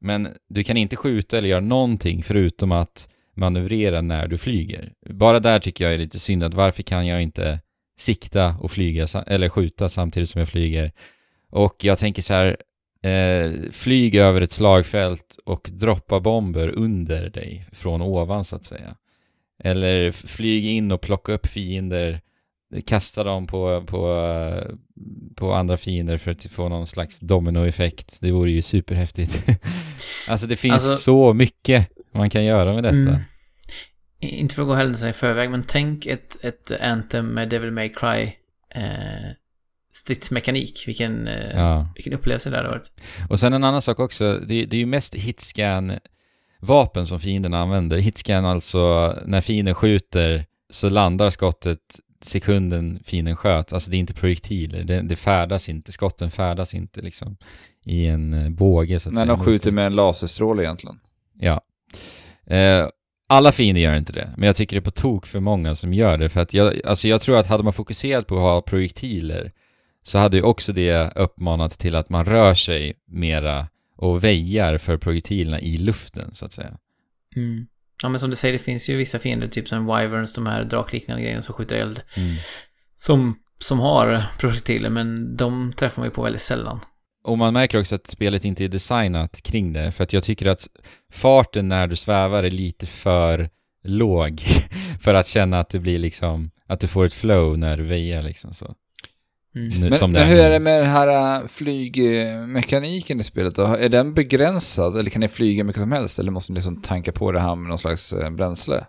Men 0.00 0.28
du 0.48 0.64
kan 0.64 0.76
inte 0.76 0.96
skjuta 0.96 1.38
eller 1.38 1.48
göra 1.48 1.60
någonting 1.60 2.22
förutom 2.22 2.72
att 2.72 3.08
manövrera 3.34 4.02
när 4.02 4.28
du 4.28 4.38
flyger. 4.38 4.92
Bara 5.10 5.40
där 5.40 5.58
tycker 5.58 5.84
jag 5.84 5.94
är 5.94 5.98
lite 5.98 6.18
synd 6.18 6.44
att 6.44 6.54
varför 6.54 6.82
kan 6.82 7.06
jag 7.06 7.22
inte 7.22 7.60
sikta 7.98 8.56
och 8.60 8.70
flyga 8.70 9.06
eller 9.26 9.48
skjuta 9.48 9.88
samtidigt 9.88 10.28
som 10.28 10.38
jag 10.38 10.48
flyger? 10.48 10.92
Och 11.50 11.84
jag 11.84 11.98
tänker 11.98 12.22
så 12.22 12.34
här, 12.34 12.56
eh, 13.02 13.52
flyg 13.72 14.14
över 14.14 14.40
ett 14.40 14.50
slagfält 14.50 15.38
och 15.44 15.70
droppa 15.72 16.20
bomber 16.20 16.68
under 16.68 17.30
dig 17.30 17.66
från 17.72 18.02
ovan 18.02 18.44
så 18.44 18.56
att 18.56 18.64
säga. 18.64 18.96
Eller 19.64 20.12
flyg 20.12 20.66
in 20.66 20.92
och 20.92 21.00
plocka 21.00 21.32
upp 21.32 21.46
fiender, 21.46 22.20
kasta 22.86 23.24
dem 23.24 23.46
på, 23.46 23.84
på, 23.86 24.00
på 25.36 25.52
andra 25.54 25.76
fiender 25.76 26.18
för 26.18 26.30
att 26.30 26.42
få 26.44 26.68
någon 26.68 26.86
slags 26.86 27.20
dominoeffekt. 27.20 28.18
Det 28.20 28.30
vore 28.32 28.50
ju 28.50 28.62
superhäftigt. 28.62 29.44
alltså 30.28 30.46
det 30.46 30.56
finns 30.56 30.72
Alltså- 30.74 30.96
så 30.96 31.32
mycket 31.34 31.88
man 32.12 32.30
kan 32.30 32.44
göra 32.44 32.74
med 32.74 32.82
detta. 32.82 32.96
Mm. 32.96 33.20
Inte 34.20 34.54
för 34.54 34.62
att 34.62 34.68
gå 34.68 34.74
händelserna 34.74 35.10
i 35.10 35.12
förväg, 35.12 35.50
men 35.50 35.62
tänk 35.66 36.06
ett, 36.06 36.44
ett 36.44 36.72
Anthem 36.80 37.26
med 37.26 37.48
Devil 37.48 37.70
May 37.70 37.88
Cry 37.88 38.22
eh, 38.74 38.82
stridsmekanik. 39.92 40.84
Vilken, 40.86 41.28
eh, 41.28 41.56
Ja. 41.56 41.88
vilken 41.94 42.12
upplevelse 42.12 42.50
det 42.50 42.56
hade 42.56 42.68
varit. 42.68 42.90
Och 43.30 43.40
sen 43.40 43.52
en 43.52 43.64
annan 43.64 43.82
sak 43.82 44.00
också, 44.00 44.34
det, 44.34 44.64
det 44.64 44.76
är 44.76 44.80
ju 44.80 44.86
mest 44.86 45.14
hitscan 45.14 45.92
vapen 46.60 47.06
som 47.06 47.20
fienden 47.20 47.54
använder. 47.54 47.98
Hitscan 47.98 48.44
alltså, 48.44 49.14
när 49.26 49.40
fienden 49.40 49.74
skjuter 49.74 50.46
så 50.70 50.88
landar 50.88 51.30
skottet 51.30 51.78
sekunden 52.20 53.00
fienden 53.04 53.36
sköt. 53.36 53.72
Alltså 53.72 53.90
det 53.90 53.96
är 53.96 53.98
inte 53.98 54.14
projektiler, 54.14 54.84
det, 54.84 55.02
det 55.02 55.16
färdas 55.16 55.68
inte, 55.68 55.92
skotten 55.92 56.30
färdas 56.30 56.74
inte 56.74 57.00
liksom 57.00 57.36
i 57.84 58.06
en 58.06 58.32
eh, 58.34 58.50
båge 58.50 59.00
så 59.00 59.08
att 59.08 59.14
När 59.14 59.26
säga. 59.26 59.36
de 59.36 59.44
skjuter 59.44 59.70
med 59.70 59.86
en 59.86 59.94
laserstråle 59.94 60.62
egentligen. 60.62 61.00
Ja. 61.38 61.60
Eh, 62.46 62.88
alla 63.28 63.52
fiender 63.52 63.82
gör 63.82 63.96
inte 63.96 64.12
det, 64.12 64.34
men 64.36 64.46
jag 64.46 64.56
tycker 64.56 64.76
det 64.76 64.80
är 64.80 64.84
på 64.84 64.90
tok 64.90 65.26
för 65.26 65.40
många 65.40 65.74
som 65.74 65.92
gör 65.92 66.18
det. 66.18 66.28
För 66.28 66.40
att 66.40 66.54
jag, 66.54 66.86
alltså 66.86 67.08
jag 67.08 67.20
tror 67.20 67.38
att 67.38 67.46
hade 67.46 67.62
man 67.64 67.72
fokuserat 67.72 68.26
på 68.26 68.34
att 68.34 68.40
ha 68.40 68.60
projektiler 68.62 69.52
så 70.02 70.18
hade 70.18 70.36
ju 70.36 70.42
också 70.42 70.72
det 70.72 71.12
uppmanat 71.16 71.78
till 71.78 71.94
att 71.94 72.10
man 72.10 72.24
rör 72.24 72.54
sig 72.54 72.94
mera 73.06 73.66
och 73.96 74.24
väjar 74.24 74.78
för 74.78 74.96
projektilerna 74.96 75.60
i 75.60 75.76
luften, 75.76 76.34
så 76.34 76.44
att 76.44 76.52
säga. 76.52 76.78
Mm. 77.36 77.66
Ja, 78.02 78.08
men 78.08 78.20
som 78.20 78.30
du 78.30 78.36
säger, 78.36 78.52
det 78.52 78.58
finns 78.58 78.90
ju 78.90 78.96
vissa 78.96 79.18
fiender, 79.18 79.48
typ 79.48 79.68
som 79.68 79.86
Wyverns, 79.86 80.32
de 80.32 80.46
här 80.46 80.64
drakliknande 80.64 81.22
grejerna 81.22 81.42
som 81.42 81.54
skjuter 81.54 81.76
eld. 81.76 82.02
Som, 82.96 83.38
som 83.58 83.78
har 83.78 84.22
projektiler, 84.38 84.90
men 84.90 85.36
de 85.36 85.72
träffar 85.72 86.02
man 86.02 86.06
ju 86.08 86.14
på 86.14 86.22
väldigt 86.22 86.40
sällan. 86.40 86.80
Och 87.24 87.38
man 87.38 87.52
märker 87.52 87.80
också 87.80 87.94
att 87.94 88.06
spelet 88.06 88.44
inte 88.44 88.64
är 88.64 88.68
designat 88.68 89.42
kring 89.42 89.72
det, 89.72 89.92
för 89.92 90.04
att 90.04 90.12
jag 90.12 90.24
tycker 90.24 90.46
att 90.46 90.68
farten 91.12 91.68
när 91.68 91.86
du 91.86 91.96
svävar 91.96 92.44
är 92.44 92.50
lite 92.50 92.86
för 92.86 93.50
låg 93.84 94.40
för 95.00 95.14
att 95.14 95.26
känna 95.26 95.58
att 95.58 95.68
det 95.68 95.78
blir 95.78 95.98
liksom, 95.98 96.50
att 96.66 96.80
du 96.80 96.86
får 96.86 97.04
ett 97.04 97.14
flow 97.14 97.58
när 97.58 97.76
du 97.76 97.82
väjar 97.82 98.22
liksom 98.22 98.54
så. 98.54 98.74
Mm. 99.58 99.80
Nu, 99.80 99.90
Men, 100.00 100.12
men 100.12 100.28
hur 100.28 100.38
är 100.38 100.50
det 100.50 100.60
med 100.60 100.80
den 100.80 100.90
här 100.90 101.40
äh, 101.40 101.48
flygmekaniken 101.48 103.20
i 103.20 103.24
spelet 103.24 103.54
då? 103.54 103.62
Är 103.62 103.88
den 103.88 104.14
begränsad 104.14 104.98
eller 104.98 105.10
kan 105.10 105.20
ni 105.20 105.28
flyga 105.28 105.64
mycket 105.64 105.82
som 105.82 105.92
helst? 105.92 106.18
Eller 106.18 106.30
måste 106.30 106.52
ni 106.52 106.56
liksom 106.56 106.82
tanka 106.82 107.12
på 107.12 107.32
det 107.32 107.40
här 107.40 107.54
med 107.54 107.68
någon 107.68 107.78
slags 107.78 108.12
äh, 108.12 108.30
bränsle? 108.30 108.84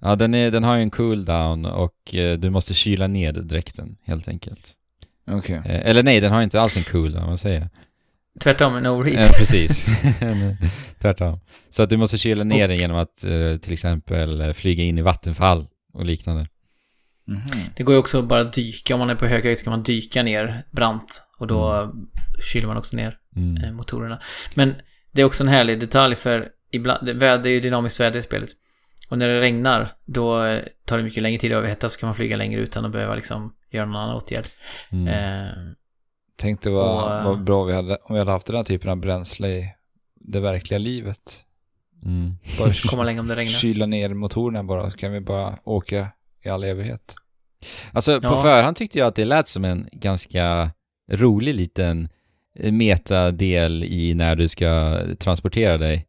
Ja, 0.00 0.16
den, 0.16 0.34
är, 0.34 0.50
den 0.50 0.64
har 0.64 0.76
ju 0.76 0.82
en 0.82 0.90
cooldown 0.90 1.66
och 1.66 2.14
eh, 2.14 2.38
du 2.38 2.50
måste 2.50 2.74
kyla 2.74 3.06
ner 3.06 3.32
dräkten 3.32 3.96
helt 4.04 4.28
enkelt. 4.28 4.74
Okej. 5.30 5.56
Eh, 5.56 5.90
eller 5.90 6.02
nej, 6.02 6.20
den 6.20 6.32
har 6.32 6.42
inte 6.42 6.60
alls 6.60 6.76
en 6.76 6.84
cooldown, 6.84 7.28
vad 7.28 7.40
säger 7.40 7.60
jag? 7.60 7.68
Tvärtom, 8.40 8.76
en 8.76 8.86
overheat. 8.86 9.26
Ja, 9.28 9.38
precis. 9.38 9.86
Tvärtom. 10.98 11.40
Så 11.70 11.82
att 11.82 11.90
du 11.90 11.96
måste 11.96 12.18
kyla 12.18 12.44
ner 12.44 12.68
den 12.68 12.76
genom 12.76 12.96
att 12.96 13.24
eh, 13.24 13.56
till 13.56 13.72
exempel 13.72 14.40
eh, 14.40 14.52
flyga 14.52 14.84
in 14.84 14.98
i 14.98 15.02
vattenfall 15.02 15.66
och 15.92 16.04
liknande. 16.04 16.46
Mhm. 17.26 17.42
Det 17.76 17.82
går 17.82 17.94
ju 17.94 17.98
också 17.98 18.18
att 18.18 18.24
bara 18.24 18.44
dyka. 18.44 18.94
Om 18.94 19.00
man 19.00 19.10
är 19.10 19.14
på 19.14 19.26
hög 19.26 19.44
höjd 19.44 19.58
ska 19.58 19.70
man 19.70 19.82
dyka 19.82 20.22
ner 20.22 20.62
brant. 20.70 21.22
Och 21.38 21.46
då 21.46 21.72
Mm. 21.72 22.06
kyler 22.52 22.66
man 22.68 22.76
också 22.76 22.96
ner 22.96 23.16
Mm. 23.36 23.64
eh, 23.64 23.72
motorerna. 23.72 24.20
Men 24.54 24.74
det 25.12 25.22
är 25.22 25.26
också 25.26 25.44
en 25.44 25.48
härlig 25.48 25.80
detalj 25.80 26.14
för 26.14 26.48
ibland, 26.72 27.08
väder 27.08 27.50
är 27.50 27.54
ju 27.54 27.60
dynamiskt 27.60 28.00
väder 28.00 28.18
i 28.18 28.22
spelet. 28.22 28.48
Och 29.08 29.18
när 29.18 29.28
det 29.28 29.40
regnar, 29.40 29.88
då 30.04 30.44
eh, 30.44 30.60
tar 30.84 30.96
det 30.96 31.02
mycket 31.04 31.22
längre 31.22 31.38
tid 31.38 31.52
att 31.52 31.56
överhetta 31.58 31.88
så 31.88 32.00
kan 32.00 32.06
man 32.06 32.14
flyga 32.14 32.36
längre 32.36 32.60
utan 32.60 32.84
att 32.84 32.92
behöva 32.92 33.14
liksom 33.14 33.52
göra 33.70 33.86
någon 33.86 33.96
annan 33.96 34.16
åtgärd. 34.16 34.46
Mm. 34.92 35.08
Eh, 35.08 35.52
Tänkte 36.36 36.70
vad, 36.70 37.18
Och, 37.18 37.24
vad 37.24 37.44
bra 37.44 37.64
vi 37.64 37.72
hade, 37.72 37.96
om 37.96 38.14
vi 38.14 38.18
hade 38.18 38.30
haft 38.30 38.46
den 38.46 38.56
här 38.56 38.64
typen 38.64 38.90
av 38.90 38.96
bränsle 38.96 39.48
i 39.48 39.72
det 40.20 40.40
verkliga 40.40 40.78
livet. 40.78 41.42
Mm. 42.04 42.34
Bara 42.58 42.72
komma 42.88 43.04
längre 43.04 43.20
om 43.20 43.28
det 43.28 43.34
regnar. 43.36 43.52
kyla 43.58 43.86
ner 43.86 44.08
motorerna 44.14 44.64
bara, 44.64 44.90
så 44.90 44.96
kan 44.96 45.12
vi 45.12 45.20
bara 45.20 45.58
åka 45.64 46.08
i 46.46 46.48
all 46.48 46.64
evighet. 46.64 47.14
Alltså 47.92 48.20
på 48.20 48.26
Ja. 48.28 48.42
förhand 48.42 48.76
tyckte 48.76 48.98
jag 48.98 49.06
att 49.08 49.14
det 49.14 49.24
lät 49.24 49.48
som 49.48 49.64
en 49.64 49.88
ganska 49.92 50.70
rolig 51.12 51.54
liten 51.54 52.08
eh, 52.58 52.72
metadel 52.72 53.84
i 53.84 54.14
när 54.14 54.36
du 54.36 54.48
ska 54.48 55.00
transportera 55.18 55.78
dig. 55.78 56.06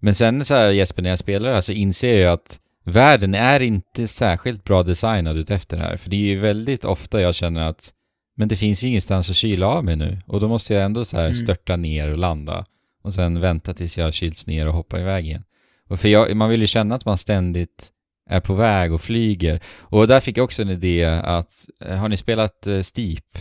Men 0.00 0.14
sen 0.14 0.44
så 0.44 0.54
här 0.54 0.70
Jesper, 0.70 1.02
när 1.02 1.10
jag 1.10 1.18
spelar 1.18 1.52
här 1.52 1.60
så 1.60 1.72
inser 1.72 2.18
jag 2.20 2.32
att 2.32 2.60
världen 2.84 3.34
är 3.34 3.60
inte 3.60 4.08
särskilt 4.08 4.64
bra 4.64 4.82
designad 4.82 5.36
ut 5.36 5.50
efter 5.50 5.76
det 5.76 5.82
här. 5.82 5.96
För 5.96 6.10
det 6.10 6.16
är 6.16 6.20
ju 6.20 6.38
väldigt 6.38 6.84
ofta 6.84 7.20
jag 7.20 7.34
känner 7.34 7.60
att 7.60 7.92
men 8.36 8.48
det 8.48 8.56
finns 8.56 8.84
ju 8.84 8.88
ingenstans 8.88 9.30
att 9.30 9.36
kyla 9.36 9.66
av 9.66 9.84
mig 9.84 9.96
nu. 9.96 10.18
Och 10.26 10.40
då 10.40 10.48
måste 10.48 10.74
jag 10.74 10.84
ändå 10.84 11.04
så 11.04 11.16
här 11.16 11.24
Mm. 11.24 11.34
störta 11.34 11.76
ner 11.76 12.08
och 12.10 12.18
landa. 12.18 12.64
Och 13.02 13.14
sen 13.14 13.40
vänta 13.40 13.72
tills 13.74 13.98
jag 13.98 14.04
har 14.04 14.12
kylts 14.12 14.46
ner 14.46 14.66
och 14.68 14.74
hoppa 14.74 15.00
iväg 15.00 15.24
igen. 15.26 15.44
Och 15.88 16.00
för 16.00 16.08
jag, 16.08 16.36
man 16.36 16.48
vill 16.50 16.60
ju 16.60 16.66
känna 16.66 16.94
att 16.94 17.04
man 17.04 17.18
ständigt 17.18 17.88
är 18.30 18.40
på 18.40 18.54
väg 18.54 18.92
och 18.92 19.00
flyger. 19.00 19.60
Och 19.78 20.06
där 20.06 20.20
fick 20.20 20.38
jag 20.38 20.44
också 20.44 20.62
en 20.62 20.70
idé 20.70 21.04
att, 21.04 21.68
eh, 21.80 21.96
har 21.96 22.08
ni 22.08 22.16
spelat 22.16 22.66
eh, 22.66 22.80
Steep? 22.80 23.38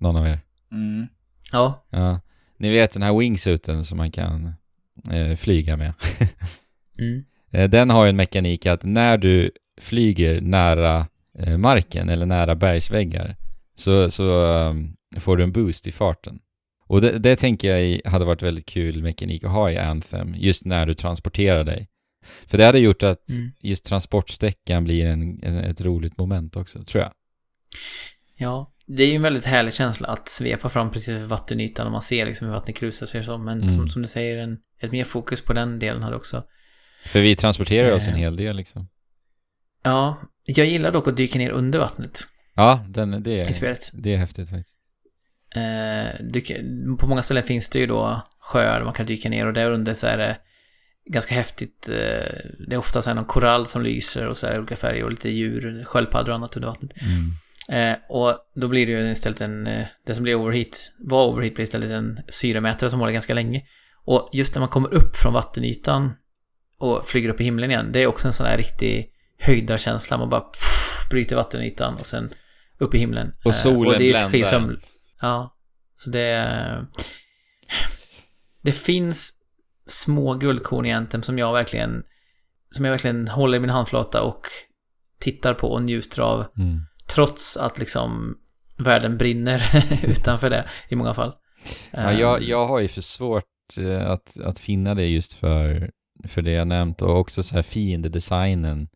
Någon 0.00 0.16
av 0.16 0.26
er? 0.26 0.40
Mm. 0.72 1.06
ja, 1.52 1.86
Ja. 1.90 2.20
Ni 2.56 2.70
vet 2.70 2.92
den 2.92 3.02
här 3.02 3.18
wingsuiten 3.18 3.84
som 3.84 3.98
man 3.98 4.10
kan 4.10 4.52
eh, 5.10 5.36
flyga 5.36 5.76
med. 5.76 5.92
mm. 6.98 7.24
Eh, 7.50 7.70
Den 7.70 7.90
har 7.90 8.04
ju 8.04 8.10
en 8.10 8.16
mekanik 8.16 8.66
att 8.66 8.84
när 8.84 9.18
du 9.18 9.50
flyger 9.80 10.40
nära 10.40 11.06
eh, 11.38 11.58
marken 11.58 12.08
eller 12.08 12.26
nära 12.26 12.54
bergsväggar 12.54 13.36
så, 13.76 14.10
så 14.10 14.24
um, 14.68 14.96
får 15.18 15.36
du 15.36 15.42
en 15.42 15.52
boost 15.52 15.86
i 15.86 15.92
farten. 15.92 16.38
Och 16.86 17.00
det, 17.00 17.18
det 17.18 17.36
tänker 17.36 17.76
jag 17.76 18.10
hade 18.10 18.24
varit 18.24 18.42
väldigt 18.42 18.66
kul 18.66 19.02
mekanik 19.02 19.44
att 19.44 19.50
ha 19.50 19.70
i 19.70 19.76
Anthem, 19.76 20.34
just 20.38 20.64
när 20.64 20.86
du 20.86 20.94
transporterar 20.94 21.64
dig. 21.64 21.88
För 22.46 22.58
det 22.58 22.64
hade 22.64 22.78
gjort 22.78 23.02
att 23.02 23.28
Mm. 23.28 23.50
just 23.60 23.84
transportsträckan 23.84 24.84
blir 24.84 25.06
en, 25.06 25.42
en, 25.42 25.58
ett 25.58 25.80
roligt 25.80 26.18
moment 26.18 26.56
också, 26.56 26.84
tror 26.84 27.02
jag. 27.02 27.12
Ja, 28.36 28.72
det 28.86 29.02
är 29.02 29.06
ju 29.08 29.14
en 29.16 29.22
väldigt 29.22 29.44
härlig 29.46 29.74
känsla 29.74 30.08
att 30.08 30.28
svepa 30.28 30.68
fram 30.68 30.90
precis 30.90 31.08
vid 31.14 31.28
vattenytan 31.28 31.86
och 31.86 31.92
man 31.92 32.02
ser 32.02 32.26
liksom 32.26 32.46
hur 32.46 32.54
vattnet 32.54 32.76
krusar 32.76 33.06
sig 33.06 33.18
och 33.18 33.24
så. 33.26 33.38
Men 33.38 33.58
Mm. 33.58 33.68
som, 33.68 33.88
som 33.88 34.02
du 34.02 34.08
säger, 34.08 34.36
en, 34.36 34.58
ett 34.80 34.92
mer 34.92 35.04
fokus 35.04 35.40
på 35.40 35.52
den 35.52 35.78
delen 35.78 36.02
hade 36.02 36.16
också... 36.16 36.44
För 37.06 37.20
vi 37.20 37.36
transporterar 37.36 37.92
oss 37.94 38.06
en 38.08 38.14
Eh. 38.14 38.18
hel 38.20 38.36
del 38.36 38.56
liksom. 38.56 38.88
Ja, 39.82 40.16
jag 40.44 40.66
gillar 40.66 40.90
dock 40.92 41.08
att 41.08 41.16
dyka 41.16 41.38
ner 41.38 41.50
under 41.50 41.78
vattnet 41.78 42.20
Ja, 42.54 42.84
den, 42.88 43.10
det, 43.22 43.34
är, 43.34 43.92
det 44.02 44.12
är 44.14 44.16
häftigt 44.16 44.50
faktiskt. 44.50 44.76
Eh, 45.56 46.24
dyka, 46.26 46.54
på 46.98 47.06
många 47.06 47.22
ställen 47.22 47.42
finns 47.44 47.68
det 47.70 47.78
ju 47.78 47.86
då 47.86 48.22
sjöar 48.40 48.84
man 48.84 48.92
kan 48.94 49.06
dyka 49.06 49.28
ner 49.28 49.46
och 49.46 49.52
där 49.52 49.70
under 49.70 49.94
så 49.94 50.06
är 50.06 50.18
det 50.18 50.36
ganska 51.08 51.34
häftigt. 51.34 51.88
Eh, 51.88 52.34
det 52.68 52.74
är 52.74 52.76
ofta 52.76 53.02
så 53.02 53.14
någon 53.14 53.24
korall 53.24 53.66
som 53.66 53.82
lyser 53.82 54.26
och 54.26 54.36
så 54.36 54.46
här 54.46 54.58
olika 54.58 54.76
färger 54.76 55.04
och 55.04 55.10
lite 55.10 55.28
djur, 55.28 55.84
sköldpaddor 55.84 56.28
och 56.28 56.34
annat 56.34 56.56
under 56.56 56.68
vattnet. 56.68 56.92
Mm. 57.02 57.32
Eh, 57.70 57.98
och 58.08 58.38
då 58.54 58.68
blir 58.68 58.86
det 58.86 58.92
ju 58.92 59.10
istället 59.10 59.40
en, 59.40 59.66
eh, 59.66 59.86
det 60.06 60.14
som 60.14 60.22
blir 60.22 60.34
overheat, 60.34 60.92
var 60.98 61.26
overheat 61.26 61.54
blir 61.54 61.62
istället 61.62 61.90
en 61.90 62.20
syremätare 62.28 62.90
som 62.90 63.00
håller 63.00 63.12
ganska 63.12 63.34
länge. 63.34 63.62
Och 64.04 64.30
just 64.32 64.54
när 64.54 64.60
man 64.60 64.68
kommer 64.68 64.94
upp 64.94 65.16
från 65.16 65.32
vattenytan 65.32 66.12
och 66.78 67.06
flyger 67.06 67.28
upp 67.28 67.40
i 67.40 67.44
himlen 67.44 67.70
igen, 67.70 67.92
det 67.92 68.02
är 68.02 68.06
också 68.06 68.26
en 68.26 68.32
sån 68.32 68.46
här 68.46 68.56
riktig 68.56 69.08
höjdarkänsla. 69.38 70.16
Man 70.16 70.30
bara 70.30 70.40
pff, 70.40 71.10
bryter 71.10 71.36
vattenytan 71.36 71.96
och 71.96 72.06
sen 72.06 72.34
upp 72.78 72.94
i 72.94 72.98
himlen. 72.98 73.32
Och 73.44 73.54
solen 73.54 73.82
Eh, 73.82 73.92
och 73.92 73.98
det 73.98 74.12
är 74.12 74.28
bländar. 74.28 74.78
Ja, 75.20 75.56
så 75.96 76.10
det. 76.10 76.86
Det 78.62 78.72
finns 78.72 79.37
små 79.88 80.34
guldkorn 80.34 80.86
i 80.86 80.92
Anthem 80.92 81.22
som 81.22 81.38
jag 81.38 81.52
verkligen 81.52 82.02
som 82.70 82.84
jag 82.84 82.92
verkligen 82.92 83.28
håller 83.28 83.56
i 83.56 83.60
min 83.60 83.70
handflata 83.70 84.22
och 84.22 84.40
tittar 85.20 85.54
på 85.54 85.68
och 85.72 85.82
njuter 85.82 86.22
av 86.22 86.44
Mm. 86.58 86.80
trots 87.14 87.56
att 87.56 87.78
liksom 87.78 88.38
världen 88.78 89.18
brinner 89.18 89.62
utanför 90.04 90.50
det 90.50 90.64
i 90.88 90.96
många 90.96 91.14
fall. 91.14 91.32
Ja, 91.90 92.12
jag, 92.12 92.36
Ehm, 92.42 92.48
jag 92.48 92.66
har 92.68 92.80
ju 92.80 92.88
för 92.88 93.00
svårt 93.00 93.44
eh, 93.78 94.10
att, 94.10 94.40
att 94.40 94.58
finna 94.58 94.94
det 94.94 95.06
just 95.06 95.32
för, 95.32 95.90
för 96.28 96.42
det 96.42 96.50
jag 96.50 96.68
nämnt 96.68 97.02
och 97.02 97.18
också 97.18 97.42
så 97.42 97.54
här 97.54 97.62
fiendedesignen. 97.62 98.88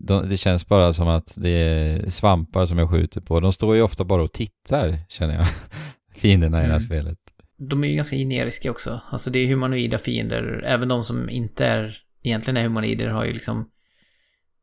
De, 0.00 0.28
det 0.28 0.36
känns 0.36 0.66
bara 0.68 0.92
som 0.92 1.08
att 1.08 1.34
det 1.36 1.48
är 1.50 2.10
svampar 2.10 2.66
som 2.66 2.78
jag 2.78 2.90
skjuter 2.90 3.20
på. 3.20 3.40
De 3.40 3.52
står 3.52 3.76
ju 3.76 3.82
ofta 3.82 4.04
bara 4.04 4.22
och 4.22 4.32
tittar, 4.32 4.98
känner 5.08 5.34
jag. 5.34 5.46
Fienderna 6.16 6.58
i 6.58 6.60
det 6.60 6.66
här 6.66 6.74
Mm. 6.76 6.80
spelet. 6.86 7.18
De 7.58 7.84
är 7.84 7.88
ju 7.88 7.94
ganska 7.94 8.16
generiska 8.16 8.70
också. 8.70 9.00
Alltså 9.10 9.30
det 9.30 9.38
är 9.38 9.46
humanoida 9.48 9.98
fiender. 9.98 10.62
Även 10.66 10.88
de 10.88 11.04
som 11.04 11.30
inte 11.30 11.66
är 11.66 11.98
egentligen 12.22 12.56
är 12.56 12.62
humanoider 12.62 13.08
har 13.08 13.24
ju 13.24 13.32
liksom 13.32 13.70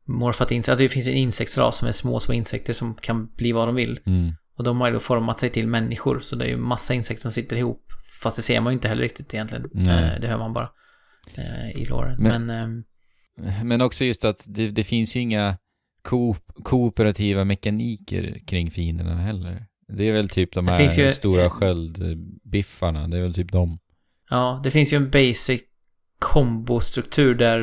morfat 0.08 0.50
in 0.52 0.62
sig. 0.62 0.72
Alltså 0.72 0.82
det 0.84 0.88
finns 0.88 1.08
en 1.08 1.14
insektsras 1.14 1.78
som 1.78 1.88
är 1.88 1.92
små, 1.92 2.20
små 2.20 2.34
insekter 2.34 2.72
som 2.72 2.94
kan 2.94 3.26
bli 3.36 3.52
vad 3.52 3.68
de 3.68 3.74
vill. 3.74 4.00
Mm. 4.06 4.32
Och 4.56 4.64
de 4.64 4.80
har 4.80 4.88
ju 4.88 4.92
då 4.94 5.00
format 5.00 5.38
sig 5.38 5.48
till 5.48 5.66
människor. 5.66 6.20
Så 6.20 6.36
det 6.36 6.44
är 6.44 6.48
ju 6.48 6.56
massa 6.56 6.94
insekter 6.94 7.22
som 7.22 7.32
sitter 7.32 7.56
ihop. 7.56 7.82
Fast 8.22 8.36
det 8.36 8.42
ser 8.42 8.60
man 8.60 8.72
ju 8.72 8.74
inte 8.74 8.88
heller 8.88 9.02
riktigt 9.02 9.34
egentligen. 9.34 9.70
Nej. 9.72 10.04
Eh, 10.14 10.20
Det 10.20 10.28
hör 10.28 10.38
man 10.38 10.52
bara 10.52 10.70
eh, 11.34 11.70
i 11.82 11.84
låren. 11.84 12.16
Men- 12.22 12.46
Men, 12.46 12.62
ehm, 12.62 12.84
Men 13.68 13.80
också 13.80 14.04
just 14.04 14.24
att 14.24 14.44
det, 14.48 14.68
det 14.68 14.84
finns 14.84 15.16
ju 15.16 15.20
inga 15.20 15.58
ko 16.02 16.34
kooperativa 16.62 17.44
mekaniker 17.44 18.40
kring 18.46 18.70
fienderna 18.70 19.16
heller. 19.16 19.66
Det 19.88 20.04
är 20.08 20.12
väl 20.12 20.28
typ 20.28 20.52
de 20.54 20.66
Det 20.66 20.72
här 20.72 20.98
ju- 20.98 21.12
stora 21.12 21.50
sköldbiffarna, 21.50 23.08
det 23.08 23.16
är 23.16 23.22
väl 23.22 23.34
typ 23.34 23.52
dem. 23.52 23.78
Ja, 24.30 24.60
det 24.64 24.70
finns 24.70 24.92
ju 24.92 24.96
en 24.96 25.10
basic 25.10 25.60
kombostruktur 26.18 27.34
där 27.34 27.60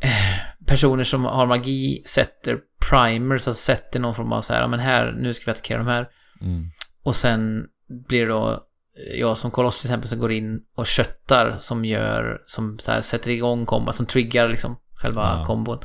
eh, 0.00 0.64
personer 0.66 1.04
som 1.04 1.24
har 1.24 1.46
magi 1.46 2.02
sätter 2.06 2.58
primers, 2.90 3.48
alltså 3.48 3.62
sätter 3.62 4.00
någon 4.00 4.14
form 4.14 4.32
av 4.32 4.40
så 4.42 4.52
här, 4.52 4.60
"Ja, 4.60 4.68
men 4.68 4.80
här, 4.80 5.12
nu 5.20 5.34
ska 5.34 5.44
vi 5.44 5.50
attackera 5.50 5.78
de 5.78 5.86
här. 5.86 6.08
Mm. 6.40 6.70
Och 7.02 7.16
sen 7.16 7.66
blir 8.08 8.20
det 8.20 8.26
då 8.32 8.50
eh, 8.52 9.20
jag 9.20 9.38
som 9.38 9.50
koloss 9.50 9.80
till 9.80 9.88
exempel 9.90 10.08
som 10.08 10.18
går 10.18 10.32
in 10.32 10.60
och 10.74 10.86
köttar 10.86 11.56
som 11.58 11.84
gör, 11.84 12.42
som 12.46 12.78
så 12.78 12.92
här 12.92 13.00
sätter 13.00 13.30
igång 13.30 13.66
kombo, 13.66 13.92
som 13.92 14.06
triggar 14.06 14.48
liksom 14.48 14.76
själva 14.94 15.36
Ja. 15.38 15.44
kombon. 15.46 15.78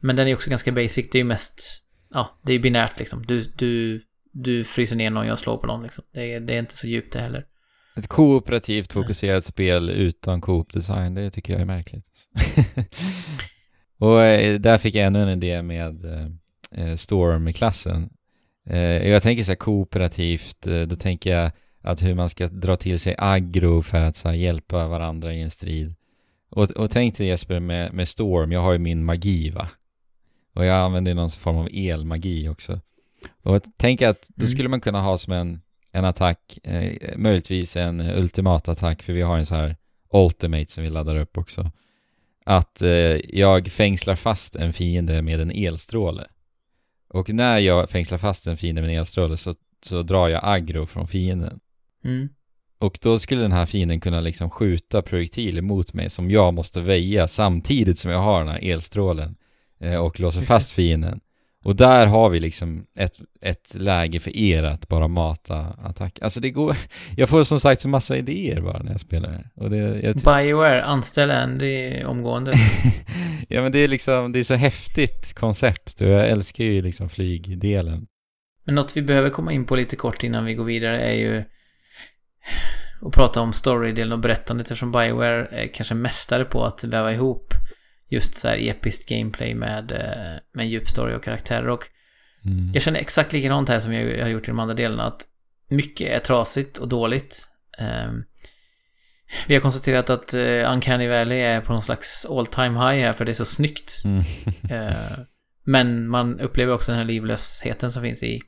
Men 0.00 0.16
den 0.16 0.28
är 0.28 0.34
också 0.34 0.50
ganska 0.50 0.72
basic, 0.72 1.10
det 1.12 1.18
är 1.18 1.20
ju 1.20 1.24
mest, 1.24 1.84
ja, 2.10 2.38
det 2.44 2.52
är 2.52 2.56
ju 2.56 2.62
binärt 2.62 2.98
liksom. 2.98 3.22
Du, 3.26 3.40
du, 3.40 4.00
du 4.34 4.64
fryser 4.64 4.96
ner 4.96 5.10
någon, 5.10 5.26
jag 5.26 5.38
slår 5.38 5.56
på 5.56 5.66
någon 5.66 5.82
liksom. 5.82 6.04
Det 6.12 6.34
är, 6.34 6.40
det 6.40 6.54
är 6.54 6.58
inte 6.58 6.76
så 6.76 6.86
djupt 6.86 7.12
det 7.12 7.20
heller. 7.20 7.46
Ett 7.96 8.06
kooperativt 8.06 8.92
fokuserat 8.92 9.44
spel 9.44 9.90
utan 9.90 10.40
coop-design, 10.40 11.14
det 11.14 11.30
tycker 11.30 11.52
jag 11.52 11.62
är 11.62 11.66
märkligt. 11.66 12.06
och 13.98 14.22
eh, 14.22 14.60
där 14.60 14.78
fick 14.78 14.94
jag 14.94 15.06
ännu 15.06 15.22
en 15.22 15.28
idé 15.28 15.62
med 15.62 16.04
eh, 16.04 16.26
eh, 16.70 16.96
Storm-klassen. 16.96 18.10
Jag 19.04 19.22
tänker 19.22 19.44
så 19.44 19.50
här 19.50 19.56
kooperativt, 19.56 20.66
då 20.86 20.96
tänker 20.96 21.30
jag 21.36 21.50
att 21.80 22.02
hur 22.02 22.14
man 22.14 22.28
ska 22.28 22.48
dra 22.48 22.76
till 22.76 22.98
sig 22.98 23.14
aggro 23.18 23.82
för 23.82 24.00
att 24.00 24.16
så 24.16 24.28
här, 24.28 24.34
hjälpa 24.34 24.88
varandra 24.88 25.34
i 25.34 25.42
en 25.42 25.50
strid. 25.50 25.94
Och, 26.50 26.70
och 26.70 26.90
tänk 26.90 27.18
dig 27.18 27.26
Jesper 27.26 27.60
med, 27.60 27.92
med 27.92 28.08
Storm, 28.08 28.52
jag 28.52 28.60
har 28.60 28.72
ju 28.72 28.78
min 28.78 29.04
magi 29.04 29.50
va? 29.50 29.68
Och 30.54 30.64
jag 30.64 30.76
använder 30.76 31.10
ju 31.10 31.14
någon 31.14 31.30
form 31.30 31.56
av 31.56 31.68
elmagi 31.72 32.48
också. 32.48 32.80
Och 33.42 33.62
tänk 33.76 34.02
att 34.02 34.28
då 34.34 34.42
Mm. 34.42 34.50
skulle 34.50 34.68
man 34.68 34.80
kunna 34.80 35.00
ha 35.00 35.18
som 35.18 35.32
en, 35.32 35.60
en 35.92 36.04
attack, 36.04 36.58
eh, 36.62 37.16
möjligtvis 37.16 37.76
en 37.76 38.00
ultimat 38.00 38.68
attack, 38.68 39.02
för 39.02 39.12
vi 39.12 39.22
har 39.22 39.38
en 39.38 39.46
så 39.46 39.54
här 39.54 39.76
ultimate 40.12 40.66
som 40.72 40.84
vi 40.84 40.90
laddar 40.90 41.16
upp 41.16 41.38
också. 41.38 41.70
Att 42.44 42.82
eh, 42.82 42.90
jag 43.38 43.68
fängslar 43.72 44.16
fast 44.16 44.56
en 44.56 44.72
fiende 44.72 45.22
med 45.22 45.40
en 45.40 45.50
elstråle. 45.50 46.26
Och 47.08 47.30
när 47.30 47.58
jag 47.58 47.90
fängslar 47.90 48.18
fast 48.18 48.46
en 48.46 48.56
fiende 48.56 48.82
med 48.82 48.90
en 48.90 48.96
elstråle 48.96 49.36
så, 49.36 49.54
så 49.82 50.02
drar 50.02 50.28
jag 50.28 50.40
aggro 50.44 50.86
från 50.86 51.08
fienden. 51.08 51.60
Mm. 52.04 52.28
Och 52.78 52.98
då 53.02 53.18
skulle 53.18 53.42
den 53.42 53.52
här 53.52 53.66
fienden 53.66 54.00
kunna 54.00 54.20
liksom 54.20 54.50
skjuta 54.50 55.02
projektiler 55.02 55.62
mot 55.62 55.94
mig 55.94 56.10
som 56.10 56.30
jag 56.30 56.54
måste 56.54 56.80
väja 56.80 57.28
samtidigt 57.28 57.98
som 57.98 58.10
jag 58.10 58.18
har 58.18 58.38
den 58.38 58.48
här 58.48 58.64
elstrålen 58.64 59.36
eh, 59.80 59.96
och 59.96 60.20
låser 60.20 60.42
fast 60.42 60.72
fienden. 60.72 61.20
Och 61.64 61.76
där 61.76 62.06
har 62.06 62.30
vi 62.30 62.40
liksom 62.40 62.86
ett, 62.96 63.18
ett 63.40 63.74
läge 63.74 64.20
för 64.20 64.36
er 64.36 64.62
att 64.62 64.88
bara 64.88 65.08
mata 65.08 65.58
attack. 65.60 66.18
Alltså 66.22 66.40
det 66.40 66.50
går, 66.50 66.76
jag 67.16 67.28
får 67.28 67.44
som 67.44 67.60
sagt 67.60 67.80
så 67.80 67.88
massa 67.88 68.16
idéer 68.16 68.60
bara 68.60 68.82
när 68.82 68.90
jag 68.90 69.00
spelar 69.00 69.30
det. 69.30 69.50
Och 69.54 69.70
det, 69.70 69.76
jag, 69.76 70.14
Bioware, 70.14 70.84
anställ 70.84 71.30
Andy 71.30 72.04
omgående. 72.04 72.52
ja 73.48 73.62
men 73.62 73.72
det 73.72 73.78
är 73.78 73.88
liksom, 73.88 74.32
det 74.32 74.38
är 74.38 74.42
så 74.42 74.54
häftigt 74.54 75.34
koncept 75.34 76.00
och 76.00 76.08
jag 76.08 76.28
älskar 76.28 76.64
ju 76.64 76.82
liksom 76.82 77.08
flygdelen. 77.08 78.06
Men 78.64 78.74
något 78.74 78.96
vi 78.96 79.02
behöver 79.02 79.30
komma 79.30 79.52
in 79.52 79.64
på 79.64 79.76
lite 79.76 79.96
kort 79.96 80.24
innan 80.24 80.44
vi 80.44 80.54
går 80.54 80.64
vidare 80.64 81.00
är 81.00 81.14
ju 81.14 81.44
att 83.06 83.12
prata 83.12 83.40
om 83.40 83.52
storydelen 83.52 84.12
och 84.12 84.18
berättandet 84.18 84.64
eftersom 84.64 84.92
Bioware 84.92 85.46
är 85.50 85.66
kanske 85.74 85.94
mästare 85.94 86.44
på 86.44 86.64
att 86.64 86.84
väva 86.84 87.12
ihop 87.12 87.54
just 88.08 88.36
så 88.36 88.48
här 88.48 88.56
episkt 88.56 89.08
gameplay 89.08 89.54
med, 89.54 89.92
eh, 89.92 90.40
med 90.52 90.68
djup 90.68 90.88
story 90.88 91.14
och 91.14 91.24
karaktärer 91.24 91.68
och 91.68 91.88
Mm. 92.44 92.70
jag 92.74 92.82
känner 92.82 93.00
exakt 93.00 93.32
likadant 93.32 93.68
här 93.68 93.78
som 93.78 93.92
jag 93.92 94.22
har 94.22 94.28
gjort 94.28 94.48
i 94.48 94.50
de 94.50 94.60
andra 94.60 94.74
delarna 94.74 95.06
att 95.06 95.22
mycket 95.70 96.16
är 96.16 96.18
trasigt 96.18 96.78
och 96.78 96.88
dåligt. 96.88 97.48
Ehm, 97.78 98.24
vi 99.46 99.54
har 99.54 99.60
konstaterat 99.60 100.10
att 100.10 100.34
uh, 100.34 100.72
Uncanny 100.72 101.08
Valley 101.08 101.38
är 101.38 101.60
på 101.60 101.72
någon 101.72 101.82
slags 101.82 102.26
all 102.26 102.46
time 102.46 102.68
high 102.68 103.04
här 103.04 103.12
för 103.12 103.24
det 103.24 103.32
är 103.32 103.34
så 103.34 103.44
snyggt. 103.44 104.02
Mm. 104.04 104.22
Eh, 104.70 105.18
men 105.66 106.08
man 106.08 106.40
upplever 106.40 106.72
också 106.72 106.92
den 106.92 106.98
här 106.98 107.04
livlösheten 107.04 107.90
som 107.90 108.02
finns 108.02 108.22
i 108.22 108.42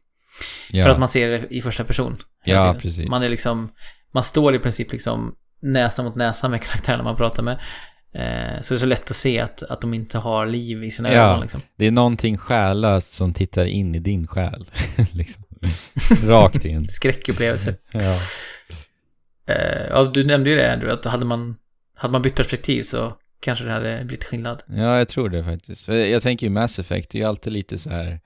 ja. 0.70 0.84
för 0.84 0.90
att 0.90 0.98
man 0.98 1.08
ser 1.08 1.28
det 1.28 1.46
i 1.50 1.62
första 1.62 1.84
person. 1.84 2.16
Ja, 2.44 2.76
precis. 2.80 3.08
Man 3.08 3.22
är 3.22 3.28
liksom, 3.28 3.72
man 4.12 4.24
står 4.24 4.54
i 4.54 4.58
princip 4.58 4.92
liksom 4.92 5.34
näsa 5.62 6.02
mot 6.02 6.14
näsa 6.14 6.48
med 6.48 6.62
karaktärerna 6.62 7.02
man 7.02 7.16
pratar 7.16 7.42
med. 7.42 7.60
Eh, 8.18 8.60
så 8.60 8.74
det 8.74 8.76
är 8.76 8.78
så 8.78 8.86
lätt 8.86 9.10
att 9.10 9.16
se 9.16 9.40
att, 9.40 9.62
att 9.62 9.80
de 9.80 9.94
inte 9.94 10.18
har 10.18 10.46
liv 10.46 10.84
i 10.84 10.90
sina 10.90 11.12
Ja. 11.12 11.20
ögon 11.30 11.40
liksom. 11.40 11.60
Det 11.76 11.86
är 11.86 11.90
någonting 11.90 12.36
själlöst 12.36 13.14
som 13.14 13.34
tittar 13.34 13.64
in 13.64 13.94
i 13.94 13.98
din 13.98 14.26
själ. 14.26 14.70
liksom. 15.12 15.42
Rakt 16.24 16.64
in. 16.64 16.88
Skräckupplevelse. 16.88 17.74
Ja. 17.92 18.14
Eh, 19.48 19.86
ja, 19.90 20.04
du 20.14 20.24
nämnde 20.24 20.50
ju 20.50 20.56
det 20.56 20.72
Andrew, 20.72 20.92
att 20.92 21.04
hade 21.12 21.24
man, 21.24 21.56
hade 21.96 22.12
man 22.12 22.22
bytt 22.22 22.34
perspektiv 22.34 22.82
så 22.82 23.12
kanske 23.40 23.64
det 23.64 23.72
hade 23.72 24.00
blivit 24.04 24.24
skillnad. 24.24 24.62
ja, 24.66 24.98
jag 24.98 25.08
tror 25.08 25.28
det 25.28 25.44
faktiskt. 25.44 25.88
Jag 25.88 26.22
tänker 26.22 26.46
ju 26.46 26.50
Mass 26.50 26.78
Effect, 26.78 27.10
det 27.10 27.18
är 27.18 27.20
ju 27.20 27.28
alltid 27.28 27.52
lite 27.52 27.78
så 27.78 27.90
här 27.90 28.20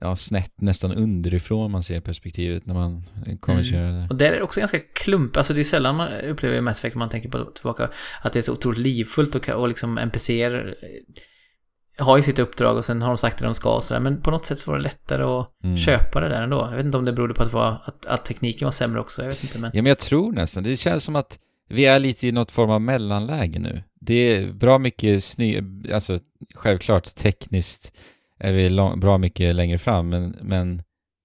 ja, 0.00 0.16
snett, 0.16 0.60
nästan 0.60 0.92
underifrån 0.92 1.70
man 1.70 1.82
ser 1.82 2.00
perspektivet 2.00 2.66
när 2.66 2.74
man 2.74 3.04
kommer 3.40 3.74
Mm. 3.74 4.06
Och 4.10 4.16
där 4.16 4.32
är 4.32 4.36
det 4.36 4.42
också 4.42 4.60
ganska 4.60 4.78
klump, 4.78 5.36
alltså 5.36 5.54
det 5.54 5.60
är 5.60 5.64
sällan 5.64 5.96
man 5.96 6.12
upplever 6.12 6.60
Mass 6.60 6.78
Effect, 6.78 6.96
man 6.96 7.08
tänker 7.08 7.28
på 7.28 7.44
tillbaka, 7.44 7.90
att 8.22 8.32
det 8.32 8.38
är 8.38 8.42
så 8.42 8.52
otroligt 8.52 8.78
livfullt 8.78 9.34
och, 9.34 9.48
och 9.48 9.68
liksom 9.68 9.98
NPCer 9.98 10.74
eh, 10.82 12.04
har 12.04 12.16
ju 12.16 12.22
sitt 12.22 12.38
uppdrag 12.38 12.76
och 12.76 12.84
sen 12.84 13.02
har 13.02 13.08
de 13.08 13.18
sagt 13.18 13.38
det 13.38 13.44
de 13.44 13.54
ska 13.54 13.74
och 13.74 13.82
sådär, 13.82 14.00
men 14.00 14.20
på 14.20 14.30
något 14.30 14.46
sätt 14.46 14.58
så 14.58 14.70
var 14.70 14.78
det 14.78 14.84
lättare 14.84 15.22
att 15.22 15.50
Mm. 15.64 15.76
köpa 15.76 16.20
det 16.20 16.28
där 16.28 16.42
ändå. 16.42 16.68
Jag 16.70 16.76
vet 16.76 16.86
inte 16.86 16.98
om 16.98 17.04
det 17.04 17.12
berodde 17.12 17.34
på 17.34 17.42
att, 17.42 17.52
var, 17.52 17.82
att, 17.84 18.06
att 18.06 18.24
tekniken 18.24 18.66
var 18.66 18.70
sämre 18.70 19.00
också, 19.00 19.22
jag 19.22 19.28
vet 19.28 19.42
inte 19.42 19.58
men... 19.58 19.70
Ja, 19.74 19.82
men 19.82 19.88
jag 19.88 19.98
tror 19.98 20.32
nästan. 20.32 20.62
Det 20.64 20.76
känns 20.76 21.04
som 21.04 21.16
att 21.16 21.38
vi 21.68 21.84
är 21.84 21.98
lite 21.98 22.28
i 22.28 22.32
något 22.32 22.50
form 22.50 22.70
av 22.70 22.80
mellanläge 22.80 23.58
nu. 23.58 23.82
Det 24.00 24.14
är 24.14 24.52
bra 24.52 24.78
mycket 24.78 25.24
sny... 25.24 25.62
Alltså, 25.92 26.18
självklart 26.54 27.14
tekniskt 27.14 27.92
är 28.38 28.52
vi 28.52 28.68
lång... 28.68 29.00
bra 29.00 29.18
mycket 29.18 29.54
längre 29.54 29.78
fram, 29.78 30.08
men, 30.08 30.36
men 30.42 30.82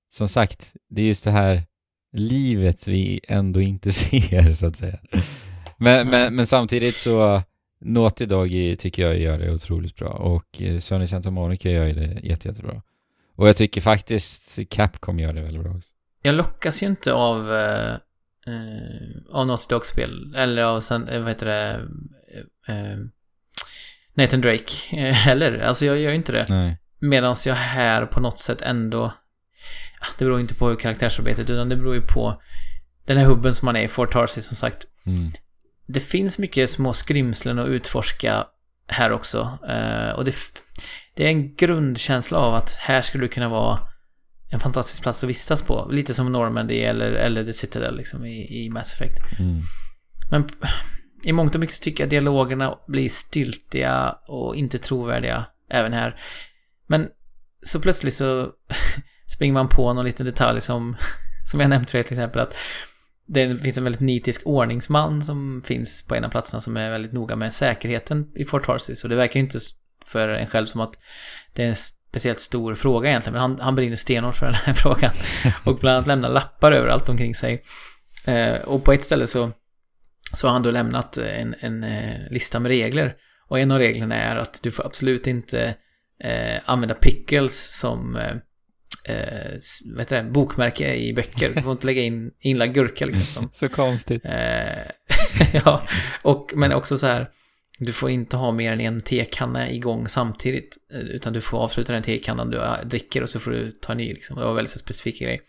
som 0.10 0.28
sagt, 0.28 0.74
det 0.90 1.02
är 1.02 1.06
just 1.06 1.24
det 1.24 1.32
här 1.32 1.64
livet 2.14 2.88
vi 2.88 3.22
ändå 3.28 3.62
inte 3.62 3.92
ser, 3.92 4.54
så 4.54 4.68
att 4.68 4.76
säga. 4.76 5.00
Men, 5.78 6.10
men, 6.10 6.36
men 6.36 6.48
samtidigt 6.48 6.96
så, 6.96 7.42
Naughty 7.82 8.26
Dog 8.26 8.50
tycker 8.80 9.02
jag 9.02 9.20
gör 9.20 9.40
det 9.40 9.52
otroligt 9.52 9.96
bra 9.96 10.10
och 10.10 10.62
eh, 10.62 10.80
Sony 10.80 11.08
Santa 11.08 11.32
Monica 11.32 11.70
gör 11.70 11.86
det 11.94 12.20
jätte, 12.24 12.48
jättebra. 12.48 12.82
Och 13.36 13.48
jag 13.48 13.56
tycker 13.56 13.82
faktiskt 13.82 14.60
Capcom 14.70 15.20
gör 15.20 15.34
det 15.34 15.42
väldigt 15.42 15.64
bra 15.64 15.72
också. 15.72 15.90
Jag 16.22 16.36
lockas 16.36 16.84
ju 16.84 16.88
inte 16.88 17.14
av, 17.14 17.54
eh, 17.54 17.94
eh, 18.48 19.32
av 19.32 19.48
Naughty 19.48 19.66
Dog-spel, 19.70 20.34
eller 20.36 20.64
av, 20.64 20.78
eh, 20.78 21.20
vad 21.20 21.28
heter 21.28 21.46
det, 21.46 21.82
eh, 22.68 22.98
Nathan 24.14 24.42
Drake 24.42 24.96
heller. 25.12 25.60
Alltså 25.60 25.86
jag 25.86 26.00
gör 26.00 26.10
ju 26.10 26.16
inte 26.16 26.32
det. 26.32 26.46
Nej. 26.50 26.78
Medan 27.00 27.36
jag 27.46 27.56
här 27.56 28.06
på 28.06 28.20
något 28.20 28.40
sätt 28.40 28.62
ändå... 28.62 29.14
Det 30.18 30.26
beror 30.26 30.40
inte 30.40 30.56
på 30.56 30.70
hur 30.70 30.76
karaktärsarbetet, 30.76 31.50
utan 31.50 31.70
det 31.70 31.76
beror 31.76 31.96
ju 31.96 32.02
på 32.02 32.42
den 33.06 33.18
här 33.18 33.26
hubben 33.26 33.54
som 33.54 33.66
man 33.66 33.76
är 33.76 33.84
i, 33.84 33.88
Fort 33.88 34.12
Tarsis 34.12 34.46
som 34.46 34.58
sagt. 34.58 34.88
Mm. 35.06 35.32
det 35.88 36.00
finns 36.00 36.40
mycket 36.40 36.70
små 36.70 36.94
skrymslen 36.94 37.60
att 37.60 37.68
utforska 37.68 38.46
här 38.88 39.12
också. 39.12 39.58
Eh, 39.70 40.10
och 40.10 40.26
det, 40.26 40.36
det 41.16 41.26
är 41.26 41.30
en 41.30 41.56
grundkänsla 41.56 42.38
av 42.38 42.56
att 42.56 42.76
här 42.76 43.02
skulle 43.02 43.24
det 43.24 43.34
kunna 43.34 43.50
vara 43.50 43.80
en 44.52 44.60
fantastisk 44.60 45.04
plats 45.04 45.24
att 45.24 45.30
vistas 45.30 45.64
på. 45.64 45.88
Lite 45.92 46.14
som 46.14 46.32
Normandy 46.32 46.80
eller, 46.80 47.12
eller 47.12 47.46
The 47.46 47.54
Citadel 47.54 47.98
liksom 47.98 48.26
i, 48.26 48.66
i 48.66 48.70
Mass 48.70 48.94
Effect. 48.94 49.40
Mm. 49.40 49.62
Men 50.32 50.50
i 51.26 51.32
mångt 51.32 51.56
och 51.56 51.62
mycket 51.62 51.82
tycker 51.82 52.04
jag 52.04 52.10
dialogerna 52.10 52.78
blir 52.88 53.10
styltiga 53.10 54.16
och 54.28 54.56
inte 54.56 54.78
trovärdiga 54.78 55.46
även 55.70 55.94
här. 55.94 56.20
Men 56.90 57.08
så 57.66 57.80
plötsligt 57.80 58.14
så 58.14 58.52
springer 59.36 59.54
man 59.54 59.70
på 59.70 59.94
någon 59.94 60.06
liten 60.06 60.26
detalj 60.26 60.62
som, 60.62 60.96
som 61.52 61.60
jag 61.60 61.70
nämnt 61.70 61.90
för 61.90 61.98
er 61.98 62.04
till 62.04 62.14
exempel 62.14 62.42
att 62.42 62.56
det 63.28 63.58
finns 63.58 63.78
en 63.78 63.84
väldigt 63.84 64.02
nitisk 64.02 64.42
ordningsman 64.46 65.24
som 65.24 65.64
finns 65.66 66.08
på 66.08 66.16
en 66.16 66.24
av 66.24 66.30
platserna 66.30 66.60
som 66.60 66.78
är 66.78 66.92
väldigt 66.92 67.14
noga 67.14 67.36
med 67.36 67.54
säkerheten 67.54 68.28
i 68.36 68.46
Fort 68.46 68.66
Tarsis. 68.66 69.04
Och 69.04 69.10
det 69.10 69.16
verkar 69.16 69.40
ju 69.40 69.46
inte 69.46 69.60
för 70.06 70.30
en 70.30 70.48
själv 70.48 70.66
som 70.66 70.82
att 70.82 70.94
det 71.54 71.64
är 71.64 71.68
en 71.68 71.76
speciellt 71.76 72.40
stor 72.40 72.76
fråga 72.76 73.10
egentligen, 73.10 73.34
men 73.34 73.42
han, 73.42 73.60
han 73.60 73.76
brinner 73.76 73.96
stenhårt 73.96 74.36
för 74.36 74.46
den 74.46 74.56
här 74.56 74.74
frågan. 74.84 75.12
Och 75.64 75.80
bland 75.80 75.96
annat 75.96 76.08
lämnar 76.08 76.30
lappar 76.30 76.72
överallt 76.72 77.10
omkring 77.10 77.36
sig. 77.36 77.64
Eh, 78.26 78.62
och 78.62 78.84
på 78.84 78.94
ett 78.94 79.04
ställe 79.04 79.28
så, 79.28 79.52
så 80.34 80.48
har 80.48 80.54
han 80.54 80.64
då 80.64 80.72
lämnat 80.72 81.18
en, 81.18 81.56
en 81.60 81.84
eh, 81.84 82.32
lista 82.32 82.60
med 82.60 82.70
regler. 82.70 83.16
Och 83.48 83.60
en 83.60 83.72
av 83.72 83.78
reglerna 83.78 84.16
är 84.16 84.36
att 84.36 84.60
du 84.64 84.72
får 84.72 84.86
absolut 84.86 85.28
inte 85.28 85.76
eh, 86.24 86.62
använda 86.66 86.96
pickles 86.96 87.80
som 87.80 88.16
eh, 88.16 88.36
eh, 89.16 89.52
vad 89.92 90.00
heter 90.00 90.24
det, 90.24 90.30
bokmärke 90.30 90.96
i 90.96 91.14
böcker. 91.14 91.52
Du 91.56 91.62
får 91.62 91.72
inte 91.72 91.86
lägga 91.86 92.02
in 92.02 92.32
inlagd 92.40 92.74
gurka 92.74 93.06
liksom 93.06 93.26
som 93.26 93.50
Så 93.54 93.70
konstigt. 93.70 94.26
Eh, 94.26 94.32
ja, 95.54 95.88
och, 96.22 96.52
men 96.56 96.74
också 96.74 96.98
så 96.98 97.08
här, 97.08 97.30
du 97.80 97.94
får 97.94 98.10
inte 98.10 98.38
ha 98.38 98.52
mer 98.52 98.74
än 98.74 98.82
en 98.82 99.02
tekanna 99.02 99.72
igång 99.72 100.08
samtidigt, 100.08 100.78
eh, 100.94 101.00
utan 101.00 101.34
du 101.34 101.42
får 101.42 101.58
avsluta 101.58 101.94
den 101.94 102.04
tekannan 102.04 102.50
du 102.50 102.58
eh, 102.58 102.74
dricker 102.86 103.24
och 103.24 103.30
så 103.30 103.40
får 103.40 103.52
du 103.52 103.72
ta 103.72 103.92
en 103.92 103.98
ny 103.98 104.14
liksom. 104.14 104.38
Det 104.38 104.46
var 104.46 104.54
väldigt 104.54 104.80
specifik 104.80 105.20
grej. 105.20 105.42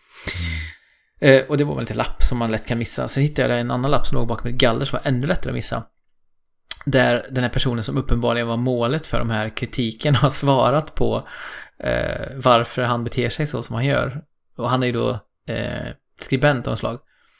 Eh, 1.21 1.41
och 1.41 1.57
det 1.57 1.63
var 1.63 1.75
väl 1.75 1.83
lite 1.83 1.93
lapp 1.93 2.23
som 2.23 2.37
man 2.37 2.51
lätt 2.51 2.67
kan 2.67 2.77
missa. 2.77 3.07
Sen 3.07 3.23
hittade 3.23 3.53
jag 3.53 3.61
en 3.61 3.71
annan 3.71 3.91
lapp 3.91 4.07
som 4.07 4.17
låg 4.17 4.27
bakom 4.27 4.47
ett 4.47 4.57
galler 4.57 4.85
som 4.85 4.99
var 5.03 5.09
ännu 5.09 5.27
lättare 5.27 5.49
att 5.49 5.55
missa. 5.55 5.83
Där 6.85 7.25
den 7.31 7.43
här 7.43 7.51
personen 7.51 7.83
som 7.83 7.97
uppenbarligen 7.97 8.47
var 8.47 8.57
målet 8.57 9.05
för 9.05 9.19
de 9.19 9.29
här 9.29 9.49
kritiken 9.49 10.15
har 10.21 10.29
svarat 10.29 10.95
på 10.95 11.27
eh, 11.83 12.27
varför 12.35 12.81
han 12.81 13.03
beter 13.03 13.29
sig 13.29 13.45
så 13.45 13.63
som 13.63 13.75
han 13.75 13.85
gör. 13.85 14.21
Och 14.57 14.69
han 14.69 14.83
är 14.83 14.87
ju 14.87 14.93
då 14.93 15.09
eh, 15.47 15.87
skribent 16.21 16.67
av 16.67 16.71
något 16.71 16.79
slag. 16.79 16.99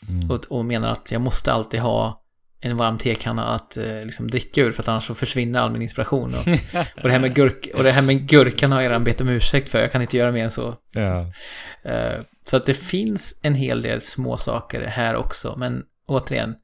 Mm. 0.09 0.31
Och, 0.31 0.45
och 0.49 0.65
menar 0.65 0.91
att 0.91 1.11
jag 1.11 1.21
måste 1.21 1.53
alltid 1.53 1.79
ha 1.79 2.21
en 2.61 2.77
varm 2.77 2.97
tekanna 2.97 3.47
att 3.47 3.77
eh, 3.77 4.03
liksom 4.03 4.27
dricka 4.27 4.61
ur 4.61 4.71
för 4.71 4.83
att 4.83 4.87
annars 4.87 5.07
så 5.07 5.13
försvinner 5.13 5.59
all 5.59 5.71
min 5.71 5.81
inspiration. 5.81 6.33
Och, 6.33 6.47
och, 6.97 7.03
det, 7.03 7.11
här 7.11 7.19
med 7.19 7.35
gurk, 7.35 7.67
och 7.75 7.83
det 7.83 7.91
här 7.91 8.01
med 8.01 8.27
gurkan 8.27 8.71
har 8.71 8.81
jag 8.81 8.89
redan 8.89 9.03
bett 9.03 9.21
om 9.21 9.29
ursäkt 9.29 9.69
för, 9.69 9.79
jag 9.79 9.91
kan 9.91 10.01
inte 10.01 10.17
göra 10.17 10.31
mer 10.31 10.43
än 10.43 10.51
så. 10.51 10.75
Ja. 10.91 11.31
Eh, 11.91 12.21
så 12.45 12.57
att 12.57 12.65
det 12.65 12.73
finns 12.73 13.39
en 13.43 13.55
hel 13.55 13.81
del 13.81 14.01
små 14.01 14.37
saker 14.37 14.81
här 14.81 15.15
också, 15.15 15.55
men 15.57 15.83
återigen, 16.07 16.55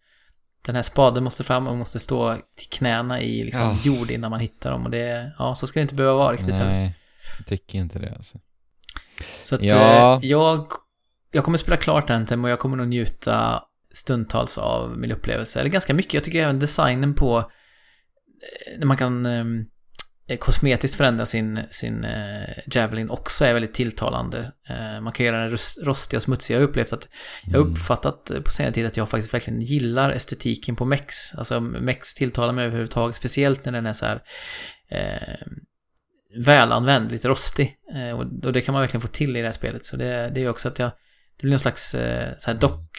den 0.68 0.76
här 0.76 0.84
spaden 0.84 1.24
måste 1.24 1.44
fram 1.44 1.64
och 1.68 1.72
man 1.72 1.80
måste 1.80 2.00
stå 2.00 2.36
till 2.58 2.68
knäna 2.70 3.22
i 3.22 3.44
liksom 3.44 3.66
Ja. 3.66 3.78
jord 3.84 4.12
innan 4.12 4.32
man 4.32 4.40
hittar 4.40 4.72
dem 4.72 4.86
och 4.86 4.92
det, 4.92 5.32
ja, 5.40 5.56
så 5.56 5.68
ska 5.68 5.80
det 5.80 5.82
inte 5.82 5.96
behöva 5.96 6.18
vara 6.18 6.34
riktigt 6.34 6.56
heller. 6.56 6.72
Nej, 6.72 6.96
jag 7.38 7.48
tycker 7.48 7.80
inte 7.80 8.00
det 8.00 8.14
alltså. 8.16 8.38
Så 9.44 9.56
att 9.56 9.62
Ja. 9.64 9.76
eh, 10.18 10.30
jag, 10.30 10.68
jag 11.32 11.44
kommer 11.44 11.58
spela 11.58 11.78
klart 11.78 12.10
Anthem 12.10 12.44
och 12.44 12.50
jag 12.50 12.60
kommer 12.60 12.78
nog 12.78 12.88
njuta 12.88 13.64
stundtals 13.94 14.58
av 14.58 14.98
min 14.98 15.12
upplevelse. 15.12 15.60
Eller 15.60 15.70
ganska 15.70 15.94
mycket. 15.94 16.14
Jag 16.14 16.24
tycker 16.24 16.44
även 16.44 16.60
designen 16.60 17.14
på 17.14 17.38
eh, 17.38 18.80
när 18.80 18.86
man 18.86 18.98
kan 18.98 19.26
eh, 19.26 19.46
kosmetiskt 20.36 20.98
förändra 20.98 21.26
sin, 21.26 21.60
sin 21.70 22.04
eh, 22.04 22.50
Javelin 22.72 23.10
också 23.10 23.46
är 23.46 23.54
väldigt 23.54 23.74
tilltalande. 23.74 24.52
Eh, 24.70 25.02
man 25.02 25.14
kan 25.14 25.26
göra 25.26 25.40
den 25.40 25.50
rus- 25.50 25.78
rostig 25.84 26.18
och 26.18 26.24
smutsig. 26.24 26.54
Jag 26.56 26.60
har 26.60 26.68
upplevt 26.68 26.94
att 26.94 27.08
jag 27.46 27.54
har 27.54 27.60
Mm. 27.66 27.72
uppfattat 27.74 28.32
eh, 28.32 28.42
på 28.42 28.52
senare 28.52 28.74
tid 28.74 28.86
att 28.86 28.98
jag 28.98 29.10
faktiskt 29.10 29.34
verkligen 29.34 29.62
gillar 29.62 30.12
estetiken 30.12 30.76
på 30.76 30.86
Mex. 30.86 31.34
Alltså 31.36 31.60
Mex 31.62 32.14
tilltalar 32.14 32.54
mig 32.54 32.66
överhuvudtaget, 32.66 33.16
speciellt 33.16 33.66
när 33.66 33.72
den 33.72 33.86
är 33.86 33.94
så 33.94 34.06
här 34.06 34.22
eh, 34.90 35.38
välanvänd, 36.46 37.12
lite 37.12 37.28
rostig. 37.28 37.76
Eh, 37.94 38.12
och, 38.20 38.46
och 38.46 38.54
det 38.54 38.62
kan 38.62 38.74
man 38.74 38.82
verkligen 38.82 39.02
få 39.02 39.08
till 39.08 39.38
i 39.38 39.40
det 39.40 39.48
här 39.48 39.54
spelet. 39.54 39.86
Så 39.86 39.98
det, 39.98 40.32
det 40.36 40.42
är 40.44 40.50
också 40.50 40.68
att 40.68 40.80
jag, 40.80 40.90
det 41.38 41.42
blir 41.42 41.52
någon 41.52 41.60
slags 41.60 41.96
eh, 41.96 42.34
så 42.38 42.52
här 42.52 42.58
dock, 42.58 42.98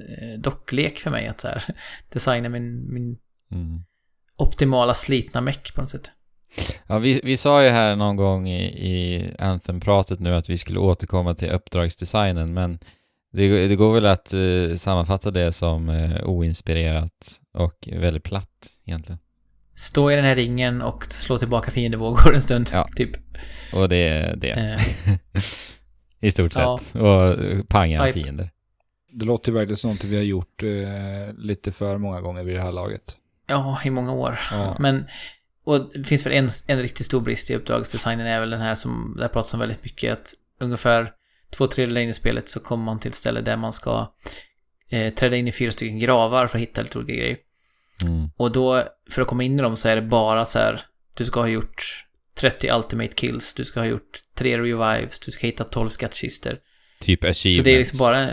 eh, 0.00 0.40
docklek 0.40 0.98
för 0.98 1.10
mig 1.10 1.26
att 1.26 1.40
så 1.40 1.48
här 1.48 1.62
designa 2.12 2.48
min, 2.48 2.92
min 2.94 3.18
Mm. 3.52 3.80
optimala 4.36 4.94
slitna 4.94 5.40
meck 5.40 5.74
på 5.74 5.80
något 5.80 5.90
sätt. 5.90 6.10
Ja, 6.86 6.98
vi, 6.98 7.20
vi 7.24 7.36
sa 7.36 7.62
ju 7.64 7.68
här 7.68 7.96
någon 7.96 8.16
gång 8.16 8.48
i, 8.48 8.64
i 8.64 9.30
Anthem-pratet 9.38 10.20
nu 10.20 10.34
att 10.34 10.50
vi 10.50 10.58
skulle 10.58 10.78
återkomma 10.78 11.34
till 11.34 11.50
uppdragsdesignen, 11.50 12.54
men 12.54 12.78
det, 13.32 13.68
det 13.68 13.76
går 13.76 13.94
väl 13.94 14.06
att 14.06 14.32
eh, 14.34 14.76
sammanfatta 14.76 15.30
det 15.30 15.52
som 15.52 15.88
eh, 15.88 16.24
oinspirerat 16.24 17.40
och 17.54 17.88
väldigt 17.92 18.22
platt 18.22 18.68
egentligen. 18.86 19.18
Stå 19.74 20.10
i 20.10 20.16
den 20.16 20.24
här 20.24 20.34
ringen 20.34 20.82
och 20.82 21.04
slå 21.04 21.38
tillbaka 21.38 21.70
fiendevågor 21.70 22.34
en 22.34 22.40
stund, 22.40 22.70
Ja. 22.72 22.88
typ. 22.96 23.10
Och 23.74 23.88
det 23.88 23.96
är 24.08 24.36
det, 24.36 24.50
Eh, 24.50 24.80
i 26.20 26.30
stort 26.30 26.52
ja. 26.56 26.78
sett. 26.78 26.96
Och 27.02 27.22
eh, 27.44 27.62
panga 27.68 28.12
fiender. 28.12 28.50
Det 29.12 29.24
låter 29.24 29.52
ju 29.52 29.58
verkligen 29.58 29.76
som 29.76 29.90
något 29.90 30.04
vi 30.04 30.16
har 30.16 30.22
gjort 30.22 30.62
eh, 30.62 31.34
lite 31.38 31.72
för 31.72 31.98
många 31.98 32.20
gånger 32.20 32.42
vid 32.42 32.56
det 32.56 32.62
här 32.62 32.72
laget. 32.72 33.16
ja, 33.48 33.78
i 33.84 33.90
många 33.90 34.12
år. 34.12 34.38
Ja. 34.52 34.76
Men, 34.78 35.06
och 35.66 35.90
det 35.94 36.04
finns 36.04 36.26
väl 36.26 36.32
en, 36.32 36.48
en 36.66 36.82
riktigt 36.82 37.06
stor 37.06 37.20
brist 37.20 37.50
i 37.50 37.54
uppdragsdesignen 37.54 38.26
är 38.26 38.40
väl 38.40 38.50
den 38.50 38.60
här 38.60 38.74
som, 38.74 39.16
där 39.18 39.28
pratas 39.28 39.54
om 39.54 39.60
väldigt 39.60 39.84
mycket, 39.84 40.12
att 40.12 40.32
ungefär 40.60 41.12
två 41.50 41.66
tredjedelar 41.66 42.00
in 42.00 42.08
i 42.08 42.14
spelet 42.14 42.48
så 42.48 42.60
kommer 42.60 42.84
man 42.84 42.98
till 42.98 43.08
ett 43.08 43.14
ställe 43.14 43.40
där 43.40 43.56
man 43.56 43.72
ska 43.72 44.12
eh, 44.90 45.14
träda 45.14 45.36
in 45.36 45.48
i 45.48 45.52
fyra 45.52 45.72
stycken 45.72 45.98
gravar 45.98 46.46
för 46.46 46.58
att 46.58 46.62
hitta 46.62 46.82
lite 46.82 46.98
olika 46.98 47.12
grejer. 47.12 47.36
Mm. 48.02 48.30
Och 48.36 48.52
då, 48.52 48.82
för 49.10 49.22
att 49.22 49.28
komma 49.28 49.42
in 49.44 49.58
i 49.58 49.62
dem 49.62 49.76
så 49.76 49.88
är 49.88 49.96
det 49.96 50.02
bara 50.02 50.44
så 50.44 50.58
här, 50.58 50.80
du 51.14 51.24
ska 51.24 51.40
ha 51.40 51.48
gjort 51.48 52.06
30 52.34 52.70
ultimate 52.72 53.14
kills, 53.14 53.54
du 53.54 53.64
ska 53.64 53.80
ha 53.80 53.86
gjort 53.86 54.18
tre 54.34 54.58
revives, 54.58 55.20
du 55.20 55.30
ska 55.30 55.46
hitta 55.46 55.64
12 55.64 55.88
skattkistor. 55.88 56.58
Typ 57.00 57.24
achievements. 57.24 57.56
Så 57.56 57.62
det 57.62 57.74
är 57.74 57.78
liksom 57.78 57.98
bara, 57.98 58.30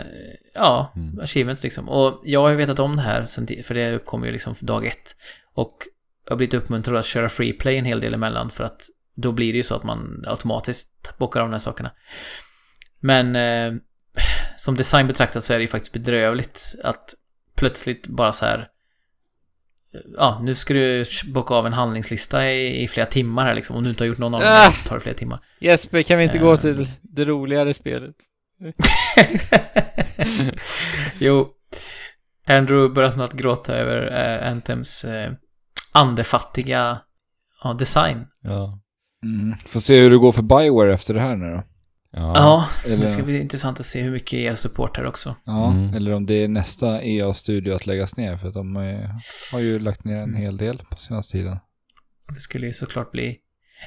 ja, 0.54 0.92
Mm. 0.96 1.20
achievements 1.20 1.62
liksom. 1.62 1.88
Och 1.88 2.22
jag 2.24 2.40
har 2.40 2.50
ju 2.50 2.56
vetat 2.56 2.78
om 2.78 2.96
det 2.96 3.02
här, 3.02 3.62
för 3.62 3.74
det 3.74 3.94
uppkom 3.94 4.24
ju 4.24 4.32
liksom 4.32 4.54
dag 4.60 4.86
ett. 4.86 5.16
Och 5.54 5.78
har 6.28 6.36
blivit 6.36 6.54
uppmuntrad 6.54 6.96
att 6.96 7.06
köra 7.06 7.28
free 7.28 7.52
play 7.52 7.76
en 7.78 7.84
hel 7.84 8.00
del 8.00 8.14
emellan, 8.14 8.50
för 8.50 8.64
att 8.64 8.82
då 9.16 9.32
blir 9.32 9.52
det 9.52 9.56
ju 9.56 9.62
så 9.62 9.74
att 9.74 9.82
man 9.84 10.24
automatiskt 10.26 11.18
bockar 11.18 11.40
av 11.40 11.46
de 11.46 11.52
här 11.52 11.58
sakerna. 11.58 11.90
Men 13.00 13.36
eh, 13.36 13.80
som 14.56 14.74
design 14.74 15.06
betraktat 15.06 15.44
så 15.44 15.52
är 15.52 15.56
det 15.58 15.62
ju 15.62 15.68
faktiskt 15.68 15.92
bedrövligt 15.92 16.74
att 16.84 17.14
plötsligt 17.56 18.06
bara 18.06 18.32
så 18.32 18.44
här 18.46 18.68
Ja, 20.16 20.40
nu 20.42 20.54
ska 20.54 20.74
du 20.74 21.04
bocka 21.24 21.54
av 21.54 21.66
en 21.66 21.72
handlingslista 21.72 22.50
i, 22.50 22.82
i 22.82 22.88
flera 22.88 23.06
timmar 23.06 23.46
här 23.46 23.54
liksom. 23.54 23.76
Om 23.76 23.84
du 23.84 23.90
inte 23.90 24.04
har 24.04 24.08
gjort 24.08 24.18
någon 24.18 24.34
av 24.34 24.40
dem 24.40 24.50
Ah! 24.52 24.72
så 24.72 24.88
tar 24.88 24.94
det 24.96 25.00
flera 25.00 25.16
timmar. 25.16 25.40
Jesper, 25.58 26.02
kan 26.02 26.18
vi 26.18 26.24
inte 26.24 26.36
Eh. 26.38 26.42
gå 26.42 26.56
till 26.56 26.88
det 27.02 27.24
roligare 27.24 27.74
spelet? 27.74 28.14
jo, 31.18 31.48
Andrew 32.46 32.94
börjar 32.94 33.10
snart 33.10 33.32
gråta 33.32 33.74
över 33.76 34.12
eh, 34.42 34.50
Anthems 34.50 35.04
eh, 35.04 35.32
andefattiga 35.94 37.00
ja, 37.64 37.72
design. 37.72 38.26
Ja. 38.42 38.80
Mm. 39.24 39.56
Får 39.66 39.80
se 39.80 40.00
hur 40.00 40.10
det 40.10 40.16
går 40.16 40.32
för 40.32 40.42
Bioware 40.42 40.94
efter 40.94 41.14
det 41.14 41.20
här 41.20 41.36
nu 41.36 41.50
då. 41.54 41.62
Ja. 42.12 42.32
Ja, 42.36 42.68
eller- 42.86 42.96
det 43.02 43.08
ska 43.08 43.22
bli 43.22 43.40
intressant 43.40 43.80
att 43.80 43.86
se 43.86 44.02
hur 44.02 44.10
mycket 44.10 44.32
EA 44.32 44.56
support 44.56 44.96
här 44.96 45.06
också. 45.06 45.36
Ja, 45.44 45.70
Mm. 45.72 45.94
eller 45.94 46.12
om 46.14 46.26
det 46.26 46.34
är 46.44 46.48
nästa 46.48 47.02
EA-studio 47.02 47.74
att 47.74 47.86
läggas 47.86 48.16
ner. 48.16 48.36
För 48.36 48.48
att 48.48 48.54
de 48.54 48.76
har 49.52 49.60
ju 49.60 49.78
lagt 49.78 50.04
ner 50.04 50.16
en 50.16 50.34
hel 50.34 50.56
del 50.56 50.78
på 50.90 50.96
senaste 50.96 51.32
tiden. 51.32 51.58
Det 52.34 52.40
skulle 52.40 52.66
ju 52.66 52.72
såklart 52.72 53.10
bli 53.10 53.36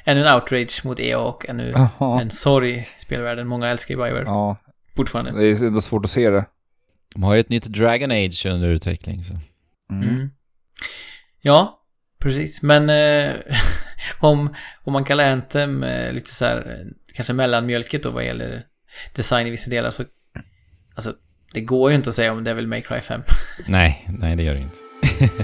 ännu 0.04 0.26
en 0.26 0.34
outrage 0.34 0.84
mot 0.84 1.00
EA 1.00 1.18
och 1.20 1.48
ännu 1.48 1.70
Jaha. 1.98 2.20
en 2.20 2.30
sorg 2.30 2.70
i 2.78 2.86
spelvärlden. 2.98 3.48
Många 3.48 3.68
älskar 3.68 3.94
ju 3.94 4.02
Bioware 4.04 4.24
Ja, 4.26 4.56
fortfarande. 4.96 5.32
det 5.32 5.44
är 5.46 5.64
ändå 5.66 5.80
svårt 5.80 6.04
att 6.04 6.10
se 6.10 6.30
det. 6.30 6.44
De 7.14 7.22
har 7.22 7.34
ju 7.34 7.40
ett 7.40 7.48
nytt 7.48 7.64
Dragon 7.64 8.10
Age 8.10 8.46
under 8.46 8.68
utveckling, 8.68 9.24
så. 9.24 9.32
Mm. 9.90 10.08
Mm. 10.08 10.30
Ja, 11.40 11.74
precis. 12.18 12.62
Men 12.62 12.90
eh, 12.90 13.34
om, 14.20 14.54
om 14.84 14.92
man 14.92 15.04
kallar 15.04 15.32
Anthem 15.32 15.82
eh, 15.82 16.12
lite 16.12 16.30
så 16.30 16.44
här, 16.44 16.56
eh, 16.56 16.86
kanske 17.14 17.32
mellanmjölket 17.32 18.02
då 18.02 18.10
vad 18.10 18.24
gäller 18.24 18.62
design 19.14 19.46
i 19.46 19.50
vissa 19.50 19.70
delar 19.70 19.90
så, 19.90 20.04
alltså, 20.94 21.12
det 21.52 21.60
går 21.60 21.90
ju 21.90 21.96
inte 21.96 22.08
att 22.08 22.14
säga 22.14 22.32
om 22.32 22.44
Devil 22.44 22.66
May 22.66 22.82
Cry 22.82 23.00
5. 23.00 23.22
Nej, 23.68 24.06
nej 24.08 24.36
det 24.36 24.42
gör 24.42 24.54
det 24.54 24.60
inte. 24.60 24.78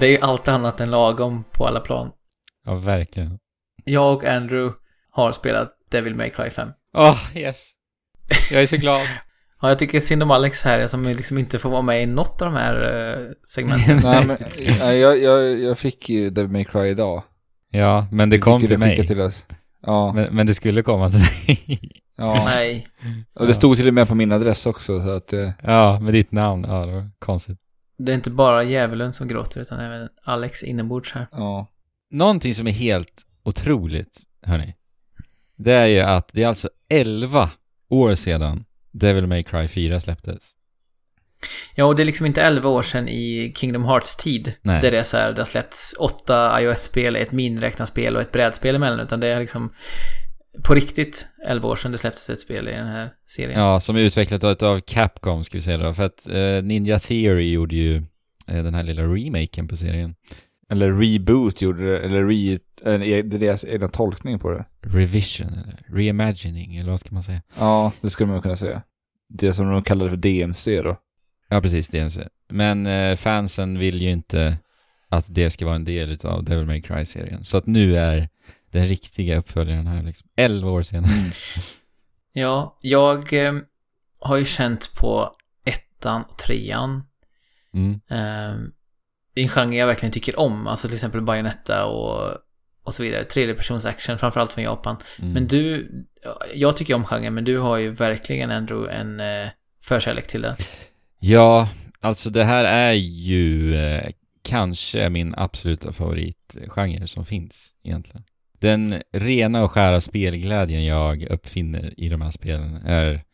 Det 0.00 0.06
är 0.06 0.10
ju 0.10 0.18
allt 0.20 0.48
annat 0.48 0.80
än 0.80 0.90
lagom 0.90 1.44
på 1.52 1.66
alla 1.66 1.80
plan. 1.80 2.10
Ja, 2.64 2.74
verkligen. 2.74 3.38
jag 3.84 4.14
och 4.14 4.24
Andrew 4.24 4.76
har 5.10 5.32
spelat 5.32 5.72
Devil 5.90 6.14
May 6.14 6.30
Cry 6.30 6.50
5. 6.50 6.68
Åh, 6.94 7.18
yes. 7.34 7.70
Jag 8.50 8.62
är 8.62 8.66
så 8.66 8.76
glad. 8.76 9.00
Ja, 9.62 9.68
jag 9.68 9.78
tycker 9.78 10.00
synd 10.00 10.22
om 10.22 10.30
Alex 10.30 10.64
här 10.64 10.86
som 10.86 11.02
liksom 11.04 11.38
inte 11.38 11.58
får 11.58 11.70
vara 11.70 11.82
med 11.82 12.02
i 12.02 12.06
något 12.06 12.42
av 12.42 12.52
de 12.52 12.58
här 12.58 12.74
eh, 13.18 13.24
segmenten. 13.46 13.96
Nej, 14.02 14.24
men, 14.26 14.36
nej, 14.78 14.98
jag, 14.98 15.18
jag, 15.22 15.60
jag 15.60 15.78
fick 15.78 16.08
ju 16.08 16.30
Devil 16.30 16.50
May 16.50 16.64
Cry 16.64 16.88
idag. 16.88 17.22
ja, 17.70 18.06
men 18.12 18.30
det 18.30 18.36
Vi 18.36 18.40
kom 18.42 18.60
till 18.60 18.70
det 18.70 18.78
mig. 18.78 19.06
Till 19.06 19.20
oss. 19.20 19.46
Ja, 19.86 20.12
Men, 20.12 20.34
men 20.36 20.46
det 20.46 20.54
skulle 20.54 20.82
komma 20.82 21.10
till 21.10 21.18
dig. 21.20 21.80
ja. 22.16 22.34
Nej. 22.44 22.86
Och 23.34 23.46
det 23.46 23.54
stod 23.54 23.76
till 23.76 23.88
och 23.88 23.94
med 23.94 24.08
på 24.08 24.14
min 24.14 24.32
adress 24.32 24.66
också, 24.66 25.02
så 25.02 25.10
att 25.10 25.32
eh, 25.32 25.50
ja, 25.62 26.00
med 26.00 26.14
ditt 26.14 26.32
namn. 26.32 26.64
Ja, 26.68 26.86
det 26.86 26.92
var 26.92 27.10
konstigt. 27.18 27.58
Det 27.98 28.12
är 28.12 28.16
inte 28.16 28.30
bara 28.30 28.62
djävulen 28.62 29.12
som 29.12 29.28
gråter 29.28 29.60
utan 29.60 29.80
även 29.80 30.08
Alex 30.24 30.62
inombords 30.62 31.12
här. 31.12 31.26
ja. 31.32 31.66
Någonting 32.10 32.54
som 32.54 32.66
är 32.66 32.72
helt 32.72 33.22
otroligt, 33.44 34.20
hörni. 34.42 34.74
Det 35.64 35.72
är 35.72 35.86
ju 35.86 36.00
att 36.00 36.28
det 36.32 36.42
är 36.42 36.46
alltså 36.48 36.68
11 36.90 37.50
år 37.90 38.14
sedan 38.14 38.64
Devil 38.92 39.26
May 39.26 39.42
Cry 39.42 39.68
4 39.68 40.00
släpptes. 40.00 40.50
Ja, 41.74 41.84
och 41.84 41.96
det 41.96 42.02
är 42.02 42.04
liksom 42.04 42.26
inte 42.26 42.42
11 42.42 42.68
år 42.68 42.82
sedan 42.82 43.08
i 43.08 43.52
Kingdom 43.56 43.84
Hearts 43.84 44.16
tid. 44.16 44.52
Nej. 44.62 44.82
Där 44.82 44.90
det 44.90 44.98
är 44.98 45.02
så 45.02 45.16
här, 45.16 45.32
det 45.32 45.40
har 45.40 45.46
släppts 45.46 45.94
åtta 45.98 46.62
iOS-spel, 46.62 47.16
ett 47.16 47.32
miniräknarspel 47.32 48.16
och 48.16 48.22
ett 48.22 48.32
brädspel 48.32 48.74
emellan. 48.74 49.00
Utan 49.00 49.20
det 49.20 49.26
är 49.26 49.40
liksom 49.40 49.72
på 50.64 50.74
riktigt 50.74 51.26
11 51.46 51.68
år 51.68 51.76
sedan 51.76 51.92
det 51.92 51.98
släpptes 51.98 52.30
ett 52.30 52.40
spel 52.40 52.68
i 52.68 52.72
den 52.72 52.86
här 52.86 53.10
serien. 53.26 53.60
Ja, 53.60 53.80
som 53.80 53.96
är 53.96 54.00
utvecklat 54.00 54.44
av- 54.44 54.64
av 54.64 54.80
Capcom, 54.80 55.44
ska 55.44 55.58
vi 55.58 55.62
säga 55.62 55.76
då. 55.78 55.94
För 55.94 56.02
att 56.02 56.26
eh, 56.28 56.62
Ninja 56.62 56.98
Theory 56.98 57.50
gjorde 57.50 57.76
ju 57.76 57.96
eh, 58.46 58.64
den 58.64 58.74
här 58.74 58.82
lilla 58.82 59.02
remaken 59.02 59.68
på 59.68 59.76
serien. 59.76 60.14
Eller 60.70 60.92
reboot 60.92 61.62
gjorde 61.62 61.86
det, 61.86 61.98
eller 61.98 62.24
re, 62.24 62.58
det 62.98 63.18
är 63.18 63.22
deras 63.22 63.64
egna 63.64 63.88
tolkning 63.88 64.38
på 64.38 64.50
det. 64.50 64.64
Revision, 64.80 65.48
eller 65.48 65.82
reimagining, 65.88 66.76
eller 66.76 66.90
vad 66.90 67.00
ska 67.00 67.14
man 67.14 67.22
säga? 67.22 67.42
Ja, 67.58 67.92
det 68.00 68.10
skulle 68.10 68.32
man 68.32 68.42
kunna 68.42 68.56
säga. 68.56 68.82
Det 69.28 69.52
som 69.52 69.70
de 69.70 69.82
kallade 69.82 70.10
för 70.10 70.16
DMC 70.16 70.82
då. 70.82 70.96
Ja, 71.48 71.60
precis, 71.60 71.86
serie. 71.86 72.28
Men 72.48 72.86
eh, 72.86 73.16
fansen 73.16 73.78
vill 73.78 74.02
ju 74.02 74.10
inte 74.10 74.58
att 75.08 75.34
det 75.34 75.50
ska 75.50 75.64
vara 75.64 75.74
en 75.74 75.84
del 75.84 76.18
av 76.24 76.44
Devil 76.44 76.66
May 76.66 76.82
Cry-serien. 76.82 77.44
Så 77.44 77.56
att 77.56 77.66
nu 77.66 77.96
är 77.96 78.28
den 78.70 78.86
riktiga 78.86 79.36
uppföljaren 79.38 79.86
här 79.86 80.02
liksom. 80.02 80.28
11 80.36 80.70
år 80.70 80.82
senare. 80.82 81.10
Ja, 82.32 82.76
jag 82.80 83.32
eh, 83.32 83.54
har 84.20 84.36
ju 84.36 84.44
känt 84.44 84.94
på 84.94 85.36
ettan 85.64 86.22
och 86.22 86.38
trean. 86.38 87.02
Mm. 87.74 88.00
Eh, 88.08 88.60
en 89.34 89.48
genre 89.48 89.76
jag 89.76 89.86
verkligen 89.86 90.12
tycker 90.12 90.38
om. 90.38 90.66
Alltså 90.66 90.88
till 90.88 90.94
exempel 90.94 91.22
Bayonetta 91.22 91.86
och, 91.86 92.36
och 92.84 92.94
så 92.94 93.02
vidare. 93.02 93.24
Tredjepersons 93.24 93.84
action, 93.84 94.18
framförallt 94.18 94.52
från 94.52 94.64
Japan. 94.64 94.96
Mm. 95.18 95.32
Men 95.32 95.46
du, 95.46 95.90
jag 96.54 96.76
tycker 96.76 96.94
om 96.94 97.04
genren, 97.04 97.34
men 97.34 97.44
du 97.44 97.58
har 97.58 97.76
ju 97.76 97.90
verkligen 97.90 98.50
Andrew 98.50 98.96
en 98.96 99.20
eh, 99.20 99.50
förkärlek 99.82 100.26
till 100.26 100.42
den. 100.42 100.56
Ja, 101.18 101.68
alltså 102.00 102.30
det 102.30 102.44
här 102.44 102.64
är 102.64 102.92
ju 102.92 103.76
eh, 103.76 104.10
kanske 104.42 105.08
min 105.08 105.34
absoluta 105.36 105.92
favoritgenre 105.92 107.06
som 107.06 107.24
finns 107.24 107.72
egentligen. 107.84 108.24
Den 108.58 109.02
rena 109.12 109.62
och 109.64 109.70
skära 109.70 110.00
spelglädjen 110.00 110.84
jag 110.84 111.22
uppfinner 111.22 111.94
i 111.96 112.08
de 112.08 112.20
här 112.20 112.30
spelen 112.30 112.76
är 112.76 113.24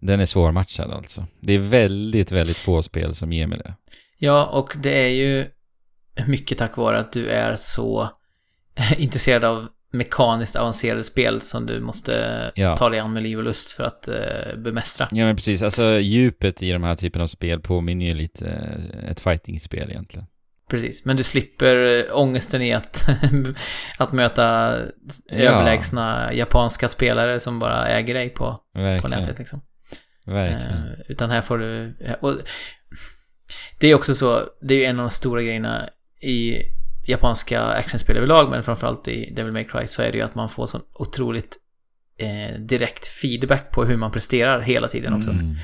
den 0.00 0.20
är 0.20 0.26
svårmatchad 0.26 0.90
alltså. 0.90 1.26
Det 1.40 1.52
är 1.52 1.58
väldigt, 1.58 2.32
väldigt 2.32 2.56
få 2.56 2.82
spel 2.82 3.14
som 3.14 3.32
ger 3.32 3.46
mig 3.46 3.58
det. 3.58 3.74
Ja, 4.18 4.46
och 4.46 4.72
det 4.76 5.04
är 5.04 5.08
ju 5.08 5.46
mycket 6.26 6.58
tack 6.58 6.76
vare 6.76 6.98
att 6.98 7.12
du 7.12 7.28
är 7.28 7.56
så 7.56 8.08
intresserad 8.98 9.44
av 9.44 9.68
mekaniskt 9.92 10.56
avancerade 10.56 11.04
spel 11.04 11.40
som 11.40 11.66
du 11.66 11.80
måste 11.80 12.12
Ja. 12.54 12.76
ta 12.76 12.88
dig 12.90 13.00
an 13.00 13.12
med 13.12 13.22
liv 13.22 13.38
och 13.38 13.44
lust 13.44 13.72
för 13.72 13.84
att 13.84 14.08
eh, 14.08 14.56
bemästra. 14.56 15.08
Ja 15.10 15.24
men 15.26 15.36
precis, 15.36 15.62
alltså 15.62 15.98
djupet 15.98 16.62
i 16.62 16.72
de 16.72 16.82
här 16.82 16.94
typen 16.94 17.22
av 17.22 17.26
spel 17.26 17.60
påminner 17.60 18.06
ju 18.06 18.14
lite 18.14 18.46
eh, 18.48 19.10
ett 19.10 19.20
fightingspel 19.20 19.90
egentligen. 19.90 20.26
Precis, 20.70 21.04
men 21.06 21.16
du 21.16 21.22
slipper 21.22 21.76
eh, 21.76 22.16
ångesten 22.18 22.62
i 22.62 22.72
att, 22.72 23.06
att 23.98 24.12
möta 24.12 24.76
överlägsna 25.30 26.32
japanska 26.34 26.88
spelare 26.88 27.40
som 27.40 27.58
bara 27.58 27.88
äger 27.88 28.14
dig 28.14 28.28
på, 28.28 28.58
på 29.02 29.08
nätet 29.08 29.38
liksom. 29.38 29.60
Verkligen. 30.26 30.72
Eh, 30.72 30.84
utan 31.08 31.30
här 31.30 31.40
får 31.40 31.58
du... 31.58 31.96
Och 32.20 32.34
det 33.78 33.88
är 33.88 33.94
också 33.94 34.14
så, 34.14 34.42
det 34.60 34.74
är 34.74 34.78
ju 34.78 34.84
en 34.84 34.98
av 34.98 35.04
de 35.04 35.10
stora 35.10 35.42
grejerna 35.42 35.88
i 36.20 36.58
japanska 37.06 37.62
actionspel 37.62 38.16
överlag, 38.16 38.50
men 38.50 38.62
framförallt 38.62 39.08
i 39.08 39.32
Devil 39.36 39.52
May 39.52 39.64
Cry 39.64 39.86
så 39.86 40.02
är 40.02 40.12
det 40.12 40.18
ju 40.18 40.24
att 40.24 40.34
man 40.34 40.48
får 40.48 40.66
sån 40.66 40.80
otroligt 40.92 41.56
eh, 42.18 42.60
direkt 42.60 43.06
feedback 43.06 43.70
på 43.70 43.84
hur 43.84 43.96
man 43.96 44.10
presterar 44.10 44.60
hela 44.60 44.88
tiden 44.88 45.14
också. 45.14 45.30
Mm. 45.30 45.56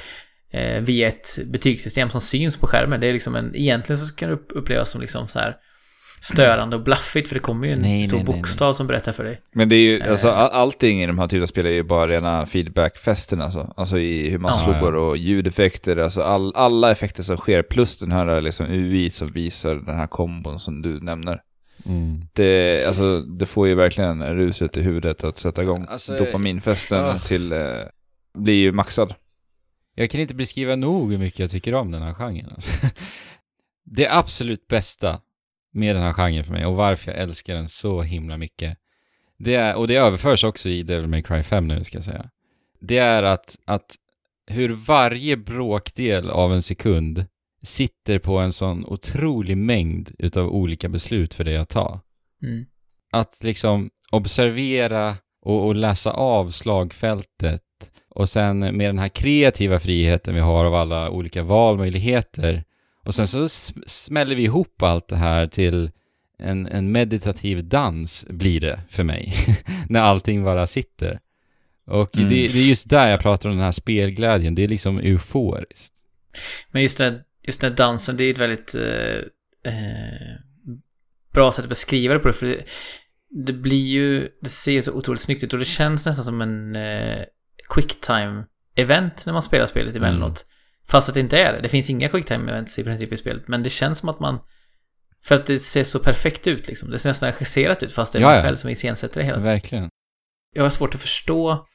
Eh, 0.53 0.81
via 0.81 1.09
ett 1.09 1.39
betygssystem 1.47 2.11
som 2.11 2.21
syns 2.21 2.57
på 2.57 2.67
skärmen. 2.67 3.01
Det 3.01 3.07
är 3.07 3.13
liksom 3.13 3.35
en, 3.35 3.57
egentligen 3.57 3.99
så 3.99 4.15
kan 4.15 4.29
det 4.29 4.35
upp- 4.35 4.53
upplevas 4.55 4.91
som 4.91 5.01
liksom 5.01 5.29
så 5.29 5.39
här 5.39 5.57
störande 6.21 6.77
och 6.77 6.83
blaffigt 6.83 7.29
för 7.29 7.35
det 7.35 7.41
kommer 7.41 7.67
ju 7.67 7.73
en 7.73 7.81
Nej, 7.81 8.05
stor 8.05 8.17
nej, 8.17 8.25
nej, 8.29 8.37
bokstav 8.37 8.73
som 8.73 8.87
berättar 8.87 9.13
för 9.13 9.25
dig. 9.25 9.39
Men 9.53 9.69
det 9.69 9.77
är 9.77 9.81
ju, 9.81 9.99
Eh. 10.01 10.11
alltså 10.11 10.29
all, 10.29 10.51
allting 10.51 11.03
i 11.03 11.07
de 11.07 11.19
här 11.19 11.29
typen 11.29 11.43
av 11.43 11.47
spel 11.47 11.67
är 11.67 11.71
ju 11.71 11.83
bara 11.83 12.09
rena 12.09 12.47
feedbackfesten 12.47 13.41
alltså. 13.41 13.73
Alltså 13.77 13.99
i 13.99 14.31
hur 14.31 14.39
man 14.39 14.53
Ja. 14.55 14.79
slår 14.79 14.95
och 14.95 15.17
ljudeffekter, 15.17 15.97
alltså 15.99 16.23
all, 16.23 16.53
alla 16.55 16.91
effekter 16.91 17.23
som 17.23 17.37
sker, 17.37 17.63
plus 17.63 17.97
den 17.99 18.13
här 18.13 18.41
liksom 18.41 18.67
UI 18.67 19.11
som 19.11 19.29
visar 19.29 19.75
den 19.75 19.97
här 19.97 20.07
kombon 20.07 20.61
som 20.61 20.83
du 20.83 21.01
nämner. 21.01 21.41
Mm. 21.87 22.21
Det, 22.33 22.85
alltså, 22.89 23.21
det 23.21 23.47
får 23.47 23.69
ju 23.69 23.75
verkligen 23.75 24.23
ruset 24.37 24.77
i 24.77 24.83
huvudet 24.83 25.25
att 25.25 25.39
sätta 25.39 25.63
igång 25.63 25.87
Alltså, 25.89 26.17
dopaminfesten 26.17 26.99
ja. 27.05 27.19
till, 27.19 27.53
eh, 27.53 27.59
blir 28.39 28.55
ju 28.55 28.73
maxad. 28.73 29.15
Jag 29.95 30.11
kan 30.11 30.21
inte 30.21 30.35
beskriva 30.35 30.77
nog 30.77 31.11
hur 31.13 31.19
mycket 31.19 31.39
jag 31.39 31.51
tycker 31.51 31.75
om 31.75 31.91
den 31.91 32.03
här 32.03 32.15
genren. 32.15 32.51
Alltså. 32.55 32.87
Det 33.85 34.09
absolut 34.09 34.69
bästa 34.69 35.21
med 35.73 35.97
den 35.97 36.03
här 36.03 36.13
genren 36.13 36.45
för 36.45 36.53
mig 36.53 36.67
och 36.67 36.77
varför 36.77 37.11
jag 37.11 37.21
älskar 37.21 37.55
den 37.55 37.69
så 37.69 38.03
himla 38.03 38.37
mycket, 38.37 38.79
det 39.39 39.55
är, 39.55 39.75
och 39.75 39.89
det 39.89 39.97
överförs 39.97 40.45
också 40.45 40.69
i 40.69 40.83
Devil 40.83 41.07
May 41.07 41.23
Cry 41.23 41.43
5 41.43 41.69
nu 41.69 41.85
ska 41.85 41.97
jag 41.97 42.05
säga, 42.05 42.31
det 42.81 42.99
är 42.99 43.23
att, 43.23 43.59
att 43.65 43.97
hur 44.47 44.69
varje 44.69 45.37
bråkdel 45.37 46.31
av 46.31 46.53
en 46.53 46.63
sekund 46.63 47.27
sitter 47.63 48.19
på 48.19 48.39
en 48.39 48.53
sån 48.53 48.85
otrolig 48.87 49.57
mängd 49.57 50.11
utav 50.19 50.49
olika 50.49 50.89
beslut 50.89 51.35
för 51.35 51.45
dig 51.45 51.57
att 51.57 51.69
ta. 51.69 52.01
Mm. 52.43 52.67
Att 53.13 53.41
liksom 53.43 53.91
observera 54.13 55.17
och, 55.43 55.67
och 55.67 55.75
läsa 55.75 56.11
av 56.11 56.51
slagfältet 56.51 57.63
och 58.09 58.29
sen 58.29 58.59
med 58.59 58.89
den 58.89 58.99
här 58.99 59.09
kreativa 59.09 59.79
friheten 59.79 60.35
vi 60.35 60.41
har 60.41 60.65
av 60.65 60.75
alla 60.75 61.11
olika 61.11 61.43
valmöjligheter 61.43 62.65
och 63.07 63.15
sen 63.15 63.27
så 63.27 63.45
sm- 63.45 63.83
smäller 63.87 64.35
vi 64.37 64.43
ihop 64.43 64.83
allt 64.83 65.09
det 65.09 65.17
här 65.17 65.47
till 65.47 65.91
en, 66.39 66.67
en 66.67 66.93
meditativ 66.93 67.69
dans 67.69 68.27
blir 68.29 68.61
det 68.61 68.81
för 68.89 69.05
mig. 69.05 69.35
När 69.89 70.01
allting 70.01 70.45
bara 70.45 70.67
sitter. 70.67 71.21
Och 71.87 72.17
Mm. 72.17 72.29
det, 72.29 72.35
det 72.49 72.59
är 72.59 72.65
just 72.69 72.89
där 72.91 73.09
jag 73.11 73.21
pratar 73.21 73.49
om 73.49 73.55
den 73.57 73.65
här 73.65 73.73
spelglädjen. 73.73 74.55
Det 74.55 74.65
är 74.65 74.69
liksom 74.69 74.99
euforiskt. 74.99 75.95
Men 76.71 76.83
just 76.83 76.99
den, 76.99 77.19
just 77.43 77.61
den 77.61 77.75
dansen, 77.75 78.17
det 78.17 78.25
är 78.25 78.31
ett 78.31 78.39
väldigt 78.39 78.75
eh, 78.75 79.17
eh, 79.73 80.37
bra 81.35 81.53
sätt 81.53 81.63
att 81.65 81.69
beskriva 81.69 82.15
det 82.15 82.21
på. 82.21 82.33
För 82.33 82.47
det, 82.47 82.65
det 83.47 83.53
blir 83.53 83.87
ju, 83.87 84.29
det 84.43 84.49
ser 84.49 84.73
ju 84.73 84.83
så 84.83 84.93
otroligt 84.93 85.21
snyggt 85.21 85.45
ut 85.45 85.53
och 85.53 85.59
det 85.59 85.65
känns 85.65 86.07
nästan 86.07 86.25
som 86.25 86.41
en 86.41 86.77
eh, 86.77 87.23
quicktime-event 87.69 89.27
när 89.27 89.33
man 89.33 89.43
spelar 89.43 89.67
spelet 89.67 89.97
emellanåt. 89.97 90.47
Fast 90.91 91.09
att 91.09 91.15
det 91.15 91.21
inte 91.21 91.39
är 91.39 91.53
det. 91.53 91.61
Det 91.61 91.69
finns 91.69 91.91
inga 91.91 92.09
quicktime-events 92.09 92.81
i 92.81 92.85
princip 92.85 93.13
i 93.13 93.17
spelet. 93.17 93.49
Men 93.49 93.63
det 93.63 93.71
känns 93.71 93.99
som 93.99 94.09
att 94.09 94.21
man... 94.21 94.39
För 95.25 95.35
att 95.35 95.47
det 95.47 95.59
ser 95.59 95.83
så 95.85 95.99
perfekt 95.99 96.47
ut 96.47 96.69
liksom. 96.69 96.91
Det 96.91 96.99
ser 96.99 97.11
nästan 97.11 97.33
regisserat 97.33 97.83
ut 97.83 97.93
fast 97.93 98.13
det 98.13 98.19
är 98.19 98.21
Ja, 98.21 98.27
man 98.29 98.37
ja. 98.37 98.43
själv 98.43 98.57
som 98.57 98.71
iscensätter 98.71 99.21
det 99.21 99.25
hela 99.27 99.37
tiden. 99.37 99.53
Verkligen. 99.53 99.89
Jag 100.55 100.63
har 100.63 100.71
svårt 100.71 100.95
att 100.95 101.01
förstå 101.01 101.67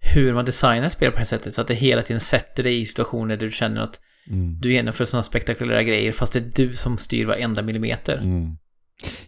hur 0.00 0.34
man 0.34 0.44
designar 0.44 0.88
spel 0.88 1.10
på 1.10 1.14
det 1.14 1.20
här 1.20 1.24
sättet 1.24 1.54
så 1.54 1.60
att 1.60 1.68
det 1.68 1.74
hela 1.74 2.02
tiden 2.02 2.20
sätter 2.20 2.62
dig 2.62 2.80
i 2.80 2.86
situationer 2.86 3.36
där 3.36 3.46
du 3.46 3.52
känner 3.52 3.80
att 3.80 4.00
Mm. 4.30 4.60
du 4.60 4.72
genomför 4.72 5.04
sådana 5.04 5.22
spektakulära 5.22 5.82
grejer 5.82 6.12
fast 6.12 6.32
det 6.32 6.38
är 6.38 6.66
du 6.66 6.74
som 6.74 6.98
styr 6.98 7.24
varenda 7.26 7.62
millimeter. 7.62 8.16
Mm. 8.18 8.56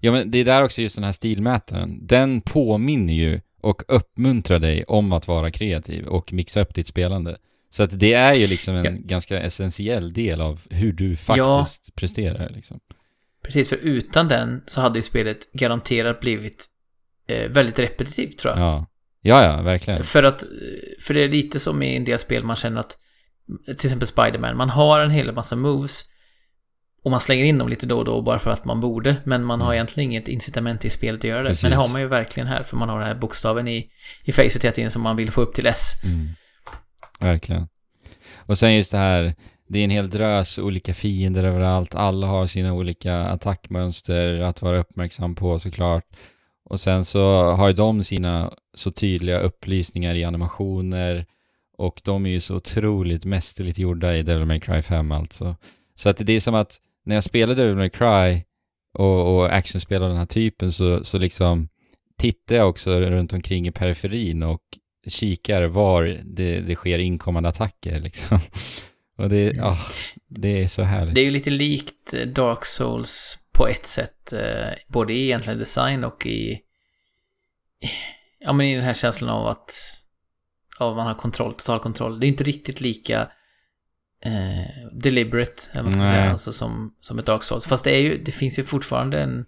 Ja, 0.00 0.12
men 0.12 0.30
det 0.30 0.38
är 0.38 0.44
där 0.44 0.62
också 0.64 0.82
just 0.82 0.96
den 0.96 1.04
här 1.04 1.12
stilmätaren. 1.12 2.06
Den 2.06 2.40
påminner 2.40 3.14
ju 3.14 3.40
och 3.62 3.82
uppmuntrar 3.88 4.58
dig 4.58 4.84
om 4.84 5.12
att 5.12 5.28
vara 5.28 5.50
kreativ 5.50 6.06
och 6.06 6.32
mixa 6.32 6.60
upp 6.60 6.74
ditt 6.74 6.86
spelande. 6.86 7.36
Så 7.76 7.82
att 7.82 8.00
det 8.00 8.12
är 8.12 8.34
ju 8.34 8.46
liksom 8.46 8.74
en 8.76 8.84
Ja. 8.84 8.90
ganska 9.04 9.40
essentiell 9.40 10.12
del 10.12 10.40
av 10.40 10.60
hur 10.70 10.92
du 10.92 11.16
faktiskt 11.16 11.94
presterar 11.94 12.50
liksom. 12.54 12.80
Precis, 13.44 13.68
för 13.68 13.76
utan 13.76 14.28
den 14.28 14.62
så 14.66 14.80
hade 14.80 14.98
ju 14.98 15.02
spelet 15.02 15.52
garanterat 15.52 16.20
blivit 16.20 16.66
eh, 17.28 17.50
väldigt 17.50 17.78
repetitivt 17.78 18.38
tror 18.38 18.54
jag. 18.54 18.62
Ja. 18.62 18.86
Ja, 19.20 19.44
ja, 19.44 19.62
verkligen. 19.62 20.02
För 20.02 20.22
att, 20.22 20.42
eh, 20.42 20.48
för 21.02 21.14
det 21.14 21.20
är 21.24 21.28
lite 21.28 21.58
som 21.58 21.82
i 21.82 21.96
en 21.96 22.04
del 22.04 22.18
spel 22.18 22.44
man 22.44 22.56
känner 22.56 22.80
att, 22.80 22.96
till 23.66 23.72
exempel 23.86 24.08
Spider-Man, 24.08 24.56
man 24.56 24.70
har 24.70 25.00
en 25.00 25.10
hel 25.10 25.32
massa 25.32 25.56
moves 25.56 26.04
Och 27.02 27.10
man 27.10 27.20
slänger 27.20 27.44
in 27.44 27.58
dem 27.58 27.68
lite 27.68 27.86
då 27.86 27.98
och 27.98 28.04
då 28.04 28.22
bara 28.22 28.38
för 28.38 28.50
att 28.50 28.64
man 28.64 28.80
borde. 28.80 29.16
Men 29.24 29.44
man 29.44 29.60
har 29.60 29.66
Mm. 29.66 29.74
egentligen 29.74 30.10
inget 30.10 30.28
incitament 30.28 30.84
i 30.84 30.90
spelet 30.90 31.20
att 31.20 31.24
göra 31.24 31.42
det. 31.42 31.48
Precis. 31.48 31.62
Men 31.62 31.70
det 31.70 31.76
har 31.76 31.88
man 31.88 32.00
ju 32.00 32.06
verkligen 32.06 32.46
här. 32.46 32.62
För 32.62 32.76
man 32.76 32.88
har 32.88 32.98
den 32.98 33.08
här 33.08 33.14
bokstaven 33.14 33.68
i, 33.68 33.90
i 34.24 34.32
facet 34.32 34.64
hela 34.64 34.72
tiden 34.72 34.90
som 34.90 35.02
man 35.02 35.16
vill 35.16 35.30
få 35.30 35.40
upp 35.40 35.54
till 35.54 35.66
S. 35.66 35.92
Mm. 36.04 36.28
Verkligen. 37.20 37.68
Och 38.36 38.58
sen 38.58 38.74
just 38.74 38.92
det 38.92 38.98
här, 38.98 39.34
det 39.68 39.78
är 39.78 39.84
en 39.84 39.90
hel 39.90 40.10
drös 40.10 40.58
olika 40.58 40.94
fiender 40.94 41.44
överallt. 41.44 41.94
Alla 41.94 42.26
har 42.26 42.46
sina 42.46 42.72
olika 42.72 43.18
attackmönster 43.18 44.40
att 44.40 44.62
vara 44.62 44.78
uppmärksam 44.78 45.34
på 45.34 45.58
såklart. 45.58 46.04
Och 46.64 46.80
sen 46.80 47.04
så 47.04 47.50
har 47.50 47.68
ju 47.68 47.74
de 47.74 48.04
sina 48.04 48.52
så 48.74 48.90
tydliga 48.90 49.38
upplysningar 49.38 50.14
i 50.14 50.24
animationer. 50.24 51.26
Och 51.78 52.00
de 52.04 52.26
är 52.26 52.30
ju 52.30 52.40
så 52.40 52.56
otroligt 52.56 53.24
mästerligt 53.24 53.78
gjorda 53.78 54.16
i 54.16 54.22
Devil 54.22 54.46
May 54.46 54.60
Cry 54.60 54.82
5 54.82 55.12
alltså. 55.12 55.56
Så 55.94 56.08
att 56.08 56.26
det 56.26 56.32
är 56.32 56.40
som 56.40 56.54
att 56.54 56.80
när 57.04 57.14
jag 57.14 57.24
spelar 57.24 57.54
Devil 57.54 57.76
May 57.76 57.90
Cry 57.90 58.42
och, 58.98 59.36
och 59.36 59.54
actionspel 59.56 60.02
av 60.02 60.08
den 60.08 60.18
här 60.18 60.26
typen 60.26 60.72
så, 60.72 61.04
så 61.04 61.18
liksom 61.18 61.68
tittar 62.18 62.56
jag 62.56 62.68
också 62.68 63.00
runt 63.00 63.32
omkring 63.32 63.66
i 63.66 63.70
periferin 63.70 64.42
och 64.42 64.62
kikar 65.08 65.62
var 65.64 66.20
det, 66.24 66.60
det 66.60 66.74
sker 66.74 66.98
inkommande 66.98 67.48
attacker 67.48 67.98
liksom. 67.98 68.38
Och 69.18 69.28
det, 69.28 69.50
Mm. 69.50 69.64
ah, 69.64 69.78
det 70.28 70.62
är 70.62 70.66
så 70.66 70.82
härligt. 70.82 71.14
Det 71.14 71.20
är 71.20 71.24
ju 71.24 71.30
lite 71.30 71.50
likt 71.50 72.14
eh, 72.14 72.20
Dark 72.26 72.64
Souls 72.64 73.38
på 73.52 73.66
ett 73.68 73.86
sätt. 73.86 74.32
eh, 74.32 74.72
Både 74.88 75.12
i 75.12 75.24
egentligen 75.24 75.58
design 75.58 76.04
och 76.04 76.26
i... 76.26 76.60
Ja, 78.38 78.52
men 78.52 78.66
i 78.66 78.74
den 78.74 78.84
här 78.84 78.94
känslan 78.94 79.30
av 79.30 79.46
att... 79.46 79.72
Av 80.78 80.96
man 80.96 81.06
har 81.06 81.14
kontroll, 81.14 81.54
total 81.54 81.80
kontroll. 81.80 82.20
Det 82.20 82.26
är 82.26 82.28
inte 82.28 82.44
riktigt 82.44 82.80
lika... 82.80 83.28
Eh, 84.24 84.88
deliberate, 84.92 85.62
eller 85.72 85.82
vad 85.82 85.96
man 85.96 86.06
ska 86.06 86.12
säga, 86.16 86.30
alltså 86.30 86.52
som, 86.52 86.94
som 87.00 87.18
ett 87.18 87.26
Dark 87.26 87.42
Souls. 87.42 87.66
Fast 87.66 87.84
det 87.84 87.90
är 87.90 88.00
ju, 88.00 88.24
det 88.24 88.32
finns 88.32 88.58
ju 88.58 88.62
fortfarande 88.64 89.20
en... 89.22 89.44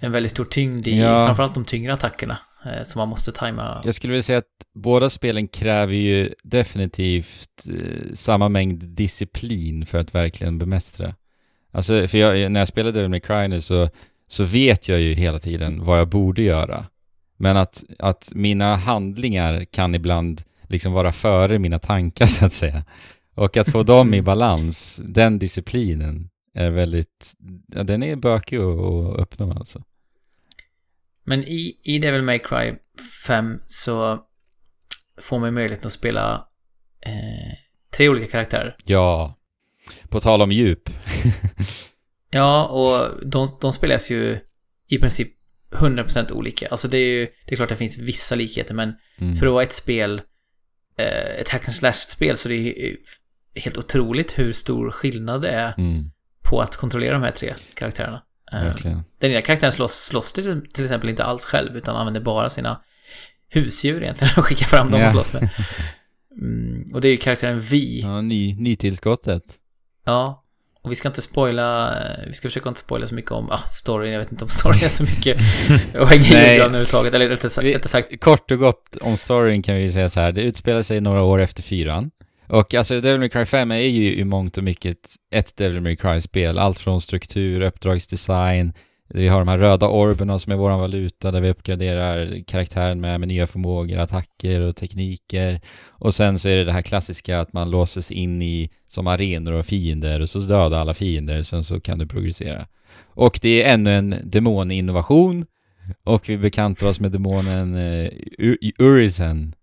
En 0.00 0.12
väldigt 0.12 0.32
stor 0.32 0.44
tyngd 0.44 0.88
i, 0.88 0.98
Ja. 0.98 1.26
framförallt 1.26 1.54
de 1.54 1.64
tyngre 1.64 1.92
attackerna. 1.92 2.38
Eh, 2.66 2.82
Som 2.82 2.98
man 3.00 3.08
måste 3.08 3.32
tajma. 3.32 3.82
Jag 3.84 3.94
skulle 3.94 4.10
vilja 4.10 4.22
säga 4.22 4.38
att 4.38 4.44
båda 4.74 5.10
spelen 5.10 5.48
kräver 5.48 5.94
ju 5.94 6.34
definitivt 6.42 7.68
eh, 7.68 8.14
samma 8.14 8.48
mängd 8.48 8.82
disciplin 8.82 9.86
för 9.86 9.98
att 9.98 10.14
verkligen 10.14 10.58
bemästra. 10.58 11.14
Alltså, 11.72 12.08
för 12.08 12.18
jag, 12.18 12.52
när 12.52 12.60
jag 12.60 12.68
spelade 12.68 12.92
Devil 12.92 13.10
May 13.10 13.20
Cry 13.20 13.48
nu 13.48 13.60
så, 13.60 13.88
så 14.28 14.44
vet 14.44 14.88
jag 14.88 15.00
ju 15.00 15.14
hela 15.14 15.38
tiden 15.38 15.84
vad 15.84 15.98
jag 15.98 16.08
borde 16.08 16.42
göra. 16.42 16.86
Men 17.36 17.56
att, 17.56 17.84
att 17.98 18.32
mina 18.34 18.76
handlingar 18.76 19.64
kan 19.64 19.94
ibland 19.94 20.42
liksom 20.62 20.92
vara 20.92 21.12
före 21.12 21.58
mina 21.58 21.78
tankar 21.78 22.26
så 22.38 22.44
att 22.44 22.52
säga. 22.52 22.84
Och 23.34 23.56
att 23.56 23.68
få 23.68 23.82
dem 23.82 24.14
i 24.14 24.22
balans, 24.22 25.00
den 25.04 25.38
disciplinen 25.38 26.28
är 26.54 26.70
väldigt, 26.70 27.32
ja, 27.66 27.82
den 27.82 28.02
är 28.02 28.16
bökig 28.16 28.56
att 28.56 28.78
att 28.78 29.20
uppnå 29.20 29.52
alltså. 29.52 29.82
Men 31.24 31.44
i, 31.44 31.80
i 31.82 31.98
Devil 31.98 32.22
May 32.22 32.38
Cry 32.38 32.74
5 33.26 33.60
så 33.66 34.20
får 35.20 35.38
man 35.38 35.54
möjligheten 35.54 35.86
att 35.86 35.92
spela 35.92 36.46
eh, 37.00 37.56
tre 37.96 38.08
olika 38.08 38.26
karaktärer. 38.30 38.76
Ja, 38.84 39.38
på 40.08 40.20
tal 40.20 40.42
om 40.42 40.52
djup. 40.52 40.90
Ja, 42.34 42.66
och 42.66 43.26
de, 43.26 43.48
de 43.60 43.72
spelas 43.72 44.10
ju 44.10 44.38
i 44.88 44.98
princip 44.98 45.28
100% 45.70 46.32
olika. 46.32 46.68
Alltså 46.68 46.88
det 46.88 46.98
är 46.98 47.06
ju, 47.20 47.26
det 47.46 47.52
är 47.54 47.56
klart 47.56 47.70
att 47.70 47.78
det 47.78 47.88
finns 47.88 47.98
vissa 47.98 48.34
likheter, 48.34 48.74
men 48.74 48.94
Mm. 49.18 49.36
för 49.36 49.46
att 49.46 49.52
vara 49.52 49.62
ett 49.62 49.72
spel, 49.72 50.22
eh, 50.98 51.40
ett 51.40 51.48
hack 51.48 51.64
and 51.64 51.74
slash-spel, 51.74 52.36
så 52.36 52.48
det 52.48 52.54
är 52.54 52.58
ju 52.58 52.96
helt 53.54 53.76
otroligt 53.78 54.38
hur 54.38 54.52
stor 54.52 54.90
skillnad 54.90 55.42
det 55.42 55.48
är 55.50 55.74
Mm, 55.78 56.10
på 56.42 56.60
att 56.60 56.76
kontrollera 56.76 57.12
de 57.12 57.22
här 57.22 57.30
tre 57.30 57.54
karaktärerna. 57.74 58.22
Eh, 58.52 58.64
verkligen. 58.64 59.02
den 59.20 59.30
ena 59.30 59.42
karaktären 59.42 59.72
slåss, 59.72 59.92
slåss 60.04 60.32
till, 60.32 60.66
till 60.72 60.84
exempel 60.84 61.10
inte 61.10 61.24
alls 61.24 61.44
själv, 61.44 61.76
utan 61.76 61.96
använder 61.96 62.20
bara 62.20 62.50
sina 62.50 62.80
husdjur 63.48 64.02
egentligen 64.02 64.32
och 64.36 64.44
skickar 64.44 64.66
fram 64.66 64.90
dem 64.90 65.00
Ja. 65.00 65.06
och 65.06 65.12
slåss 65.12 65.32
med. 65.32 65.48
Mm, 66.40 66.84
och 66.94 67.00
det 67.00 67.08
är 67.08 67.10
ju 67.12 67.16
karaktären 67.16 67.60
Vi. 67.60 68.00
Ja, 68.00 68.20
ny, 68.20 68.54
nytillskottet. 68.54 69.42
Ja. 70.04 70.38
Och 70.84 70.90
vi 70.90 70.96
ska 70.96 71.08
inte 71.08 71.22
spoila, 71.22 71.86
eh, 72.04 72.26
vi 72.26 72.32
ska 72.32 72.48
försöka 72.48 72.68
inte 72.68 72.80
spoila 72.80 73.06
så 73.06 73.14
mycket 73.14 73.30
om, 73.30 73.50
ah, 73.50 73.58
storyn, 73.66 74.12
jag 74.12 74.18
vet 74.18 74.32
inte 74.32 74.44
om 74.44 74.48
storyn 74.48 74.84
är 74.84 74.88
så 74.88 75.02
mycket 75.02 75.36
och 76.00 76.08
hänga 76.08 76.54
i 76.54 76.58
överhuvudtaget, 76.58 77.14
eller 77.14 77.28
rättare 77.28 77.50
sagt, 77.50 77.90
sagt 77.90 78.20
Kort 78.20 78.50
och 78.50 78.58
gott 78.58 78.96
om 79.00 79.16
storyn 79.16 79.62
kan 79.62 79.74
vi 79.74 79.92
säga 79.92 80.08
så 80.08 80.20
här, 80.20 80.32
det 80.32 80.42
utspelar 80.42 80.82
sig 80.82 81.00
några 81.00 81.22
år 81.22 81.40
efter 81.40 81.62
fyran. 81.62 82.10
Och 82.46 82.74
alltså 82.74 83.00
Devil 83.00 83.18
May 83.18 83.28
Cry 83.28 83.44
5 83.44 83.70
är 83.70 83.76
ju 83.76 84.14
i 84.14 84.24
mångt 84.24 84.58
och 84.58 84.64
mycket 84.64 84.98
ett 85.30 85.56
Devil 85.56 85.80
May 85.80 85.96
Cry-spel. 85.96 86.58
Allt 86.58 86.78
från 86.78 87.00
struktur, 87.00 87.60
uppdragsdesign, 87.60 88.72
vi 89.14 89.28
har 89.28 89.38
de 89.38 89.48
här 89.48 89.58
röda 89.58 89.88
orberna 89.88 90.38
som 90.38 90.52
är 90.52 90.56
vår 90.56 90.70
valuta 90.70 91.30
där 91.30 91.40
vi 91.40 91.50
uppgraderar 91.50 92.42
karaktären 92.46 93.00
med, 93.00 93.20
med 93.20 93.28
nya 93.28 93.46
förmågor, 93.46 93.98
attacker 93.98 94.60
och 94.60 94.76
tekniker. 94.76 95.60
Och 95.88 96.14
sen 96.14 96.38
så 96.38 96.48
är 96.48 96.56
det 96.56 96.64
det 96.64 96.72
här 96.72 96.82
klassiska 96.82 97.40
att 97.40 97.52
man 97.52 97.70
låses 97.70 98.10
in 98.10 98.42
i 98.42 98.70
som 98.86 99.06
arenor 99.06 99.52
och 99.52 99.66
fiender 99.66 100.20
och 100.20 100.30
så 100.30 100.38
dödar 100.38 100.80
alla 100.80 100.94
fiender, 100.94 101.42
sen 101.42 101.64
så 101.64 101.80
kan 101.80 101.98
du 101.98 102.06
progressera. 102.06 102.66
Och 103.14 103.38
det 103.42 103.62
är 103.62 103.74
ännu 103.74 103.94
en 103.94 104.16
demoninnovation 104.24 105.46
och 106.04 106.28
vi 106.28 106.38
bekantar 106.38 106.86
oss 106.86 107.00
med 107.00 107.12
demonen 107.12 107.74
uh, 107.74 108.08
Urizen. 108.78 109.54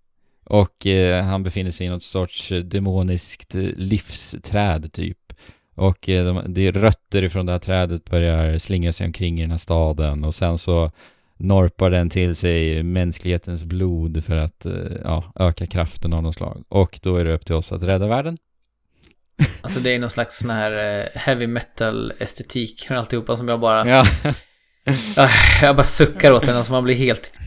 Och 0.50 0.86
eh, 0.86 1.24
han 1.24 1.44
befinner 1.44 1.72
sig 1.72 1.88
i 1.88 1.90
något 1.90 2.04
sorts 2.04 2.52
eh, 2.52 2.60
demoniskt 2.60 3.56
eh, 3.56 3.62
livsträd 3.62 4.94
typ. 4.94 5.34
Och 5.76 6.10
eh, 6.10 6.26
de, 6.26 6.54
det 6.54 6.68
är 6.68 6.72
rötter 6.72 7.24
ifrån 7.24 7.46
det 7.46 7.52
här 7.52 7.60
trädet 7.60 8.06
börjar 8.06 8.58
slingra 8.58 8.92
sig 8.92 9.08
omkring 9.08 9.40
i 9.40 9.42
den 9.42 9.52
här 9.52 9.58
staden 9.58 10.24
och 10.24 10.36
sen 10.36 10.58
så 10.58 10.92
norpar 11.38 11.90
den 11.90 12.10
till 12.10 12.36
sig 12.36 12.84
mänsklighetens 12.84 13.66
blod 13.66 14.24
för 14.24 14.36
att 14.36 14.66
eh, 14.66 14.74
ja, 15.04 15.34
öka 15.36 15.68
kraften 15.68 16.14
av 16.14 16.24
något 16.24 16.36
slag. 16.36 16.64
Och 16.70 17.00
då 17.04 17.16
är 17.18 17.26
det 17.26 17.34
upp 17.34 17.46
till 17.46 17.56
oss 17.56 17.72
att 17.72 17.84
rädda 17.84 18.08
världen. 18.08 18.38
Alltså 19.62 19.80
det 19.80 19.96
är 19.96 20.00
någon 20.00 20.10
slags 20.10 20.38
sån 20.40 20.50
här 20.50 21.10
heavy 21.16 21.48
metal 21.48 22.14
estetik 22.20 22.88
och 22.90 22.96
alltihopa 22.98 23.38
som 23.38 23.48
jag 23.48 23.60
bara... 23.60 23.90
Ja. 23.90 24.06
Ah, 25.18 25.30
Jag 25.62 25.76
bara 25.76 25.84
suckar 25.84 26.32
åt 26.32 26.46
den, 26.46 26.58
alltså 26.58 26.72
man 26.72 26.84
blir 26.84 26.96
helt 26.96 27.40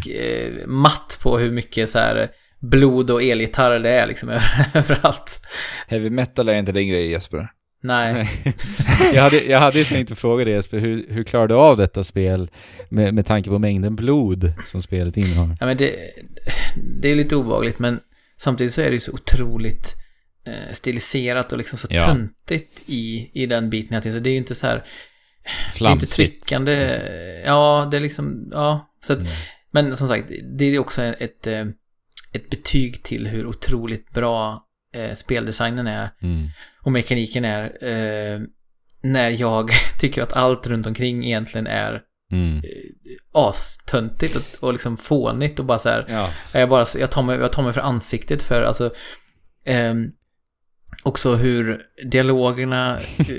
matt 0.67 1.19
på 1.23 1.39
hur 1.39 1.51
mycket 1.51 1.89
så 1.89 1.99
här 1.99 2.29
blod 2.63 3.11
och 3.11 3.23
elgitarrer 3.23 3.79
det 3.81 3.89
är 3.91 4.07
liksom 4.07 4.29
över- 4.29 4.67
överallt. 4.75 5.41
Heavy 5.89 6.11
metal 6.11 6.49
är 6.49 6.55
inte 6.55 6.73
din 6.73 6.89
grej 6.89 7.11
Jesper. 7.11 7.49
Nej. 7.83 8.31
jag, 9.15 9.23
hade, 9.23 9.43
jag 9.45 9.59
hade 9.61 9.79
ju 9.79 9.85
tänkt 9.85 10.13
att 10.13 10.19
fråga 10.19 10.45
dig 10.45 10.55
Jesper, 10.55 10.79
hur, 10.79 11.07
hur 11.09 11.25
klarar 11.25 11.47
du 11.49 11.55
av 11.55 11.77
detta 11.77 12.05
spel 12.05 12.51
med, 12.89 13.15
med 13.15 13.27
tanke 13.27 13.51
på 13.51 13.59
mängden 13.59 13.97
blod 13.97 14.53
som 14.65 14.83
spelet 14.83 15.17
innehar? 15.17 15.57
Ja, 15.61 15.67
men 15.67 15.77
det, 15.77 15.95
det 17.01 17.11
är 17.11 17.15
lite 17.15 17.37
obehagligt, 17.37 17.79
men 17.79 18.01
samtidigt 18.37 18.73
så 18.73 18.81
är 18.81 18.87
det 18.87 18.93
ju 18.93 19.01
så 19.01 19.13
otroligt 19.13 19.95
eh, 20.47 20.73
stiliserat 20.73 21.53
och 21.53 21.59
liksom 21.59 21.79
så 21.79 21.87
Ja. 21.91 22.07
töntigt 22.07 22.83
i, 22.87 23.31
i 23.43 23.47
den 23.47 23.71
biten. 23.71 24.03
Så 24.13 24.19
det 24.19 24.31
är 24.31 24.33
ju 24.33 24.39
inte 24.39 24.55
så 24.55 24.67
här... 24.67 24.75
Det 25.45 25.49
är 25.51 25.63
inte 25.63 25.77
Flamsigt. 25.79 26.13
tryckande. 26.13 27.01
Ja, 27.47 27.89
det 27.91 27.97
är 27.97 28.01
liksom... 28.01 28.49
Ja, 28.53 28.91
så 29.01 29.13
att, 29.13 29.19
Mm. 29.19 29.31
Men 29.75 29.97
som 29.97 30.09
sagt, 30.09 30.31
det 30.59 30.65
är 30.65 30.79
också 30.79 31.03
ett, 31.03 31.47
eh, 31.47 31.65
ett 32.33 32.51
betyg 32.51 33.03
till 33.03 33.27
hur 33.27 33.47
otroligt 33.47 34.11
bra 34.11 34.61
eh, 34.95 35.15
speldesignen 35.15 35.87
är 35.87 36.11
Mm. 36.23 36.49
och 36.83 36.93
mekaniken 36.93 37.45
är. 37.45 37.63
Eh, 37.85 38.41
när 39.03 39.31
jag 39.31 39.71
tycker 40.01 40.23
att 40.23 40.33
allt 40.33 40.67
runt 40.67 40.87
omkring 40.87 41.25
egentligen 41.25 41.67
är 41.67 42.03
Mm. 42.33 42.63
astöntigt 43.33 44.37
och, 44.37 44.65
och 44.67 44.73
liksom 44.73 44.97
fånigt 44.97 45.59
och 45.59 45.65
bara 45.65 45.79
så 45.79 45.89
här... 45.89 46.05
Ja. 46.09 46.31
Jag, 46.61 46.69
bara, 46.69 46.85
jag, 46.99 47.11
tar 47.11 47.23
mig, 47.23 47.39
jag 47.39 47.53
tar 47.53 47.63
mig 47.63 47.73
för 47.73 47.81
ansiktet 47.81 48.43
för 48.43 48.63
alltså... 48.63 48.95
ehm, 49.67 50.11
också 51.03 51.35
hur 51.35 51.83
dialogerna 52.05 52.99
eh, 53.19 53.37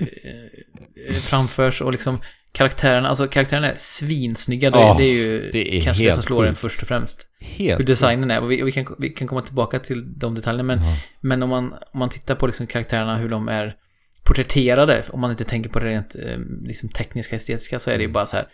eh, 1.10 1.14
framförs 1.16 1.82
och 1.82 1.92
liksom 1.92 2.20
karaktärerna, 2.54 3.10
alltså 3.10 3.28
karaktärerna 3.28 3.72
är 3.72 3.76
svinsnygga. 3.76 4.70
Det, 4.72 4.80
Ja, 4.80 4.96
det 4.98 5.04
är 5.04 5.14
ju 5.14 5.50
det 5.52 5.78
är 5.78 5.82
kanske 5.82 6.04
det 6.06 6.14
som 6.14 6.22
slår 6.24 6.44
en 6.46 6.50
sjukt. 6.50 6.60
först 6.62 6.82
och 6.82 6.88
främst. 6.88 7.28
Helt. 7.42 7.80
Hur 7.80 7.86
designen 7.86 8.32
är. 8.32 8.42
Och 8.42 8.52
vi, 8.52 8.64
och 8.64 8.68
vi, 8.68 8.72
kan, 8.72 8.96
vi 9.00 9.10
kan 9.10 9.28
komma 9.28 9.42
tillbaka 9.42 9.80
till 9.80 10.20
de 10.20 10.36
detaljerna. 10.36 10.64
Men, 10.76 10.86
Ja. 10.86 10.98
men 11.22 11.44
om, 11.44 11.50
man, 11.50 11.74
om 11.94 12.00
man 12.00 12.10
tittar 12.10 12.36
på 12.36 12.48
liksom 12.48 12.68
karaktärerna, 12.68 13.18
hur 13.18 13.30
de 13.30 13.48
är 13.48 13.76
porträtterade, 14.24 15.04
om 15.10 15.20
man 15.22 15.32
inte 15.32 15.44
tänker 15.44 15.70
på 15.70 15.80
det 15.80 15.86
rent 15.86 16.16
eh, 16.16 16.38
liksom 16.64 16.90
tekniska, 16.90 17.36
estetiska, 17.36 17.80
så 17.80 17.92
är 17.92 17.98
det 17.98 18.04
ju 18.04 18.12
bara 18.12 18.26
så 18.26 18.36
här... 18.38 18.48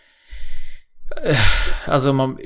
eh, 1.26 1.38
Alltså 1.86 2.12
man... 2.12 2.38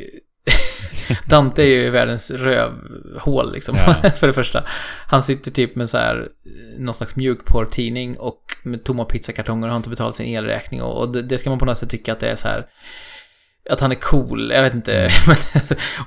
Dante 1.29 1.63
är 1.63 1.67
ju 1.67 1.91
världens 1.91 2.31
rövhål 2.31 3.53
liksom, 3.53 3.77
Ja. 3.87 4.11
för 4.17 4.27
det 4.27 4.33
första. 4.33 4.65
Han 5.07 5.23
sitter 5.23 5.51
typ 5.51 5.77
med 5.77 5.91
så 5.91 5.99
här, 5.99 6.29
någon 6.79 6.95
slags 6.95 7.17
mjukporrtidning 7.17 8.17
och 8.19 8.41
med 8.63 8.85
tomma 8.85 9.05
pizzakartonger 9.05 9.67
och 9.67 9.71
har 9.73 9.77
inte 9.77 9.89
betalat 9.91 10.15
sin 10.15 10.27
elräkning 10.27 10.83
och, 10.83 11.01
och 11.01 11.13
det, 11.13 11.23
det 11.23 11.39
ska 11.39 11.51
man 11.51 11.59
på 11.59 11.65
något 11.65 11.79
sätt 11.79 11.91
tycka 11.91 12.13
att 12.13 12.21
det 12.21 12.29
är 12.29 12.37
så 12.37 12.49
här 12.49 12.67
att 13.71 13.81
han 13.81 13.91
är 13.91 13.97
cool, 13.97 14.51
jag 14.51 14.63
vet 14.63 14.75
inte. 14.75 15.11
Men, 15.27 15.37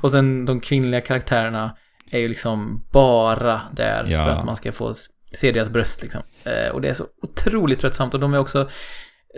och 0.02 0.12
sen 0.12 0.46
de 0.46 0.60
kvinnliga 0.60 1.02
karaktärerna 1.02 1.76
är 2.12 2.20
ju 2.20 2.28
liksom 2.28 2.84
bara 2.92 3.62
där 3.72 4.06
Ja. 4.10 4.24
för 4.24 4.30
att 4.32 4.46
man 4.46 4.56
ska 4.56 4.72
få 4.72 4.94
se 5.34 5.52
deras 5.52 5.70
bröst 5.70 6.02
liksom. 6.02 6.22
Eh, 6.44 6.72
och 6.74 6.82
det 6.82 6.90
är 6.90 6.94
så 6.94 7.06
otroligt 7.22 7.80
tröttsamt 7.80 8.14
och 8.14 8.20
de 8.20 8.34
är 8.34 8.38
också, 8.38 8.70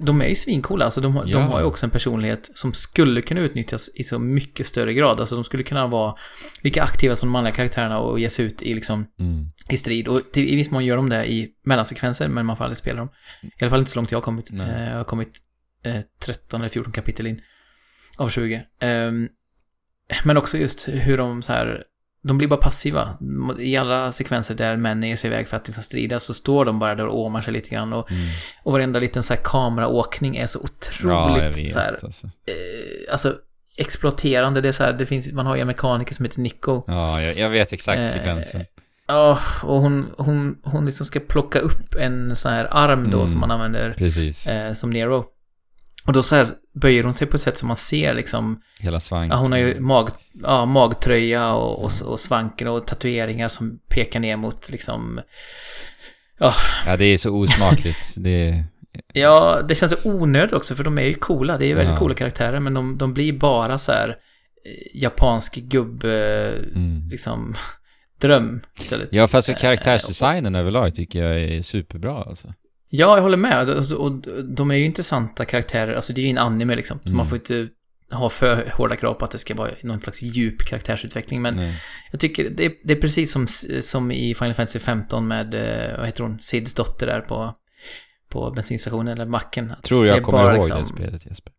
de 0.01 0.21
är 0.21 0.25
ju 0.27 0.35
svincoola, 0.35 0.85
alltså 0.85 1.01
de, 1.01 1.15
har- 1.15 1.23
de 1.23 1.31
Ja. 1.31 1.39
har 1.39 1.59
ju 1.59 1.65
också 1.65 1.85
en 1.85 1.89
personlighet 1.89 2.49
som 2.53 2.73
skulle 2.73 3.21
kunna 3.21 3.41
utnyttjas 3.41 3.89
i 3.95 4.03
så 4.03 4.19
mycket 4.19 4.65
större 4.67 4.93
grad. 4.93 5.19
Alltså 5.19 5.35
de 5.35 5.43
skulle 5.43 5.63
kunna 5.63 5.87
vara 5.87 6.15
lika 6.63 6.83
aktiva 6.83 7.15
som 7.15 7.27
de 7.29 7.31
manliga 7.31 7.53
karaktärerna 7.53 7.99
och 7.99 8.19
ge 8.19 8.29
sig 8.29 8.45
ut 8.45 8.61
i 8.61 8.73
liksom 8.73 9.05
Mm. 9.19 9.35
i 9.69 9.77
strid. 9.77 10.07
Och 10.07 10.21
till, 10.31 10.49
i 10.49 10.55
viss 10.55 10.71
mån 10.71 10.85
gör 10.85 10.95
de 10.95 11.09
det 11.09 11.25
i 11.31 11.49
mellansekvenser, 11.65 12.27
men 12.27 12.45
man 12.45 12.57
får 12.57 12.63
aldrig 12.63 12.77
spela 12.77 12.97
dem. 12.99 13.09
I 13.43 13.63
alla 13.63 13.69
fall 13.69 13.79
inte 13.79 13.91
så 13.91 13.99
långt 13.99 14.11
jag 14.11 14.17
har 14.17 14.23
kommit. 14.23 14.49
Nej. 14.51 14.69
Eh, 14.69 14.89
jag 14.89 14.97
har 14.97 15.03
kommit 15.03 15.39
eh, 15.85 16.01
13 16.21 16.61
eller 16.61 16.69
14 16.69 16.93
kapitel 16.93 17.27
in 17.27 17.41
av 18.17 18.29
20. 18.29 18.63
Ehm, 18.81 19.27
men 20.23 20.37
också 20.37 20.57
just 20.57 20.87
hur 20.89 21.17
de 21.17 21.41
så 21.41 21.51
här, 21.53 21.83
de 22.23 22.37
blir 22.37 22.47
bara 22.47 22.59
passiva. 22.59 23.17
I 23.59 23.77
alla 23.77 24.11
sekvenser 24.11 24.55
där 24.55 24.75
män 24.75 25.03
ger 25.03 25.15
sig 25.15 25.27
iväg 25.27 25.47
för 25.47 25.57
att 25.57 25.67
liksom 25.67 25.83
strida 25.83 26.19
så 26.19 26.33
står 26.33 26.65
de 26.65 26.79
bara 26.79 26.95
där 26.95 27.05
och 27.07 27.19
åmar 27.19 27.41
sig 27.41 27.53
lite 27.53 27.69
grann. 27.69 27.93
Och, 27.93 28.11
Mm. 28.11 28.23
och 28.63 28.71
varenda 28.71 28.99
liten 28.99 29.23
så 29.23 29.33
här 29.33 29.41
kameraåkning 29.43 30.37
är 30.37 30.45
så 30.45 30.59
Ja, 31.03 31.29
otroligt 31.29 31.57
vet. 31.57 31.71
så 31.71 31.79
här, 31.79 31.99
alltså. 32.03 32.25
eh, 32.27 33.11
alltså 33.11 33.35
exploaterande. 33.77 34.61
Det 34.61 34.67
är 34.67 34.71
så 34.71 34.83
här, 34.83 34.93
det 34.93 35.05
finns, 35.05 35.31
man 35.31 35.45
har 35.45 35.55
ju 35.55 35.61
en 35.61 35.67
mekaniker 35.67 36.13
som 36.13 36.25
heter 36.25 36.39
Nico. 36.41 36.83
Ja, 36.87 37.21
jag, 37.21 37.37
jag 37.37 37.49
vet 37.49 37.73
exakt 37.73 37.99
Eh, 38.01 38.05
sekvensen. 38.07 38.65
Ja, 39.07 39.39
och 39.63 39.81
hon, 39.81 40.07
hon, 40.17 40.57
hon 40.63 40.85
liksom 40.85 41.05
ska 41.05 41.19
plocka 41.19 41.59
upp 41.59 41.95
en 41.99 42.35
sån 42.35 42.51
här 42.51 42.67
arm 42.71 43.11
då 43.11 43.17
Mm. 43.17 43.27
som 43.27 43.39
man 43.39 43.51
använder 43.51 43.93
Precis. 43.97 44.47
eh, 44.47 44.73
som 44.73 44.89
Nero. 44.89 45.25
Och 46.05 46.13
då 46.13 46.23
så 46.23 46.35
här 46.35 46.47
böjer 46.81 47.03
hon 47.03 47.13
sig 47.13 47.27
på 47.27 47.35
ett 47.35 47.41
sätt 47.41 47.57
som 47.57 47.67
man 47.67 47.77
ser 47.77 48.13
liksom, 48.13 48.61
Hela 48.79 48.99
svanken. 48.99 49.29
ja 49.31 49.41
hon 49.41 49.51
har 49.51 49.59
ju 49.59 49.79
mag, 49.79 50.09
ja, 50.43 50.65
magtröja 50.65 51.53
och, 51.53 51.83
och, 51.85 51.91
och 52.11 52.19
svanken 52.19 52.67
och 52.67 52.87
tatueringar 52.87 53.47
som 53.47 53.79
pekar 53.89 54.19
ner 54.19 54.37
mot 54.37 54.69
liksom, 54.71 55.21
Ja, 56.85 56.95
det 56.97 57.05
är 57.05 57.17
så 57.17 57.29
osmakligt. 57.35 58.13
det 58.15 58.49
är... 58.49 58.63
ja 59.13 59.61
det 59.67 59.75
känns 59.75 59.93
onödigt 60.03 60.53
också 60.53 60.75
för 60.75 60.83
de 60.83 60.97
är 60.97 61.03
ju 61.03 61.13
coola, 61.13 61.57
det 61.57 61.65
är 61.65 61.67
ju 61.67 61.73
väldigt 61.75 61.93
Ja. 61.93 61.97
coola 61.99 62.15
karaktärer 62.15 62.59
men 62.59 62.73
de, 62.73 62.97
de 62.97 63.13
blir 63.13 63.33
bara 63.33 63.77
så 63.77 63.91
här 63.91 64.09
eh, 64.09 65.01
japansk 65.01 65.55
gubb, 65.55 66.03
eh, 66.03 66.11
Mm. 66.75 67.07
liksom, 67.11 67.55
dröm 68.21 68.61
istället. 68.79 69.09
Ja, 69.11 69.27
fast 69.27 69.49
Eh, 69.49 69.55
karaktärsdesignen 69.55 70.55
överlag 70.55 70.93
tycker 70.93 71.23
jag 71.23 71.41
är 71.41 71.61
superbra 71.61 72.23
alltså. 72.23 72.53
Ja, 72.89 73.15
jag 73.15 73.21
håller 73.21 73.37
med. 73.37 73.69
Och, 73.69 73.91
och 73.91 74.11
de 74.43 74.71
är 74.71 74.75
ju 74.75 74.85
intressanta 74.85 75.45
karaktärer. 75.45 75.93
Alltså 75.95 76.13
det 76.13 76.21
är 76.21 76.23
ju 76.23 76.29
en 76.29 76.37
anime 76.37 76.75
liksom. 76.75 76.99
Så 77.03 77.05
Mm. 77.09 77.17
man 77.17 77.27
får 77.27 77.37
inte 77.37 77.67
ha 78.11 78.29
för 78.29 78.71
hårda 78.73 78.95
krav 78.95 79.13
på 79.13 79.25
att 79.25 79.31
det 79.31 79.37
ska 79.37 79.55
vara 79.55 79.71
någon 79.83 80.01
slags 80.01 80.21
djup 80.21 80.61
karaktärsutveckling. 80.65 81.41
Men 81.41 81.55
Nej. 81.55 81.81
jag 82.11 82.19
tycker 82.19 82.49
det 82.49 82.65
är, 82.65 82.71
det 82.83 82.93
är 82.93 83.01
precis 83.01 83.31
som, 83.31 83.47
som 83.81 84.11
i 84.11 84.33
Final 84.35 84.53
Fantasy 84.53 84.79
15 84.79 85.27
med, 85.27 85.53
eh, 85.53 85.97
vad 85.97 86.05
heter 86.05 86.23
hon, 86.23 86.39
Sids 86.39 86.73
dotter 86.73 87.07
där 87.07 87.21
på, 87.21 87.53
på 88.29 88.51
bensinstationen 88.51 89.13
eller 89.13 89.25
macken. 89.25 89.71
Att 89.71 89.83
Tror 89.83 90.05
är 90.05 90.09
jag 90.09 90.23
kommer 90.23 90.43
ihåg 90.55 90.57
liksom- 90.57 90.79
det 90.79 90.85
spelet 90.85 91.25
Jesper. 91.25 91.53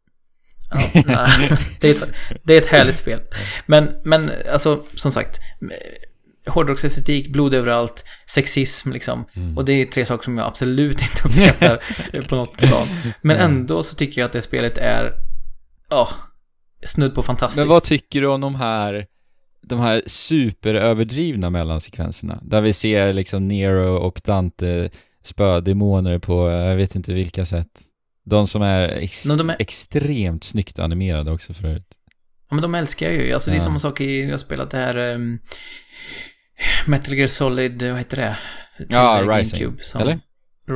Ja, 0.71 1.03
nej, 1.07 1.51
det, 1.81 1.89
är 1.91 1.95
ett, 1.95 2.15
det 2.45 2.55
är 2.55 2.59
ett 2.61 2.67
härligt 2.67 2.97
spel. 2.97 3.21
Men, 3.67 3.89
men 4.05 4.31
alltså, 4.53 4.83
som 4.95 5.13
sagt. 5.13 5.39
Hårdrocksestetik, 6.51 7.33
blod 7.33 7.55
överallt, 7.55 8.05
sexism 8.27 8.93
liksom. 8.93 9.25
Mm. 9.35 9.59
Och 9.59 9.65
det 9.65 9.73
är 9.73 9.85
tre 9.85 10.05
saker 10.05 10.25
som 10.25 10.39
jag 10.39 10.47
absolut 10.47 11.03
inte 11.03 11.23
uppskattar 11.29 11.83
eh, 12.13 12.25
på 12.29 12.37
något 12.37 12.57
plan. 12.57 12.87
Men 13.23 13.37
ändå 13.37 13.83
så 13.83 13.95
tycker 13.97 14.21
jag 14.21 14.27
att 14.27 14.33
det 14.33 14.43
spelet 14.43 14.79
är, 14.79 15.13
ja, 15.91 16.09
snudd 16.87 17.15
på 17.15 17.23
fantastiskt. 17.23 17.59
Men 17.59 17.69
vad 17.69 17.83
tycker 17.83 18.21
du 18.21 18.27
om 18.27 18.41
de 18.41 18.55
här, 18.55 19.07
de 19.67 19.81
här 19.81 20.03
superöverdrivna 20.07 21.51
mellansekvenserna? 21.51 22.41
Där 22.43 22.61
vi 22.61 22.73
ser 22.73 23.13
liksom 23.13 23.49
Nero 23.49 23.97
och 23.97 24.21
Dante 24.25 24.91
spö 25.23 25.61
demoner 25.61 26.19
på, 26.19 26.51
jag 26.51 26.77
vet 26.77 26.95
inte 26.95 27.13
vilka 27.15 27.45
sätt. 27.45 27.69
De 28.25 28.47
som 28.47 28.63
är, 28.63 28.89
ex- 28.89 29.27
No, 29.27 29.37
de 29.37 29.51
är- 29.51 29.57
extremt 29.59 30.45
snyggt 30.45 30.79
animerade 30.79 31.31
också 31.33 31.55
för 31.55 31.65
övrigt. 31.69 31.87
Ja, 32.49 32.55
men 32.55 32.63
de 32.63 32.75
älskar 32.75 33.07
jag 33.07 33.15
ju. 33.27 33.33
Alltså 33.33 33.51
det 33.51 33.55
är 33.55 33.59
Ja. 33.61 33.65
samma 33.65 33.79
sak 33.79 34.01
i, 34.01 34.21
jag 34.21 34.31
har 34.31 34.37
spelat 34.39 34.71
det 34.71 34.77
här 34.79 35.15
um, 35.15 35.39
Metal 36.87 37.15
Gear 37.15 37.27
Solid, 37.27 37.83
vad 37.83 37.99
heter 37.99 38.17
det? 38.17 38.37
Till 38.77 38.87
Ja, 38.91 39.21
Rising. 39.23 39.61
GameCube 39.61 39.83
som- 39.85 40.01
Eller? 40.01 40.21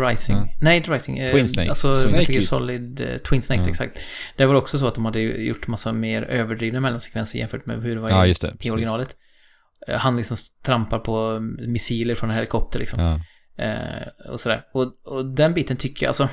Rising. 0.08 0.36
Ja. 0.36 0.48
Nej, 0.60 0.76
inte 0.76 0.90
Rising. 0.92 1.18
eh, 1.18 1.30
Twin 1.32 1.48
Snakes. 1.48 1.68
Alltså 1.68 1.94
Snake 1.96 2.16
Metal 2.18 2.34
Gear. 2.34 2.42
Solid, 2.42 3.00
eh, 3.00 3.16
Twin 3.18 3.42
Snakes, 3.42 3.64
Ja. 3.66 3.70
exakt. 3.70 3.98
Det 4.36 4.46
var 4.46 4.54
också 4.54 4.78
så 4.78 4.86
att 4.86 4.94
de 4.94 5.04
hade 5.04 5.20
gjort 5.20 5.66
massa 5.66 5.92
mer 5.92 6.22
överdrivna 6.22 6.80
mellansekvenser 6.80 7.38
jämfört 7.38 7.66
med 7.66 7.82
hur 7.82 7.94
det 7.94 8.00
var 8.00 8.10
Ja, 8.10 8.24
i, 8.24 8.28
just 8.28 8.42
det. 8.42 8.56
i 8.60 8.70
originalet. 8.70 9.16
Eh, 9.88 9.98
Han 9.98 10.16
liksom 10.16 10.36
trampar 10.64 10.98
på 10.98 11.38
missiler 11.66 12.14
från 12.14 12.30
en 12.30 12.36
helikopter 12.36 12.78
liksom. 12.78 13.00
Ja. 13.00 13.20
Eh, 13.64 14.30
och 14.32 14.40
sådär. 14.40 14.60
Och, 14.72 14.94
och 15.04 15.24
den 15.34 15.54
biten 15.54 15.76
tycker 15.76 16.06
jag, 16.06 16.08
alltså 16.10 16.28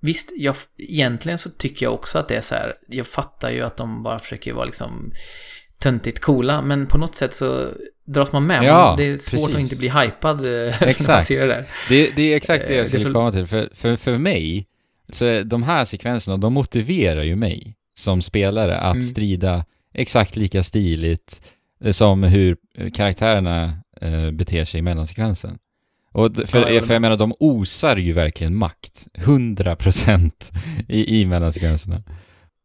Visst, 0.00 0.32
jag, 0.36 0.56
egentligen 0.78 1.38
så 1.38 1.50
tycker 1.50 1.86
jag 1.86 1.94
också 1.94 2.18
att 2.18 2.28
det 2.28 2.36
är 2.36 2.40
så 2.40 2.54
här, 2.54 2.74
jag 2.88 3.06
fattar 3.06 3.50
ju 3.50 3.62
att 3.62 3.76
de 3.76 4.02
bara 4.02 4.18
försöker 4.18 4.52
vara 4.52 4.64
liksom 4.64 5.12
töntigt 5.78 6.20
coola, 6.20 6.62
men 6.62 6.86
på 6.86 6.98
något 6.98 7.14
sätt 7.14 7.34
så 7.34 7.68
dras 8.06 8.32
man 8.32 8.46
med. 8.46 8.64
Ja, 8.64 8.94
det 8.98 9.04
är 9.04 9.16
svårt 9.16 9.30
precis. 9.40 9.54
att 9.54 9.60
inte 9.60 9.76
bli 9.76 9.88
hypad 9.88 10.36
eh, 10.36 10.42
när 10.80 11.08
man 11.12 11.22
ser 11.22 11.40
det 11.40 11.46
där. 11.46 11.64
Det, 11.88 12.10
det 12.16 12.22
är 12.32 12.36
exakt 12.36 12.64
det 12.66 12.72
Eh, 12.72 12.76
jag 12.76 12.84
det 12.84 12.88
skulle 12.88 13.00
är 13.02 13.12
så- 13.12 13.12
komma 13.12 13.32
till. 13.32 13.46
För, 13.46 13.70
för, 13.74 13.96
för 13.96 14.18
mig, 14.18 14.66
så 15.12 15.42
de 15.42 15.62
här 15.62 15.84
sekvenserna, 15.84 16.36
de 16.36 16.52
motiverar 16.52 17.22
ju 17.22 17.36
mig 17.36 17.74
som 17.96 18.22
spelare 18.22 18.76
att 18.78 18.94
Mm. 18.94 19.06
strida 19.06 19.64
exakt 19.94 20.36
lika 20.36 20.62
stiligt 20.62 21.42
eh, 21.84 21.92
som 21.92 22.22
hur 22.22 22.56
eh, 22.78 22.90
karaktärerna 22.90 23.78
eh, 24.00 24.30
beter 24.30 24.64
sig 24.64 24.78
i 24.78 24.82
mellansekvensen. 24.82 25.58
Och 26.12 26.36
för, 26.36 26.80
för 26.80 26.92
jag 26.92 27.02
menar, 27.02 27.16
de 27.16 27.34
osar 27.40 27.96
ju 27.96 28.12
verkligen 28.12 28.54
makt. 28.56 29.06
100% 29.18 30.30
i, 30.88 31.20
i 31.20 31.26
mellansekvenserna. 31.26 32.02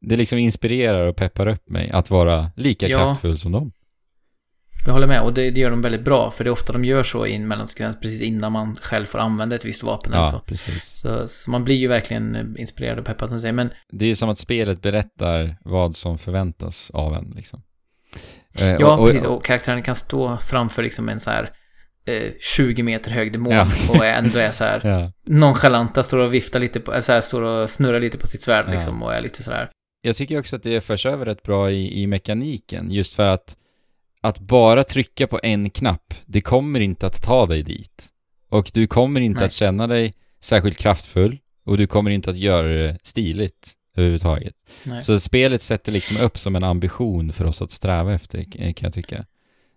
Det 0.01 0.15
liksom 0.15 0.37
inspirerar 0.39 1.07
och 1.07 1.15
peppar 1.15 1.47
upp 1.47 1.69
mig 1.69 1.89
att 1.91 2.09
vara 2.09 2.51
lika 2.55 2.87
Ja. 2.87 2.97
kraftfull 2.97 3.37
som 3.37 3.51
dem. 3.51 3.71
Jag 4.85 4.93
håller 4.93 5.07
med, 5.07 5.21
och 5.21 5.33
det, 5.33 5.51
det 5.51 5.61
gör 5.61 5.69
de 5.71 5.81
väldigt 5.81 6.03
bra, 6.05 6.31
för 6.31 6.43
det 6.43 6.47
är 6.49 6.51
ofta 6.51 6.73
de 6.73 6.85
gör 6.85 7.03
så 7.03 7.25
i 7.25 7.35
en 7.35 7.47
mellansekvens 7.47 7.99
precis 7.99 8.21
innan 8.21 8.51
man 8.51 8.75
själv 8.75 9.05
får 9.05 9.19
använda 9.19 9.55
ett 9.55 9.65
visst 9.65 9.83
vapen 9.83 10.13
eller 10.13 10.23
så. 10.23 10.35
Ja, 10.35 10.43
precis. 10.45 10.83
Så, 10.99 11.27
så 11.27 11.51
man 11.51 11.63
blir 11.63 11.75
ju 11.75 11.87
verkligen 11.87 12.35
eh, 12.35 12.61
inspirerad 12.61 12.99
och 12.99 13.05
peppad 13.05 13.27
som 13.29 13.35
du 13.37 13.41
säger, 13.41 13.53
men 13.53 13.69
Det 13.91 14.05
är 14.05 14.07
ju 14.07 14.15
som 14.15 14.29
att 14.29 14.37
spelet 14.37 14.81
berättar 14.81 15.57
vad 15.63 15.95
som 15.95 16.17
förväntas 16.17 16.91
av 16.93 17.13
en 17.13 17.33
liksom. 17.35 17.61
Eh, 18.59 18.67
ja, 18.71 18.93
och- 18.93 18.99
och- 18.99 19.05
precis, 19.11 19.25
och 19.25 19.45
karaktären 19.45 19.81
kan 19.81 19.95
stå 19.95 20.37
framför 20.37 20.83
liksom 20.83 21.09
en 21.09 21.19
så 21.19 21.29
här 21.31 21.51
eh, 22.05 22.31
20 22.57 22.83
meter 22.83 23.11
hög 23.11 23.33
demon 23.33 23.53
Ja. 23.53 23.67
och 23.89 24.05
ändå 24.05 24.39
är 24.39 24.51
så 24.51 24.63
här 24.63 24.81
Ja. 24.87 25.11
nonchalanta, 25.25 26.03
står 26.03 26.17
och 26.19 26.33
viftar 26.33 26.59
lite 26.59 26.79
på, 26.79 27.01
så 27.01 27.11
här, 27.11 27.21
står 27.21 27.41
och 27.41 27.69
snurrar 27.69 27.99
lite 27.99 28.17
på 28.17 28.27
sitt 28.27 28.41
svärd 28.41 28.65
Ja. 28.67 28.71
liksom 28.71 29.03
och 29.03 29.13
är 29.13 29.21
lite 29.21 29.43
sådär. 29.43 29.69
Jag 30.01 30.15
tycker 30.15 30.39
också 30.39 30.55
att 30.55 30.63
det 30.63 30.81
förs 30.81 31.05
över 31.05 31.25
rätt 31.25 31.43
bra 31.43 31.71
i, 31.71 32.01
i 32.01 32.07
mekaniken, 32.07 32.91
just 32.91 33.13
för 33.13 33.27
att 33.27 33.57
att 34.21 34.39
bara 34.39 34.83
trycka 34.83 35.27
på 35.27 35.39
en 35.43 35.69
knapp, 35.69 36.13
det 36.25 36.41
kommer 36.41 36.79
inte 36.79 37.05
att 37.07 37.23
ta 37.23 37.45
dig 37.45 37.63
dit. 37.63 38.07
Och 38.49 38.71
du 38.73 38.87
kommer 38.87 39.21
inte 39.21 39.39
Nej. 39.39 39.45
att 39.45 39.51
känna 39.51 39.87
dig 39.87 40.13
särskilt 40.41 40.77
kraftfull 40.77 41.37
och 41.65 41.77
du 41.77 41.87
kommer 41.87 42.11
inte 42.11 42.29
att 42.29 42.37
göra 42.37 42.67
det 42.67 42.97
stiligt 43.03 43.71
överhuvudtaget. 43.95 44.53
Nej. 44.83 45.01
Så 45.01 45.19
spelet 45.19 45.61
sätter 45.61 45.91
liksom 45.91 46.17
upp 46.17 46.37
som 46.37 46.55
en 46.55 46.63
ambition 46.63 47.33
för 47.33 47.45
oss 47.45 47.61
att 47.61 47.71
sträva 47.71 48.13
efter, 48.13 48.39
eh, 48.39 48.73
kan 48.73 48.87
jag 48.87 48.93
tycka. 48.93 49.25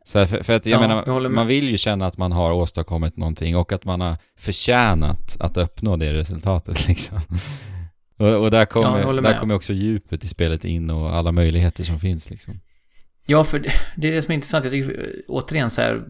Så 0.05 0.27
för, 0.27 0.43
för 0.43 0.53
att 0.53 0.67
jag 0.67 0.83
Ja, 0.83 0.89
menar, 0.89 1.05
jag 1.07 1.33
man 1.33 1.47
vill 1.47 1.69
ju 1.71 1.79
känna 1.79 2.07
att 2.07 2.19
man 2.19 2.33
har 2.33 2.53
åstadkommit 2.53 3.17
någonting 3.17 3.57
och 3.57 3.73
att 3.73 3.85
man 3.85 4.01
har 4.01 4.17
förtjänat 4.37 5.37
att 5.41 5.57
uppnå 5.57 5.97
det 5.97 6.13
resultatet 6.13 6.89
liksom. 6.89 7.21
Och, 8.17 8.29
och 8.43 8.51
där 8.51 8.59
Ja, 8.59 8.65
kommer, 8.67 9.03
håller 9.03 9.23
där 9.23 9.39
kommer 9.39 9.55
också 9.55 9.73
djupet 9.73 10.25
i 10.25 10.29
spelet 10.29 10.65
in 10.65 10.91
och 10.91 11.17
alla 11.17 11.33
möjligheter 11.33 11.85
som 11.85 12.01
finns 12.01 12.31
liksom. 12.31 12.61
Ja, 13.27 13.45
för 13.45 13.59
det, 13.97 14.09
är 14.09 14.13
det 14.13 14.23
som 14.23 14.33
är 14.33 14.35
intressant. 14.35 14.65
Jag 14.65 14.73
tycker 14.73 15.07
återigen 15.29 15.71
så 15.71 15.81
här, 15.81 16.03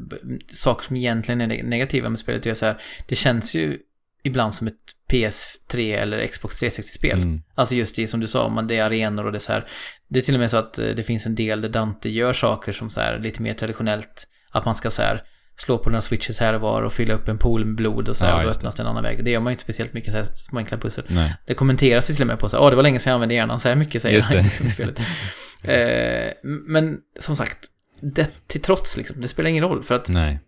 saker 0.48 0.84
som 0.84 0.96
egentligen 0.96 1.40
är 1.40 1.46
neg- 1.46 1.64
negativa 1.64 2.08
med 2.08 2.18
spelet 2.18 2.46
är 2.46 2.54
så 2.54 2.66
här, 2.66 2.76
det 3.08 3.14
känns 3.16 3.54
ju 3.56 3.78
ibland 4.22 4.54
som 4.54 4.66
ett 4.66 4.74
PS3 5.12 5.96
eller 5.96 6.26
Xbox 6.26 6.62
360-spel. 6.62 7.22
Mm. 7.22 7.42
Alltså 7.54 7.74
just 7.74 7.96
det 7.96 8.06
som 8.06 8.20
du 8.20 8.26
sa, 8.26 8.48
man, 8.48 8.66
det 8.66 8.76
är 8.76 8.84
arenor 8.84 9.26
och 9.26 9.32
det 9.32 9.38
är 9.38 9.40
så 9.40 9.52
här. 9.52 9.66
Det 10.08 10.18
är 10.18 10.22
till 10.22 10.34
och 10.34 10.40
med 10.40 10.50
så 10.50 10.56
att 10.56 10.78
eh, 10.78 10.86
det 10.86 11.02
finns 11.02 11.26
en 11.26 11.34
del 11.34 11.60
där 11.60 11.68
Dante 11.68 12.08
gör 12.08 12.32
saker 12.32 12.72
som 12.72 12.90
så 12.90 13.00
här 13.00 13.18
lite 13.18 13.42
mer 13.42 13.54
traditionellt. 13.54 14.26
Att 14.50 14.64
man 14.64 14.74
ska 14.74 14.90
så 14.90 15.02
här 15.02 15.22
slå 15.56 15.78
på 15.78 15.90
några 15.90 16.00
switches 16.00 16.40
här 16.40 16.54
och 16.54 16.60
var 16.60 16.82
och 16.82 16.92
fylla 16.92 17.14
upp 17.14 17.28
en 17.28 17.38
pool 17.38 17.64
med 17.64 17.74
blod 17.74 18.08
och 18.08 18.16
så 18.16 18.24
Ja, 18.24 18.36
och 18.36 18.42
då 18.42 18.48
öppnas 18.48 18.74
det 18.74 18.82
en 18.82 18.86
annan 18.86 19.02
väg. 19.02 19.24
Det 19.24 19.30
gör 19.30 19.40
man 19.40 19.50
ju 19.50 19.52
inte 19.52 19.62
speciellt 19.62 19.92
mycket 19.92 20.12
så 20.12 20.16
här 20.16 20.24
små 20.24 20.58
enkla 20.58 20.78
pussel. 20.78 21.04
Nej. 21.08 21.34
Det 21.46 21.54
kommenteras 21.54 22.06
till 22.06 22.20
och 22.20 22.26
med 22.26 22.38
på 22.38 22.48
så 22.48 22.56
här, 22.56 22.64
åh 22.64 22.70
det 22.70 22.76
var 22.76 22.82
länge 22.82 22.98
sedan 22.98 23.10
jag 23.10 23.14
använde 23.14 23.34
hjärnan 23.34 23.58
så 23.58 23.68
här 23.68 23.76
mycket 23.76 24.02
säger 24.02 24.22
han 24.22 24.44
liksom 24.44 24.70
spelet. 24.70 24.98
eh, 25.64 26.32
men 26.42 26.98
som 27.18 27.36
sagt, 27.36 27.58
det 28.00 28.30
till 28.46 28.60
trots 28.60 28.96
liksom, 28.96 29.20
det 29.20 29.28
spelar 29.28 29.50
ingen 29.50 29.64
roll 29.64 29.82
för 29.82 29.94
att 29.94 30.08
Nej. 30.08 30.40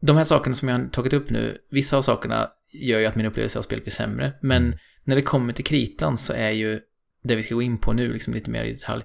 de 0.00 0.16
här 0.16 0.24
sakerna 0.24 0.54
som 0.54 0.68
jag 0.68 0.78
har 0.78 0.86
tagit 0.86 1.12
upp 1.12 1.30
nu, 1.30 1.58
vissa 1.70 1.96
av 1.96 2.02
sakerna 2.02 2.48
gör 2.72 2.98
ju 2.98 3.06
att 3.06 3.16
min 3.16 3.26
upplevelse 3.26 3.58
av 3.58 3.62
spelet 3.62 3.84
blir 3.84 3.92
sämre. 3.92 4.32
Men 4.42 4.62
Mm. 4.66 4.78
när 5.04 5.16
det 5.16 5.22
kommer 5.22 5.52
till 5.52 5.64
kritan 5.64 6.16
så 6.16 6.32
är 6.32 6.50
ju 6.50 6.80
det 7.24 7.36
vi 7.36 7.42
ska 7.42 7.54
gå 7.54 7.62
in 7.62 7.78
på 7.78 7.92
nu, 7.92 8.12
liksom 8.12 8.34
lite 8.34 8.50
mer 8.50 8.64
i 8.64 8.72
detalj, 8.72 9.02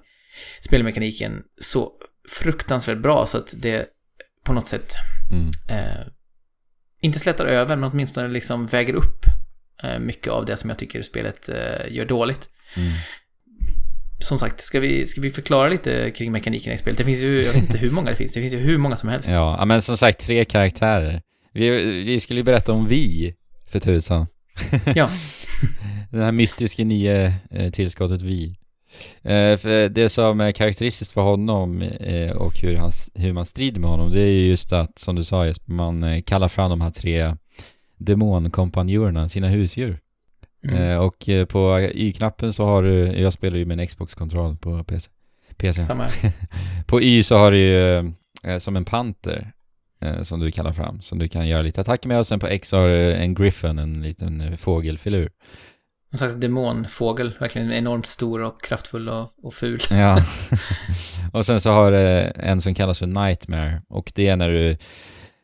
spelmekaniken 0.60 1.42
så 1.60 1.92
fruktansvärt 2.28 2.98
bra 2.98 3.26
så 3.26 3.38
att 3.38 3.54
det 3.58 3.86
på 4.44 4.52
något 4.52 4.68
sätt 4.68 4.94
Mm. 5.30 5.50
eh, 5.68 6.06
inte 7.00 7.18
slätar 7.18 7.46
över, 7.46 7.76
men 7.76 7.90
åtminstone 7.92 8.28
liksom 8.28 8.66
väger 8.66 8.94
upp 8.94 9.24
eh, 9.82 9.98
mycket 9.98 10.32
av 10.32 10.44
det 10.46 10.56
som 10.56 10.70
jag 10.70 10.78
tycker 10.78 11.02
spelet 11.02 11.48
eh, 11.48 11.92
gör 11.94 12.04
dåligt. 12.04 12.48
Mm. 12.76 12.92
Som 14.20 14.38
sagt, 14.38 14.60
ska 14.60 14.80
vi, 14.80 15.06
ska 15.06 15.20
vi 15.20 15.30
förklara 15.30 15.68
lite 15.68 16.10
kring 16.10 16.32
mekanikerna 16.32 16.74
i 16.74 16.78
spelet? 16.78 16.98
Det 16.98 17.04
finns 17.04 17.20
ju, 17.22 17.42
jag 17.42 17.52
vet 17.52 17.62
inte 17.62 17.78
hur 17.78 17.90
många 17.90 18.10
det 18.10 18.16
finns, 18.16 18.34
det 18.34 18.40
finns 18.40 18.54
ju 18.54 18.58
hur 18.58 18.78
många 18.78 18.96
som 18.96 19.08
helst. 19.08 19.28
Ja, 19.32 19.64
men 19.64 19.82
som 19.82 19.96
sagt, 19.96 20.20
tre 20.20 20.44
karaktärer. 20.44 21.22
Vi, 21.52 21.70
vi 22.02 22.20
skulle 22.20 22.40
ju 22.40 22.44
berätta 22.44 22.72
om 22.72 22.88
vi, 22.88 23.34
för 23.70 23.80
tusan. 23.80 24.26
Ja. 24.94 25.10
Det 26.10 26.18
här 26.18 26.32
mystiska 26.32 26.84
nya 26.84 27.32
tillskottet 27.72 28.22
vi. 28.22 28.56
Eh, 29.22 29.56
för 29.56 29.88
det 29.88 30.08
som 30.08 30.40
är 30.40 30.52
karaktäristiskt 30.52 31.14
för 31.14 31.20
honom 31.20 31.82
eh, 31.82 32.30
och 32.30 32.58
hur, 32.58 32.76
han, 32.76 32.90
hur 33.14 33.32
man 33.32 33.46
strider 33.46 33.80
med 33.80 33.90
honom, 33.90 34.10
det 34.10 34.22
är 34.22 34.30
ju 34.30 34.46
just 34.46 34.72
att, 34.72 34.98
som 34.98 35.16
du 35.16 35.24
sa 35.24 35.46
Jesper, 35.46 35.72
man 35.72 36.02
eh, 36.02 36.22
kallar 36.22 36.48
fram 36.48 36.70
de 36.70 36.80
här 36.80 36.90
tre 36.90 37.36
demonkompanjorerna, 37.96 39.28
sina 39.28 39.48
husdjur. 39.48 39.98
Mm. 40.68 41.00
Och 41.00 41.28
på 41.48 41.90
Y-knappen 41.94 42.52
så 42.52 42.64
har 42.64 42.82
du, 42.82 43.20
jag 43.20 43.32
spelar 43.32 43.58
ju 43.58 43.64
med 43.64 43.80
en 43.80 43.86
Xbox-kontroll 43.86 44.56
på 44.56 44.84
PC. 44.84 45.10
PC. 45.56 45.86
På 46.86 47.02
Y 47.02 47.22
så 47.22 47.36
har 47.36 47.50
du 47.50 47.58
ju 47.58 48.12
som 48.58 48.76
en 48.76 48.84
panter 48.84 49.52
som 50.22 50.40
du 50.40 50.50
kallar 50.50 50.72
fram, 50.72 51.02
som 51.02 51.18
du 51.18 51.28
kan 51.28 51.48
göra 51.48 51.62
lite 51.62 51.80
attacker 51.80 52.08
med 52.08 52.18
och 52.18 52.26
sen 52.26 52.40
på 52.40 52.46
X 52.46 52.72
har 52.72 52.88
du 52.88 53.12
en 53.12 53.34
griffin, 53.34 53.78
en 53.78 54.02
liten 54.02 54.56
fågelfilur. 54.56 55.30
En 56.12 56.18
slags 56.18 56.34
demonfågel, 56.34 57.32
verkligen 57.40 57.72
enormt 57.72 58.06
stor 58.06 58.42
och 58.42 58.62
kraftfull 58.62 59.08
och, 59.08 59.30
och 59.42 59.54
ful. 59.54 59.80
Ja. 59.90 60.18
och 61.32 61.46
sen 61.46 61.60
så 61.60 61.70
har 61.70 61.92
du 61.92 62.32
en 62.36 62.60
som 62.60 62.74
kallas 62.74 62.98
för 62.98 63.06
Nightmare 63.06 63.82
och 63.88 64.12
det 64.14 64.28
är 64.28 64.36
när 64.36 64.48
du 64.48 64.76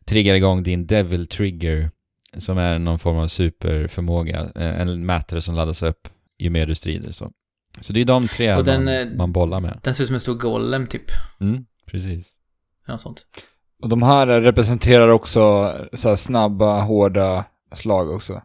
triggar 0.07 0.35
igång 0.35 0.63
din 0.63 0.87
Devil 0.87 1.27
Trigger 1.27 1.91
som 2.37 2.59
är 2.59 2.79
någon 2.79 2.99
form 2.99 3.19
av 3.19 3.27
superförmåga, 3.27 4.41
eh, 4.55 4.81
en 4.81 5.07
mätare 5.07 5.43
som 5.43 5.55
laddas 5.55 5.83
upp 5.83 6.09
ju 6.39 6.51
mer 6.51 6.67
du 6.67 6.75
strider 6.75 7.13
så. 7.13 7.31
Så 7.81 7.93
det 7.93 8.01
är 8.01 8.05
de 8.05 8.29
tre 8.29 8.55
Och 8.55 8.65
den, 8.65 8.85
man, 8.85 8.95
eh, 8.95 9.07
man 9.17 9.33
bollar 9.33 9.61
med. 9.61 9.81
Den 9.83 9.95
ser 9.95 10.05
ut 10.05 10.09
som 10.09 10.15
en 10.15 10.21
stor 10.21 10.35
golem, 10.35 10.87
typ. 10.87 11.11
Mm, 11.41 11.65
precis. 11.87 12.33
Något 12.89 13.01
sånt. 13.01 13.27
Och 13.83 13.89
de 13.89 14.03
här 14.03 14.27
representerar 14.27 15.09
också 15.09 15.73
så 15.93 16.09
här 16.09 16.17
snabba, 16.17 16.81
hårda 16.81 17.45
slag 17.75 18.11
också. 18.11 18.43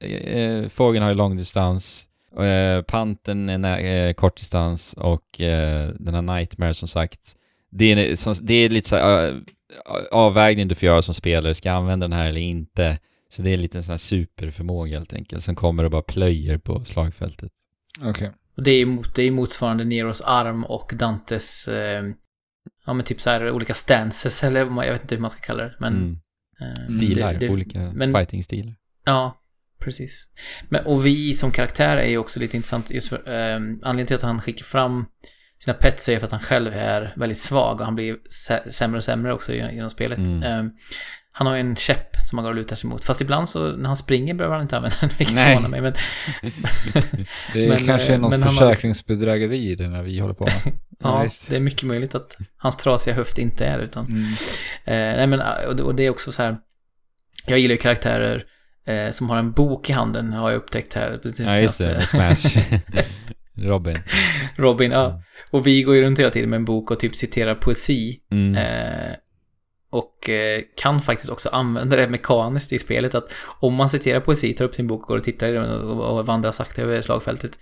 Eh, 0.00 0.68
Fågeln 0.68 1.02
har 1.02 1.10
ju 1.10 1.16
långdistans, 1.16 2.06
eh, 2.38 2.82
panten 2.82 3.48
är 3.48 4.06
eh, 4.08 4.12
kortdistans 4.12 4.92
och 4.92 5.40
eh, 5.40 5.88
den 5.88 6.14
här 6.14 6.22
Nightmare 6.22 6.74
som 6.74 6.88
sagt, 6.88 7.36
det 7.70 7.84
är, 7.92 8.16
som, 8.16 8.34
det 8.42 8.54
är 8.54 8.68
lite 8.68 8.88
så 8.88 8.96
här, 8.96 9.28
eh, 9.28 9.34
avvägning 10.12 10.68
du 10.68 10.74
får 10.74 10.86
göra 10.86 11.02
som 11.02 11.14
spelare, 11.14 11.54
ska 11.54 11.68
jag 11.68 11.76
använda 11.76 12.08
den 12.08 12.18
här 12.18 12.28
eller 12.28 12.40
inte? 12.40 12.98
Så 13.28 13.42
det 13.42 13.50
är 13.50 13.56
lite 13.56 13.78
en 13.78 13.84
sån 13.84 13.92
här 13.92 13.98
superförmåga 13.98 14.98
helt 14.98 15.12
enkelt, 15.12 15.44
som 15.44 15.54
kommer 15.54 15.84
och 15.84 15.90
bara 15.90 16.02
plöjer 16.02 16.58
på 16.58 16.84
slagfältet. 16.84 17.52
Okej. 18.02 18.30
Och 18.56 18.62
det 18.62 18.70
är 18.70 18.78
ju 18.78 18.86
mot, 18.86 19.14
det 19.14 19.22
är 19.22 19.30
motsvarande 19.30 19.84
Neros 19.84 20.20
arm 20.20 20.64
och 20.64 20.92
Dantes, 20.94 21.68
eh, 21.68 22.04
ja 22.86 22.92
men 22.92 23.04
typ 23.04 23.20
så 23.20 23.30
här 23.30 23.50
olika 23.50 23.74
stances, 23.74 24.44
eller 24.44 24.60
jag 24.60 24.92
vet 24.92 25.02
inte 25.02 25.14
hur 25.14 25.22
man 25.22 25.30
ska 25.30 25.40
kalla 25.40 25.64
det, 25.64 25.74
men... 25.78 25.94
mm. 25.94 26.18
eh, 26.60 26.88
Stilar, 26.96 27.32
det- 27.32 27.38
det- 27.38 27.48
olika 27.48 27.92
fighting-stilar. 28.14 28.74
Ja, 29.04 29.34
precis. 29.86 30.28
Men, 30.68 30.84
och 30.86 31.06
vi 31.06 31.34
som 31.34 31.50
karaktär 31.50 31.96
är 31.96 32.08
ju 32.08 32.18
också 32.18 32.40
lite 32.40 32.56
intressant. 32.56 32.90
Just 32.90 33.08
för, 33.08 33.16
eh, 33.28 33.54
anledningen 33.56 34.06
till 34.06 34.16
att 34.16 34.22
han 34.22 34.40
skickar 34.40 34.64
fram 34.64 35.06
sina 35.64 35.74
pets 35.74 36.08
är 36.08 36.18
för 36.18 36.26
att 36.26 36.32
han 36.32 36.40
själv 36.40 36.72
är 36.74 37.14
väldigt 37.16 37.38
svag 37.38 37.80
och 37.80 37.84
han 37.86 37.94
blir 37.94 38.16
sä- 38.48 38.68
sämre 38.70 38.96
och 38.96 39.04
sämre 39.04 39.32
också 39.34 39.52
ge- 39.54 39.72
genom 39.74 39.90
spelet. 39.90 40.18
Mm. 40.18 40.42
Eh, 40.42 40.64
han 41.32 41.46
har 41.46 41.54
ju 41.54 41.60
en 41.60 41.76
käpp 41.76 42.16
som 42.28 42.38
han 42.38 42.44
går 42.44 42.50
och 42.50 42.56
lutar 42.56 42.76
sig 42.76 42.90
mot. 42.90 43.04
Fast 43.04 43.20
ibland 43.20 43.48
så 43.48 43.76
när 43.76 43.86
han 43.86 43.96
springer 43.96 44.34
behöver 44.34 44.54
han 44.54 44.62
inte 44.62 44.76
använda 44.76 44.96
den, 45.00 45.10
vilket 45.18 45.36
förvånar 45.38 45.68
mig. 45.68 45.80
Men, 45.80 45.92
Det 47.52 47.64
är 47.64 47.68
Men, 47.68 47.86
kanske 47.86 48.12
eh, 48.14 48.20
något 48.20 48.40
har- 48.44 48.50
försäkringsbedrägeri 48.50 49.74
det 49.74 49.88
när 49.88 50.02
vi 50.02 50.18
håller 50.18 50.34
på 50.34 50.44
med. 50.44 50.72
ja, 50.98 51.22
visst. 51.22 51.50
det 51.50 51.56
är 51.56 51.60
mycket 51.60 51.82
möjligt 51.82 52.14
att 52.14 52.36
hans 52.56 52.76
trasiga 52.76 53.14
höft 53.14 53.38
inte 53.38 53.66
är 53.66 53.78
utan 53.78 54.04
Mm. 54.06 54.22
Eh, 54.84 55.16
nej 55.16 55.26
men, 55.26 55.40
och 55.68 55.80
och 55.80 55.94
det 55.94 56.02
är 56.06 56.10
också 56.10 56.32
så 56.32 56.42
här. 56.42 56.56
Jag 57.46 57.58
gillar 57.58 57.72
ju 57.72 57.78
karaktärer 57.80 58.44
eh, 58.86 59.10
som 59.10 59.30
har 59.30 59.36
en 59.36 59.52
bok 59.52 59.90
i 59.90 59.92
handen, 59.92 60.32
har 60.32 60.50
jag 60.50 60.56
upptäckt 60.56 60.94
här. 60.94 61.20
Ja, 61.38 61.58
just 61.58 61.78
det, 61.78 62.02
Smash. 62.02 62.58
Robin. 63.58 63.98
Robin, 64.56 64.90
ja. 64.90 65.22
Och 65.50 65.66
vi 65.66 65.82
går 65.82 65.94
ju 65.94 66.02
runt 66.02 66.18
hela 66.18 66.30
tiden 66.30 66.50
med 66.50 66.56
en 66.56 66.64
bok 66.64 66.90
och 66.90 67.00
typ 67.00 67.14
citerar 67.14 67.54
poesi. 67.54 68.20
Mm. 68.30 68.54
Eh, 68.54 69.14
och 69.90 70.28
eh, 70.30 70.62
kan 70.76 71.00
faktiskt 71.00 71.30
också 71.30 71.48
använda 71.48 71.96
det 71.96 72.08
mekaniskt 72.08 72.72
i 72.72 72.78
spelet. 72.78 73.14
Att 73.14 73.32
om 73.60 73.74
man 73.74 73.88
citerar 73.88 74.20
poesi, 74.20 74.52
tar 74.52 74.64
upp 74.64 74.74
sin 74.74 74.86
bok 74.86 75.02
och 75.02 75.08
går 75.08 75.16
och 75.16 75.24
tittar 75.24 75.48
i 75.48 75.52
den 75.52 75.64
och, 75.64 76.18
och 76.18 76.26
vandrar 76.26 76.52
sakta 76.52 76.82
över 76.82 77.02
slagfältet. 77.02 77.58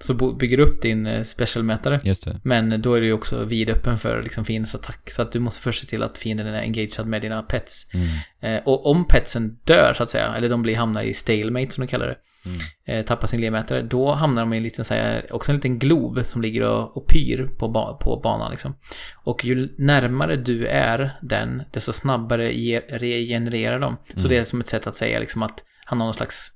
Så 0.00 0.14
bygger 0.14 0.56
du 0.56 0.62
upp 0.62 0.82
din 0.82 1.06
eh, 1.06 1.22
specialmätare. 1.22 2.00
Just 2.04 2.24
det. 2.24 2.40
Men 2.44 2.82
då 2.82 2.94
är 2.94 3.00
du 3.00 3.06
ju 3.06 3.12
också 3.12 3.44
vidöppen 3.44 3.98
för 3.98 4.22
liksom 4.22 4.44
fiendens 4.44 4.74
attack. 4.74 5.10
Så 5.10 5.22
att 5.22 5.32
du 5.32 5.38
måste 5.40 5.62
först 5.62 5.80
se 5.80 5.86
till 5.86 6.02
att 6.02 6.18
fienden 6.18 6.46
är 6.46 6.60
engagerad 6.60 7.06
med 7.06 7.22
dina 7.22 7.42
pets. 7.42 7.86
Mm. 7.94 8.08
Eh, 8.40 8.62
och 8.64 8.86
om 8.86 9.04
petsen 9.08 9.58
dör, 9.64 9.92
så 9.96 10.02
att 10.02 10.10
säga, 10.10 10.34
eller 10.36 10.48
de 10.48 10.62
blir, 10.62 10.76
hamnar 10.76 11.02
i 11.02 11.14
stalemate 11.14 11.70
som 11.70 11.84
de 11.86 11.90
kallar 11.90 12.06
det, 12.06 12.16
Mm. 12.46 12.58
eh, 12.86 13.04
tappar 13.06 13.26
sin 13.26 13.40
ledmätare, 13.40 13.82
då 13.82 14.12
hamnar 14.12 14.42
de 14.42 14.52
i 14.52 14.56
en 14.56 14.62
liten, 14.62 14.84
så 14.84 14.94
här, 14.94 15.26
också 15.30 15.52
en 15.52 15.56
liten 15.56 15.78
glob 15.78 16.26
som 16.26 16.42
ligger 16.42 16.62
och, 16.62 16.96
och 16.96 17.06
pyr 17.06 17.50
på, 17.58 17.68
ba, 17.68 17.94
på 17.94 18.20
banan 18.22 18.50
liksom. 18.50 18.74
Och 19.14 19.44
ju 19.44 19.68
närmare 19.78 20.36
du 20.36 20.66
är 20.66 21.16
den, 21.22 21.62
desto 21.72 21.92
snabbare 21.92 22.52
ge, 22.52 22.80
regenererar 22.80 23.78
de. 23.78 23.96
Så 24.06 24.18
Mm. 24.18 24.28
det 24.30 24.36
är 24.36 24.44
som 24.44 24.60
ett 24.60 24.66
sätt 24.66 24.86
att 24.86 24.96
säga 24.96 25.18
liksom 25.20 25.42
att 25.42 25.64
han 25.84 26.00
har 26.00 26.06
någon 26.06 26.14
slags 26.14 26.52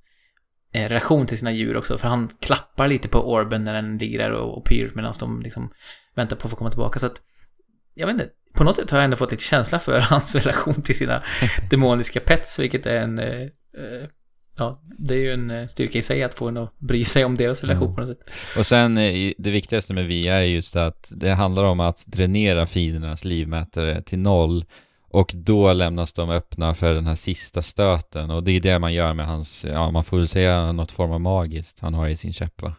relation 0.72 1.26
till 1.26 1.38
sina 1.38 1.52
djur 1.52 1.76
också, 1.76 1.98
för 1.98 2.08
han 2.08 2.28
klappar 2.40 2.88
lite 2.88 3.08
på 3.08 3.32
orben 3.32 3.64
när 3.64 3.72
den 3.72 3.98
ligger 3.98 4.18
där 4.18 4.30
och, 4.32 4.58
och 4.58 4.64
pyr 4.64 4.92
medan 4.94 5.12
de 5.20 5.42
liksom 5.42 5.70
väntar 6.14 6.36
på 6.36 6.46
att 6.46 6.50
få 6.50 6.56
komma 6.56 6.70
tillbaka. 6.70 6.98
Så 6.98 7.06
att, 7.06 7.20
jag 7.94 8.06
vet 8.06 8.14
inte, 8.14 8.28
på 8.54 8.64
något 8.64 8.76
sätt 8.76 8.90
har 8.90 8.98
jag 8.98 9.04
ändå 9.04 9.16
fått 9.16 9.30
lite 9.30 9.44
känsla 9.44 9.78
för 9.78 10.00
hans 10.10 10.34
relation 10.34 10.82
till 10.82 10.96
sina 10.96 11.22
demoniska 11.70 12.20
pets, 12.20 12.58
vilket 12.58 12.86
är 12.86 13.02
en... 13.02 13.18
Eh, 13.18 13.40
eh, 13.42 14.08
ja, 14.56 14.82
det 14.98 15.14
är 15.14 15.18
ju 15.18 15.32
en 15.32 15.50
eh, 15.50 15.66
styrka 15.66 15.98
i 15.98 16.02
sig 16.02 16.22
att 16.22 16.34
få 16.34 16.48
en 16.48 16.56
att 16.56 16.78
bry 16.78 17.04
sig 17.04 17.24
om 17.24 17.34
deras 17.34 17.62
relation 17.62 17.84
Mm. 17.84 17.94
på 17.94 18.00
något 18.00 18.08
sätt. 18.08 18.30
Och 18.58 18.66
sen, 18.66 18.98
eh, 18.98 19.32
det 19.38 19.50
viktigaste 19.50 19.92
med 19.92 20.06
VIA 20.06 20.34
är 20.34 20.42
just 20.42 20.76
att 20.76 21.12
det 21.16 21.30
handlar 21.30 21.64
om 21.64 21.80
att 21.80 22.04
dränera 22.06 22.66
fiendernas 22.66 23.24
livmätare 23.24 24.02
till 24.02 24.18
noll 24.18 24.64
och 25.12 25.32
då 25.34 25.72
lämnas 25.72 26.12
de 26.12 26.30
öppna 26.30 26.74
för 26.74 26.94
den 26.94 27.06
här 27.06 27.14
sista 27.14 27.62
stöten 27.62 28.30
och 28.30 28.44
det 28.44 28.52
är 28.52 28.60
det 28.60 28.78
man 28.78 28.92
gör 28.94 29.14
med 29.14 29.26
hans, 29.26 29.64
ja 29.64 29.90
man 29.90 30.04
får 30.04 30.16
väl 30.18 30.28
säga 30.28 30.72
något 30.72 30.92
form 30.92 31.12
av 31.12 31.20
magiskt 31.20 31.80
han 31.80 31.94
har 31.94 32.08
i 32.08 32.16
sin 32.16 32.32
käpp 32.32 32.62
va? 32.62 32.74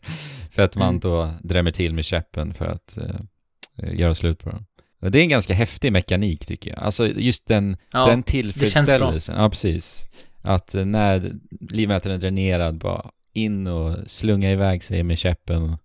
för 0.50 0.62
att 0.62 0.76
man 0.76 0.88
Mm. 0.88 1.00
då 1.00 1.30
drämmer 1.42 1.70
till 1.70 1.94
med 1.94 2.04
käppen 2.04 2.54
för 2.54 2.66
att 2.66 2.98
eh, 2.98 3.94
göra 3.98 4.14
slut 4.14 4.38
på 4.38 4.50
dem. 4.50 4.66
Och 5.00 5.10
det 5.10 5.18
är 5.18 5.22
en 5.22 5.28
ganska 5.28 5.54
häftig 5.54 5.92
mekanik 5.92 6.46
tycker 6.46 6.70
jag. 6.70 6.78
Alltså 6.78 7.06
just 7.08 7.46
den, 7.46 7.76
Ja, 7.92 8.06
den 8.06 8.22
tillfredsställelsen. 8.22 9.36
Ja, 9.40 9.50
precis. 9.50 10.08
Att 10.42 10.74
eh, 10.74 10.84
när 10.84 11.32
livmätaren 11.70 12.16
är 12.16 12.20
dränerad, 12.20 12.78
bara 12.78 13.10
in 13.32 13.66
och 13.66 13.96
slunga 14.06 14.52
iväg 14.52 14.82
sig 14.84 15.02
med 15.02 15.18
käppen 15.18 15.76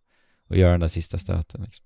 och 0.49 0.57
göra 0.57 0.71
den 0.71 0.79
där 0.79 0.87
sista 0.87 1.17
stöten. 1.17 1.61
Liksom. 1.63 1.85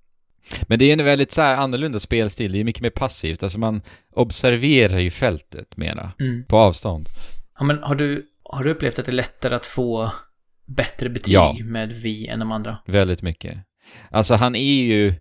Men 0.68 0.80
det 0.80 0.86
är 0.86 0.94
en 0.94 1.06
väldigt 1.06 1.32
så 1.32 1.42
här 1.42 1.56
annorlunda 1.56 2.00
spelstil, 2.00 2.52
det 2.52 2.60
är 2.60 2.64
mycket 2.64 2.82
mer 2.82 2.90
passivt. 2.90 3.44
Alltså 3.44 3.60
man 3.60 3.82
observerar 4.12 5.00
ju 5.00 5.10
fältet 5.10 5.78
mera, 5.78 6.12
mm. 6.20 6.46
på 6.46 6.58
avstånd. 6.58 7.08
ja 7.60 7.66
men 7.66 7.84
har 7.84 7.96
du, 7.96 8.26
har 8.44 8.64
du 8.64 8.72
upplevt 8.72 9.00
att 9.00 9.06
det 9.06 9.10
är 9.10 9.14
lättare 9.14 9.56
att 9.56 9.66
få 9.66 10.12
bättre 10.66 11.10
betyg 11.10 11.36
Ja. 11.36 11.56
med 11.62 11.94
vi 11.94 12.28
än 12.28 12.40
de 12.40 12.52
andra? 12.52 12.78
Väldigt 12.86 13.22
mycket. 13.22 13.58
Alltså 14.10 14.36
han 14.36 14.56
är 14.56 14.84
ju 14.84 15.14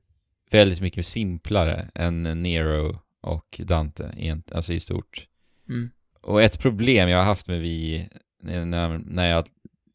väldigt 0.51 0.81
mycket 0.81 1.07
simplare 1.07 1.91
än 1.95 2.43
Nero 2.43 2.99
och 3.23 3.61
Dante, 3.65 4.13
alltså 4.53 4.73
i 4.73 4.81
stort. 4.81 5.27
Mm. 5.69 5.91
Och 6.23 6.43
ett 6.43 6.59
problem 6.61 7.09
jag 7.09 7.19
har 7.19 7.25
haft 7.25 7.47
med 7.47 7.61
vi 7.61 8.09
när, 8.43 8.99
när 8.99 9.29
jag 9.29 9.37
har 9.37 9.47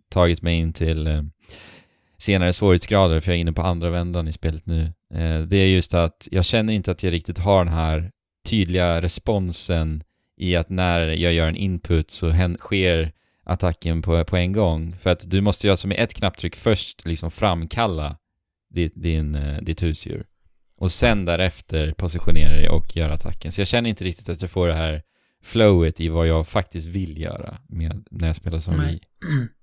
tagit 0.10 0.42
mig 0.42 0.56
in 0.56 0.74
till 0.74 1.08
eh, 1.08 1.24
senare 2.22 2.54
svårighetsgrader, 2.54 3.20
för 3.20 3.32
jag 3.32 3.38
är 3.38 3.42
inne 3.42 3.54
på 3.54 3.62
andra 3.62 3.90
vändan 3.90 4.28
i 4.28 4.34
spelet 4.34 4.66
nu, 4.66 4.94
eh, 5.14 5.42
det 5.42 5.58
är 5.58 5.68
just 5.68 5.94
att 5.94 6.28
jag 6.32 6.46
känner 6.46 6.74
inte 6.74 6.92
att 6.92 7.04
jag 7.04 7.14
riktigt 7.14 7.38
har 7.38 7.66
den 7.66 7.74
här 7.74 8.12
tydliga 8.50 9.02
responsen 9.02 10.04
i 10.38 10.56
att 10.56 10.70
när 10.70 11.00
jag 11.00 11.34
gör 11.34 11.48
en 11.48 11.56
input 11.56 12.12
så 12.12 12.56
sker 12.60 13.12
attacken 13.44 14.02
på, 14.02 14.26
på 14.26 14.38
en 14.38 14.52
gång. 14.52 14.96
För 15.00 15.10
att 15.10 15.32
du 15.32 15.42
måste 15.42 15.68
ju 15.68 15.72
alltså 15.72 15.88
med 15.88 16.00
ett 16.00 16.14
knapptryck 16.14 16.56
först 16.56 17.06
liksom 17.06 17.32
framkalla 17.32 18.18
ditt, 18.74 18.94
din, 18.96 19.36
eh, 19.36 19.62
ditt 19.62 19.84
husdjur. 19.84 20.26
Och 20.78 20.92
sen 20.92 21.26
därefter 21.26 21.92
positionera 21.92 22.54
dig 22.54 22.70
och 22.70 22.96
göra 22.96 23.14
attacken. 23.14 23.52
Så 23.52 23.62
jag 23.62 23.68
känner 23.68 23.90
inte 23.90 24.04
riktigt 24.04 24.30
att 24.30 24.42
jag 24.42 24.52
får 24.52 24.68
det 24.68 24.74
här 24.74 25.02
flowet 25.44 26.02
i 26.02 26.10
vad 26.10 26.28
jag 26.28 26.48
faktiskt 26.48 26.88
vill 26.88 27.22
göra 27.22 27.58
med, 27.70 28.06
när 28.12 28.28
jag 28.28 28.36
spelar 28.36 28.60
som 28.60 28.78
Nej. 28.78 29.00
vi. 29.22 29.28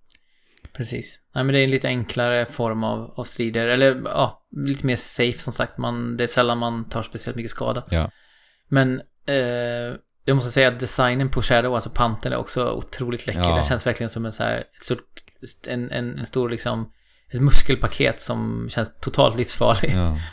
Precis. 0.78 1.22
Nej, 1.34 1.44
men 1.44 1.52
det 1.52 1.60
är 1.60 1.64
en 1.64 1.70
lite 1.70 1.88
enklare 1.88 2.46
form 2.46 2.84
av, 2.84 3.14
av 3.16 3.24
strider. 3.24 3.66
Eller 3.66 4.02
ja, 4.04 4.46
lite 4.56 4.86
mer 4.86 4.96
safe 4.96 5.38
som 5.38 5.52
sagt. 5.52 5.78
Man, 5.78 6.16
det 6.16 6.24
är 6.24 6.28
sällan 6.28 6.58
man 6.58 6.88
tar 6.88 7.02
speciellt 7.02 7.36
mycket 7.36 7.50
skada. 7.50 7.84
Ja. 7.90 8.10
Men 8.68 9.00
eh, 9.26 9.96
jag 10.24 10.34
måste 10.34 10.50
säga 10.50 10.68
att 10.68 10.80
designen 10.80 11.28
på 11.28 11.42
Shadow, 11.42 11.74
alltså 11.74 11.90
pantern, 11.90 12.32
är 12.32 12.36
också 12.36 12.70
otroligt 12.72 13.26
läcker. 13.26 13.40
Ja. 13.40 13.54
Den 13.54 13.64
känns 13.64 13.86
verkligen 13.86 14.10
som 14.10 14.26
en 14.26 14.32
så 14.32 14.42
här, 14.42 14.58
ett 14.58 14.82
stort, 14.82 15.22
en, 15.68 15.90
en, 15.90 16.18
en 16.18 16.26
stor 16.26 16.50
liksom, 16.50 16.92
ett 17.32 17.40
muskelpaket 17.40 18.20
som 18.20 18.68
känns 18.70 18.92
totalt 19.00 19.38
livsfarlig. 19.38 19.92
Ja. 19.94 20.18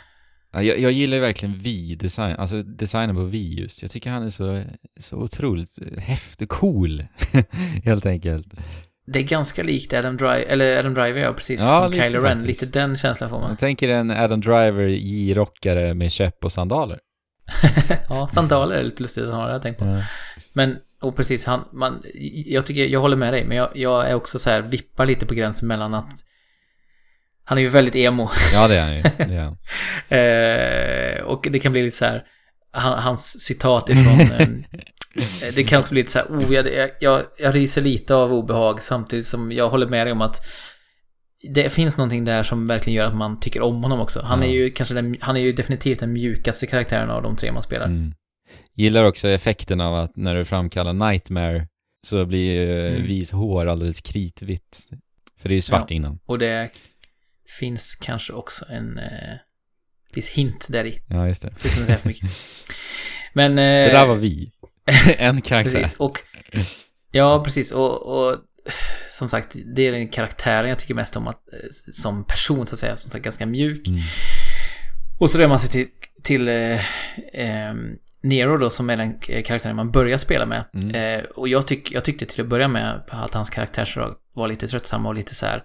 Ja, 0.52 0.62
Jag, 0.62 0.78
jag 0.78 0.92
gillar 0.92 1.18
verkligen 1.18 1.58
Vi-design, 1.58 2.36
alltså 2.36 2.62
designen 2.62 3.16
på 3.16 3.22
Vi 3.22 3.54
just. 3.54 3.82
Jag 3.82 3.90
tycker 3.90 4.10
han 4.10 4.22
är 4.22 4.30
så, 4.30 4.64
så 5.00 5.16
otroligt 5.16 5.78
häftig, 5.98 6.48
cool, 6.48 7.06
helt 7.84 8.06
enkelt. 8.06 8.46
Det 9.06 9.18
är 9.18 9.22
ganska 9.22 9.62
likt 9.62 9.92
Adam 9.92 10.16
Driver, 10.16 10.44
eller 10.48 10.78
Adam 10.78 10.94
Driver, 10.94 11.20
ja, 11.20 11.32
precis 11.32 11.60
Ja, 11.60 11.88
som 11.88 11.92
Kylo 11.92 12.20
Ren. 12.20 12.44
Lite 12.44 12.66
den 12.66 12.96
känslan 12.96 13.30
får 13.30 13.38
man. 13.38 13.48
Man 13.48 13.56
tänker 13.56 13.88
en 13.88 14.10
Adam 14.10 14.40
Driver 14.40 14.86
J-rockare 14.86 15.94
med 15.94 16.12
käpp 16.12 16.44
och 16.44 16.52
sandaler. 16.52 16.98
ja, 18.08 18.26
sandaler 18.26 18.76
är 18.76 18.82
lite 18.82 19.02
lustigt 19.02 19.24
som 19.24 19.34
har 19.34 19.50
jag 19.50 19.62
tänkt 19.62 19.78
på. 19.78 20.02
Men, 20.52 20.76
och 21.02 21.16
precis, 21.16 21.46
han, 21.46 21.64
man, 21.72 22.02
jag 22.46 22.66
tycker, 22.66 22.84
jag 22.84 23.00
håller 23.00 23.16
med 23.16 23.32
dig, 23.32 23.44
men 23.44 23.56
jag, 23.56 23.68
jag 23.74 24.10
är 24.10 24.14
också 24.14 24.38
så 24.38 24.50
här, 24.50 24.62
vippar 24.62 25.06
lite 25.06 25.26
på 25.26 25.34
gränsen 25.34 25.68
mellan 25.68 25.94
att 25.94 26.14
han 27.44 27.58
är 27.58 27.62
ju 27.62 27.68
väldigt 27.68 27.96
emo. 27.96 28.30
Ja, 28.52 28.68
det 28.68 28.76
är 28.76 28.82
han 28.82 28.96
ju. 28.96 29.02
Det 29.02 29.34
är 29.34 29.40
han. 29.40 29.56
Eh, 30.08 31.22
och 31.22 31.46
det 31.50 31.58
kan 31.58 31.72
bli 31.72 31.82
lite 31.82 31.96
så 31.96 32.04
här, 32.04 32.24
hans 32.80 33.40
citat 33.40 33.88
ifrån... 33.88 34.20
eh, 35.16 35.54
det 35.54 35.64
kan 35.64 35.80
också 35.80 35.92
bli 35.94 36.02
lite 36.02 36.12
så 36.12 36.18
här, 36.18 36.26
oh, 36.26 36.54
jag, 36.54 36.90
jag, 37.00 37.22
jag 37.38 37.54
ryser 37.54 37.82
lite 37.82 38.14
av 38.14 38.32
obehag 38.32 38.82
samtidigt 38.82 39.26
som 39.26 39.52
jag 39.52 39.68
håller 39.68 39.86
med 39.86 40.06
dig 40.06 40.12
om 40.12 40.20
att 40.20 40.46
det 41.54 41.72
finns 41.72 41.96
någonting 41.96 42.24
där 42.24 42.42
som 42.42 42.66
verkligen 42.66 42.96
gör 42.96 43.06
att 43.06 43.16
man 43.16 43.40
tycker 43.40 43.62
om 43.62 43.82
honom 43.82 44.00
också. 44.00 44.22
Han 44.22 44.42
är 44.42 44.50
ju 44.50 44.70
kanske 44.70 44.94
den, 44.94 45.16
han 45.20 45.36
är 45.36 45.40
ju 45.40 45.52
definitivt 45.52 46.00
den 46.00 46.12
mjukaste 46.12 46.66
karaktären 46.66 47.10
av 47.10 47.22
de 47.22 47.36
tre 47.36 47.52
man 47.52 47.62
spelar. 47.62 47.86
Mm. 47.86 48.12
Gillar 48.74 49.04
också 49.04 49.28
effekten 49.28 49.80
av 49.80 49.94
att 49.94 50.16
när 50.16 50.34
du 50.34 50.44
framkallar 50.44 50.92
Nightmare 50.92 51.66
så 52.06 52.26
blir 52.26 52.52
ju 52.52 52.86
Mm. 52.88 53.02
Vis 53.06 53.30
hår 53.30 53.66
alldeles 53.66 54.00
kritvitt. 54.00 54.78
För 55.40 55.48
det 55.48 55.52
är 55.52 55.56
ju 55.56 55.62
svart 55.62 55.90
Ja. 55.90 55.96
innan. 55.96 56.18
Och 56.26 56.38
det 56.38 56.70
finns 57.60 57.94
kanske 57.94 58.32
också 58.32 58.64
en 58.68 58.98
eh, 58.98 59.34
viss 60.16 60.28
hint 60.28 60.66
där 60.70 60.84
i. 60.84 61.00
Ja, 61.08 61.28
just 61.28 61.42
det. 61.42 61.48
Utan 61.48 61.80
att 61.80 61.86
säga 61.86 61.98
för 61.98 62.08
mycket. 62.08 62.30
Men... 63.32 63.52
Eh, 63.52 63.56
Det 63.64 63.92
där 63.92 64.06
var 64.06 64.16
vi. 64.16 64.50
en 65.18 65.40
karaktär. 65.40 65.80
Precis, 65.80 65.96
och... 65.96 66.18
Ja, 67.10 67.44
precis. 67.44 67.72
Och, 67.72 68.02
och 68.02 68.36
som 69.10 69.28
sagt, 69.28 69.56
det 69.74 69.82
är 69.82 69.92
den 69.92 70.08
karaktären 70.08 70.68
jag 70.68 70.78
tycker 70.78 70.94
mest 70.94 71.16
om 71.16 71.28
att, 71.28 71.52
eh, 71.52 71.68
som 71.92 72.24
person, 72.24 72.66
så 72.66 72.74
att 72.74 72.78
säga. 72.78 72.96
Som 72.96 73.10
sagt, 73.10 73.24
ganska 73.24 73.46
mjuk. 73.46 73.88
Mm. 73.88 74.00
Och 75.18 75.30
så 75.30 75.38
rör 75.38 75.48
man 75.48 75.60
sig 75.60 75.70
till, 75.70 75.88
till 76.22 76.48
eh, 76.48 76.74
eh, 77.32 77.74
Nero 78.22 78.56
då, 78.56 78.70
som 78.70 78.90
är 78.90 78.96
den 78.96 79.18
eh, 79.28 79.42
karaktären 79.42 79.76
man 79.76 79.90
börjar 79.90 80.18
spela 80.18 80.46
med. 80.46 80.64
Mm. 80.74 80.90
Eh, 80.90 81.24
och 81.24 81.48
jag, 81.48 81.66
tyck, 81.66 81.92
jag 81.92 82.04
tyckte 82.04 82.26
till 82.26 82.40
att 82.40 82.48
börja 82.48 82.68
med 82.68 83.02
att 83.08 83.34
hans 83.34 83.50
karaktärsdrag 83.50 84.14
var 84.32 84.48
lite 84.48 84.66
tröttsamma 84.66 85.08
och 85.08 85.14
lite 85.14 85.34
så 85.34 85.46
här... 85.46 85.62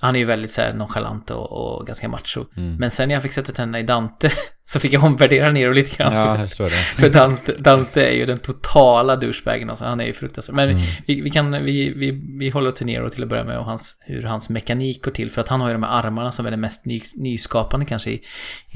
Han 0.00 0.14
är 0.14 0.18
ju 0.18 0.24
väldigt 0.24 0.50
så 0.50 0.60
här 0.62 0.74
nonchalant 0.74 1.30
och, 1.30 1.52
och 1.52 1.86
ganska 1.86 2.08
macho. 2.08 2.44
Mm. 2.56 2.74
Men 2.76 2.90
sen 2.90 3.08
när 3.08 3.14
jag 3.14 3.22
fick 3.22 3.32
sätta 3.32 3.52
tänderna 3.52 3.80
i 3.80 3.82
Dante 3.82 4.30
så 4.64 4.80
fick 4.80 4.92
jag 4.92 5.04
omvärdera 5.04 5.50
Nero 5.50 5.72
lite 5.72 5.96
grann. 5.96 6.12
Ja, 6.14 6.26
för, 6.26 6.38
jag 6.40 6.48
förstår 6.48 6.64
det. 6.64 6.70
för 6.70 7.10
Dante, 7.10 7.52
Dante 7.58 8.06
är 8.06 8.12
ju 8.16 8.26
den 8.26 8.38
totala 8.38 9.16
douchebagen 9.16 9.70
alltså. 9.70 9.84
Han 9.84 10.00
är 10.00 10.04
ju 10.04 10.12
fruktansvärd. 10.12 10.56
Men 10.56 10.68
Mm. 10.68 10.80
vi, 11.06 11.20
vi 11.20 11.30
kan, 11.30 11.64
vi, 11.64 11.92
vi, 11.96 12.10
vi 12.38 12.50
håller 12.50 12.68
oss 12.68 12.74
till 12.74 12.86
Nero 12.86 13.10
till 13.10 13.22
att 13.22 13.28
börja 13.28 13.44
med 13.44 13.58
och 13.58 13.64
hans, 13.64 13.96
hur 14.06 14.22
hans 14.22 14.50
mekanik 14.50 15.04
går 15.04 15.10
till. 15.12 15.30
För 15.30 15.40
att 15.40 15.48
han 15.48 15.60
har 15.60 15.68
ju 15.68 15.72
de 15.72 15.82
här 15.82 15.90
armarna 16.06 16.32
som 16.32 16.46
är 16.46 16.50
det 16.50 16.56
mest 16.56 16.86
ny, 16.86 17.00
nyskapande 17.16 17.86
kanske 17.86 18.10
i, 18.10 18.22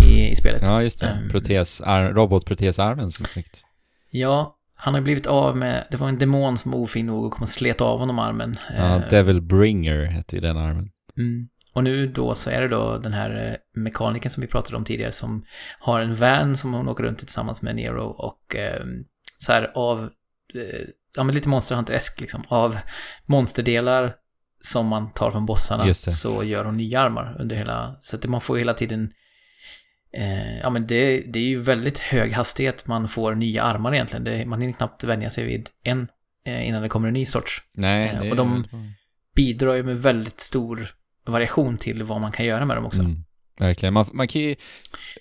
i, 0.09 0.29
i 0.31 0.35
spelet. 0.37 0.63
Ja, 0.65 0.83
just 0.83 1.01
det. 1.01 1.07
Ehm. 1.07 1.29
Protes, 1.31 1.81
ar, 1.81 2.13
robotprotesarmen 2.13 3.13
som 3.13 3.27
sagt. 3.27 3.65
Ja, 4.11 4.57
han 4.77 4.95
har 4.95 5.01
blivit 5.01 5.27
av 5.27 5.57
med, 5.57 5.85
det 5.91 5.97
var 5.97 6.09
en 6.09 6.19
demon 6.19 6.59
som 6.59 6.73
var 6.73 6.79
ofin 6.79 7.07
nog 7.07 7.25
och 7.25 7.33
kom 7.33 7.43
och 7.43 7.49
slet 7.49 7.81
av 7.81 7.99
honom 7.99 8.19
armen. 8.19 8.57
Ja, 8.79 8.97
Eh, 8.97 9.09
Devil 9.11 9.41
Bringer 9.43 10.05
hette 10.05 10.37
ju 10.37 10.41
den 10.43 10.57
armen. 10.57 10.89
Mm. 11.19 11.49
Och 11.75 11.85
nu 11.85 12.07
då 12.07 12.35
så 12.35 12.51
är 12.51 12.61
det 12.61 12.69
då 12.69 12.99
den 12.99 13.13
här 13.13 13.51
eh, 13.51 13.81
mekanikern 13.83 14.31
som 14.31 14.41
vi 14.41 14.47
pratade 14.47 14.77
om 14.77 14.85
tidigare 14.85 15.13
som 15.13 15.45
har 15.79 16.01
en 16.01 16.15
van 16.15 16.57
som 16.57 16.75
hon 16.75 16.89
åker 16.89 17.05
runt 17.05 17.23
i 17.23 17.27
tillsammans 17.27 17.63
med 17.63 17.77
Nero 17.77 18.05
och 18.05 18.57
eh, 18.57 18.85
så 19.39 19.53
här 19.53 19.73
av, 19.75 20.11
eh, 20.55 20.87
ja 21.17 21.25
men 21.25 21.35
lite 21.35 21.49
Monster 21.49 21.77
Hunter-esk 21.77 22.21
liksom, 22.21 22.43
av 22.49 22.79
monsterdelar 23.27 24.15
som 24.61 24.87
man 24.87 25.13
tar 25.13 25.31
från 25.31 25.47
bossarna 25.47 25.95
så 25.95 26.45
gör 26.45 26.65
hon 26.65 26.77
nya 26.77 27.01
armar 27.01 27.37
under 27.41 27.57
hela, 27.57 27.97
så 28.01 28.17
att 28.17 28.27
man 28.27 28.41
får 28.41 28.57
hela 28.57 28.75
tiden 28.75 29.13
Eh, 30.17 30.59
ja 30.59 30.71
men 30.71 30.87
det, 30.87 31.21
det 31.21 31.39
är 31.39 31.45
ju 31.45 31.59
väldigt 31.59 31.99
hög 31.99 32.33
hastighet 32.33 32.87
man 32.87 33.09
får 33.09 33.35
nya 33.35 33.63
armar 33.63 33.95
egentligen. 33.95 34.25
Det, 34.25 34.47
man 34.47 34.61
hinner 34.61 34.75
knappt 34.75 35.05
vänja 35.05 35.31
sig 35.31 35.45
vid 35.45 35.71
en 35.85 36.09
eh, 36.47 36.69
innan 36.69 36.83
det 36.83 36.89
kommer 36.89 37.09
en 37.09 37.15
ny 37.15 37.27
sorts 37.27 37.63
Nej, 37.75 38.31
och 38.31 38.37
de- 38.37 38.67
bidrar 39.37 39.75
ju 39.75 39.83
med 39.83 40.03
väldigt 40.03 40.41
stor 40.41 40.95
variation 41.27 41.77
till 41.77 42.03
vad 42.03 42.21
man 42.21 42.33
kan 42.33 42.47
göra 42.47 42.65
med 42.67 42.77
dem 42.77 42.87
också. 42.87 43.01
Mm, 43.01 43.25
verkligen. 43.59 43.95
Man, 43.95 44.07
man 44.13 44.29
kan 44.29 44.43
ju 44.43 44.55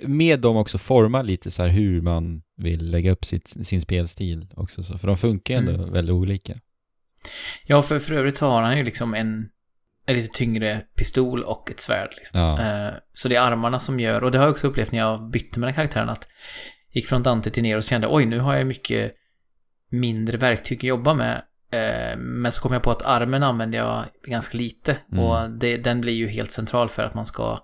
med 0.01 0.39
dem 0.39 0.57
också 0.57 0.77
forma 0.77 1.21
lite 1.21 1.51
så 1.51 1.61
här 1.61 1.69
hur 1.69 2.01
man 2.01 2.41
vill 2.57 2.91
lägga 2.91 3.11
upp 3.11 3.25
sitt, 3.25 3.67
sin 3.67 3.81
spelstil 3.81 4.47
också. 4.55 4.83
Så, 4.83 4.97
för 4.97 5.07
de 5.07 5.17
funkar 5.17 5.55
ändå 5.55 5.71
Mm. 5.71 5.91
väldigt 5.93 6.13
olika. 6.13 6.53
Ja, 7.65 7.81
för, 7.81 7.99
för 7.99 8.13
övrigt 8.15 8.39
har 8.39 8.61
han 8.61 8.77
ju 8.77 8.83
liksom 8.83 9.13
en, 9.13 9.49
en 10.05 10.15
lite 10.15 10.37
tyngre 10.37 10.81
pistol 10.95 11.43
och 11.43 11.71
ett 11.71 11.79
svärd. 11.79 12.09
Liksom. 12.17 12.39
Ja, 12.39 12.59
Eh, 12.61 12.93
så 13.13 13.27
det 13.29 13.35
är 13.35 13.41
armarna 13.41 13.79
som 13.79 13.99
gör, 13.99 14.23
och 14.23 14.31
det 14.31 14.37
har 14.37 14.45
jag 14.45 14.51
också 14.51 14.67
upplevt 14.67 14.91
när 14.91 14.99
jag 14.99 15.29
bytte 15.29 15.59
mellan 15.59 15.73
karaktärerna, 15.73 16.11
att 16.11 16.27
gick 16.93 17.07
från 17.07 17.23
Dante 17.23 17.49
till 17.51 17.63
Nero 17.63 17.77
och 17.77 17.83
kände 17.83 18.07
oj, 18.09 18.25
nu 18.25 18.39
har 18.39 18.55
jag 18.55 18.67
mycket 18.67 19.11
mindre 19.89 20.37
verktyg 20.37 20.77
att 20.77 20.83
jobba 20.83 21.13
med. 21.13 21.41
Eh, 21.71 22.17
men 22.17 22.51
så 22.51 22.61
kom 22.61 22.73
jag 22.73 22.83
på 22.83 22.91
att 22.91 23.01
armen 23.01 23.43
använder 23.43 23.77
jag 23.77 24.05
ganska 24.27 24.57
lite. 24.57 24.97
Mm. 25.11 25.23
Och 25.23 25.49
det, 25.49 25.77
den 25.77 26.01
blir 26.01 26.13
ju 26.13 26.27
helt 26.27 26.51
central 26.51 26.89
för 26.89 27.03
att 27.03 27.15
man 27.15 27.25
ska 27.25 27.59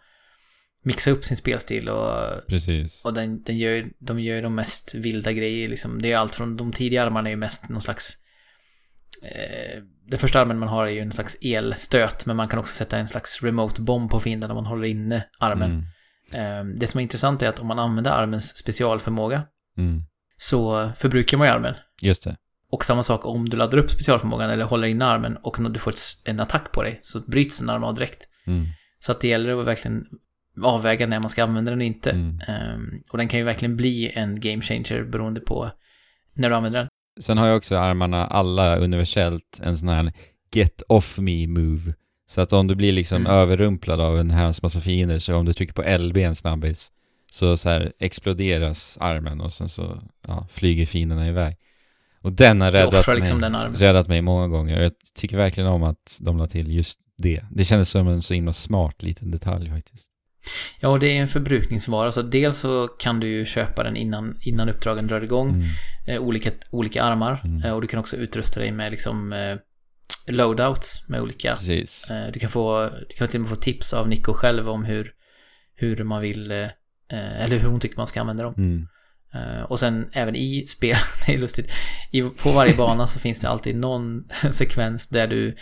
mixa 0.83 1.11
upp 1.11 1.25
sin 1.25 1.37
spelstil 1.37 1.89
och 1.89 2.47
precis. 2.47 3.05
Och 3.05 3.13
den, 3.13 3.43
den 3.43 3.57
gör, 3.57 3.89
de 3.99 4.19
gör 4.19 4.41
de 4.41 4.55
mest 4.55 4.95
vilda 4.95 5.31
grejer 5.31 5.67
liksom. 5.67 6.01
Det 6.01 6.11
är 6.11 6.17
allt 6.17 6.35
från, 6.35 6.57
de 6.57 6.71
tidiga 6.71 7.03
armarna 7.03 7.29
är 7.29 7.31
ju 7.31 7.37
mest 7.37 7.69
någon 7.69 7.81
slags... 7.81 8.13
Eh, 9.23 9.81
den 10.07 10.19
första 10.19 10.39
armen 10.39 10.59
man 10.59 10.69
har 10.69 10.85
är 10.85 10.91
ju 10.91 10.99
en 10.99 11.11
slags 11.11 11.37
elstöt, 11.41 12.25
men 12.25 12.35
man 12.35 12.47
kan 12.47 12.59
också 12.59 12.75
sätta 12.75 12.97
en 12.97 13.07
slags 13.07 13.43
remote 13.43 13.81
bomb 13.81 14.11
på 14.11 14.19
fienden 14.19 14.51
om 14.51 14.55
man 14.55 14.65
håller 14.65 14.87
inne 14.87 15.23
armen. 15.39 15.85
Mm. 16.33 16.69
Eh, 16.69 16.75
det 16.79 16.87
som 16.87 16.97
är 16.97 17.01
intressant 17.01 17.41
är 17.41 17.49
att 17.49 17.59
om 17.59 17.67
man 17.67 17.79
använder 17.79 18.11
armens 18.11 18.57
specialförmåga 18.57 19.43
Mm. 19.77 20.01
så 20.37 20.91
förbrukar 20.95 21.37
man 21.37 21.47
ju 21.47 21.53
armen. 21.53 21.75
Just 22.01 22.23
det. 22.23 22.37
Och 22.71 22.85
samma 22.85 23.03
sak 23.03 23.25
om 23.25 23.49
du 23.49 23.57
laddar 23.57 23.77
upp 23.77 23.91
specialförmågan 23.91 24.49
eller 24.49 24.65
håller 24.65 24.87
inne 24.87 25.05
armen 25.05 25.37
och 25.37 25.71
du 25.71 25.79
får 25.79 25.91
ett, 25.91 25.97
en 26.25 26.39
attack 26.39 26.71
på 26.71 26.83
dig 26.83 26.99
så 27.01 27.19
bryts 27.19 27.59
den 27.59 27.69
armen 27.69 27.89
av 27.89 27.95
direkt. 27.95 28.29
Mm. 28.47 28.65
Så 28.99 29.11
att 29.11 29.21
det 29.21 29.27
gäller 29.27 29.59
att 29.59 29.67
verkligen 29.67 30.05
avväga 30.63 31.07
när 31.07 31.19
man 31.19 31.29
ska 31.29 31.43
använda 31.43 31.71
den 31.71 31.79
och 31.79 31.85
inte. 31.85 32.11
Mm. 32.11 32.39
Ehm, 32.47 33.01
och 33.09 33.17
den 33.17 33.27
kan 33.27 33.39
ju 33.39 33.45
verkligen 33.45 33.77
bli 33.77 34.11
en 34.15 34.39
game 34.39 34.61
changer 34.61 35.03
beroende 35.03 35.39
på 35.39 35.69
när 36.33 36.49
du 36.49 36.55
använder 36.55 36.79
den. 36.79 36.87
Sen 37.19 37.37
har 37.37 37.47
jag 37.47 37.57
också 37.57 37.77
armarna 37.77 38.27
alla 38.27 38.77
universellt 38.77 39.59
en 39.63 39.77
sån 39.77 39.89
här 39.89 40.13
get 40.55 40.81
off 40.87 41.17
me 41.17 41.47
move. 41.47 41.93
Så 42.29 42.41
att 42.41 42.53
om 42.53 42.67
du 42.67 42.75
blir 42.75 42.91
liksom 42.91 43.17
Mm. 43.21 43.31
överrumplad 43.31 44.01
av 44.01 44.19
en 44.19 44.31
herrans 44.31 44.61
massa 44.61 44.81
fiender 44.81 45.19
så 45.19 45.35
om 45.35 45.45
du 45.45 45.53
trycker 45.53 45.73
på 45.73 45.97
LB 45.97 46.17
en 46.17 46.35
snabbis 46.35 46.91
så 47.31 47.57
så 47.57 47.69
här 47.69 47.93
exploderas 47.99 48.97
armen 49.01 49.41
och 49.41 49.53
sen 49.53 49.69
så 49.69 50.01
ja, 50.27 50.47
flyger 50.51 50.85
fienderna 50.85 51.27
iväg. 51.27 51.57
Och 52.27 52.33
den 52.33 52.61
har 52.61 52.71
räddat 52.71 52.93
offrar 52.93 53.13
mig, 53.13 53.19
liksom 53.19 53.75
räddat 53.75 54.07
mig 54.07 54.21
många 54.21 54.47
gånger. 54.47 54.81
Jag 54.81 54.91
tycker 55.15 55.37
verkligen 55.37 55.69
om 55.69 55.83
att 55.83 56.17
de 56.21 56.37
la 56.37 56.47
till 56.47 56.71
just 56.71 56.99
det. 57.17 57.43
Det 57.51 57.65
kändes 57.65 57.89
som 57.89 58.07
en 58.07 58.21
så 58.21 58.33
himla 58.33 58.53
smart 58.53 59.03
liten 59.03 59.31
detalj 59.31 59.69
faktiskt. 59.69 60.11
Ja, 60.79 60.89
och 60.89 60.99
det 60.99 61.17
är 61.17 61.21
en 61.21 61.27
förbrukningsvara. 61.27 62.11
Så 62.11 62.21
dels 62.21 62.57
så 62.57 62.87
kan 62.87 63.19
du 63.19 63.27
ju 63.27 63.45
köpa 63.45 63.83
den 63.83 63.97
innan, 63.97 64.37
innan 64.41 64.69
uppdragen 64.69 65.07
drar 65.07 65.21
igång. 65.21 65.49
Mm. 65.49 65.67
Eh, 66.07 66.21
olika, 66.21 66.51
olika 66.71 67.03
armar. 67.03 67.41
Mm. 67.43 67.63
Eh, 67.63 67.71
och 67.71 67.81
du 67.81 67.87
kan 67.87 67.99
också 67.99 68.17
utrusta 68.17 68.59
dig 68.59 68.71
med 68.71 68.91
liksom 68.91 69.33
eh, 69.33 69.55
loadouts 70.25 71.09
med 71.09 71.21
olika. 71.21 71.51
Eh, 71.51 72.31
du 72.33 72.39
kan 72.39 72.49
få, 72.49 72.89
du 73.09 73.15
kan 73.15 73.27
till 73.27 73.37
och 73.37 73.41
med 73.41 73.49
få 73.49 73.55
tips 73.55 73.93
av 73.93 74.07
Nico 74.09 74.33
själv 74.33 74.69
om 74.69 74.83
hur, 74.83 75.11
hur 75.75 76.03
man 76.03 76.21
vill, 76.21 76.51
eh, 76.51 76.57
eh, 77.11 77.41
eller 77.43 77.57
hur 77.57 77.69
hon 77.69 77.79
tycker 77.79 77.97
man 77.97 78.07
ska 78.07 78.21
använda 78.21 78.43
dem. 78.43 78.53
Mm. 78.57 78.87
Eh, 79.37 79.63
och 79.63 79.79
sen 79.79 80.09
även 80.13 80.35
i 80.35 80.65
spel, 80.67 80.97
det 81.25 81.33
är 81.33 81.37
lustigt, 81.37 81.71
I, 82.11 82.21
på 82.21 82.51
varje 82.51 82.75
bana 82.75 83.07
så 83.07 83.19
finns 83.19 83.39
det 83.39 83.49
alltid 83.49 83.75
någon 83.75 84.23
sekvens 84.51 85.07
där 85.09 85.27
du 85.27 85.55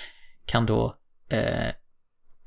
kan 0.45 0.65
då 0.65 0.95
eh, 1.31 1.69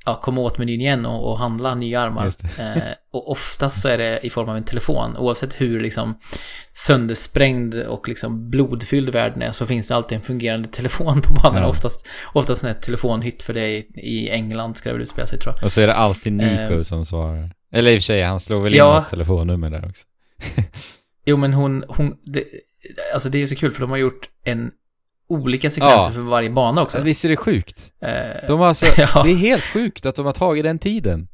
ja, 0.07 0.21
komma 0.23 0.41
åt 0.41 0.59
menyn 0.59 0.81
igen 0.81 1.07
och, 1.07 1.31
och 1.31 1.39
handla 1.39 1.75
nya 1.75 2.01
armar. 2.01 2.33
Det. 2.57 2.63
Eh, 2.63 2.93
och 3.13 3.31
oftast 3.31 3.83
så 3.83 3.89
är 3.89 3.99
det 3.99 4.21
i 4.23 4.31
form 4.31 4.49
av 4.49 4.57
en 4.57 4.65
telefon. 4.65 5.17
Oavsett 5.17 5.61
hur 5.61 5.81
liksom 5.81 6.19
söndersprängd 6.73 7.75
och 7.75 8.09
liksom 8.09 8.51
blodfylld 8.51 9.09
världen 9.09 9.43
är 9.43 9.53
så 9.53 9.67
finns 9.67 9.89
det 9.89 9.95
alltid 9.97 10.17
en 10.17 10.23
fungerande 10.23 10.69
telefon 10.69 11.23
på 11.23 11.33
banan. 11.35 11.63
Ja. 11.63 11.69
Oftast, 11.69 12.07
oftast 12.33 12.65
en 12.65 12.75
telefonhytt 12.81 13.43
för 13.43 13.55
dig 13.55 13.89
i 13.95 14.31
England 14.31 14.77
ska 14.77 14.89
det 14.89 14.93
väl 14.93 15.03
utspela 15.03 15.27
sig 15.27 15.39
tror 15.39 15.55
jag. 15.57 15.65
Och 15.65 15.73
så 15.73 15.81
är 15.81 15.87
det 15.87 15.95
alltid 15.95 16.33
Nico 16.33 16.75
Eh. 16.75 16.83
som 16.83 17.07
svarar. 17.07 17.51
Eller 17.73 17.91
i 17.91 17.95
och 17.97 18.01
för 18.01 18.05
sig, 18.05 18.23
han 18.23 18.41
slår 18.41 18.61
väl 18.61 18.73
in 18.73 18.79
Ja. 18.79 19.03
ett 19.03 19.11
telefonnummer 19.11 19.71
där 19.71 19.89
också. 19.89 20.05
Jo 21.29 21.37
men 21.37 21.53
hon, 21.53 21.85
hon 21.89 22.17
det, 22.25 22.45
alltså 23.15 23.29
det 23.29 23.43
är 23.43 23.47
så 23.47 23.57
kul 23.57 23.71
för 23.71 23.81
de 23.81 23.91
har 23.91 23.97
gjort 23.97 24.29
en 24.45 24.71
olika 25.29 25.71
sekvenser 25.71 25.97
Ja. 26.11 26.11
för 26.11 26.21
varje 26.21 26.51
bana 26.51 26.83
också. 26.83 27.01
Visst 27.03 27.25
är 27.25 27.29
det 27.29 27.37
sjukt? 27.37 27.93
Eh, 28.03 28.47
De 28.49 28.61
har 28.61 28.67
alltså, 28.67 28.87
Ja. 29.01 29.23
Det 29.23 29.31
är 29.31 29.35
helt 29.37 29.65
sjukt 29.67 30.07
att 30.07 30.15
de 30.15 30.27
har 30.27 30.33
tagit 30.33 30.65
den 30.65 30.79
tiden. 30.79 31.29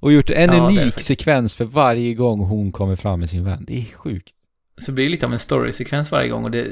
Och 0.00 0.12
gjort 0.12 0.30
en 0.30 0.52
Ja, 0.52 0.66
unik 0.66 1.00
sekvens 1.00 1.54
för 1.56 1.64
varje 1.64 2.14
gång 2.14 2.40
hon 2.40 2.72
kommer 2.72 2.96
fram 2.96 3.20
med 3.20 3.30
sin 3.30 3.44
vän. 3.44 3.64
Det 3.66 3.78
är 3.78 3.84
sjukt. 3.94 4.32
Så 4.78 4.92
blir 4.92 5.04
det 5.04 5.10
lite 5.10 5.26
av 5.26 5.32
en 5.32 5.38
story-sekvens 5.38 6.12
varje 6.12 6.28
gång 6.28 6.44
och 6.44 6.50
det... 6.50 6.66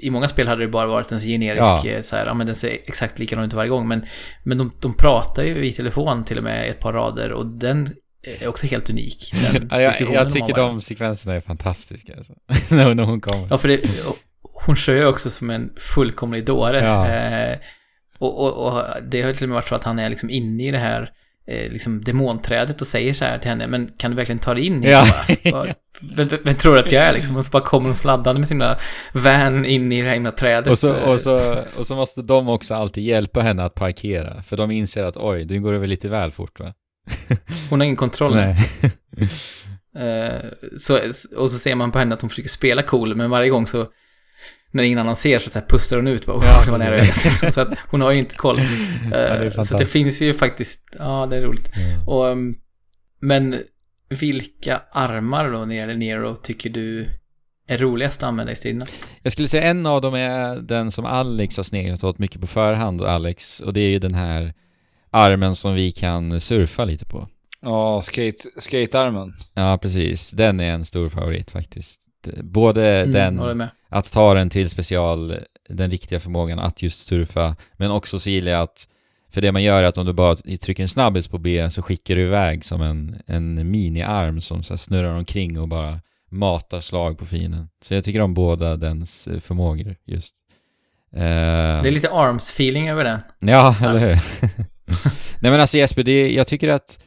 I 0.00 0.10
många 0.10 0.28
spel 0.28 0.48
hade 0.48 0.62
det 0.62 0.68
bara 0.68 0.86
varit 0.86 1.12
en 1.12 1.18
generisk, 1.18 1.62
Ja. 1.62 1.86
eh, 1.90 2.00
så 2.00 2.16
här, 2.16 2.26
ja 2.26 2.34
men 2.34 2.46
den 2.46 2.56
ser 2.56 2.68
exakt 2.70 3.18
likadan 3.18 3.44
ut 3.44 3.52
varje 3.52 3.70
gång. 3.70 3.88
Men, 3.88 4.04
men 4.44 4.58
de, 4.58 4.72
de 4.80 4.94
pratar 4.94 5.42
ju 5.42 5.64
i 5.66 5.72
telefon 5.72 6.24
till 6.24 6.38
och 6.38 6.44
med 6.44 6.70
ett 6.70 6.80
par 6.80 6.92
rader 6.92 7.32
och 7.32 7.46
den 7.46 7.88
är 8.22 8.48
också 8.48 8.66
helt 8.66 8.90
unik. 8.90 9.32
Ja, 9.70 9.80
jag, 9.80 9.94
jag 10.00 10.32
tycker 10.32 10.54
de 10.54 10.80
sekvenserna 10.80 11.34
är 11.34 11.40
fantastiska 11.40 12.14
alltså. 12.16 12.32
när 12.74 12.94
när 12.94 13.04
hon 13.04 13.20
kommer. 13.20 13.46
Ja, 13.50 13.58
för 13.58 13.68
det, 13.68 13.80
hon 14.42 14.76
kör 14.76 14.94
ju 14.94 15.06
också 15.06 15.30
som 15.30 15.50
en 15.50 15.70
fullkomlig 15.76 16.44
dåre. 16.44 16.84
Ja. 16.84 17.08
Eh, 17.08 17.58
och, 18.18 18.40
och, 18.40 18.66
och 18.66 18.84
det 19.02 19.22
har 19.22 19.32
till 19.32 19.44
och 19.44 19.48
med 19.48 19.54
varit 19.54 19.68
så 19.68 19.74
att 19.74 19.84
han 19.84 19.98
är 19.98 20.08
liksom 20.08 20.30
inne 20.30 20.68
i 20.68 20.70
det 20.70 20.78
här 20.78 21.10
eh, 21.46 21.72
liksom 21.72 22.04
demonträdet 22.04 22.80
och 22.80 22.86
säger 22.86 23.12
så 23.12 23.24
här 23.24 23.38
till 23.38 23.50
henne, 23.50 23.66
men 23.66 23.90
kan 23.96 24.10
du 24.10 24.16
verkligen 24.16 24.38
ta 24.38 24.54
dig 24.54 24.66
in 24.66 24.84
i 24.84 24.90
Ja. 24.90 25.06
Vem, 26.16 26.28
vem, 26.28 26.54
tror 26.54 26.74
du 26.74 26.80
att 26.80 26.92
jag 26.92 27.02
är 27.02 27.12
liksom? 27.12 27.36
Och 27.36 27.44
så 27.44 27.50
bara 27.50 27.62
kommer 27.62 27.88
de 27.88 27.94
sladdande 27.94 28.38
med 28.38 28.48
sina 28.48 28.76
van 29.12 29.64
in 29.64 29.92
i 29.92 30.02
det 30.02 30.08
här 30.08 30.14
himla 30.14 30.30
trädet. 30.30 30.70
Och 30.70 30.78
så, 30.78 30.94
och, 30.94 31.20
så, 31.20 31.30
Eh, 31.30 31.80
och 31.80 31.86
så 31.86 31.96
måste 31.96 32.22
de 32.22 32.48
också 32.48 32.74
alltid 32.74 33.04
hjälpa 33.04 33.40
henne 33.40 33.64
att 33.64 33.74
parkera. 33.74 34.42
För 34.42 34.56
de 34.56 34.70
inser 34.70 35.04
att 35.04 35.16
oj, 35.16 35.44
nu 35.44 35.60
går 35.60 35.72
det 35.72 35.78
väl 35.78 35.90
lite 35.90 36.08
väl 36.08 36.30
fort 36.30 36.60
va? 36.60 36.74
Hon 37.70 37.80
har 37.80 37.84
ingen 37.84 37.96
kontroll. 37.96 38.34
Nej. 38.34 38.56
Eh, 39.96 40.40
så, 40.76 40.96
och 41.36 41.50
så 41.50 41.58
ser 41.58 41.74
man 41.74 41.92
på 41.92 41.98
henne 41.98 42.14
att 42.14 42.20
hon 42.20 42.30
försöker 42.30 42.48
spela 42.48 42.82
cool, 42.82 43.14
men 43.14 43.30
varje 43.30 43.50
gång 43.50 43.66
så 43.66 43.86
när 44.70 44.82
ingen 44.82 44.98
annan 44.98 45.16
ser 45.16 45.38
så, 45.38 45.50
så 45.50 45.58
här 45.58 45.66
pustar 45.68 45.96
hon 45.96 46.06
ut 46.06 46.26
bara, 46.26 46.44
Ja, 46.44 46.56
"Åh, 46.58 46.64
det 46.64 46.70
var 46.70 46.78
nära 46.78 46.96
ögat. 46.96 47.16
Så 47.54 47.60
att 47.60 47.68
hon 47.90 48.00
har 48.00 48.12
ju 48.12 48.18
inte 48.18 48.34
koll. 48.34 48.58
Eh, 48.58 48.64
det 49.10 49.16
är 49.18 49.62
så 49.62 49.76
det 49.78 49.86
finns 49.86 50.22
ju 50.22 50.34
faktiskt, 50.34 50.96
ja 50.98 51.26
det 51.30 51.36
är 51.36 51.42
roligt. 51.42 51.70
Ja. 51.76 52.12
Och, 52.12 52.24
um, 52.26 52.54
men 53.20 53.58
vilka 54.08 54.80
armar 54.92 55.50
då 55.52 55.58
när 55.58 55.66
det 55.66 55.74
gäller 55.74 55.94
Nero 55.94 56.36
tycker 56.36 56.70
du 56.70 57.06
är 57.68 57.78
roligast 57.78 58.22
att 58.22 58.28
använda 58.28 58.52
i 58.52 58.56
striderna? 58.56 58.86
Jag 59.22 59.32
skulle 59.32 59.48
säga 59.48 59.62
en 59.62 59.86
av 59.86 60.00
dem 60.00 60.14
är 60.14 60.56
den 60.60 60.92
som 60.92 61.04
Alex 61.04 61.56
har 61.56 61.64
sneglat 61.64 62.04
åt 62.04 62.18
mycket 62.18 62.40
på 62.40 62.46
förhand, 62.46 63.02
Alex. 63.02 63.60
Och 63.60 63.72
det 63.72 63.80
är 63.80 63.88
ju 63.88 63.98
den 63.98 64.14
här 64.14 64.54
armen 65.12 65.54
som 65.54 65.74
vi 65.74 65.92
kan 65.92 66.40
surfa 66.40 66.84
lite 66.84 67.04
på. 67.06 67.28
Ja, 67.60 68.02
skate, 68.02 68.48
skatearmen. 68.58 69.32
Ja, 69.54 69.78
precis. 69.82 70.30
Den 70.30 70.60
är 70.60 70.72
en 70.74 70.84
stor 70.84 71.08
favorit 71.08 71.50
faktiskt. 71.50 72.00
Både 72.42 73.00
Mm, 73.00 73.12
den, 73.36 73.64
att 73.88 74.12
ta 74.12 74.34
den 74.34 74.50
till 74.50 74.70
special, 74.70 75.36
den 75.68 75.90
riktiga 75.90 76.20
förmågan 76.20 76.58
att 76.58 76.82
just 76.82 77.06
surfa, 77.06 77.56
men 77.76 77.90
också 77.90 78.18
så 78.18 78.30
gillar 78.30 78.52
jag 78.52 78.62
att, 78.62 78.88
för 79.32 79.40
det 79.40 79.52
man 79.52 79.62
gör 79.62 79.82
är 79.82 79.86
att 79.86 79.98
om 79.98 80.06
du 80.06 80.12
bara 80.12 80.34
trycker 80.36 80.82
en 80.82 80.88
snabbis 80.88 81.28
på 81.28 81.38
B 81.38 81.70
så 81.70 81.82
skickar 81.82 82.16
du 82.16 82.22
iväg 82.22 82.64
som 82.64 82.82
en, 82.82 83.16
en 83.26 83.70
mini-arm 83.70 84.40
som 84.40 84.62
så 84.62 84.76
snurrar 84.76 85.14
omkring 85.16 85.60
och 85.60 85.68
bara 85.68 86.00
matar 86.30 86.80
slag 86.80 87.18
på 87.18 87.26
fienden. 87.26 87.68
Så 87.82 87.94
jag 87.94 88.04
tycker 88.04 88.20
om 88.20 88.34
båda 88.34 88.76
dens 88.76 89.26
eh, 89.26 89.40
förmågor 89.40 89.96
just. 90.06 90.36
Eh, 91.12 91.20
Det 91.82 91.88
är 91.88 91.90
lite 91.90 92.08
arms-feeling 92.10 92.90
över 92.90 93.04
den. 93.04 93.20
Ja, 93.38 93.76
eller 93.80 93.98
hur? 93.98 94.18
Nej 95.40 95.50
men 95.50 95.60
alltså 95.60 95.76
Jesper, 95.76 96.02
det, 96.02 96.32
jag 96.32 96.46
tycker 96.46 96.68
att 96.68 96.98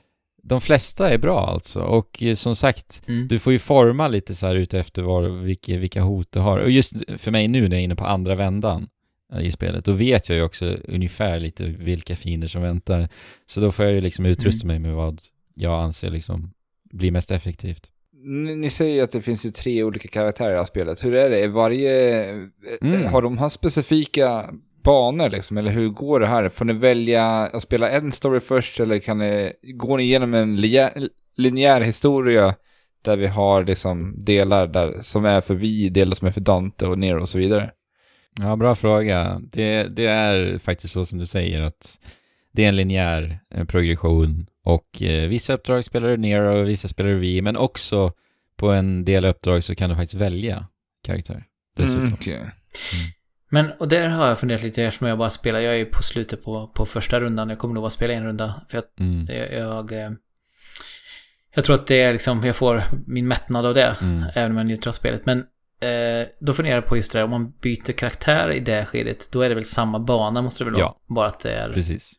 de 0.43 0.61
flesta 0.61 1.09
är 1.09 1.17
bra 1.17 1.47
alltså. 1.47 1.81
Och 1.81 2.23
eh, 2.23 2.35
som 2.35 2.55
sagt, 2.55 3.01
Mm. 3.07 3.27
du 3.27 3.39
får 3.39 3.53
ju 3.53 3.59
forma 3.59 4.07
lite 4.07 4.35
så 4.35 4.47
här 4.47 4.55
ute 4.55 4.79
efter 4.79 5.01
var, 5.01 5.23
vilka, 5.23 5.77
vilka 5.77 6.01
hot 6.01 6.27
du 6.31 6.39
har. 6.39 6.59
Och 6.59 6.71
just 6.71 6.93
för 7.17 7.31
mig 7.31 7.47
nu 7.47 7.61
när 7.61 7.75
jag 7.75 7.79
är 7.79 7.83
inne 7.83 7.95
på 7.95 8.05
andra 8.05 8.35
vändan 8.35 8.87
eh, 9.33 9.41
i 9.41 9.51
spelet, 9.51 9.85
då 9.85 9.91
vet 9.91 10.29
jag 10.29 10.35
ju 10.37 10.43
också 10.43 10.77
ungefär 10.87 11.39
lite 11.39 11.63
vilka 11.63 12.15
fiender 12.15 12.47
som 12.47 12.61
väntar. 12.61 13.09
Så 13.45 13.59
då 13.61 13.71
får 13.71 13.85
jag 13.85 13.93
ju 13.93 14.01
liksom 14.01 14.25
utrusta 14.25 14.67
mig 14.67 14.79
med 14.79 14.93
vad 14.93 15.21
jag 15.55 15.83
anser 15.83 16.09
liksom 16.09 16.51
blir 16.91 17.11
mest 17.11 17.31
effektivt. 17.31 17.87
Ni, 18.27 18.55
ni 18.55 18.69
säger 18.69 18.95
ju 18.95 19.01
att 19.01 19.11
det 19.11 19.21
finns 19.21 19.45
ju 19.45 19.51
tre 19.51 19.83
olika 19.83 20.07
karaktärer 20.07 20.49
i 20.49 20.51
det 20.53 20.57
här 20.57 20.65
spelet. 20.65 21.03
Hur 21.03 21.13
är 21.13 21.29
det? 21.29 21.43
Är 21.43 21.47
varje... 21.47 22.23
Mm. 22.81 23.05
Har 23.05 23.21
de 23.21 23.37
haft 23.37 23.55
specifika 23.55 24.49
banor 24.85 25.29
liksom? 25.29 25.57
Eller 25.57 25.71
hur 25.71 25.89
går 25.89 26.19
det 26.19 26.27
här? 26.27 26.49
Får 26.49 26.65
ni 26.65 26.73
välja 26.73 27.25
att 27.27 27.63
spela 27.63 27.89
en 27.89 28.11
story 28.11 28.39
först 28.39 28.79
eller 28.79 28.99
kan 28.99 29.17
ni... 29.17 29.53
Går 29.61 29.97
ni 29.97 30.03
igenom 30.03 30.33
en 30.33 30.61
linjär 31.35 31.81
historia 31.81 32.55
där 33.01 33.17
vi 33.17 33.27
har 33.27 33.63
liksom 33.63 34.25
delar 34.25 34.67
där 34.67 34.97
som 35.01 35.25
är 35.25 35.41
för 35.41 35.55
vi, 35.55 35.89
delar 35.89 36.15
som 36.15 36.27
är 36.27 36.31
för 36.31 36.41
Dante 36.41 36.87
och 36.87 36.99
Nero 36.99 37.21
och 37.21 37.29
så 37.29 37.37
vidare? 37.37 37.71
Ja, 38.39 38.55
bra 38.55 38.75
fråga. 38.75 39.41
Det, 39.51 39.83
det 39.83 40.05
är 40.05 40.57
faktiskt 40.57 40.93
så 40.93 41.05
som 41.05 41.19
du 41.19 41.25
säger 41.25 41.61
att 41.61 41.99
det 42.51 42.63
är 42.63 42.69
en 42.69 42.75
linjär 42.75 43.39
eh, 43.55 43.65
progression 43.65 44.45
och 44.63 45.01
eh, 45.01 45.27
vissa 45.29 45.53
uppdrag 45.53 45.83
spelar 45.83 46.07
du 46.07 46.17
ner 46.17 46.41
och 46.41 46.67
vissa 46.67 46.87
spelar 46.87 47.09
du 47.09 47.19
vi, 47.19 47.41
men 47.41 47.57
också 47.57 48.13
på 48.57 48.71
en 48.71 49.05
del 49.05 49.25
uppdrag 49.25 49.63
så 49.63 49.75
kan 49.75 49.89
du 49.89 49.95
faktiskt 49.95 50.21
välja 50.21 50.67
karaktär. 51.03 51.43
Dessutom. 51.75 52.01
Mm, 52.01 52.13
okej. 52.13 52.41
Men, 53.55 53.71
och 53.71 53.87
där 53.87 54.07
har 54.07 54.27
jag 54.27 54.39
funderat 54.39 54.63
lite 54.63 54.83
eftersom 54.83 55.07
jag 55.07 55.17
bara 55.17 55.29
spelar, 55.29 55.59
jag 55.59 55.73
är 55.73 55.77
ju 55.77 55.85
på 55.85 56.03
slutet 56.03 56.43
på, 56.43 56.67
på 56.67 56.85
första 56.85 57.19
rundan, 57.19 57.49
jag 57.49 57.59
kommer 57.59 57.73
nog 57.73 57.83
bara 57.83 57.89
spela 57.89 58.13
en 58.13 58.25
runda. 58.25 58.61
För 58.69 58.77
jag, 58.77 58.83
Mm. 59.07 59.25
jag, 59.35 59.53
jag, 59.53 59.91
eh, 59.91 60.11
jag 61.55 61.63
tror 61.63 61.75
att 61.75 61.87
det 61.87 62.01
är 62.01 62.11
liksom, 62.13 62.43
jag 62.45 62.55
får 62.55 62.83
min 63.07 63.27
mättnad 63.27 63.65
av 63.65 63.73
det, 63.73 63.95
Mm. 64.01 64.23
även 64.35 64.51
om 64.51 64.57
jag 64.57 64.65
njuter 64.65 64.87
av 64.87 64.91
spelet. 64.91 65.25
Men 65.25 65.37
eh, 65.81 66.27
då 66.39 66.53
funderar 66.53 66.75
jag 66.75 66.85
på 66.85 66.97
just 66.97 67.11
det 67.11 67.17
där, 67.17 67.23
om 67.23 67.29
man 67.31 67.51
byter 67.61 67.91
karaktär 67.91 68.51
i 68.51 68.59
det 68.59 68.85
skedet, 68.85 69.31
då 69.31 69.41
är 69.41 69.49
det 69.49 69.55
väl 69.55 69.65
samma 69.65 69.99
bana 69.99 70.41
måste 70.41 70.63
det 70.63 70.69
väl 70.71 70.79
Ja. 70.79 70.85
vara? 71.07 71.15
Bara 71.15 71.27
att 71.27 71.39
det 71.39 71.51
är... 71.53 71.73
Precis. 71.73 72.11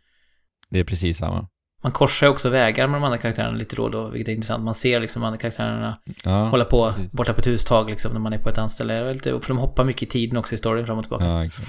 Det 0.71 0.79
är 0.79 0.85
precis 0.85 1.19
samma. 1.19 1.49
Man 1.83 1.93
korsar 1.93 2.27
ju 2.27 2.31
också 2.33 2.49
vägar 2.49 2.87
med 2.87 3.01
de 3.01 3.05
andra 3.05 3.19
karaktärerna 3.19 3.57
lite 3.59 3.77
då 3.77 3.83
och 3.83 3.91
då, 3.91 4.09
vilket 4.09 4.29
är 4.29 4.33
intressant. 4.33 4.65
Man 4.65 4.75
ser 4.75 5.01
liksom 5.01 5.23
de 5.23 5.27
andra 5.27 5.39
karaktärerna 5.39 5.99
Ja, 6.25 6.45
hålla 6.49 6.65
på 6.65 6.87
precis. 6.89 7.13
borta 7.13 7.33
på 7.33 7.41
ett 7.41 7.47
hustag 7.47 7.91
liksom 7.91 8.13
när 8.13 8.21
man 8.21 8.33
är 8.33 8.39
på 8.39 8.49
ett 8.49 8.59
anställe. 8.59 9.13
Lite- 9.13 9.31
För 9.41 9.49
de 9.49 9.59
hoppar 9.59 9.85
mycket 9.85 10.03
i 10.03 10.07
tiden 10.07 10.37
också 10.37 10.55
i 10.55 10.59
storyn 10.59 10.87
fram 10.87 10.99
och 10.99 11.05
tillbaka. 11.05 11.25
Ja, 11.25 11.45
exakt. 11.45 11.69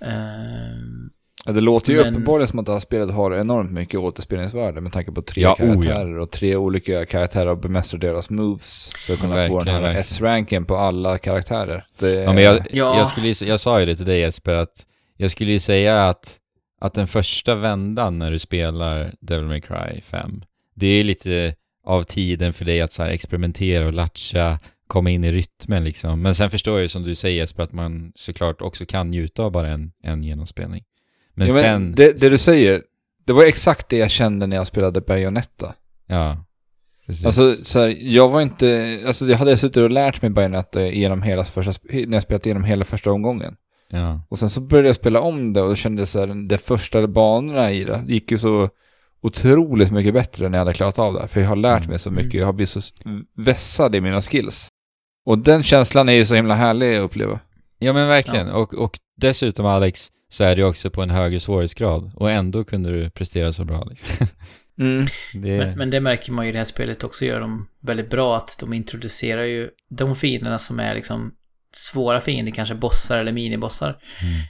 Ehm, 0.00 1.10
Ja, 1.46 1.52
det 1.52 1.60
låter 1.60 1.92
ju 1.92 1.98
Men- 1.98 2.08
uppenbarligen 2.08 2.48
som 2.48 2.58
att 2.58 2.66
det 2.66 2.72
här 2.72 2.80
spelet 2.80 3.10
har 3.14 3.34
enormt 3.34 3.72
mycket 3.72 4.00
återspelningsvärde 4.00 4.80
med 4.80 4.92
tanke 4.92 5.12
på 5.12 5.22
tre 5.22 5.42
Ja, 5.42 5.52
oh 5.52 5.56
ja. 5.60 5.66
karaktärer 5.74 6.18
och 6.18 6.30
tre 6.30 6.56
olika 6.56 7.06
karaktärer 7.06 7.46
och 7.46 7.58
bemästra 7.58 7.98
deras 7.98 8.30
moves 8.30 8.92
för 9.06 9.12
att 9.14 9.20
kunna 9.20 9.34
få 9.34 9.38
den 9.40 9.52
Verkligen, 9.52 9.74
här 9.74 9.80
verkligen. 9.82 10.00
S-ranken 10.00 10.64
på 10.64 10.76
alla 10.76 11.18
karaktärer. 11.18 11.86
Det, 11.98 12.10
Ja, 12.10 12.32
men 12.32 12.42
jag, 12.42 12.56
Ja. 12.72 12.98
jag, 12.98 13.06
skulle, 13.06 13.28
ju- 13.28 13.46
jag 13.48 13.60
sa 13.60 13.80
ju 13.80 13.86
det 13.86 13.96
till 13.96 14.06
dig 14.06 14.20
Jesper, 14.20 14.54
att 14.54 14.72
jag 15.16 15.30
skulle 15.30 15.52
ju 15.52 15.60
säga 15.60 16.08
att, 16.08 16.36
att 16.80 16.94
den 16.94 17.06
första 17.06 17.54
vändan 17.54 18.18
när 18.18 18.30
du 18.30 18.38
spelar 18.38 19.14
Devil 19.20 19.46
May 19.46 19.60
Cry 19.60 20.00
5, 20.00 20.44
det 20.74 20.86
är 20.86 21.04
lite 21.04 21.54
av 21.86 22.02
tiden 22.02 22.52
för 22.52 22.64
dig 22.64 22.80
att 22.80 22.92
så 22.92 23.02
experimentera 23.02 23.86
och 23.86 23.92
latcha, 23.92 24.58
komma 24.86 25.10
in 25.10 25.24
i 25.24 25.32
rytmen 25.32 25.84
liksom. 25.84 26.22
Men 26.22 26.34
sen 26.34 26.50
förstår 26.50 26.74
jag 26.74 26.82
ju 26.82 26.88
som 26.88 27.02
du 27.02 27.14
säger 27.14 27.36
Jesper, 27.36 27.62
att 27.62 27.72
man 27.72 28.12
såklart 28.14 28.60
också 28.60 28.86
kan 28.86 29.10
njuta 29.10 29.42
av 29.42 29.52
bara 29.52 29.68
en, 29.68 29.92
en 30.02 30.22
genomspelning. 30.22 30.84
Men, 31.34 31.48
ja, 31.48 31.54
men 31.54 31.62
sen... 31.62 31.94
det, 31.94 32.20
det 32.20 32.28
du 32.28 32.38
säger, 32.38 32.82
det 33.24 33.32
var 33.32 33.44
exakt 33.44 33.88
det 33.88 33.96
jag 33.96 34.10
kände 34.10 34.46
när 34.46 34.56
jag 34.56 34.66
spelade 34.66 35.00
Bayonetta. 35.00 35.74
Ja, 36.06 36.44
precis. 37.06 37.24
Alltså, 37.24 37.56
så 37.64 37.80
här, 37.80 37.96
jag 38.00 38.28
var 38.28 38.40
inte, 38.40 39.00
alltså 39.06 39.26
jag 39.26 39.38
hade 39.38 39.56
suttit 39.56 39.76
och 39.76 39.90
lärt 39.90 40.22
mig 40.22 40.30
Bayonetta 40.30 40.86
genom 40.86 41.22
hela 41.22 41.44
första, 41.44 41.72
när 41.90 42.12
jag 42.12 42.22
spelat 42.22 42.46
igenom 42.46 42.64
hela 42.64 42.84
första 42.84 43.12
omgången. 43.12 43.56
Ja. 43.88 44.20
Och 44.28 44.38
sen 44.38 44.50
så 44.50 44.60
började 44.60 44.88
jag 44.88 44.96
spela 44.96 45.20
om 45.20 45.52
det 45.52 45.62
och 45.62 45.68
då 45.68 45.74
kände 45.74 46.00
jag 46.00 46.08
så 46.08 46.20
här, 46.20 46.48
de 46.48 46.58
första 46.58 47.06
banorna 47.06 47.72
i 47.72 47.84
det 47.84 48.02
gick 48.06 48.30
ju 48.30 48.38
så 48.38 48.68
otroligt 49.22 49.90
mycket 49.90 50.14
bättre 50.14 50.48
när 50.48 50.58
jag 50.58 50.64
hade 50.64 50.74
klarat 50.74 50.98
av 50.98 51.14
det. 51.14 51.28
För 51.28 51.40
jag 51.40 51.48
har 51.48 51.56
lärt 51.56 51.88
mig 51.88 51.98
så 51.98 52.08
Mm. 52.08 52.24
mycket, 52.24 52.40
jag 52.40 52.46
har 52.46 52.52
blivit 52.52 52.70
så 52.70 52.80
vässad 53.36 53.94
i 53.94 54.00
mina 54.00 54.20
skills. 54.22 54.68
Och 55.26 55.38
den 55.38 55.62
känslan 55.62 56.08
är 56.08 56.12
ju 56.12 56.24
så 56.24 56.34
himla 56.34 56.54
härlig 56.54 56.96
att 56.96 57.02
uppleva. 57.02 57.40
Ja 57.78 57.92
men 57.92 58.08
verkligen. 58.08 58.48
Och, 58.50 58.74
och 58.74 58.98
dessutom 59.16 59.66
Alex, 59.66 60.08
så 60.28 60.44
är 60.44 60.56
det 60.56 60.62
ju 60.62 60.68
också 60.68 60.90
på 60.90 61.02
en 61.02 61.10
högre 61.10 61.40
svårighetsgrad. 61.40 62.12
Och 62.16 62.30
ändå 62.30 62.64
kunde 62.64 62.90
du 62.90 63.10
prestera 63.10 63.52
så 63.52 63.64
bra 63.64 63.84
liksom. 63.90 64.26
Mm. 64.78 65.06
Det, 65.32 65.58
Men, 65.58 65.78
men 65.78 65.90
det 65.90 66.00
märker 66.00 66.32
man 66.32 66.44
ju 66.44 66.48
i 66.48 66.52
det 66.52 66.58
här 66.58 66.64
spelet 66.64 67.04
också 67.04 67.24
gör 67.24 67.40
de 67.40 67.66
väldigt 67.80 68.10
bra 68.10 68.36
att 68.36 68.56
de 68.60 68.72
introducerar 68.72 69.42
ju 69.42 69.68
de 69.90 70.16
fienderna 70.16 70.58
som 70.58 70.80
är 70.80 70.94
liksom 70.94 71.32
svåra 71.76 72.20
fiender, 72.20 72.52
kanske 72.52 72.74
bossar 72.74 73.18
eller 73.18 73.32
minibossar, 73.32 73.98
Mm. 74.22 74.40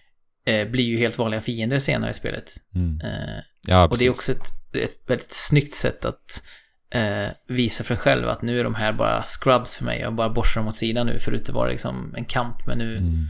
eh, 0.66 0.70
blir 0.72 0.84
ju 0.84 0.98
helt 0.98 1.18
vanliga 1.18 1.40
fiender 1.40 1.78
senare 1.78 2.10
i 2.10 2.14
spelet. 2.14 2.52
Mm. 2.74 3.00
Eh, 3.04 3.40
Ja, 3.66 3.88
och 3.88 3.98
det 3.98 4.04
är 4.06 4.10
också 4.10 4.32
ett, 4.32 4.74
ett 4.74 4.98
väldigt 5.10 5.32
snyggt 5.32 5.74
sätt 5.74 6.04
att 6.04 6.42
eh, 6.90 7.28
visa 7.48 7.84
för 7.84 7.94
en 7.94 7.98
själv 7.98 8.28
att 8.28 8.42
nu 8.42 8.60
är 8.60 8.64
de 8.64 8.74
här 8.74 8.92
bara 8.92 9.22
scrubs 9.22 9.76
för 9.76 9.84
mig. 9.84 10.00
Jag 10.00 10.14
bara 10.14 10.28
borstar 10.28 10.60
dem 10.60 10.68
åt 10.68 10.74
sidan 10.76 11.06
nu 11.06 11.18
förut 11.18 11.46
det 11.46 11.52
var 11.52 11.68
liksom 11.68 12.14
en 12.16 12.24
kamp 12.24 12.66
men 12.66 12.78
nu, 12.78 12.96
Mm. 12.96 13.26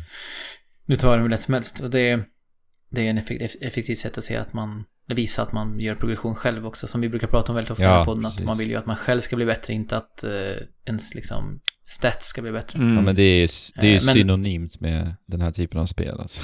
nu 0.87 0.97
tar 0.97 1.09
jag 1.09 1.17
dem 1.19 1.23
hur 1.23 1.31
lätt 1.31 1.41
som 1.43 1.55
helst. 1.55 1.81
Och 1.81 1.91
det, 1.91 2.21
det 2.91 3.01
är 3.07 3.11
en 3.11 3.19
effektiv, 3.19 3.51
effektivt 3.61 3.99
sätt 3.99 4.19
att 4.19 4.25
se 4.25 4.37
att 4.37 4.53
man 4.53 4.85
det 5.09 5.15
visar 5.15 5.43
att 5.43 5.53
man 5.53 5.81
gör 5.81 5.95
progression 5.95 6.35
själv 6.35 6.67
också, 6.67 6.87
som 6.87 7.01
vi 7.01 7.09
brukar 7.09 7.27
prata 7.27 7.53
om 7.53 7.57
väldigt 7.57 7.71
ofta 7.71 7.83
i 7.85 7.87
Ja, 7.87 7.91
den 7.91 7.99
här 7.99 8.05
podden, 8.05 8.27
att 8.27 8.43
man 8.43 8.59
vill 8.59 8.69
ju 8.71 8.77
att 8.77 8.87
man 8.87 8.97
själv 8.97 9.21
ska 9.21 9.37
bli 9.37 9.45
bättre, 9.47 9.73
inte 9.73 9.97
att 9.97 10.25
eh, 10.25 10.31
ens 10.87 11.15
liksom 11.15 11.61
stats 11.85 12.27
ska 12.27 12.43
bli 12.43 12.53
bättre. 12.53 12.79
Mm. 12.79 12.95
Ja, 12.97 13.01
men 13.03 13.17
det 13.17 13.23
är 13.23 13.37
ju, 13.41 13.47
det 13.75 13.81
är 13.81 13.91
ju 13.91 13.97
Eh, 13.97 14.03
men- 14.05 14.15
synonymt 14.15 14.81
med 14.81 15.15
den 15.27 15.41
här 15.41 15.51
typen 15.51 15.81
av 15.81 15.87
spel 15.87 16.21
alltså. 16.21 16.41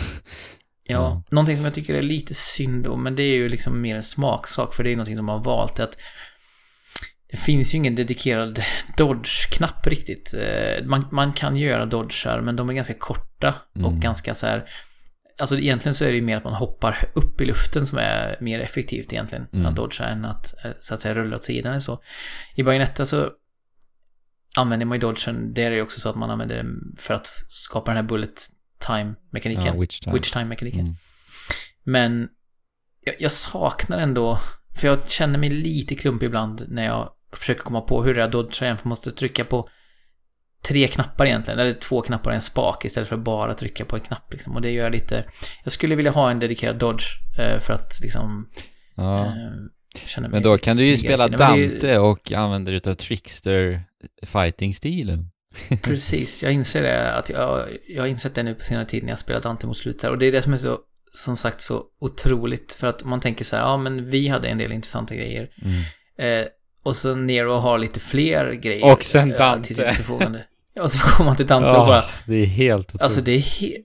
Ja, 0.85 0.95
Ja. 0.95 1.23
någonting 1.31 1.57
som 1.57 1.65
jag 1.65 1.75
tycker 1.75 1.95
är 1.95 2.03
lite 2.03 2.35
synd 2.35 2.85
då, 2.85 2.97
men 2.97 3.17
det 3.17 3.23
är 3.23 3.37
ju 3.37 3.49
liksom 3.49 3.81
mer 3.81 3.97
en 3.97 4.03
smaksak, 4.03 4.75
för 4.75 4.85
det 4.85 4.91
är 4.91 4.97
någonting 4.97 5.17
som 5.17 5.27
man 5.27 5.37
har 5.39 5.45
valt 5.45 5.81
att 5.81 5.97
det 7.31 7.37
finns 7.37 7.75
ju 7.75 7.79
ingen 7.79 7.95
dedikerad 7.95 8.63
dodge-knapp 8.97 9.87
riktigt. 9.87 10.35
Eh, 10.35 10.85
Man, 10.87 11.07
man 11.11 11.33
kan 11.33 11.57
göra 11.57 11.87
dodgar, 11.87 12.41
men 12.41 12.57
de 12.57 12.71
är 12.71 12.75
ganska 12.75 12.95
korta 12.95 13.55
och 13.75 13.89
Mm. 13.89 14.01
ganska 14.01 14.35
så 14.35 14.47
här... 14.47 14.65
Alltså 15.41 15.59
egentligen 15.59 15.95
så 15.95 16.05
är 16.05 16.09
det 16.09 16.17
ju 16.17 16.23
mer 16.23 16.37
att 16.37 16.45
man 16.45 16.53
hoppar 16.55 17.05
upp 17.15 17.41
i 17.41 17.45
luften 17.45 17.87
som 17.87 17.99
är 17.99 18.37
mer 18.41 18.61
effektivt 18.61 19.13
egentligen, 19.13 19.47
Mm. 19.53 19.67
att 19.67 19.77
dodga, 19.77 20.05
än 20.09 20.25
att 20.25 20.65
eh, 20.65 20.71
så 20.81 20.95
att 20.95 21.01
säga 21.01 21.15
rulla 21.15 21.37
åt 21.37 21.43
sidan 21.43 21.73
eller 21.73 21.81
så. 21.81 22.03
I 22.55 22.63
Bayonetta 22.63 23.07
så 23.07 23.31
använder 24.57 24.87
man 24.87 24.97
ju 24.97 25.01
dodgen, 25.01 25.55
det 25.55 25.63
är 25.63 25.71
ju 25.71 25.83
också 25.83 26.01
så 26.01 26.09
att 26.09 26.17
man 26.17 26.31
använder 26.31 26.57
den 26.57 26.95
för 26.99 27.15
att 27.15 27.27
skapa 27.49 27.91
den 27.91 27.97
här 27.97 28.09
bullet 28.09 28.41
time-mekaniken. 28.87 29.67
Ja, 29.67 29.81
Witch 29.81 30.01
Time. 30.01 30.15
Witch 30.15 30.31
time-mekaniken. 30.33 30.81
Mm. 30.81 30.95
Men 31.83 32.29
jag, 33.01 33.15
jag 33.19 33.33
saknar 33.33 33.99
ändå, 33.99 34.39
för 34.81 34.89
jag 34.89 35.11
känner 35.11 35.39
mig 35.39 35.51
lite 35.51 35.95
klumpig 35.95 36.27
ibland 36.27 36.65
när 36.69 36.85
jag 36.85 37.11
försöker 37.33 37.63
komma 37.63 37.81
på 37.81 38.03
hur 38.03 38.15
jag 38.15 38.31
dodgar 38.31 38.63
igen, 38.63 38.79
för 38.79 38.85
man 38.85 38.89
måste 38.89 39.13
trycka 39.13 39.45
på 39.45 39.69
tre 40.69 40.89
knappar 40.89 41.27
egentligen, 41.27 41.61
eller 41.61 41.73
två 41.73 42.01
knappar 42.03 42.31
och 42.31 42.35
en 42.35 42.43
spak 42.43 42.85
istället 42.85 43.09
för 43.09 43.17
att 43.17 43.23
bara 43.23 43.55
trycka 43.55 43.85
på 43.85 43.97
en 43.97 44.03
knapp 44.03 44.33
liksom. 44.33 44.55
Och 44.57 44.63
det 44.63 44.71
gör 44.71 44.91
lite, 44.91 45.25
jag 45.65 45.73
skulle 45.73 45.95
vilja 45.95 46.11
ha 46.11 46.31
en 46.31 46.39
dedikerad 46.39 46.77
dodge 46.77 47.05
eh, 47.39 47.59
för 47.61 47.73
att 47.75 48.01
liksom 48.03 48.49
Ja. 48.95 49.25
eh, 49.25 49.33
känna 50.07 50.29
mig 50.29 50.37
Men 50.37 50.43
då 50.43 50.59
kan 50.59 50.77
du 50.77 50.85
ju 50.85 50.97
spela 50.97 51.25
är 51.25 51.57
ju- 51.57 51.69
Dante 51.71 51.99
och 51.99 52.33
använda 52.33 52.71
dig 52.71 52.77
utav 52.77 52.95
Trickster 52.95 53.83
fighting-stilen. 54.23 55.31
Precis, 55.83 56.43
jag 56.43 56.53
inser 56.53 56.83
det. 56.83 57.13
Att 57.15 57.31
jag, 57.31 57.69
jag 57.89 58.03
har 58.03 58.07
insett 58.09 58.35
det 58.35 58.43
nu 58.43 58.55
på 58.55 58.61
senare 58.61 58.85
tid 58.85 59.03
när 59.03 59.11
jag 59.11 59.19
spelat 59.19 59.43
Dante 59.43 59.67
mot 59.67 59.77
slutet 59.77 60.03
här. 60.03 60.11
Och 60.11 60.19
det 60.19 60.27
är 60.27 60.33
det 60.33 60.43
som 60.43 60.53
är 60.53 60.57
så, 60.57 60.79
som 61.13 61.37
sagt, 61.37 61.61
så 61.61 61.85
otroligt. 62.01 62.75
För 62.75 62.87
att 62.87 63.05
man 63.05 63.21
tänker 63.21 63.45
så 63.45 63.57
här, 63.57 63.63
ja 63.63 63.77
men 63.77 64.11
vi 64.11 64.29
hade 64.29 64.49
en 64.49 64.59
del 64.59 64.73
intressanta 64.73 65.15
grejer. 65.15 65.51
Mm. 65.63 65.81
Eh, 66.43 66.47
och 66.91 66.97
så 66.97 67.15
Nero 67.15 67.53
har 67.55 67.79
lite 67.79 68.01
fler 68.01 68.53
grejer. 68.53 68.93
Och 68.93 69.05
sen 69.05 69.33
eh, 69.33 69.39
Dante. 69.39 69.67
Till 69.67 69.77
sitt 69.77 69.91
förfogande. 69.91 70.45
Ja, 70.75 70.83
och 70.83 70.91
så 70.91 70.99
kommer 70.99 71.31
man 71.31 71.37
till 71.37 71.47
Dante 71.47 71.69
och 71.69 71.87
bara, 71.87 72.05
det 72.27 72.35
är 72.37 72.47
helt 72.47 72.89
otroligt. 72.89 73.03
alltså 73.03 73.21
det 73.21 73.33
är, 73.33 73.39
he- 73.41 73.77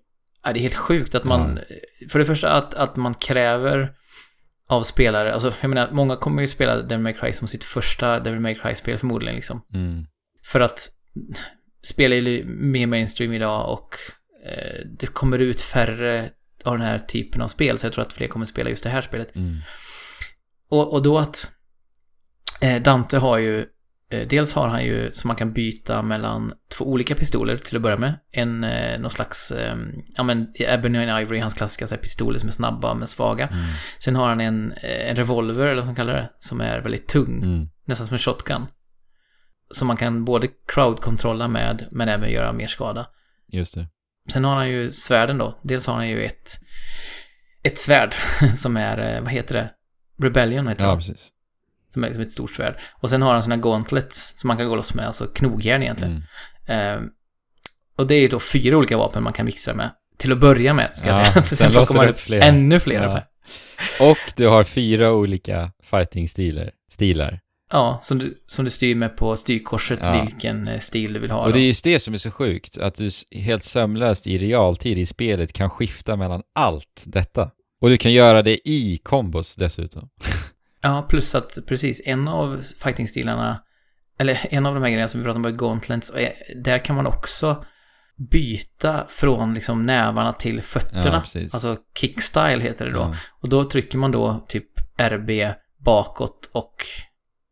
ja, 0.43 0.53
det 0.53 0.59
är 0.59 0.61
helt 0.61 0.75
sjukt 0.75 1.15
att 1.15 1.23
man, 1.23 1.59
för 2.11 2.19
det 2.19 2.25
första 2.25 2.49
att, 2.51 2.73
att 2.73 2.95
man 2.95 3.13
kräver 3.13 3.89
av 4.67 4.83
spelare, 4.83 5.33
alltså 5.33 5.51
jag 5.61 5.69
menar, 5.69 5.89
många 5.91 6.15
kommer 6.15 6.41
ju 6.41 6.47
spela 6.47 6.81
Devil 6.81 6.99
May 7.03 7.13
Cry 7.13 7.33
som 7.33 7.47
sitt 7.47 7.63
första 7.63 8.19
Devil 8.19 8.39
May 8.39 8.55
Cry-spel 8.55 8.97
förmodligen 8.97 9.35
liksom. 9.35 9.61
Mm. 9.73 10.05
För 10.45 10.59
att 10.59 10.89
spel 11.83 12.13
är 12.13 12.15
ju 12.17 12.45
mer 12.47 12.87
mainstream 12.87 13.33
idag 13.33 13.73
och 13.73 13.95
eh, 14.51 14.85
det 14.99 15.07
kommer 15.07 15.41
ut 15.41 15.61
färre 15.61 16.29
av 16.63 16.77
den 16.77 16.87
här 16.87 16.99
typen 16.99 17.41
av 17.41 17.47
spel, 17.47 17.77
så 17.79 17.85
jag 17.85 17.93
tror 17.93 18.01
att 18.05 18.13
fler 18.13 18.27
kommer 18.27 18.45
spela 18.45 18.69
just 18.69 18.83
det 18.83 18.89
här 18.89 19.01
spelet. 19.01 19.35
Mm. 19.35 19.57
Och, 20.69 20.93
och 20.93 21.03
då 21.03 21.17
att 21.19 21.51
Dante 22.81 23.17
har 23.17 23.37
ju, 23.37 23.65
eh, 24.11 24.27
dels 24.27 24.53
har 24.53 24.67
han 24.67 24.85
ju 24.85 25.11
så 25.11 25.27
man 25.27 25.35
kan 25.35 25.53
byta 25.53 26.01
mellan 26.01 26.53
två 26.77 26.85
olika 26.85 27.15
pistoler 27.15 27.57
till 27.57 27.75
att 27.75 27.81
börja 27.81 27.97
med. 27.97 28.13
En, 28.31 28.63
eh, 28.63 28.99
någon 28.99 29.11
slags, 29.11 29.51
eh, 29.51 29.75
ja 30.15 30.23
men 30.23 30.47
Ebony 30.59 30.99
and 30.99 31.21
Ivory, 31.21 31.39
hans 31.39 31.53
klassiska 31.53 31.87
så 31.87 31.95
här, 31.95 32.01
pistoler 32.01 32.39
som 32.39 32.47
är 32.49 32.53
snabba 32.53 32.93
men 32.93 33.07
svaga. 33.07 33.47
Mm. 33.47 33.65
Sen 33.99 34.15
har 34.15 34.27
han 34.29 34.41
en, 34.41 34.71
eh, 34.71 35.09
en 35.09 35.15
revolver, 35.15 35.65
eller 35.65 35.81
vad 35.81 35.85
man 35.85 35.95
kallar 35.95 36.13
det, 36.13 36.29
som 36.39 36.61
är 36.61 36.81
väldigt 36.81 37.07
tung. 37.07 37.43
Mm. 37.43 37.67
Nästan 37.85 38.07
som 38.07 38.13
en 38.13 38.19
shotgun. 38.19 38.65
Som 39.71 39.87
man 39.87 39.97
kan 39.97 40.25
både 40.25 40.47
crowd-kontrolla 40.67 41.47
med, 41.47 41.87
men 41.91 42.09
även 42.09 42.31
göra 42.31 42.53
mer 42.53 42.67
skada. 42.67 43.07
Just 43.51 43.75
det. 43.75 43.87
Sen 44.31 44.43
har 44.43 44.55
han 44.55 44.69
ju 44.69 44.91
svärden 44.91 45.37
då. 45.37 45.59
Dels 45.63 45.87
har 45.87 45.93
han 45.93 46.09
ju 46.09 46.23
ett, 46.23 46.59
ett 47.63 47.79
svärd 47.79 48.13
som 48.53 48.77
är, 48.77 49.15
eh, 49.15 49.21
vad 49.21 49.31
heter 49.31 49.55
det? 49.55 49.71
Rebellion 50.25 50.67
heter 50.67 50.85
Ja, 50.85 50.91
det. 50.91 50.97
precis. 50.97 51.31
Som 51.95 52.03
är 52.03 52.07
liksom 52.07 52.21
ett 52.21 52.31
stort 52.31 52.51
svärd. 52.51 52.77
Och 52.93 53.09
sen 53.09 53.21
har 53.21 53.33
han 53.33 53.43
såna 53.43 53.57
gauntlets 53.57 54.33
som 54.35 54.47
man 54.47 54.57
kan 54.57 54.67
gå 54.67 54.75
loss 54.75 54.93
med, 54.93 55.05
alltså 55.05 55.27
knogjärn 55.27 55.83
egentligen. 55.83 56.23
Mm. 56.67 57.03
Eh, 57.03 57.09
och 57.97 58.07
det 58.07 58.15
är 58.15 58.19
ju 58.19 58.27
då 58.27 58.39
fyra 58.39 58.77
olika 58.77 58.97
vapen 58.97 59.23
man 59.23 59.33
kan 59.33 59.45
mixa 59.45 59.73
med. 59.73 59.89
Till 60.17 60.31
att 60.31 60.39
börja 60.39 60.73
med, 60.73 60.89
ska 60.95 61.07
jag 61.07 61.19
Ja, 61.19 61.25
säga. 61.25 61.43
För 61.43 61.55
sen 61.55 61.71
sen 61.73 61.85
det 61.97 62.05
det 62.05 62.09
upp 62.09 62.19
flera. 62.19 62.43
ännu 62.43 62.79
fler. 62.79 63.01
Ja. 63.03 63.21
Ja. 63.99 64.11
Och 64.11 64.17
du 64.35 64.47
har 64.47 64.63
fyra 64.63 65.11
olika 65.13 65.71
fighting-stilar. 65.83 66.71
Stilar. 66.91 67.39
ja, 67.71 67.99
som 68.01 68.17
du, 68.19 68.37
som 68.47 68.65
du 68.65 68.71
styr 68.71 68.95
med 68.95 69.17
på 69.17 69.35
styrkorset 69.37 69.99
Ja. 70.03 70.21
vilken 70.25 70.67
eh, 70.67 70.79
stil 70.79 71.13
du 71.13 71.19
vill 71.19 71.31
ha. 71.31 71.39
Och 71.39 71.53
det 71.53 71.59
är 71.59 71.61
då. 71.61 71.65
just 71.67 71.83
det 71.83 71.99
som 71.99 72.13
är 72.13 72.17
så 72.17 72.31
sjukt, 72.31 72.77
att 72.77 72.95
du 72.95 73.09
helt 73.31 73.63
sömlöst 73.63 74.27
i 74.27 74.37
realtid 74.37 74.97
i 74.97 75.05
spelet 75.05 75.53
kan 75.53 75.69
skifta 75.69 76.15
mellan 76.15 76.41
allt 76.55 77.03
detta. 77.05 77.51
Och 77.81 77.89
du 77.89 77.97
kan 77.97 78.13
göra 78.13 78.41
det 78.41 78.69
i 78.69 78.99
kombos 79.03 79.55
dessutom. 79.55 80.09
Ja, 80.85 81.05
plus 81.09 81.35
att 81.35 81.57
precis, 81.67 82.01
en 82.05 82.27
av 82.27 82.59
fighting-stilarna, 82.83 83.59
eller 84.19 84.47
en 84.49 84.65
av 84.65 84.73
de 84.73 84.83
här 84.83 84.89
grejerna 84.89 85.07
som 85.07 85.19
vi 85.19 85.25
pratade 85.25 85.37
om 85.47 85.51
var 85.53 85.59
gauntlets, 85.59 86.09
och 86.09 86.19
eh, 86.19 86.31
där 86.63 86.79
kan 86.79 86.95
man 86.95 87.07
också 87.07 87.63
byta 88.31 89.05
från 89.07 89.53
liksom 89.53 89.81
nävarna 89.83 90.33
till 90.33 90.55
Ja, 90.55 90.61
fötterna. 90.61 91.21
precis. 91.21 91.53
alltså 91.53 91.77
kickstyle 91.99 92.59
heter 92.61 92.85
det 92.85 92.91
då. 92.91 92.99
Ja. 92.99 93.15
Och 93.41 93.49
då 93.49 93.63
trycker 93.69 93.97
man 93.97 94.11
då 94.11 94.45
typ 94.47 94.65
RB 95.01 95.29
bakåt 95.85 96.49
och 96.53 96.75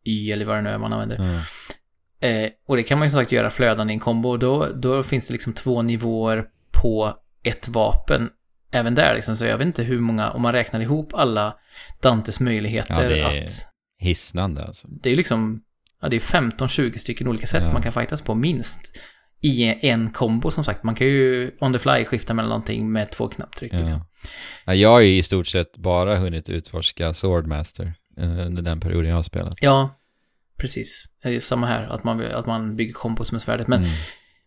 Y 0.05 0.31
eller 0.31 0.45
vad 0.45 0.55
det 0.55 0.61
nu 0.61 0.69
är 0.69 0.77
man 0.77 0.93
använder. 0.93 1.17
Ja. 2.21 2.27
Eh, 2.27 2.49
och 2.67 2.77
det 2.77 2.83
kan 2.83 2.99
man 2.99 3.05
ju 3.07 3.09
som 3.11 3.19
sagt 3.21 3.31
göra 3.31 3.49
flödande 3.49 3.93
i 3.93 3.95
en 3.95 3.99
kombo. 3.99 4.29
Och 4.29 4.39
då, 4.39 4.67
då 4.75 5.03
finns 5.03 5.27
det 5.27 5.33
liksom 5.33 5.53
två 5.53 5.81
nivåer 5.81 6.45
på 6.71 7.13
ett 7.43 7.67
vapen 7.67 8.29
även 8.73 8.95
där 8.95 9.15
liksom. 9.15 9.35
Så 9.35 9.45
jag 9.45 9.57
vet 9.57 9.67
inte 9.67 9.83
hur 9.83 9.99
många, 9.99 10.31
om 10.31 10.41
man 10.41 10.51
räknar 10.51 10.79
ihop 10.79 11.13
alla 11.13 11.53
Dantes 12.01 12.39
möjligheter 12.39 13.03
Ja, 13.03 13.09
det 13.09 13.19
är- 13.19 13.45
att 13.45 13.67
Hisnande 13.99 14.63
alltså. 14.65 14.87
det 14.87 15.09
är 15.11 15.15
liksom, 15.15 15.61
ja 16.01 16.09
det 16.09 16.15
är 16.15 16.19
15-20 16.19 16.97
stycken 16.97 17.27
olika 17.27 17.47
sätt 17.47 17.63
Ja. 17.65 17.73
man 17.73 17.81
kan 17.81 17.91
fightas 17.91 18.21
på 18.21 18.35
minst. 18.35 18.91
I 19.41 19.87
en 19.89 20.09
kombo 20.11 20.51
som 20.51 20.63
sagt. 20.63 20.83
Man 20.83 20.95
kan 20.95 21.07
ju 21.07 21.51
on 21.59 21.73
the 21.73 21.79
fly 21.79 22.05
skifta 22.05 22.33
mellan 22.33 22.49
någonting 22.49 22.91
med 22.91 23.11
två 23.11 23.27
knapptryck 23.27 23.71
liksom. 23.73 23.99
Ja. 23.99 24.29
Ja, 24.65 24.73
jag 24.75 24.89
har 24.89 24.99
ju 24.99 25.17
i 25.17 25.23
stort 25.23 25.47
sett 25.47 25.77
bara 25.77 26.17
hunnit 26.17 26.49
utforska 26.49 27.13
Swordmaster 27.13 27.93
eh, 28.17 28.29
under 28.47 28.63
den 28.63 28.79
perioden 28.79 29.09
jag 29.09 29.15
har 29.15 29.23
spelat. 29.23 29.55
Ja, 29.61 29.99
precis. 30.57 31.05
Det 31.23 31.29
är 31.35 31.39
samma 31.39 31.67
här, 31.67 31.83
att 31.87 32.03
man, 32.03 32.25
att 32.25 32.45
man 32.45 32.75
bygger 32.75 32.93
kombos 32.93 33.31
med 33.31 33.41
svärdet. 33.41 33.67
Men, 33.67 33.79
Mm. 33.83 33.91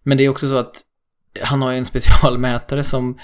men 0.02 0.18
det 0.18 0.24
är 0.24 0.28
också 0.28 0.48
så 0.48 0.56
att 0.56 0.80
han 1.42 1.62
har 1.62 1.70
ju 1.72 1.78
en 1.78 1.84
specialmätare 1.84 2.82
som 2.82 3.18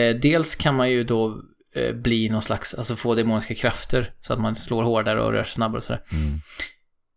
dels 0.00 0.54
kan 0.54 0.74
man 0.76 0.90
ju 0.90 1.04
då 1.04 1.42
eh, 1.76 1.94
bli 1.94 2.28
någon 2.28 2.42
slags, 2.42 2.74
alltså 2.74 2.96
få 2.96 3.14
demoniska 3.14 3.54
krafter 3.54 4.10
så 4.20 4.32
att 4.32 4.38
man 4.40 4.54
slår 4.56 4.82
hårdare 4.82 5.22
och 5.22 5.32
rör 5.32 5.42
sig 5.44 5.52
snabbare 5.52 5.76
och 5.76 5.82
sådär. 5.82 6.02
Mm. 6.12 6.38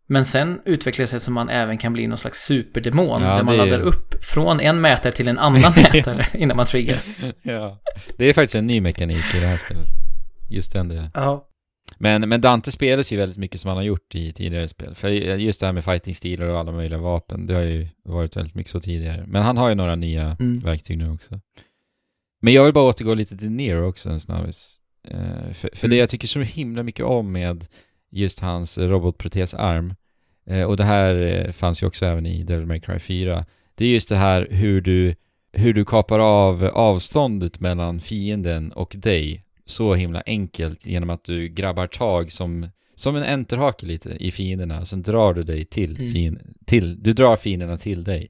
Men 0.06 0.24
sen 0.24 0.60
utvecklar 0.64 1.02
det 1.02 1.06
sig 1.06 1.20
som 1.20 1.34
man 1.34 1.48
även 1.48 1.78
kan 1.78 1.92
bli 1.92 2.06
någon 2.06 2.18
slags 2.18 2.38
superdemon 2.44 3.22
Ja, 3.22 3.36
där 3.36 3.42
man 3.42 3.56
laddar 3.56 3.80
upp 3.80 4.24
från 4.24 4.60
en 4.60 4.80
mätare 4.80 5.12
till 5.12 5.28
en 5.28 5.38
annan 5.46 5.72
mätare 5.76 6.26
innan 6.34 6.56
man 6.56 6.66
triggar. 6.66 6.98
ja. 7.42 7.80
Det 8.18 8.24
är 8.24 8.32
faktiskt 8.32 8.54
en 8.54 8.66
ny 8.66 8.80
mekanik 8.80 9.34
i 9.34 9.40
det 9.40 9.46
här 9.46 9.56
spelet. 9.56 9.86
Just 10.50 10.72
den 10.72 10.88
delen. 10.88 11.10
Ja. 11.14 11.46
Men, 11.98 12.28
men 12.28 12.40
Dante 12.40 12.72
spelas 12.72 13.12
ju 13.12 13.16
väldigt 13.16 13.38
mycket 13.38 13.60
som 13.60 13.68
han 13.68 13.76
har 13.76 13.84
gjort 13.84 14.14
i 14.14 14.32
tidigare 14.32 14.68
spel. 14.68 14.94
För 14.94 15.08
just 15.08 15.60
det 15.60 15.66
här 15.66 15.72
med 15.72 15.84
fighting-stilar 15.84 16.46
och 16.46 16.58
alla 16.58 16.72
möjliga 16.72 16.98
vapen, 16.98 17.46
det 17.46 17.54
har 17.54 17.62
ju 17.62 17.88
varit 18.04 18.36
väldigt 18.36 18.54
mycket 18.54 18.72
så 18.72 18.80
tidigare. 18.80 19.24
Men 19.26 19.42
han 19.42 19.56
har 19.56 19.68
ju 19.68 19.74
några 19.74 19.96
nya 19.96 20.36
Mm. 20.40 20.58
verktyg 20.60 20.98
nu 20.98 21.10
också. 21.10 21.40
Men 22.40 22.52
jag 22.54 22.64
vill 22.64 22.74
bara 22.74 22.84
återgå 22.88 23.14
lite 23.14 23.36
till 23.36 23.50
Nero 23.50 23.88
också 23.88 24.10
en 24.10 24.20
snabbis. 24.20 24.76
Eh, 25.08 25.52
för 25.52 25.70
för 25.76 25.86
Mm. 25.86 25.90
det 25.90 25.96
jag 25.96 26.08
tycker 26.08 26.28
så 26.28 26.40
himla 26.40 26.82
mycket 26.82 27.04
om 27.04 27.32
med 27.32 27.66
just 28.10 28.40
hans 28.40 28.78
robotprotesarm, 28.78 29.94
eh, 30.46 30.62
och 30.62 30.76
det 30.76 30.84
här 30.84 31.14
eh, 31.14 31.52
fanns 31.52 31.82
ju 31.82 31.86
också 31.86 32.06
även 32.06 32.26
i 32.26 32.42
Devil 32.42 32.66
May 32.66 32.80
Cry 32.80 32.98
4, 32.98 33.44
det 33.74 33.84
är 33.84 33.88
just 33.88 34.08
det 34.08 34.16
här 34.16 34.46
hur 34.50 34.80
du, 34.80 35.14
hur 35.52 35.74
du 35.74 35.84
kapar 35.84 36.18
av 36.18 36.64
avståndet 36.64 37.60
mellan 37.60 38.00
fienden 38.00 38.72
och 38.72 38.94
dig 38.98 39.44
så 39.64 39.94
himla 39.94 40.22
enkelt 40.26 40.86
genom 40.86 41.10
att 41.10 41.24
du 41.24 41.48
grabbar 41.48 41.86
tag 41.86 42.32
som, 42.32 42.68
som 42.94 43.16
en 43.16 43.22
enterhake 43.24 43.86
lite 43.86 44.10
i 44.10 44.30
fienderna, 44.30 44.84
sen 44.84 45.02
drar 45.02 45.34
du 45.34 45.42
dig 45.42 45.64
till, 45.64 46.00
Mm. 46.00 46.12
fin, 46.12 46.40
till 46.66 47.02
du 47.02 47.12
drar 47.12 47.36
fienderna 47.36 47.76
till 47.76 48.04
dig. 48.04 48.28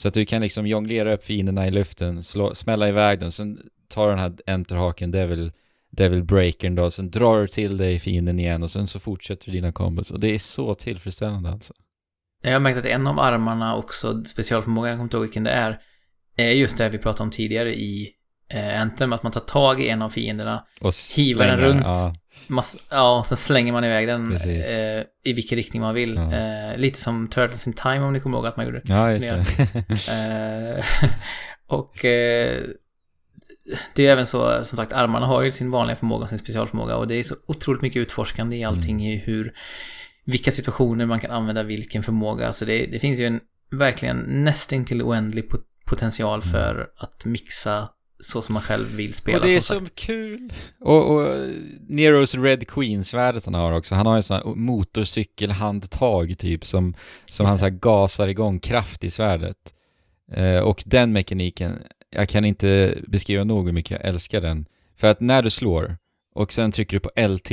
Så 0.00 0.08
att 0.08 0.14
du 0.14 0.26
kan 0.26 0.42
liksom 0.42 0.66
jonglera 0.66 1.14
upp 1.14 1.24
fienderna 1.24 1.66
i 1.66 1.70
luften, 1.70 2.22
slå, 2.22 2.54
smälla 2.54 2.88
iväg 2.88 3.20
dem, 3.20 3.30
sen 3.30 3.58
tar 3.88 4.04
du 4.04 4.10
den 4.10 4.18
här 4.18 4.32
enterhaken, 4.46 5.10
devil, 5.10 5.52
devil 5.90 6.24
breakern 6.24 6.74
då, 6.74 6.90
sen 6.90 7.10
drar 7.10 7.40
du 7.40 7.48
till 7.48 7.76
dig 7.76 7.98
fienden 7.98 8.40
igen 8.40 8.62
och 8.62 8.70
sen 8.70 8.86
så 8.86 9.00
fortsätter 9.00 9.46
du 9.46 9.52
dina 9.52 9.72
combos 9.72 10.10
Och 10.10 10.20
det 10.20 10.34
är 10.34 10.38
så 10.38 10.74
tillfredsställande 10.74 11.50
alltså. 11.50 11.74
Jag 12.42 12.52
har 12.52 12.60
märkt 12.60 12.78
att 12.78 12.86
en 12.86 13.06
av 13.06 13.18
armarna 13.18 13.76
också, 13.76 14.24
specialförmågan, 14.24 14.88
jag 14.88 14.96
kommer 14.96 15.04
inte 15.04 15.16
ihåg 15.16 15.24
vilken 15.24 15.44
det 15.44 15.50
är, 15.50 15.80
är 16.36 16.50
just 16.50 16.78
det 16.78 16.88
vi 16.88 16.98
pratade 16.98 17.22
om 17.22 17.30
tidigare 17.30 17.74
i 17.74 18.10
eh, 18.50 18.80
Anthem, 18.82 19.12
att 19.12 19.22
man 19.22 19.32
tar 19.32 19.40
tag 19.40 19.80
i 19.80 19.88
en 19.88 20.02
av 20.02 20.10
fienderna, 20.10 20.64
Och 20.80 20.92
Hivar 21.16 21.46
den 21.46 21.56
runt. 21.56 21.82
Ja, 21.84 22.12
mass, 22.46 22.76
ja, 22.90 23.18
och 23.18 23.26
sen 23.26 23.36
slänger 23.36 23.72
man 23.72 23.84
iväg 23.84 24.08
den 24.08 24.32
eh, 24.36 25.04
i 25.24 25.32
vilken 25.32 25.56
riktning 25.56 25.82
man 25.82 25.94
vill. 25.94 26.14
Ja. 26.14 26.32
Eh, 26.34 26.76
lite 26.78 27.00
som 27.00 27.28
Turtles 27.28 27.66
in 27.66 27.72
Time 27.72 28.00
om 28.00 28.12
ni 28.12 28.20
kommer 28.20 28.38
ihåg 28.38 28.46
att 28.46 28.56
man 28.56 28.66
gjorde. 28.66 28.82
ja 28.84 29.12
just 29.12 29.26
det. 29.28 30.74
Eh, 30.78 30.84
och 31.66 32.04
eh, 32.04 32.62
det 33.94 34.06
är 34.06 34.12
även 34.12 34.26
så, 34.26 34.64
som 34.64 34.76
sagt, 34.76 34.92
armarna 34.92 35.26
har 35.26 35.42
ju 35.42 35.50
sin 35.50 35.70
vanliga 35.70 35.96
förmåga 35.96 36.22
och 36.22 36.28
sin 36.28 36.38
specialförmåga 36.38 36.96
och 36.96 37.08
det 37.08 37.14
är 37.14 37.22
så 37.22 37.34
otroligt 37.46 37.82
mycket 37.82 38.00
utforskande 38.00 38.56
i 38.56 38.64
allting 38.64 39.06
i 39.06 39.16
hur, 39.16 39.52
vilka 40.24 40.50
situationer 40.50 41.06
man 41.06 41.20
kan 41.20 41.30
använda 41.30 41.62
vilken 41.62 42.02
förmåga. 42.02 42.52
Så 42.52 42.64
det, 42.64 42.86
det 42.86 42.98
finns 42.98 43.20
ju 43.20 43.26
en 43.26 43.40
verkligen 43.70 44.18
nästan 44.44 44.84
till 44.84 45.02
oändlig 45.02 45.48
pot- 45.50 45.66
potential 45.86 46.42
för 46.42 46.88
att 46.96 47.24
mixa 47.24 47.88
så 48.20 48.42
som 48.42 48.52
man 48.52 48.62
själv 48.62 48.88
vill 48.88 49.14
spela. 49.14 49.38
och 49.38 49.46
det 49.46 49.56
är 49.56 49.60
som 49.60 49.86
så 49.86 49.92
kul. 49.94 50.52
Och, 50.80 51.10
och 51.10 51.48
Neros 51.88 52.34
Red 52.34 52.68
Queen-svärdet 52.68 53.44
han 53.44 53.54
har 53.54 53.72
också, 53.72 53.94
han 53.94 54.06
har 54.06 54.16
en 54.16 54.22
sån 54.22 54.36
här 54.36 54.54
motorcykelhandtag 54.54 56.38
typ 56.38 56.64
som, 56.64 56.94
som 57.30 57.46
han 57.46 57.58
så 57.58 57.64
här 57.64 57.70
gasar 57.70 58.28
igång 58.28 58.60
kraft 58.60 59.04
i 59.04 59.10
svärdet. 59.10 59.74
Eh, 60.32 60.58
och 60.58 60.82
den 60.86 61.12
mekaniken, 61.12 61.82
jag 62.10 62.28
kan 62.28 62.44
inte 62.44 62.98
beskriva 63.08 63.44
nog 63.44 63.66
hur 63.66 63.72
mycket 63.72 63.90
jag 63.90 64.04
älskar 64.04 64.40
den. 64.40 64.66
För 64.96 65.08
att 65.08 65.20
när 65.20 65.42
du 65.42 65.50
slår 65.50 65.96
och 66.34 66.52
sen 66.52 66.72
trycker 66.72 66.96
du 66.96 67.00
på 67.00 67.10
LT, 67.28 67.50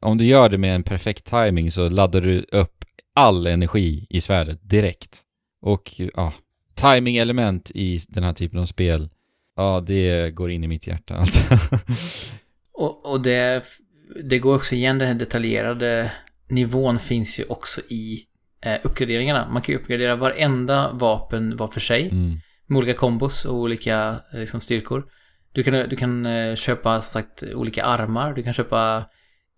om 0.00 0.18
du 0.18 0.24
gör 0.24 0.48
det 0.48 0.58
med 0.58 0.74
en 0.74 0.82
perfekt 0.82 1.24
timing 1.24 1.70
så 1.70 1.88
laddar 1.88 2.20
du 2.20 2.46
upp 2.52 2.84
all 3.14 3.46
energi 3.46 4.06
i 4.10 4.20
svärdet 4.20 4.58
direkt. 4.62 5.20
Och 5.60 6.00
ja, 6.14 6.32
timing-element 6.74 7.70
i 7.74 8.00
den 8.08 8.24
här 8.24 8.32
typen 8.32 8.60
av 8.60 8.66
spel, 8.66 9.10
ja 9.56 9.84
det 9.86 10.30
går 10.30 10.50
in 10.50 10.64
i 10.64 10.68
mitt 10.68 10.86
hjärta 10.86 11.14
alltså. 11.14 11.54
Och, 12.74 13.10
och 13.12 13.22
det, 13.22 13.64
det 14.24 14.38
går 14.38 14.54
också 14.56 14.74
igen, 14.74 14.98
den 14.98 15.08
här 15.08 15.14
detaljerade 15.14 16.12
nivån 16.48 16.98
finns 16.98 17.40
ju 17.40 17.44
också 17.44 17.80
i 17.88 18.24
eh, 18.64 18.78
uppgraderingarna. 18.82 19.48
Man 19.52 19.62
kan 19.62 19.72
ju 19.74 19.80
uppgradera 19.80 20.16
varenda 20.16 20.92
vapen 20.92 21.56
var 21.56 21.68
för 21.68 21.80
sig. 21.80 22.08
Mm. 22.08 22.36
med 22.66 22.78
olika 22.78 22.94
kombos 22.94 23.44
och 23.44 23.54
olika 23.54 24.20
eh, 24.34 24.40
liksom, 24.40 24.60
styrkor. 24.60 25.04
Du 25.52 25.62
kan, 25.62 25.74
du 25.88 25.96
kan 25.96 26.26
eh, 26.26 26.54
köpa 26.54 27.00
som 27.00 27.22
sagt 27.22 27.42
olika 27.42 27.84
armar, 27.84 28.32
du 28.34 28.42
kan 28.42 28.52
köpa 28.52 29.06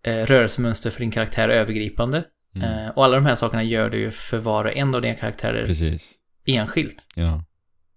eh, 0.02 0.16
rörelsemönster 0.26 0.90
för 0.90 1.00
din 1.00 1.10
karaktär 1.10 1.48
övergripande. 1.48 2.24
Mm. 2.56 2.68
Eh, 2.84 2.88
och 2.90 3.04
alla 3.04 3.14
de 3.14 3.26
här 3.26 3.34
sakerna 3.34 3.62
gör 3.62 3.90
du 3.90 3.98
ju 3.98 4.10
för 4.10 4.38
var 4.38 4.64
och 4.64 4.76
en 4.76 4.94
av 4.94 5.02
dina 5.02 5.14
karaktärer 5.14 5.64
Precis. 5.64 6.12
enskilt. 6.46 7.06
Ja. 7.14 7.44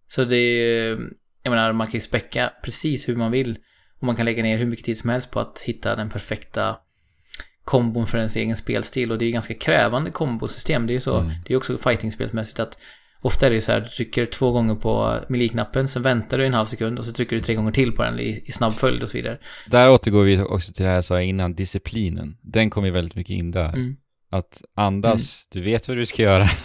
Så 0.08 0.24
det 0.24 0.36
är 0.38 0.88
ju- 0.90 1.10
jag 1.48 1.56
menar, 1.58 1.74
man 1.74 1.88
kan 1.88 1.94
ju 1.94 2.00
späcka 2.00 2.52
precis 2.64 3.10
hur 3.10 3.16
man 3.16 3.32
vill. 3.32 3.58
Och 4.00 4.04
man 4.04 4.16
kan 4.16 4.26
lägga 4.26 4.44
ner 4.44 4.58
hur 4.58 4.68
mycket 4.68 4.86
tid 4.86 4.98
som 4.98 5.10
helst 5.10 5.32
på 5.32 5.40
att 5.40 5.62
hitta 5.66 5.96
den 5.96 6.10
perfekta 6.10 6.78
kombon 7.64 8.06
för 8.08 8.18
ens 8.18 8.36
egen 8.36 8.56
spelstil. 8.56 9.12
Och 9.12 9.18
det 9.18 9.26
är 9.26 9.28
ju 9.28 9.34
ganska 9.34 9.54
krävande 9.54 10.12
kombosystem. 10.12 10.88
Det 10.88 10.92
är 10.92 10.96
ju 10.96 11.00
så, 11.00 11.20
Mm. 11.20 11.34
det 11.46 11.54
är 11.54 11.58
också 11.58 11.78
fighting-spelsmässigt 11.78 12.60
att 12.60 12.78
ofta 13.22 13.46
är 13.46 13.50
det 13.50 13.56
ju 13.56 13.62
så 13.62 13.72
här, 13.72 13.80
du 13.80 13.86
trycker 13.88 14.26
två 14.26 14.52
gånger 14.52 14.76
på 14.76 15.20
melee-knappen, 15.30 15.88
sen 15.88 16.02
väntar 16.02 16.38
du 16.38 16.46
en 16.46 16.54
halv 16.54 16.66
sekund 16.66 17.00
och 17.00 17.06
så 17.06 17.12
trycker 17.12 17.36
du 17.36 17.40
tre 17.40 17.56
gånger 17.56 17.72
till 17.72 17.92
på 17.92 18.04
den 18.04 18.20
i, 18.20 18.44
i 18.46 18.52
snabb 18.52 18.74
följd 18.74 19.04
och 19.04 19.10
så 19.10 19.18
vidare. 19.18 19.38
Där 19.68 19.90
återgår 19.90 20.24
vi 20.24 20.42
också 20.42 20.74
till 20.74 20.84
det 20.84 20.90
här 20.90 20.96
jag 20.96 21.06
sa 21.06 21.22
innan, 21.22 21.54
disciplinen. 21.56 22.38
Den 22.42 22.70
kommer 22.70 22.88
ju 22.88 22.94
väldigt 22.94 23.16
mycket 23.16 23.36
in 23.36 23.52
där. 23.52 23.70
Mm. 23.74 23.96
Att 24.30 24.64
andas, 24.76 25.48
du 25.52 25.62
vet 25.62 25.88
vad 25.88 25.98
du 25.98 26.06
ska 26.06 26.22
göra. 26.24 26.48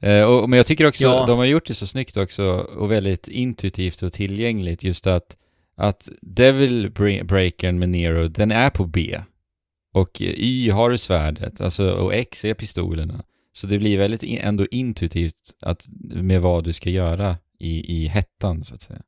Eh, 0.00 0.24
och, 0.24 0.50
men 0.50 0.56
jag 0.56 0.66
tycker 0.66 0.86
också, 0.86 1.04
Ja. 1.04 1.26
de 1.26 1.38
har 1.38 1.44
gjort 1.44 1.66
det 1.66 1.74
så 1.74 1.86
snyggt 1.86 2.16
också 2.16 2.44
och 2.52 2.90
väldigt 2.90 3.28
intuitivt 3.28 4.02
och 4.02 4.12
tillgängligt 4.12 4.84
just 4.84 5.06
att, 5.06 5.36
att 5.76 6.08
Devil 6.20 6.90
Breakern 7.24 7.78
med 7.78 7.88
Nero, 7.88 8.28
den 8.28 8.52
är 8.52 8.70
på 8.70 8.86
B. 8.86 9.20
Och 9.92 10.20
Y 10.20 10.70
har 10.70 10.90
du 10.90 10.98
svärdet, 10.98 11.60
alltså, 11.60 11.90
och 11.90 12.14
X 12.14 12.44
är 12.44 12.54
pistolerna. 12.54 13.24
Så 13.52 13.66
det 13.66 13.78
blir 13.78 13.98
väldigt 13.98 14.22
in, 14.22 14.38
ändå 14.38 14.66
intuitivt 14.70 15.54
att, 15.62 15.86
med 16.00 16.40
vad 16.42 16.64
du 16.64 16.72
ska 16.72 16.90
göra 16.90 17.36
i, 17.58 18.02
i 18.02 18.08
hettan, 18.08 18.64
så 18.64 18.74
att 18.74 18.82
säga. 18.82 19.02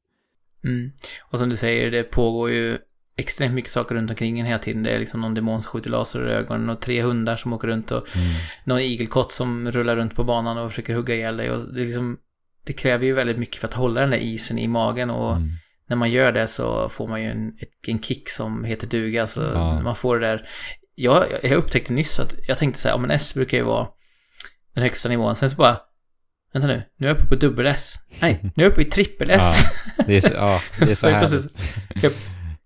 Mm. 0.65 0.91
Och 1.23 1.39
som 1.39 1.49
du 1.49 1.57
säger, 1.57 1.91
det 1.91 2.03
pågår 2.03 2.51
ju 2.51 2.79
extremt 3.17 3.55
mycket 3.55 3.71
saker 3.73 3.95
runt 3.95 4.11
omkring 4.11 4.41
en 4.41 4.47
hela 4.47 4.59
tiden. 4.59 4.83
Det 4.83 4.91
är 4.91 4.99
liksom 4.99 5.21
någon 5.21 5.35
demon 5.35 5.61
som 5.61 5.71
skjuter 5.71 5.91
laser 5.91 6.29
i 6.29 6.33
ögonen 6.33 6.71
och 6.71 6.81
tre 6.81 7.03
hundar 7.03 7.37
som 7.37 7.53
åker 7.53 7.69
runt 7.69 7.91
och 7.91 8.07
någon 8.65 8.81
igelkott 8.81 9.33
som 9.33 9.71
rullar 9.73 9.97
runt 9.97 10.15
på 10.15 10.25
banan 10.25 10.59
och 10.59 10.71
försöker 10.71 10.95
hugga 10.95 11.15
ihjäl 11.15 11.37
dig. 11.37 11.51
Och 11.51 11.75
det, 11.75 11.81
liksom, 11.81 12.17
det 12.67 12.73
kräver 12.73 13.07
ju 13.07 13.13
väldigt 13.13 13.39
mycket 13.39 13.57
för 13.61 13.69
att 13.69 13.75
hålla 13.75 14.01
den 14.01 14.11
där 14.11 14.19
isen 14.19 14.59
i 14.59 14.69
magen 14.69 15.11
och 15.11 15.37
Mm. 15.37 15.49
när 15.89 15.97
man 15.97 16.11
gör 16.11 16.33
det 16.33 16.47
så 16.47 16.89
får 16.89 17.07
man 17.09 17.23
ju 17.23 17.31
en, 17.31 17.53
en 17.87 18.03
kick 18.03 18.29
som 18.31 18.65
heter 18.65 18.87
duga. 18.87 19.27
Så 19.27 19.41
Ja. 19.43 19.81
man 19.81 19.97
får 19.97 20.19
det 20.19 20.27
där. 20.27 20.49
Jag, 20.95 21.27
jag 21.43 21.53
upptäckte 21.53 21.93
nyss 21.93 22.21
att 22.21 22.35
jag 22.49 22.59
tänkte 22.59 22.81
så 22.81 22.89
här, 22.89 22.95
ja 22.95 22.99
men 22.99 23.11
S 23.11 23.35
brukar 23.35 23.59
ju 23.59 23.65
vara 23.65 23.87
den 24.75 24.83
högsta 24.83 25.09
nivån. 25.09 25.35
Sen 25.35 25.51
så 25.51 25.57
bara, 25.57 25.77
vänta 26.53 26.69
nu, 26.69 26.83
nu 26.97 27.07
är 27.07 27.11
jag 27.11 27.17
uppe 27.19 27.27
på 27.29 27.35
dubbel 27.35 27.67
S. 27.67 27.95
Nej, 28.21 28.39
nu 28.43 28.51
är 28.57 28.63
jag 28.67 28.73
uppe 28.73 28.83
i 28.83 28.85
trippel 28.85 29.31
S. 29.31 29.67
Det 30.07 30.17
är 30.17 30.21
så, 30.21 30.35
ja, 30.35 30.61
det 30.79 30.91
är 30.91 30.95
så 30.95 31.07
plötsligt, 31.19 31.53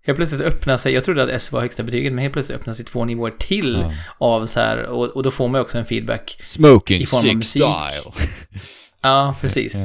helt, 0.09 0.17
plötsligt 0.17 0.41
öppnar 0.41 0.77
sig, 0.77 0.93
jag 0.93 1.03
trodde 1.03 1.23
att 1.23 1.29
S 1.29 1.51
var 1.51 1.61
högsta 1.61 1.83
betyget, 1.83 2.13
men 2.13 2.21
helt 2.21 2.33
plötsligt 2.33 2.59
öppnar 2.59 2.73
sig 2.73 2.85
två 2.85 3.05
nivåer 3.05 3.31
till 3.39 3.73
Ja. 3.89 3.91
av 4.17 4.45
så 4.45 4.59
här, 4.59 4.83
och, 4.83 5.05
och 5.07 5.23
då 5.23 5.31
får 5.31 5.47
man 5.47 5.61
också 5.61 5.77
en 5.77 5.85
feedback. 5.85 6.39
Smoking 6.43 7.01
I 7.01 7.05
form 7.05 7.17
av 7.19 7.21
sick 7.23 7.35
musik. 7.35 7.61
style. 7.63 8.29
Ja, 9.01 9.35
precis. 9.41 9.77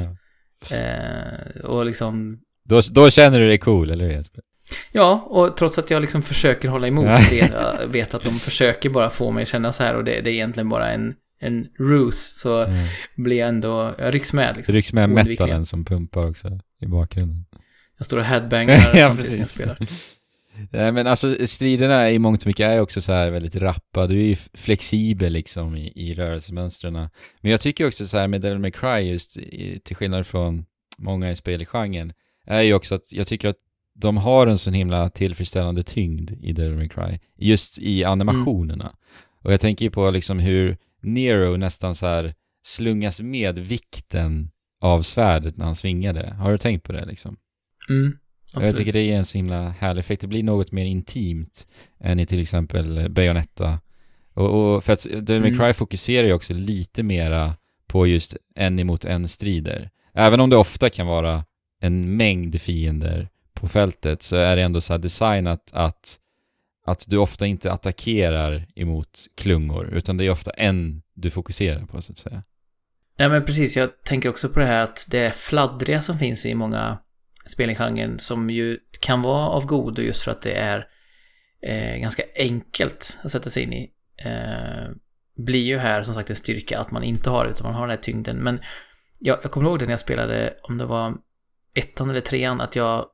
Ja. 0.69 0.75
Eh, 0.75 1.61
och 1.63 1.85
liksom, 1.85 2.39
Då, 2.69 2.81
då 2.91 3.09
känner 3.09 3.39
du 3.39 3.47
dig 3.47 3.57
cool, 3.57 3.91
eller 3.91 4.05
hur 4.05 4.11
Jesper? 4.11 4.43
ja, 4.91 5.25
och 5.29 5.57
trots 5.57 5.79
att 5.79 5.89
jag 5.89 6.01
liksom 6.01 6.21
försöker 6.21 6.67
hålla 6.69 6.87
emot, 6.87 7.05
vet, 7.31 7.51
jag 7.81 7.87
vet 7.87 8.13
att 8.13 8.23
de 8.23 8.39
försöker 8.39 8.89
bara 8.89 9.09
få 9.09 9.31
mig 9.31 9.41
att 9.41 9.47
känna 9.47 9.71
så 9.71 9.83
här 9.83 9.95
och 9.95 10.03
det, 10.03 10.21
det 10.21 10.29
är 10.29 10.33
egentligen 10.33 10.69
bara 10.69 10.89
en, 10.91 11.15
en 11.39 11.67
ruse, 11.79 12.39
så 12.39 12.63
Mm. 12.63 12.85
blir 13.15 13.37
jag 13.37 13.49
ändå, 13.49 13.95
jag 13.97 14.13
rycks 14.13 14.33
med 14.33 14.53
Det 14.53 14.57
liksom. 14.57 14.75
rycks 14.75 14.93
med 14.93 15.09
metalen 15.09 15.65
som 15.65 15.85
pumpar 15.85 16.29
också 16.29 16.47
i 16.81 16.85
bakgrunden. 16.87 17.45
Jag 17.97 18.05
står 18.05 18.17
och 18.17 18.25
headbangar 18.25 18.75
Ja, 18.95 19.07
samtidigt 19.07 19.31
som 19.31 19.39
jag 19.39 19.47
spelar. 19.47 19.77
Nej 20.71 20.91
men 20.91 21.07
alltså 21.07 21.47
striderna 21.47 22.11
i 22.11 22.19
mångt 22.19 22.41
och 22.41 22.47
mycket 22.47 22.65
är 22.65 22.79
också 22.79 23.01
så 23.01 23.13
här 23.13 23.29
väldigt 23.29 23.55
rappa, 23.55 24.07
du 24.07 24.19
är 24.19 24.25
ju 24.25 24.35
flexibel 24.53 25.33
liksom 25.33 25.75
i, 25.75 25.91
i 25.95 26.13
rörelsemönstren. 26.13 26.93
Men 27.41 27.51
jag 27.51 27.59
tycker 27.59 27.87
också 27.87 28.07
så 28.07 28.17
här 28.17 28.27
med 28.27 28.41
Devil 28.41 28.59
May 28.59 28.71
Cry 28.71 28.99
just, 28.99 29.37
i, 29.37 29.79
till 29.83 29.95
skillnad 29.95 30.27
från 30.27 30.65
många 30.97 31.31
i 31.31 31.35
spel 31.35 31.61
i 31.61 31.65
genren, 31.65 32.13
är 32.45 32.61
ju 32.61 32.73
också 32.73 32.95
att 32.95 33.13
jag 33.13 33.27
tycker 33.27 33.47
att 33.47 33.57
de 33.95 34.17
har 34.17 34.47
en 34.47 34.57
sån 34.57 34.73
himla 34.73 35.09
tillfredsställande 35.09 35.83
tyngd 35.83 36.31
i 36.41 36.53
Devil 36.53 36.77
May 36.77 36.89
Cry, 36.89 37.19
just 37.37 37.79
i 37.79 38.03
animationerna. 38.03 38.95
Och 39.43 39.53
jag 39.53 39.59
tänker 39.59 39.85
ju 39.85 39.91
på 39.91 40.11
liksom 40.11 40.39
hur 40.39 40.77
Nero 41.01 41.57
nästan 41.57 41.95
så 41.95 42.05
här 42.05 42.33
slungas 42.63 43.21
med 43.21 43.59
vikten 43.59 44.51
av 44.81 45.01
svärdet 45.01 45.57
när 45.57 45.65
han 45.65 45.75
svingar 45.75 46.13
det. 46.13 46.33
Har 46.33 46.51
du 46.51 46.57
tänkt 46.57 46.83
på 46.83 46.93
det 46.93 47.05
liksom? 47.05 47.37
Mm, 47.89 48.17
absolut. 48.55 48.67
Jag 48.67 48.75
tycker 48.75 48.99
det 48.99 49.11
är 49.11 49.17
en 49.17 49.25
så 49.25 49.37
himla 49.37 49.69
härlig 49.69 49.99
effekt. 49.99 50.21
Det 50.21 50.27
blir 50.27 50.43
något 50.43 50.71
mer 50.71 50.85
intimt 50.85 51.67
än 51.99 52.19
i 52.19 52.25
till 52.25 52.41
exempel 52.41 53.09
Bayonetta. 53.09 53.79
Och, 54.33 54.75
och 54.75 54.83
för 54.83 54.93
att 54.93 55.03
Devil 55.03 55.41
May 55.41 55.49
Mm. 55.49 55.59
Cry 55.59 55.73
fokuserar 55.73 56.27
ju 56.27 56.33
också 56.33 56.53
lite 56.53 57.03
mera 57.03 57.53
på 57.87 58.07
just 58.07 58.37
en 58.55 58.79
emot 58.79 59.05
en 59.05 59.27
strider. 59.27 59.89
Även 60.13 60.39
om 60.39 60.49
det 60.49 60.55
ofta 60.55 60.89
kan 60.89 61.07
vara 61.07 61.45
en 61.81 62.17
mängd 62.17 62.61
fiender 62.61 63.29
på 63.53 63.67
fältet 63.67 64.23
så 64.23 64.35
är 64.35 64.55
det 64.55 64.61
ändå 64.61 64.81
så 64.81 64.97
designat 64.97 65.69
att, 65.73 66.19
att 66.85 67.05
du 67.07 67.17
ofta 67.17 67.45
inte 67.45 67.71
attackerar 67.71 68.67
emot 68.75 69.19
klungor 69.35 69.89
utan 69.93 70.17
det 70.17 70.25
är 70.25 70.29
ofta 70.29 70.51
en 70.51 71.01
du 71.13 71.29
fokuserar 71.29 71.85
på 71.85 72.01
så 72.01 72.11
att 72.11 72.17
säga. 72.17 72.43
Nej 73.17 73.29
men 73.29 73.45
precis, 73.45 73.77
jag 73.77 74.03
tänker 74.03 74.29
också 74.29 74.49
på 74.49 74.59
det 74.59 74.65
här 74.65 74.83
att 74.83 75.07
det 75.11 75.35
fladdriga 75.35 76.01
som 76.01 76.19
finns 76.19 76.45
i 76.45 76.55
många 76.55 76.97
spel 77.45 77.69
i 77.69 77.75
genren 77.75 78.19
som 78.19 78.49
ju 78.49 78.77
kan 79.01 79.21
vara 79.21 79.47
av 79.49 79.65
godo 79.65 80.01
just 80.01 80.23
för 80.23 80.31
att 80.31 80.41
det 80.41 80.53
är 80.53 80.87
eh, 81.61 81.97
ganska 81.97 82.23
enkelt 82.35 83.19
att 83.23 83.31
sätta 83.31 83.49
sig 83.49 83.63
in 83.63 83.73
i. 83.73 83.91
Eh, 84.25 84.89
blir 85.37 85.63
ju 85.63 85.77
här 85.77 86.03
som 86.03 86.13
sagt 86.13 86.29
en 86.29 86.35
styrka 86.35 86.79
att 86.79 86.91
man 86.91 87.03
inte 87.03 87.29
har 87.29 87.45
det, 87.45 87.51
utan 87.51 87.63
man 87.65 87.73
har 87.73 87.81
den 87.87 87.97
här 87.97 88.03
tyngden. 88.03 88.37
Men 88.37 88.59
jag, 89.19 89.39
jag 89.43 89.51
kommer 89.51 89.67
ihåg 89.69 89.79
det 89.79 89.85
när 89.85 89.91
jag 89.91 89.99
spelade, 89.99 90.53
om 90.63 90.77
det 90.77 90.85
var 90.85 91.13
ettan 91.75 92.09
eller 92.09 92.21
trean, 92.21 92.61
att 92.61 92.75
jag 92.75 93.05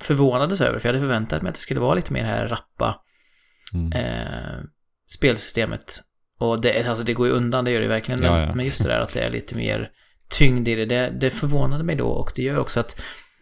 förvånades 0.00 0.60
över, 0.60 0.78
för 0.78 0.88
jag 0.88 0.94
hade 0.94 1.06
förväntat 1.06 1.42
mig 1.42 1.48
att 1.48 1.54
det 1.54 1.60
skulle 1.60 1.80
vara 1.80 1.94
lite 1.94 2.12
mer 2.12 2.22
det 2.22 2.28
här 2.28 2.48
rappa 2.48 3.02
Mm. 3.74 3.92
eh, 3.92 4.60
spelsystemet. 5.08 6.00
Och 6.38 6.60
det, 6.60 6.88
alltså 6.88 7.04
det 7.04 7.14
går 7.14 7.26
ju 7.26 7.32
undan, 7.32 7.64
det 7.64 7.70
gör 7.70 7.80
det 7.80 7.88
verkligen. 7.88 8.20
Men, 8.20 8.32
Ja, 8.32 8.40
ja. 8.40 8.54
men 8.54 8.64
just 8.64 8.82
det 8.82 8.88
där 8.88 9.00
att 9.00 9.12
det 9.12 9.20
är 9.20 9.30
lite 9.30 9.54
mer 9.56 9.90
tyngd 10.28 10.68
i 10.68 10.74
det, 10.74 10.84
det, 10.84 11.10
det 11.20 11.30
förvånade 11.30 11.84
mig 11.84 11.96
då 11.96 12.06
och 12.06 12.32
det 12.34 12.42
gör 12.42 12.58
också 12.58 12.80
att 12.80 13.00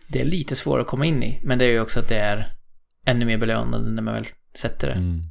det 0.09 0.21
är 0.21 0.25
lite 0.25 0.57
svårare 0.57 0.83
att 0.83 0.89
komma 0.89 1.07
in 1.07 1.23
i. 1.23 1.41
Men 1.43 1.59
det 1.59 1.65
gör 1.65 1.73
ju 1.73 1.81
också 1.81 2.01
att 2.01 2.09
det 2.09 2.19
är 2.19 2.47
ännu 3.07 3.25
mer 3.25 3.39
belönande 3.39 3.91
när 3.91 4.03
man 4.03 4.15
väl 4.15 4.27
sätter 4.55 4.89
det. 4.89 4.95
Mm. 4.95 5.23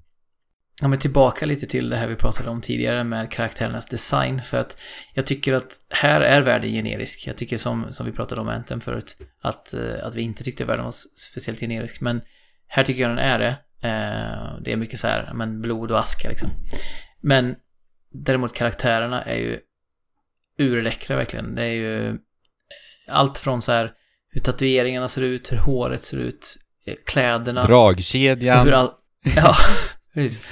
ja, 0.82 0.88
men 0.88 1.00
tillbaka 1.00 1.46
lite 1.46 1.66
till 1.66 1.90
det 1.90 1.98
här 1.98 2.08
vi 2.08 2.16
pratade 2.16 2.50
om 2.50 2.62
tidigare 2.62 3.04
med 3.04 3.32
karaktärernas 3.32 3.86
design. 3.86 4.42
För 4.42 4.58
att 4.58 4.82
jag 5.14 5.26
tycker 5.26 5.54
att 5.54 5.78
här 5.90 6.22
är 6.22 6.42
världen 6.42 6.70
generisk. 6.70 7.28
Jag 7.28 7.38
tycker 7.38 7.58
som, 7.58 7.94
som 7.94 8.06
vi 8.06 8.12
pratade 8.12 8.42
om 8.42 8.50
Anthem 8.50 8.82
förut, 8.82 9.18
att, 9.42 9.74
eh, 9.74 10.04
att 10.04 10.16
vi 10.16 10.22
inte 10.22 10.44
tyckte 10.44 10.66
världen 10.66 10.86
var 10.86 10.94
speciellt 11.32 11.60
generisk. 11.60 12.02
Men 12.02 12.22
här 12.68 12.84
tycker 12.84 13.02
jag 13.02 13.12
den 13.12 13.20
är 13.20 13.40
det. 13.40 13.56
Eh, 13.82 14.62
det 14.62 14.72
är 14.72 14.78
mycket 14.78 15.00
så 15.00 15.08
här, 15.08 15.32
men 15.34 15.62
blod 15.62 15.92
och 15.92 16.00
aska 16.00 16.30
liksom. 16.30 16.50
Men 17.22 17.56
däremot 18.12 18.54
karaktärerna 18.54 19.22
är 19.22 19.38
ju 19.38 19.60
urläckra 20.58 21.16
verkligen. 21.16 21.56
Det 21.56 21.64
är 21.64 21.74
ju 21.74 22.18
allt 23.08 23.38
från 23.38 23.62
så 23.62 23.72
här 23.72 23.94
hur 24.34 24.42
tatueringarna 24.42 25.08
ser 25.08 25.22
ut, 25.22 25.52
hur 25.52 25.58
håret 25.58 26.04
ser 26.04 26.18
ut, 26.18 26.56
eh, 26.86 26.96
kläderna. 27.06 27.66
Dragkedjan. 27.68 28.66
Hur 28.66 28.74
all... 28.74 28.92
Ja, 29.36 29.56
precis. 30.14 30.46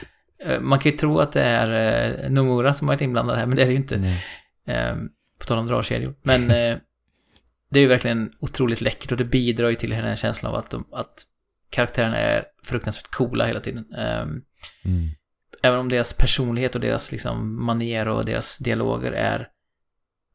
Eh, 0.45 0.59
Man 0.59 0.79
kan 0.79 0.91
ju 0.91 0.97
tro 0.97 1.19
att 1.19 1.31
det 1.31 1.41
är 1.43 2.23
eh, 2.23 2.29
Nomura 2.29 2.73
som 2.73 2.87
varit 2.87 3.01
inblandad 3.01 3.37
här, 3.37 3.45
men 3.45 3.55
det 3.55 3.61
är 3.61 3.65
det 3.65 3.71
ju 3.71 3.77
inte. 3.77 3.97
Nej. 3.97 4.23
Eh, 4.67 4.95
på 5.39 5.45
tal 5.45 5.57
om 5.57 5.67
dragkedjor. 5.67 6.15
Men 6.23 6.47
det 7.71 7.79
är 7.79 7.81
ju 7.81 7.87
verkligen 7.87 8.31
otroligt 8.39 8.81
läckert 8.81 9.11
och 9.11 9.17
det 9.17 9.25
bidrar 9.25 9.69
ju 9.69 9.75
till 9.75 9.89
den 9.89 10.03
här 10.03 10.15
känslan 10.15 10.51
av 10.53 10.59
att, 10.59 10.69
de, 10.69 10.85
att 10.91 11.23
karaktärerna 11.69 12.17
är 12.17 12.43
fruktansvärt 12.63 13.11
coola 13.11 13.45
hela 13.45 13.59
tiden. 13.59 13.85
Eh, 13.97 14.25
Mm. 14.85 15.07
även 15.63 15.79
om 15.79 15.89
deras 15.89 16.13
personlighet 16.13 16.75
och 16.75 16.81
deras 16.81 17.11
liksom 17.11 17.65
manér 17.65 18.07
och 18.07 18.25
deras 18.25 18.57
dialoger 18.57 19.11
är 19.11 19.47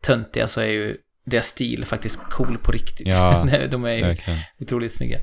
töntiga 0.02 0.46
så 0.46 0.60
är 0.60 0.66
ju 0.66 0.96
deras 1.26 1.46
stil 1.46 1.84
faktiskt 1.84 2.20
cool 2.30 2.58
på 2.58 2.72
riktigt. 2.72 3.06
Ja, 3.06 3.48
de 3.70 3.84
är 3.84 3.94
ju 3.94 4.02
Verkligen. 4.02 4.38
otroligt 4.60 4.92
snygga. 4.92 5.18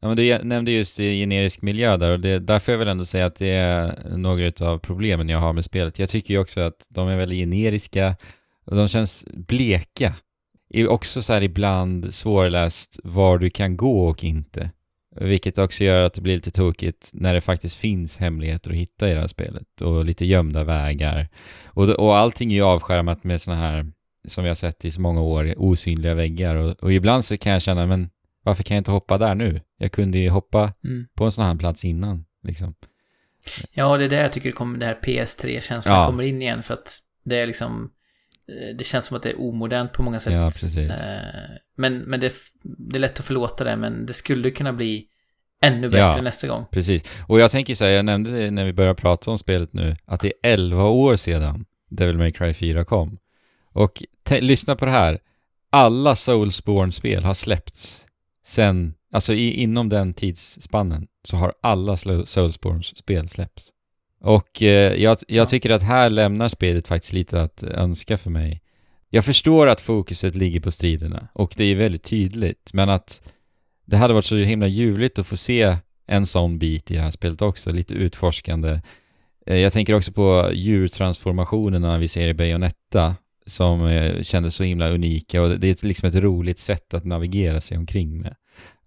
Ja, 0.00 0.08
men 0.08 0.16
du 0.16 0.38
nämnde 0.38 0.70
just 0.70 0.96
generisk 0.96 1.62
miljö 1.62 1.96
där 1.96 2.10
och 2.10 2.20
det, 2.20 2.38
där 2.38 2.58
får 2.58 2.72
jag 2.72 2.78
väl 2.78 2.88
ändå 2.88 3.04
säga 3.04 3.26
att 3.26 3.36
det 3.36 3.50
är 3.50 4.08
några 4.16 4.70
av 4.70 4.78
problemen 4.78 5.28
jag 5.28 5.38
har 5.38 5.52
med 5.52 5.64
spelet. 5.64 5.98
Jag 5.98 6.08
tycker 6.08 6.34
ju 6.34 6.40
också 6.40 6.60
att 6.60 6.86
de 6.88 7.08
är 7.08 7.16
väldigt 7.16 7.38
generiska 7.38 8.16
och 8.66 8.76
de 8.76 8.88
känns 8.88 9.24
bleka. 9.32 10.14
Är 10.70 10.88
också 10.88 11.22
så 11.22 11.32
här 11.32 11.42
ibland 11.42 12.14
svårläst 12.14 13.00
var 13.04 13.38
du 13.38 13.50
kan 13.50 13.76
gå 13.76 14.08
och 14.08 14.24
inte. 14.24 14.70
Vilket 15.20 15.58
också 15.58 15.84
gör 15.84 16.04
att 16.04 16.14
det 16.14 16.20
blir 16.20 16.34
lite 16.34 16.50
tokigt 16.50 17.10
när 17.12 17.34
det 17.34 17.40
faktiskt 17.40 17.76
finns 17.76 18.16
hemligheter 18.16 18.70
att 18.70 18.76
hitta 18.76 19.10
i 19.10 19.14
det 19.14 19.20
här 19.20 19.26
spelet 19.26 19.80
och 19.80 20.04
lite 20.04 20.24
gömda 20.24 20.64
vägar. 20.64 21.28
Och, 21.66 21.88
och 21.88 22.16
allting 22.16 22.50
är 22.52 22.56
ju 22.56 22.62
avskärmat 22.62 23.24
med 23.24 23.40
såna 23.40 23.56
här, 23.56 23.86
som 24.26 24.44
vi 24.44 24.50
har 24.50 24.54
sett 24.54 24.84
i 24.84 24.90
så 24.90 25.00
många 25.00 25.20
år, 25.20 25.54
osynliga 25.56 26.14
väggar 26.14 26.54
och, 26.56 26.82
och 26.82 26.92
ibland 26.92 27.24
så 27.24 27.36
kan 27.36 27.52
jag 27.52 27.62
känna, 27.62 27.86
men 27.86 28.10
varför 28.42 28.62
kan 28.62 28.74
jag 28.74 28.80
inte 28.80 28.90
hoppa 28.90 29.18
där 29.18 29.34
nu? 29.34 29.60
Jag 29.78 29.92
kunde 29.92 30.18
ju 30.18 30.28
hoppa 30.30 30.72
Mm. 30.84 31.06
på 31.14 31.24
en 31.24 31.32
sån 31.32 31.44
här 31.44 31.54
plats 31.54 31.84
innan, 31.84 32.24
liksom. 32.44 32.74
Ja, 33.72 33.96
det 33.98 34.04
är 34.04 34.08
där 34.08 34.22
jag 34.22 34.32
tycker 34.32 34.48
det, 34.48 34.52
kommer, 34.56 34.78
det 34.78 34.86
här 34.86 34.98
PS3-känslan 35.02 35.98
Ja. 36.00 36.06
kommer 36.06 36.22
in 36.22 36.42
igen 36.42 36.62
för 36.62 36.74
att 36.74 36.98
det 37.24 37.36
är 37.36 37.46
liksom 37.46 37.90
eh, 38.48 38.76
det 38.76 38.84
känns 38.84 39.06
som 39.06 39.16
att 39.16 39.22
det 39.22 39.30
är 39.30 39.40
omodernt 39.40 39.92
på 39.92 40.02
många 40.02 40.20
sätt. 40.20 40.32
Ja, 40.32 40.46
precis. 40.46 40.78
Eh, 40.78 40.90
Men, 41.76 41.98
men 41.98 42.20
det, 42.20 42.32
det 42.62 42.96
är 42.96 43.00
lätt 43.00 43.18
att 43.20 43.24
förlåta 43.26 43.64
det, 43.64 43.76
men 43.76 44.06
det 44.06 44.12
skulle 44.12 44.50
kunna 44.50 44.72
bli 44.72 45.06
ännu 45.62 45.88
bättre 45.88 45.98
Ja. 46.16 46.22
nästa 46.22 46.48
gång. 46.48 46.64
Precis. 46.70 47.02
Och 47.28 47.40
jag 47.40 47.50
tänker 47.50 47.74
säga, 47.74 47.96
jag 47.96 48.04
nämnde 48.04 48.30
det 48.30 48.50
när 48.50 48.64
vi 48.64 48.72
började 48.72 48.94
prata 48.94 49.30
om 49.30 49.38
spelet 49.38 49.72
nu, 49.72 49.96
att 50.04 50.20
det 50.20 50.28
är 50.28 50.52
11 50.52 50.84
år 50.84 51.16
sedan 51.16 51.64
Devil 51.90 52.18
May 52.18 52.32
Cry 52.32 52.54
4 52.54 52.84
kom. 52.84 53.18
Och 53.76 54.02
lyssna 54.40 54.76
på 54.76 54.84
det 54.84 54.90
här. 54.90 55.18
Alla 55.70 56.14
Soulsborne-spel 56.16 57.24
har 57.24 57.34
släppts 57.34 58.06
sen, 58.44 58.94
alltså 59.12 59.34
i, 59.34 59.50
inom 59.62 59.88
den 59.88 60.14
tidsspannen, 60.14 61.06
så 61.24 61.36
har 61.36 61.52
alla 61.60 61.96
Soulsborne-spel 62.26 63.28
släppts. 63.28 63.72
Och 64.20 64.62
eh, 64.62 64.94
jag, 65.02 65.16
jag 65.28 65.42
Ja. 65.42 65.46
tycker 65.46 65.70
att 65.70 65.82
här 65.82 66.10
lämnar 66.10 66.48
spelet 66.48 66.88
faktiskt 66.88 67.12
lite 67.12 67.42
att 67.42 67.62
önska 67.62 68.18
för 68.18 68.30
mig. 68.30 68.62
Jag 69.10 69.24
förstår 69.24 69.66
att 69.66 69.80
fokuset 69.80 70.36
ligger 70.36 70.60
på 70.60 70.70
striderna, 70.70 71.28
och 71.32 71.54
det 71.56 71.64
är 71.64 71.74
väldigt 71.76 72.02
tydligt, 72.04 72.70
men 72.72 72.88
att 72.88 73.22
det 73.84 73.96
hade 73.96 74.14
varit 74.14 74.24
så 74.24 74.36
himla 74.36 74.66
ljuvligt 74.66 75.18
att 75.18 75.26
få 75.26 75.36
se 75.36 75.76
en 76.06 76.26
sån 76.26 76.58
bit 76.58 76.90
i 76.90 76.94
det 76.94 77.00
här 77.02 77.10
spelet 77.10 77.42
också, 77.42 77.72
lite 77.72 77.94
utforskande. 77.94 78.80
Eh, 79.46 79.56
Jag 79.56 79.72
tänker 79.72 79.94
också 79.94 80.12
på 80.12 80.50
djurtransformationerna 80.52 81.98
vi 81.98 82.08
ser 82.08 82.28
i 82.28 82.34
Bayonetta 82.34 83.14
som 83.46 83.86
eh, 83.86 84.22
kändes 84.22 84.54
så 84.54 84.64
himla 84.64 84.88
unika 84.90 85.42
och 85.42 85.60
det 85.60 85.82
är 85.82 85.86
liksom 85.86 86.08
ett 86.08 86.14
roligt 86.14 86.58
sätt 86.58 86.94
att 86.94 87.04
navigera 87.04 87.60
sig 87.60 87.78
omkring 87.78 88.18
med. 88.22 88.36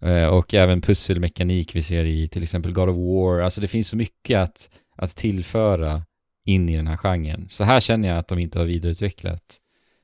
Eh, 0.02 0.28
Och 0.28 0.54
även 0.54 0.82
pusselmekanik 0.82 1.76
vi 1.76 1.82
ser 1.82 2.06
i 2.06 2.28
till 2.28 2.44
exempel 2.44 2.72
God 2.74 2.90
of 2.90 2.96
War, 2.96 3.40
alltså 3.40 3.62
det 3.62 3.68
finns 3.68 3.88
så 3.88 3.96
mycket 3.96 4.40
att, 4.40 4.70
att 4.96 5.16
tillföra 5.16 6.04
in 6.46 6.70
i 6.70 6.76
den 6.76 6.88
här 6.88 6.98
genren. 6.98 7.50
Så 7.50 7.64
här 7.64 7.80
känner 7.80 8.08
jag 8.08 8.18
att 8.18 8.28
de 8.28 8.40
inte 8.40 8.60
har 8.60 8.66
vidareutvecklat 8.66 9.58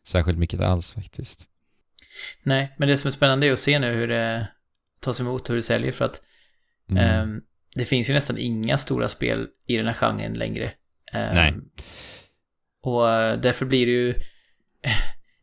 särskilt 0.08 0.38
mycket 0.38 0.62
alls 0.62 0.92
faktiskt. 0.92 1.44
Nej, 2.44 2.76
men 2.78 2.88
det 2.88 2.98
som 2.98 3.08
är 3.08 3.12
spännande 3.12 3.48
är 3.48 3.52
att 3.52 3.60
se 3.60 3.80
nu 3.80 3.94
hur 3.94 4.08
det 4.08 4.48
tas 5.00 5.20
emot 5.20 5.50
hur 5.50 5.56
det 5.56 5.62
säljer 5.62 5.92
för 5.92 6.06
att 6.06 6.22
Mm. 6.90 7.04
ehm, 7.04 7.42
det 7.76 7.86
finns 7.86 8.10
ju 8.10 8.14
nästan 8.14 8.38
inga 8.38 8.78
stora 8.78 9.08
spel 9.08 9.48
i 9.68 9.78
den 9.78 9.86
här 9.86 9.94
genren 9.94 10.34
längre. 10.34 10.72
Ehm, 11.14 11.36
Nej. 11.36 11.54
Och 12.84 13.10
eh, 13.10 13.40
därför 13.42 13.66
blir 13.66 13.86
det 13.86 13.92
ju 13.92 14.14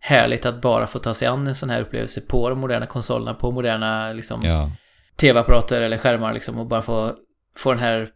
härligt 0.01 0.47
att 0.47 0.63
bara 0.63 0.87
få 0.87 0.99
ta 0.99 1.15
sig 1.15 1.29
an 1.29 1.47
en 1.47 1.55
sån 1.55 1.71
här 1.71 1.81
upplevelse 1.81 2.21
på 2.21 2.49
de 2.49 2.59
moderna 2.59 2.87
konsolerna, 2.87 3.35
på 3.35 3.51
moderna 3.51 4.13
liksom 4.13 4.43
Ja, 4.43 4.71
tv-apparater 5.17 5.81
eller 5.81 5.99
skärmar 5.99 6.33
liksom 6.33 6.59
och 6.59 6.67
bara 6.67 6.83
få, 6.83 7.15
få 7.57 7.71
den 7.71 7.79
här 7.79 8.09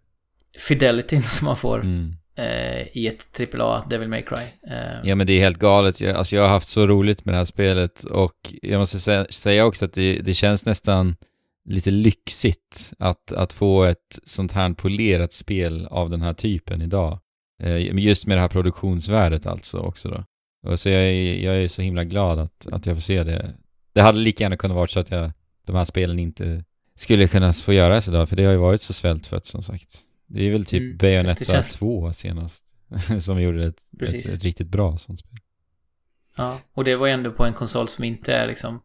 fidelityn 0.68 1.22
som 1.24 1.46
man 1.46 1.56
får 1.56 1.80
mm. 1.80 2.12
eh, 2.36 2.96
i 2.96 3.06
ett 3.06 3.54
AAA 3.54 3.84
Devil 3.90 4.08
May 4.08 4.22
Cry. 4.22 4.44
Eh, 4.70 5.00
Ja 5.04 5.14
men 5.14 5.26
det 5.26 5.32
är 5.32 5.40
helt 5.40 5.58
galet. 5.58 6.00
Jag, 6.00 6.16
alltså 6.16 6.36
jag 6.36 6.42
har 6.42 6.48
haft 6.48 6.68
så 6.68 6.86
roligt 6.86 7.24
med 7.24 7.34
det 7.34 7.38
här 7.38 7.44
spelet 7.44 8.04
och 8.04 8.54
jag 8.62 8.78
måste 8.78 9.00
sä 9.00 9.26
säga 9.30 9.64
också 9.64 9.84
att 9.84 9.92
det, 9.92 10.18
det 10.18 10.34
känns 10.34 10.66
nästan 10.66 11.16
lite 11.68 11.90
lyxigt 11.90 12.92
att, 12.98 13.32
att 13.32 13.52
få 13.52 13.84
ett 13.84 14.18
sånt 14.24 14.52
här 14.52 14.72
polerat 14.72 15.32
spel 15.32 15.86
av 15.86 16.10
den 16.10 16.22
här 16.22 16.32
typen 16.32 16.82
idag. 16.82 17.18
Eh, 17.62 17.98
just 17.98 18.26
med 18.26 18.36
det 18.36 18.40
här 18.40 18.48
produktionsvärdet 18.48 19.46
alltså 19.46 19.78
också 19.78 20.08
då. 20.08 20.24
Och 20.66 20.80
så 20.80 20.88
jag 20.88 21.02
är, 21.02 21.34
jag 21.44 21.56
är 21.62 21.68
så 21.68 21.82
himla 21.82 22.04
glad 22.04 22.38
att, 22.38 22.66
att 22.72 22.86
jag 22.86 22.96
får 22.96 23.00
se 23.00 23.22
det. 23.24 23.54
Det 23.92 24.00
hade 24.02 24.18
lika 24.18 24.44
gärna 24.44 24.56
kunnat 24.56 24.74
vara 24.74 24.86
så 24.86 25.00
att 25.00 25.10
jag, 25.10 25.32
de 25.66 25.76
här 25.76 25.84
spelen 25.84 26.18
inte 26.18 26.64
skulle 26.94 27.28
kunna 27.28 27.52
få 27.52 27.72
göras 27.72 28.08
idag, 28.08 28.28
för 28.28 28.36
det 28.36 28.44
har 28.44 28.52
ju 28.52 28.58
varit 28.58 28.80
så 28.80 28.92
svältfött 28.92 29.46
som 29.46 29.62
sagt. 29.62 29.98
Det 30.26 30.46
är 30.46 30.50
väl 30.50 30.64
typ 30.64 30.80
Mm, 30.82 30.96
Bayonetta 30.96 31.44
känns- 31.44 31.68
2 31.74 32.12
senast 32.12 32.64
som 33.20 33.42
gjorde 33.42 33.66
ett, 33.66 33.78
ett, 34.02 34.14
ett 34.14 34.44
riktigt 34.44 34.68
bra 34.68 34.98
sånt 34.98 35.18
spel. 35.20 35.38
Ja, 36.36 36.58
och 36.72 36.84
det 36.84 36.96
var 36.96 37.06
ju 37.06 37.12
ändå 37.12 37.32
på 37.32 37.44
en 37.44 37.52
konsol 37.52 37.88
som 37.88 38.04
inte 38.04 38.34
är 38.34 38.46
liksom 38.46 38.80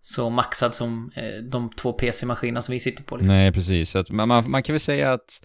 så 0.00 0.30
maxad 0.30 0.74
som 0.74 1.10
eh, 1.16 1.42
de 1.44 1.70
två 1.70 1.92
PC-maskinerna 1.92 2.62
som 2.62 2.72
vi 2.72 2.80
sitter 2.80 3.04
på 3.04 3.16
liksom. 3.16 3.36
Nej, 3.36 3.52
precis. 3.52 3.96
Att 3.96 4.10
man, 4.10 4.28
man, 4.28 4.50
man 4.50 4.62
kan 4.62 4.72
väl 4.72 4.80
säga 4.80 5.12
att 5.12 5.42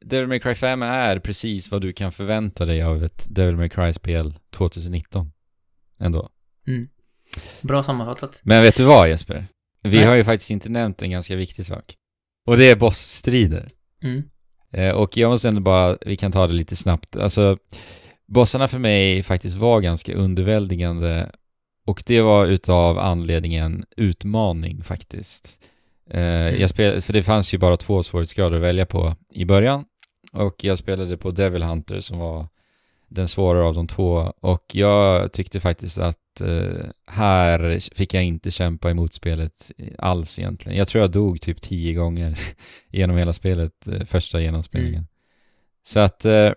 Devil 0.00 0.28
May 0.28 0.40
Cry 0.40 0.54
5 0.54 0.82
är 0.82 1.18
precis 1.18 1.70
vad 1.70 1.82
du 1.82 1.92
kan 1.92 2.12
förvänta 2.12 2.64
dig 2.64 2.82
av 2.82 3.04
ett 3.04 3.26
Devil 3.30 3.56
May 3.56 3.68
Cry-spel 3.68 4.38
2019. 4.50 5.32
Ändå. 5.98 6.30
Bra 7.60 7.82
sammanfattat. 7.82 8.40
Men 8.44 8.62
vet 8.62 8.76
du 8.76 8.84
vad 8.84 9.08
Jesper? 9.08 9.46
Vi 9.82 9.96
Nej. 9.96 10.06
har 10.06 10.14
ju 10.14 10.24
faktiskt 10.24 10.50
inte 10.50 10.68
nämnt 10.68 11.02
en 11.02 11.10
ganska 11.10 11.36
viktig 11.36 11.66
sak. 11.66 11.94
Och 12.46 12.56
det 12.56 12.70
är 12.70 12.76
bossstrider. 12.76 13.68
Mm. 14.02 14.22
Eh, 14.70 14.94
och 14.94 15.16
jag 15.16 15.30
måste 15.30 15.48
ändå 15.48 15.60
bara, 15.60 15.98
vi 16.06 16.16
kan 16.16 16.32
ta 16.32 16.46
det 16.46 16.52
lite 16.52 16.76
snabbt. 16.76 17.16
Alltså, 17.16 17.56
bossarna 18.26 18.68
för 18.68 18.78
mig 18.78 19.22
faktiskt 19.22 19.56
var 19.56 19.80
ganska 19.80 20.14
underväldigande. 20.14 21.30
Och 21.86 22.02
det 22.06 22.20
var 22.20 22.46
utav 22.46 22.98
anledningen 22.98 23.84
utmaning 23.96 24.82
faktiskt. 24.82 25.58
Eh, 26.10 26.60
jag 26.60 26.70
spel, 26.70 27.00
för 27.00 27.12
det 27.12 27.22
fanns 27.22 27.54
ju 27.54 27.58
bara 27.58 27.76
två 27.76 28.02
svårighetsgrader 28.02 28.56
att 28.56 28.62
välja 28.62 28.86
på 28.86 29.14
i 29.30 29.44
början. 29.44 29.84
Och 30.32 30.64
jag 30.64 30.78
spelade 30.78 31.16
på 31.16 31.30
Devil 31.30 31.62
Hunter 31.62 32.00
som 32.00 32.18
var 32.18 32.46
den 33.08 33.28
svårare 33.28 33.64
av 33.64 33.74
de 33.74 33.86
två. 33.86 34.32
Och 34.40 34.64
jag 34.72 35.32
tyckte 35.32 35.60
faktiskt 35.60 35.98
att 35.98 36.40
eh, 36.40 36.86
här 37.06 37.78
fick 37.94 38.14
jag 38.14 38.24
inte 38.24 38.50
kämpa 38.50 38.90
emot 38.90 39.12
spelet 39.12 39.70
alls 39.98 40.38
egentligen. 40.38 40.78
Jag 40.78 40.88
tror 40.88 41.02
jag 41.02 41.10
dog 41.10 41.40
typ 41.40 41.60
tio 41.60 41.94
gånger 41.94 42.38
genom 42.88 43.16
hela 43.16 43.32
spelet, 43.32 43.88
eh, 43.88 44.04
första 44.04 44.40
genomspelningen. 44.40 45.06
Så 45.84 46.00
att 46.00 46.24
eh, 46.24 46.50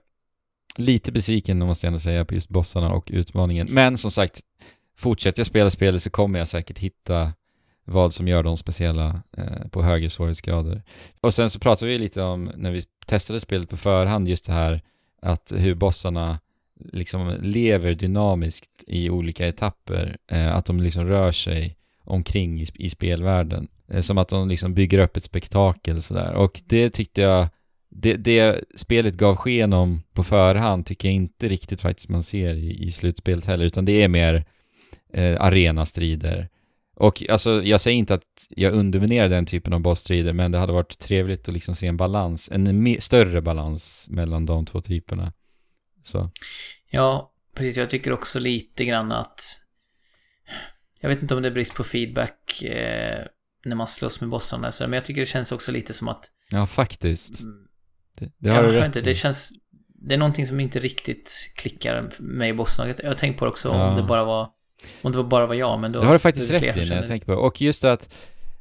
lite 0.78 1.11
besviken 1.11 1.60
måste 1.60 1.86
jag 1.86 1.90
ändå 1.90 1.99
säga 1.99 2.26
på 2.26 2.34
just 2.34 2.49
bossarna 2.49 2.91
och 2.91 3.10
utmaningen. 3.14 3.68
Men 3.69 3.98
som 3.98 4.11
sagt, 4.11 4.41
fortsätter 4.98 5.40
jag 5.40 5.48
spela 5.48 5.69
spelet 5.69 6.02
så 6.02 6.10
kommer 6.10 6.40
jag 6.40 6.48
säkert 6.48 6.80
hitta 6.80 7.34
vad 7.86 8.14
som 8.14 8.28
gör 8.28 8.44
dem 8.44 8.58
speciella 8.58 9.22
eh, 9.38 9.68
på 9.72 9.84
högre 9.84 10.10
svårighetsgrader. 10.10 10.84
Och 11.22 11.34
sen 11.34 11.49
så 11.49 11.60
pratade 11.60 11.91
vi 11.91 11.98
lite 11.98 12.22
om, 12.22 12.52
när 12.56 12.72
vi 12.72 12.82
testade 13.06 13.40
spelet 13.40 13.70
på 13.70 13.78
förhand, 13.78 14.28
just 14.28 14.45
det 14.45 14.53
här 14.53 14.82
att 15.22 15.53
hur 15.56 15.76
bossarna 15.76 16.40
liksom 16.91 17.38
lever 17.41 17.94
dynamiskt 17.94 18.84
i 18.88 19.10
olika 19.10 19.48
etapper. 19.48 20.18
Eh, 20.28 20.56
att 20.56 20.66
de 20.66 20.82
liksom 20.82 21.06
rör 21.06 21.32
sig 21.32 21.78
omkring 22.03 22.62
i, 22.62 22.68
i 22.76 22.90
spelvärlden. 22.90 23.68
Eh, 23.88 24.02
som 24.02 24.18
att 24.18 24.30
de 24.30 24.49
liksom 24.49 24.74
bygger 24.74 24.99
upp 24.99 25.18
ett 25.18 25.24
spektakel 25.24 26.02
sådär. 26.02 26.34
Och 26.34 26.62
det 26.66 26.90
tyckte 26.90 27.22
jag 27.22 27.48
det, 27.90 28.14
det 28.18 28.64
spelet 28.76 29.14
gav 29.14 29.36
sken 29.36 29.74
om 29.74 30.02
på 30.14 30.24
förhand 30.24 30.86
tycker 30.86 31.08
jag 31.08 31.16
inte 31.16 31.48
riktigt 31.48 31.82
faktiskt 31.82 32.10
man 32.10 32.24
ser 32.24 32.53
i, 32.53 32.84
i 32.84 32.91
slutspelet 32.91 33.45
heller, 33.45 33.66
utan 33.66 33.86
det 33.86 34.03
är 34.03 34.08
mer 34.08 34.45
eh, 35.14 35.41
arenastrider. 35.41 36.49
Och 37.02 37.23
alltså, 37.30 37.64
jag 37.64 37.82
säger 37.82 37.98
inte 37.98 38.14
att 38.14 38.48
jag 38.49 38.73
underminerar 38.73 39.30
den 39.30 39.45
typen 39.45 39.73
av 39.73 39.80
bossstrider, 39.80 40.34
men 40.34 40.52
det 40.52 40.57
hade 40.57 40.73
varit 40.73 40.99
trevligt 40.99 41.48
att 41.48 41.53
liksom 41.53 41.76
se 41.76 41.88
en 41.88 41.98
balans, 41.98 42.49
en 42.52 42.98
större 43.02 43.41
balans 43.41 44.07
mellan 44.10 44.45
de 44.45 44.65
två 44.65 44.82
typerna. 44.82 45.34
Så. 46.03 46.32
Ja, 46.90 47.32
precis. 47.56 47.78
Jag 47.78 47.90
tycker 47.90 48.11
också 48.11 48.40
lite 48.40 48.86
grann 48.86 49.11
att... 49.11 49.41
Jag 50.99 51.10
vet 51.10 51.22
inte 51.22 51.36
om 51.36 51.41
det 51.41 51.48
är 51.48 51.53
brist 51.53 51.73
på 51.73 51.84
feedback 51.84 52.61
eh, 52.61 53.26
när 53.65 53.76
man 53.76 53.88
slåss 53.88 54.22
med 54.22 54.30
bossarna, 54.30 54.72
men 54.80 54.94
jag 54.94 55.06
tycker 55.06 55.22
det 55.22 55.26
känns 55.26 55.52
också 55.52 55.72
lite 55.72 55.94
som 55.94 56.07
att... 56.07 56.32
Ja, 56.49 56.68
faktiskt. 56.68 57.41
Mm, 57.41 57.68
Det, 58.19 58.32
det 58.38 58.49
har 58.49 58.64
jag 58.64 58.73
du 58.73 58.78
rätt 58.78 58.86
inte, 58.86 59.02
det 59.02 59.14
känns... 59.14 59.52
Det 60.07 60.14
är 60.14 60.19
någonting 60.19 60.45
som 60.48 60.60
inte 60.60 60.80
riktigt 60.80 61.53
klickar 61.56 62.10
med 62.19 62.49
i 62.49 62.53
bossarna. 62.53 62.94
Jag 62.99 63.07
har 63.07 63.15
tänkt 63.15 63.40
på 63.40 63.45
det 63.45 63.52
också 63.52 63.69
Ja. 63.69 63.90
om 63.90 63.95
det 63.95 64.03
bara 64.03 64.23
var... 64.23 64.49
Om 65.02 65.12
det 65.12 65.18
var 65.18 65.26
bara 65.26 65.45
var 65.48 65.56
jag, 65.56 65.80
men 65.80 65.91
då... 65.91 65.99
Det 65.99 66.06
har 66.06 66.14
du 66.14 66.20
faktiskt 66.20 66.52
rätt 66.52 66.78
i 66.78 66.90
när 66.90 66.95
jag 66.95 67.08
tänker 67.08 67.26
på 67.26 67.32
det. 67.32 67.38
Och 67.38 67.62
just 67.62 67.84
att, 67.84 68.16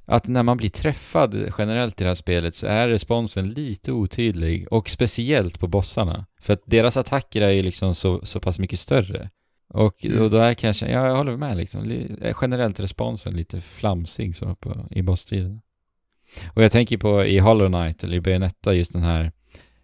att 0.05 0.29
när 0.29 0.43
man 0.43 0.57
blir 0.57 0.69
träffad 0.71 1.53
generellt 1.59 2.01
i 2.01 2.05
det 2.05 2.11
här 2.11 2.15
spelet 2.15 2.55
så 2.55 2.67
är 2.67 2.89
responsen 2.89 3.51
lite 3.51 3.93
otydlig. 3.93 4.67
Och 4.73 4.91
speciellt 4.91 5.61
på 5.61 5.67
bossarna. 5.69 6.27
För 6.41 6.53
att 6.53 6.63
deras 6.65 6.97
attacker 6.97 7.43
är 7.43 7.51
ju 7.51 7.63
liksom 7.63 7.95
så, 7.95 8.21
så 8.27 8.41
pass 8.41 8.59
mycket 8.59 8.79
större. 8.79 9.31
Och, 9.75 10.05
Mm. 10.05 10.23
och 10.23 10.31
då 10.31 10.37
är 10.37 10.55
kanske, 10.55 10.89
ja 10.91 11.07
jag 11.07 11.17
håller 11.17 11.37
med 11.37 11.57
liksom, 11.57 11.85
li- 11.85 12.17
är 12.21 12.35
generellt 12.41 12.81
responsen 12.81 13.37
lite 13.37 13.61
flamsig 13.61 14.37
så 14.37 14.55
på, 14.55 14.87
i 14.91 15.03
bossstriden. 15.03 15.61
Och 16.55 16.63
jag 16.63 16.73
tänker 16.73 16.99
på 16.99 17.25
i 17.25 17.39
Hollow 17.39 17.69
Knight 17.69 18.05
eller 18.05 18.17
i 18.17 18.21
Bayonetta 18.21 18.75
just 18.75 18.93
den 18.93 19.03
här 19.03 19.33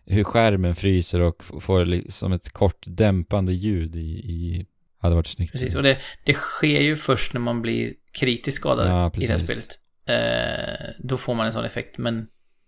hur 0.07 0.25
skärmen 0.25 0.75
fryser 0.75 1.21
och 1.21 1.45
får 1.61 1.85
liksom 1.85 2.33
ett 2.33 2.53
kort 2.53 2.85
dämpande 2.87 3.53
ljud 3.53 3.97
i, 3.97 4.01
i 4.09 4.67
hade 4.99 5.15
varit 5.15 5.27
snyggt. 5.27 5.53
Precis, 5.53 5.75
och 5.75 5.83
det, 5.83 5.99
det 6.25 6.33
sker 6.33 6.81
ju 6.81 6.97
först 6.97 7.33
när 7.33 7.41
man 7.41 7.63
blir 7.63 7.93
kritiskt 8.13 8.57
skadad 8.57 8.89
Ja, 8.89 9.13
i 9.23 9.27
det 9.27 9.33
här 9.33 9.39
spelet. 9.39 9.79
Eh, 10.09 10.95
då 10.99 11.17
får 11.17 11.35
man 11.35 11.47
en 11.47 11.53
sån 11.53 11.65
effekt, 11.65 11.99
men 11.99 12.27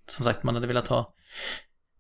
som 0.09 0.25
sagt, 0.25 0.43
man 0.43 0.55
hade 0.55 0.67
velat 0.67 0.89
ha 0.89 1.15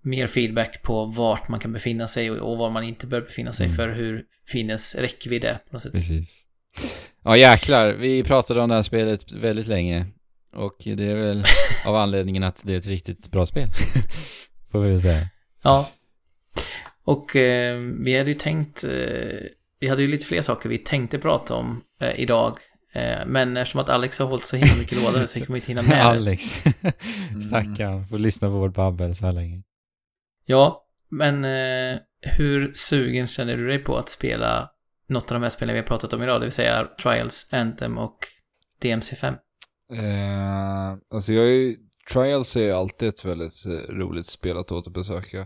mer 0.02 0.26
feedback 0.26 0.82
på 0.82 1.05
vart 1.05 1.48
man 1.48 1.60
kan 1.60 1.72
befinna 1.72 2.09
sig 2.09 2.30
och, 2.30 2.52
och 2.52 2.59
var 2.59 2.70
man 2.70 2.84
inte 2.84 3.06
bör 3.06 3.20
befinna 3.20 3.52
sig 3.52 3.66
Mm. 3.66 3.76
för 3.76 3.88
hur 3.88 4.24
fiendens 4.52 4.94
räckvidd 4.94 5.44
är 5.44 5.55
på 5.55 5.72
något 5.72 5.82
sätt. 5.82 5.92
Precis. 5.92 6.44
Ja 7.24 7.36
jäklar, 7.36 7.92
vi 7.92 8.22
pratade 8.22 8.60
om 8.60 8.68
det 8.68 8.74
här 8.74 8.82
spelet 8.82 9.32
väldigt 9.32 9.66
länge. 9.66 10.06
Och 10.55 10.76
det 10.84 11.05
är 11.10 11.14
väl 11.14 11.44
av 11.86 11.96
anledningen 11.96 12.42
att 12.42 12.62
det 12.66 12.72
är 12.74 12.78
ett 12.78 12.86
riktigt 12.86 13.30
bra 13.30 13.46
spel. 13.46 13.68
Får 14.72 14.80
vi 14.80 14.90
väl 14.90 15.00
säga. 15.02 15.28
Ja. 15.62 15.90
Och 17.05 17.36
eh, 17.36 17.78
vi 18.05 18.18
hade 18.18 18.30
ju 18.30 18.34
tänkt, 18.34 18.84
eh, 18.84 18.90
vi 19.80 19.88
hade 19.88 20.02
ju 20.02 20.09
lite 20.09 20.26
fler 20.26 20.42
saker 20.42 20.68
vi 20.68 20.78
tänkte 20.78 21.18
prata 21.18 21.55
om 21.55 21.82
eh, 22.00 22.20
idag. 22.20 22.59
Eh, 22.92 23.26
men 23.26 23.56
eftersom 23.56 23.80
att 23.80 23.88
Alex 23.88 24.18
har 24.18 24.26
hållit 24.26 24.46
så 24.46 24.56
himla 24.56 24.76
mycket 24.78 25.02
lådor 25.02 25.26
så 25.26 25.38
kommer 25.38 25.52
vi 25.52 25.59
inte 25.59 25.68
hinna 25.68 25.82
med. 25.82 26.06
Alex. 26.06 26.42
Stackarn, 27.48 28.06
får 28.06 28.18
lyssna 28.18 28.48
på 28.48 28.55
vårt 28.59 28.74
babbel 28.74 29.14
så 29.14 29.26
här 29.26 29.32
länge. 29.32 29.62
Ja, 30.46 30.84
men 31.10 31.44
eh, 31.44 31.98
hur 32.20 32.72
sugen 32.72 33.26
känner 33.26 33.56
du 33.56 33.66
dig 33.66 33.78
på 33.78 33.96
att 33.96 34.09
spela 34.09 34.70
något 35.09 35.30
av 35.30 35.34
de 35.34 35.42
här 35.42 35.50
spelen 35.50 35.72
vi 35.74 35.80
har 35.80 35.86
pratat 35.86 36.12
om 36.12 36.22
idag, 36.22 36.40
det 36.40 36.44
vill 36.44 36.52
säga 36.52 36.88
Trials, 37.02 37.48
Anthem 37.52 37.98
och 37.98 38.18
DMC5? 38.82 39.36
Eh, 39.92 40.98
alltså 41.14 41.32
jag 41.32 41.44
är 41.44 41.52
ju, 41.52 41.76
Trials 42.12 42.56
är 42.56 42.60
ju 42.60 42.72
alltid 42.72 43.09
ett 43.09 43.24
väldigt 43.24 43.66
eh, 43.66 43.94
roligt 43.94 44.26
spel 44.26 44.59
att 44.59 44.72
återbesöka. 44.72 45.40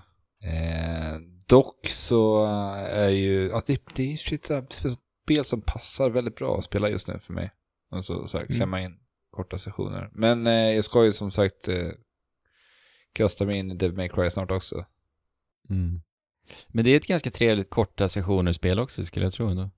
Eh, 0.44 1.18
dock 1.52 1.88
så 1.88 2.44
eh, 2.44 2.98
är 2.98 3.08
ju, 3.08 3.52
att 3.52 3.66
det, 3.66 3.82
det 3.94 4.12
är 4.12 4.16
shit, 4.16 4.46
så 4.46 4.54
här, 4.54 4.66
spel 5.24 5.44
som 5.44 5.60
passar 5.60 6.10
väldigt 6.10 6.36
bra 6.36 6.58
att 6.58 6.64
spela 6.64 6.88
just 6.88 7.08
nu 7.08 7.18
för 7.18 7.32
mig. 7.32 7.50
Alltså 7.90 8.26
så 8.28 8.38
här, 8.38 8.44
Mm. 8.44 8.56
klämma 8.56 8.80
in 8.80 8.98
korta 9.30 9.58
sessioner. 9.58 10.10
Men 10.12 10.46
eh, 10.46 10.52
jag 10.74 10.84
ska 10.84 11.04
ju 11.04 11.12
som 11.12 11.30
sagt 11.30 11.68
eh, 11.68 11.88
kasta 13.12 13.44
mig 13.46 13.56
in 13.56 13.70
i 13.70 13.74
Devil 13.74 13.96
May 13.96 14.08
Cry 14.08 14.30
snart 14.30 14.50
också. 14.50 14.84
Mm. 15.70 16.02
Men 16.68 16.84
det 16.84 16.90
är 16.90 16.96
ett 16.96 17.06
ganska 17.06 17.30
trevligt 17.30 17.70
korta 17.70 18.08
sessioner-spel 18.08 18.78
också 18.78 19.04
skulle 19.04 19.26
jag 19.26 19.32
tro 19.32 19.48
ändå. 19.48 19.70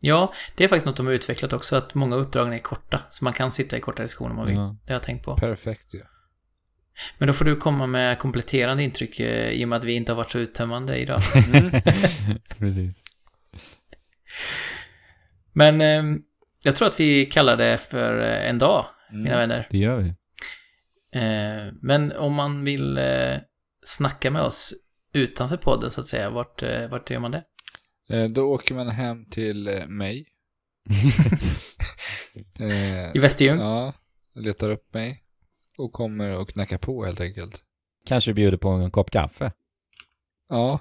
Ja, 0.00 0.32
det 0.56 0.64
är 0.64 0.68
faktiskt 0.68 0.86
något 0.86 0.96
de 0.96 1.06
har 1.06 1.12
utvecklat 1.12 1.52
också, 1.52 1.76
att 1.76 1.94
många 1.94 2.16
uppdragen 2.16 2.52
är 2.52 2.58
korta, 2.58 3.02
så 3.10 3.24
man 3.24 3.32
kan 3.32 3.52
sitta 3.52 3.76
i 3.76 3.80
korta 3.80 4.02
diskussioner 4.02 4.30
om 4.30 4.36
man 4.36 4.46
vill. 4.46 4.56
Ja. 4.56 4.76
Det 4.84 4.92
har 4.92 4.96
jag 4.96 5.02
tänkt 5.02 5.24
på. 5.24 5.36
Perfekt 5.36 5.94
ju. 5.94 6.02
Men 7.18 7.26
då 7.26 7.32
får 7.32 7.44
du 7.44 7.56
komma 7.56 7.86
med 7.86 8.18
kompletterande 8.18 8.82
intryck 8.82 9.20
eh, 9.20 9.50
i 9.50 9.64
och 9.64 9.68
med 9.68 9.76
att 9.78 9.84
vi 9.84 9.92
inte 9.92 10.12
har 10.12 10.16
varit 10.16 10.30
så 10.30 10.38
uttömmande 10.38 10.96
idag. 10.98 11.20
Precis. 12.58 13.04
Men 15.52 15.80
eh, 15.80 16.18
jag 16.64 16.76
tror 16.76 16.88
att 16.88 17.00
vi 17.00 17.26
kallar 17.26 17.56
det 17.56 17.78
för 17.78 18.20
eh, 18.20 18.48
en 18.48 18.58
dag, 18.58 18.84
mina 19.12 19.34
Mm. 19.34 19.38
vänner. 19.38 19.66
Det 19.70 19.78
gör 19.78 19.96
vi. 19.98 20.08
Eh, 21.14 21.72
men 21.82 22.12
om 22.12 22.34
man 22.34 22.64
vill 22.64 22.98
eh, 22.98 23.36
snacka 23.84 24.30
med 24.30 24.42
oss 24.42 24.74
utanför 25.14 25.56
podden, 25.56 25.90
så 25.90 26.00
att 26.00 26.06
säga, 26.06 26.30
vart, 26.30 26.62
eh, 26.62 26.88
vart 26.88 27.10
gör 27.10 27.18
man 27.20 27.30
det? 27.30 27.42
Eh, 28.10 28.24
då 28.28 28.42
åker 28.52 28.74
man 28.74 28.88
hem 28.88 29.24
till 29.30 29.84
mig. 29.88 30.26
eh, 32.60 33.16
I 33.16 33.18
Västerljung? 33.18 33.58
Ja, 33.58 33.92
letar 34.34 34.70
upp 34.70 34.94
mig. 34.94 35.22
Och 35.78 35.92
kommer 35.92 36.38
och 36.38 36.48
knackar 36.48 36.78
på 36.78 37.04
helt 37.04 37.20
enkelt. 37.20 37.62
Kanske 38.06 38.34
bjuder 38.34 38.56
på 38.56 38.68
en 38.68 38.90
kopp 38.90 39.10
kaffe. 39.10 39.52
Ja. 40.48 40.78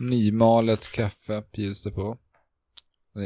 Nymalet 0.00 0.92
kaffe 0.92 1.42
bjuds 1.52 1.82
det 1.82 1.90
på. 1.90 2.18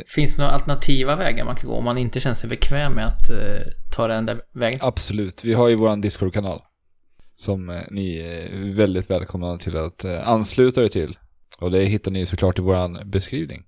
Finns 0.06 0.36
det 0.36 0.42
några 0.42 0.54
alternativa 0.54 1.16
vägar 1.16 1.44
man 1.44 1.56
kan 1.56 1.70
gå 1.70 1.76
om 1.76 1.84
man 1.84 1.98
inte 1.98 2.20
känner 2.20 2.34
sig 2.34 2.50
bekväm 2.50 2.92
med 2.92 3.06
att 3.06 3.30
eh, 3.30 3.62
ta 3.96 4.06
den 4.06 4.26
där 4.26 4.42
vägen? 4.52 4.78
Absolut. 4.82 5.44
Vi 5.44 5.54
har 5.54 5.68
ju 5.68 5.74
våran 5.74 6.00
Discord-kanal. 6.00 6.62
Som 7.36 7.70
eh, 7.70 7.82
ni 7.90 8.18
är 8.18 8.74
väldigt 8.74 9.10
välkomna 9.10 9.58
till 9.58 9.76
att 9.76 10.04
eh, 10.04 10.28
ansluta 10.28 10.84
er 10.84 10.88
till. 10.88 11.18
Och 11.58 11.70
det 11.70 11.84
hittar 11.84 12.10
ni 12.10 12.26
såklart 12.26 12.58
i 12.58 12.62
våran 12.62 12.98
beskrivning. 13.04 13.64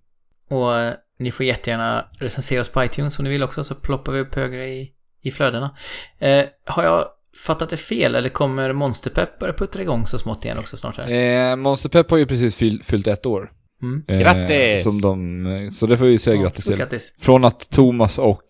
Och 0.49 0.79
eh, 0.79 0.95
ni 1.19 1.31
får 1.31 1.47
jättegärna 1.47 2.09
recensera 2.13 2.61
oss 2.61 2.69
på 2.69 2.85
iTunes 2.85 3.19
om 3.19 3.25
ni 3.25 3.31
vill 3.31 3.43
också, 3.43 3.65
så 3.65 3.75
ploppar 3.75 4.13
vi 4.13 4.21
upp 4.21 4.35
högre 4.35 4.69
i, 4.69 4.93
i 5.21 5.31
flödena. 5.31 5.77
Eh, 6.19 6.45
har 6.65 6.85
jag 6.85 7.07
fattat 7.37 7.69
det 7.69 7.77
fel, 7.77 8.15
eller 8.15 8.29
kommer 8.29 8.73
Monsterpepp 8.73 9.39
börja 9.39 9.53
puttra 9.53 9.83
igång 9.83 10.07
så 10.07 10.19
smått 10.19 10.45
igen 10.45 10.59
också 10.59 10.77
snart? 10.77 10.97
Här? 10.97 11.51
Eh, 11.51 11.57
Monster 11.57 11.89
Pep 11.89 12.11
har 12.11 12.19
ju 12.19 12.27
precis 12.27 12.57
fyll, 12.57 12.83
fyllt 12.83 13.07
ett 13.07 13.27
år. 13.27 13.53
Mm. 13.83 14.05
Eh, 14.09 14.21
Grattis! 14.21 14.83
Som 14.83 15.01
de, 15.01 15.47
eh, 15.47 15.71
så 15.71 15.87
det 15.87 15.97
får 15.97 16.05
vi 16.05 16.19
säga 16.19 16.37
Ja, 16.37 16.43
grattis 16.43 16.65
till. 16.65 16.77
Grattis. 16.77 17.15
Från 17.19 17.45
att 17.45 17.71
Thomas 17.71 18.19
och 18.19 18.43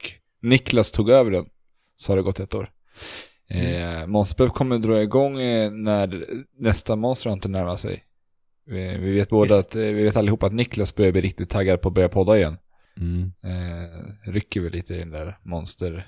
Niklas 0.43 0.91
tog 0.91 1.11
över 1.11 1.31
den 1.31 1.45
så 1.97 2.13
har 2.13 2.17
det 2.17 2.23
gått 2.23 2.41
ett 2.41 2.55
år. 2.55 2.71
Eh, 3.49 4.07
Monster 4.07 4.37
Pep 4.37 4.55
kommer 4.55 4.79
dra 4.79 5.03
igång 5.03 5.41
eh, 5.41 5.71
när 5.71 6.25
nästa 6.59 6.97
Monster 6.97 7.31
Hunter 7.31 7.49
närmar 7.49 7.77
sig. 7.77 8.05
Vi, 8.67 8.99
vi 8.99 9.13
vet 9.13 9.29
båda 9.29 9.57
Just. 9.57 9.69
att, 9.69 9.77
eh, 9.77 9.83
vi 9.83 10.03
vet 10.05 10.17
allihopa 10.17 10.47
att 10.47 10.53
Niklas 10.53 10.95
börjar 10.95 11.13
bli 11.13 11.21
riktigt 11.21 11.51
taggad 11.51 11.81
på 11.81 11.89
att 11.89 11.95
börja 11.95 12.09
podda 12.09 12.37
igen. 12.37 12.59
Mm. 12.99 13.33
Eh, 13.45 14.31
rycker 14.31 14.61
väl 14.61 14.73
lite 14.73 14.95
i 14.95 14.99
den 14.99 15.11
där 15.11 15.39
monster, 15.43 16.07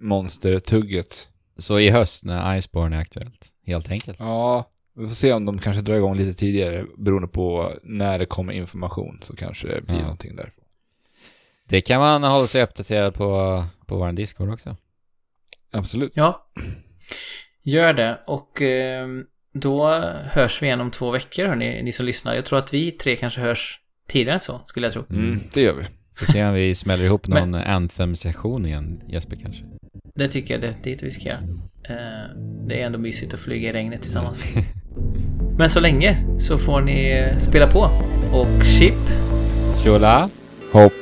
monstertugget. 0.00 1.29
Så 1.60 1.78
i 1.78 1.90
höst 1.90 2.24
när 2.24 2.56
Iceborne 2.56 2.96
är 2.96 3.00
aktuellt, 3.00 3.48
helt 3.66 3.90
enkelt. 3.90 4.16
Ja, 4.20 4.68
vi 4.94 5.06
får 5.08 5.14
se 5.14 5.32
om 5.32 5.44
de 5.44 5.58
kanske 5.58 5.82
drar 5.82 5.94
igång 5.94 6.16
lite 6.16 6.38
tidigare 6.38 6.84
beroende 6.98 7.28
på 7.28 7.72
när 7.82 8.18
det 8.18 8.26
kommer 8.26 8.52
information 8.52 9.20
så 9.22 9.36
kanske 9.36 9.68
det 9.68 9.80
blir 9.82 9.96
Ja. 9.96 10.02
någonting 10.02 10.36
där. 10.36 10.52
Det 11.68 11.80
kan 11.80 12.00
man 12.00 12.22
hålla 12.24 12.46
sig 12.46 12.62
uppdaterad 12.62 13.14
på, 13.14 13.64
på 13.86 13.96
vår 13.96 14.12
Discord 14.12 14.50
också. 14.52 14.76
Absolut. 15.72 16.12
Ja. 16.14 16.46
Gör 17.62 17.92
det. 17.92 18.18
Och 18.26 18.62
eh, 18.62 19.08
då 19.52 19.88
hörs 20.24 20.62
vi 20.62 20.66
igen 20.66 20.80
om 20.80 20.90
två 20.90 21.10
veckor, 21.10 21.46
hörni, 21.46 21.82
ni 21.82 21.92
som 21.92 22.06
lyssnar. 22.06 22.34
Jag 22.34 22.44
tror 22.44 22.58
att 22.58 22.74
vi 22.74 22.90
tre 22.92 23.16
kanske 23.16 23.40
hörs 23.40 23.80
tidigare 24.08 24.34
än 24.34 24.40
så, 24.40 24.60
skulle 24.64 24.86
jag 24.86 24.92
tro. 24.92 25.04
Mm, 25.10 25.40
det 25.52 25.62
gör 25.62 25.72
vi. 25.74 25.84
Får 26.16 26.26
se 26.26 26.44
om 26.44 26.54
vi 26.54 26.74
smäller 26.74 27.04
ihop 27.04 27.26
Men- 27.26 27.50
någon 27.50 27.60
Anthem-session 27.60 28.66
igen, 28.66 29.02
Jesper 29.08 29.36
kanske. 29.36 29.64
Det 30.14 30.28
tycker 30.28 30.54
jag 30.54 30.60
definitivt 30.60 31.02
vi 31.02 31.10
ska 31.10 31.28
göra. 31.28 31.40
Eh, 31.88 32.36
det 32.68 32.82
är 32.82 32.86
ändå 32.86 32.98
mysigt 32.98 33.34
att 33.34 33.40
flyga 33.40 33.68
i 33.68 33.72
regnet 33.72 34.02
tillsammans. 34.02 34.44
Men 35.58 35.68
så 35.68 35.80
länge 35.80 36.16
så 36.38 36.58
får 36.58 36.80
ni 36.80 37.28
spela 37.38 37.70
på. 37.70 37.90
Och 38.32 38.64
chip, 38.64 38.94
Tjola! 39.84 40.30
Hopp. 40.72 40.92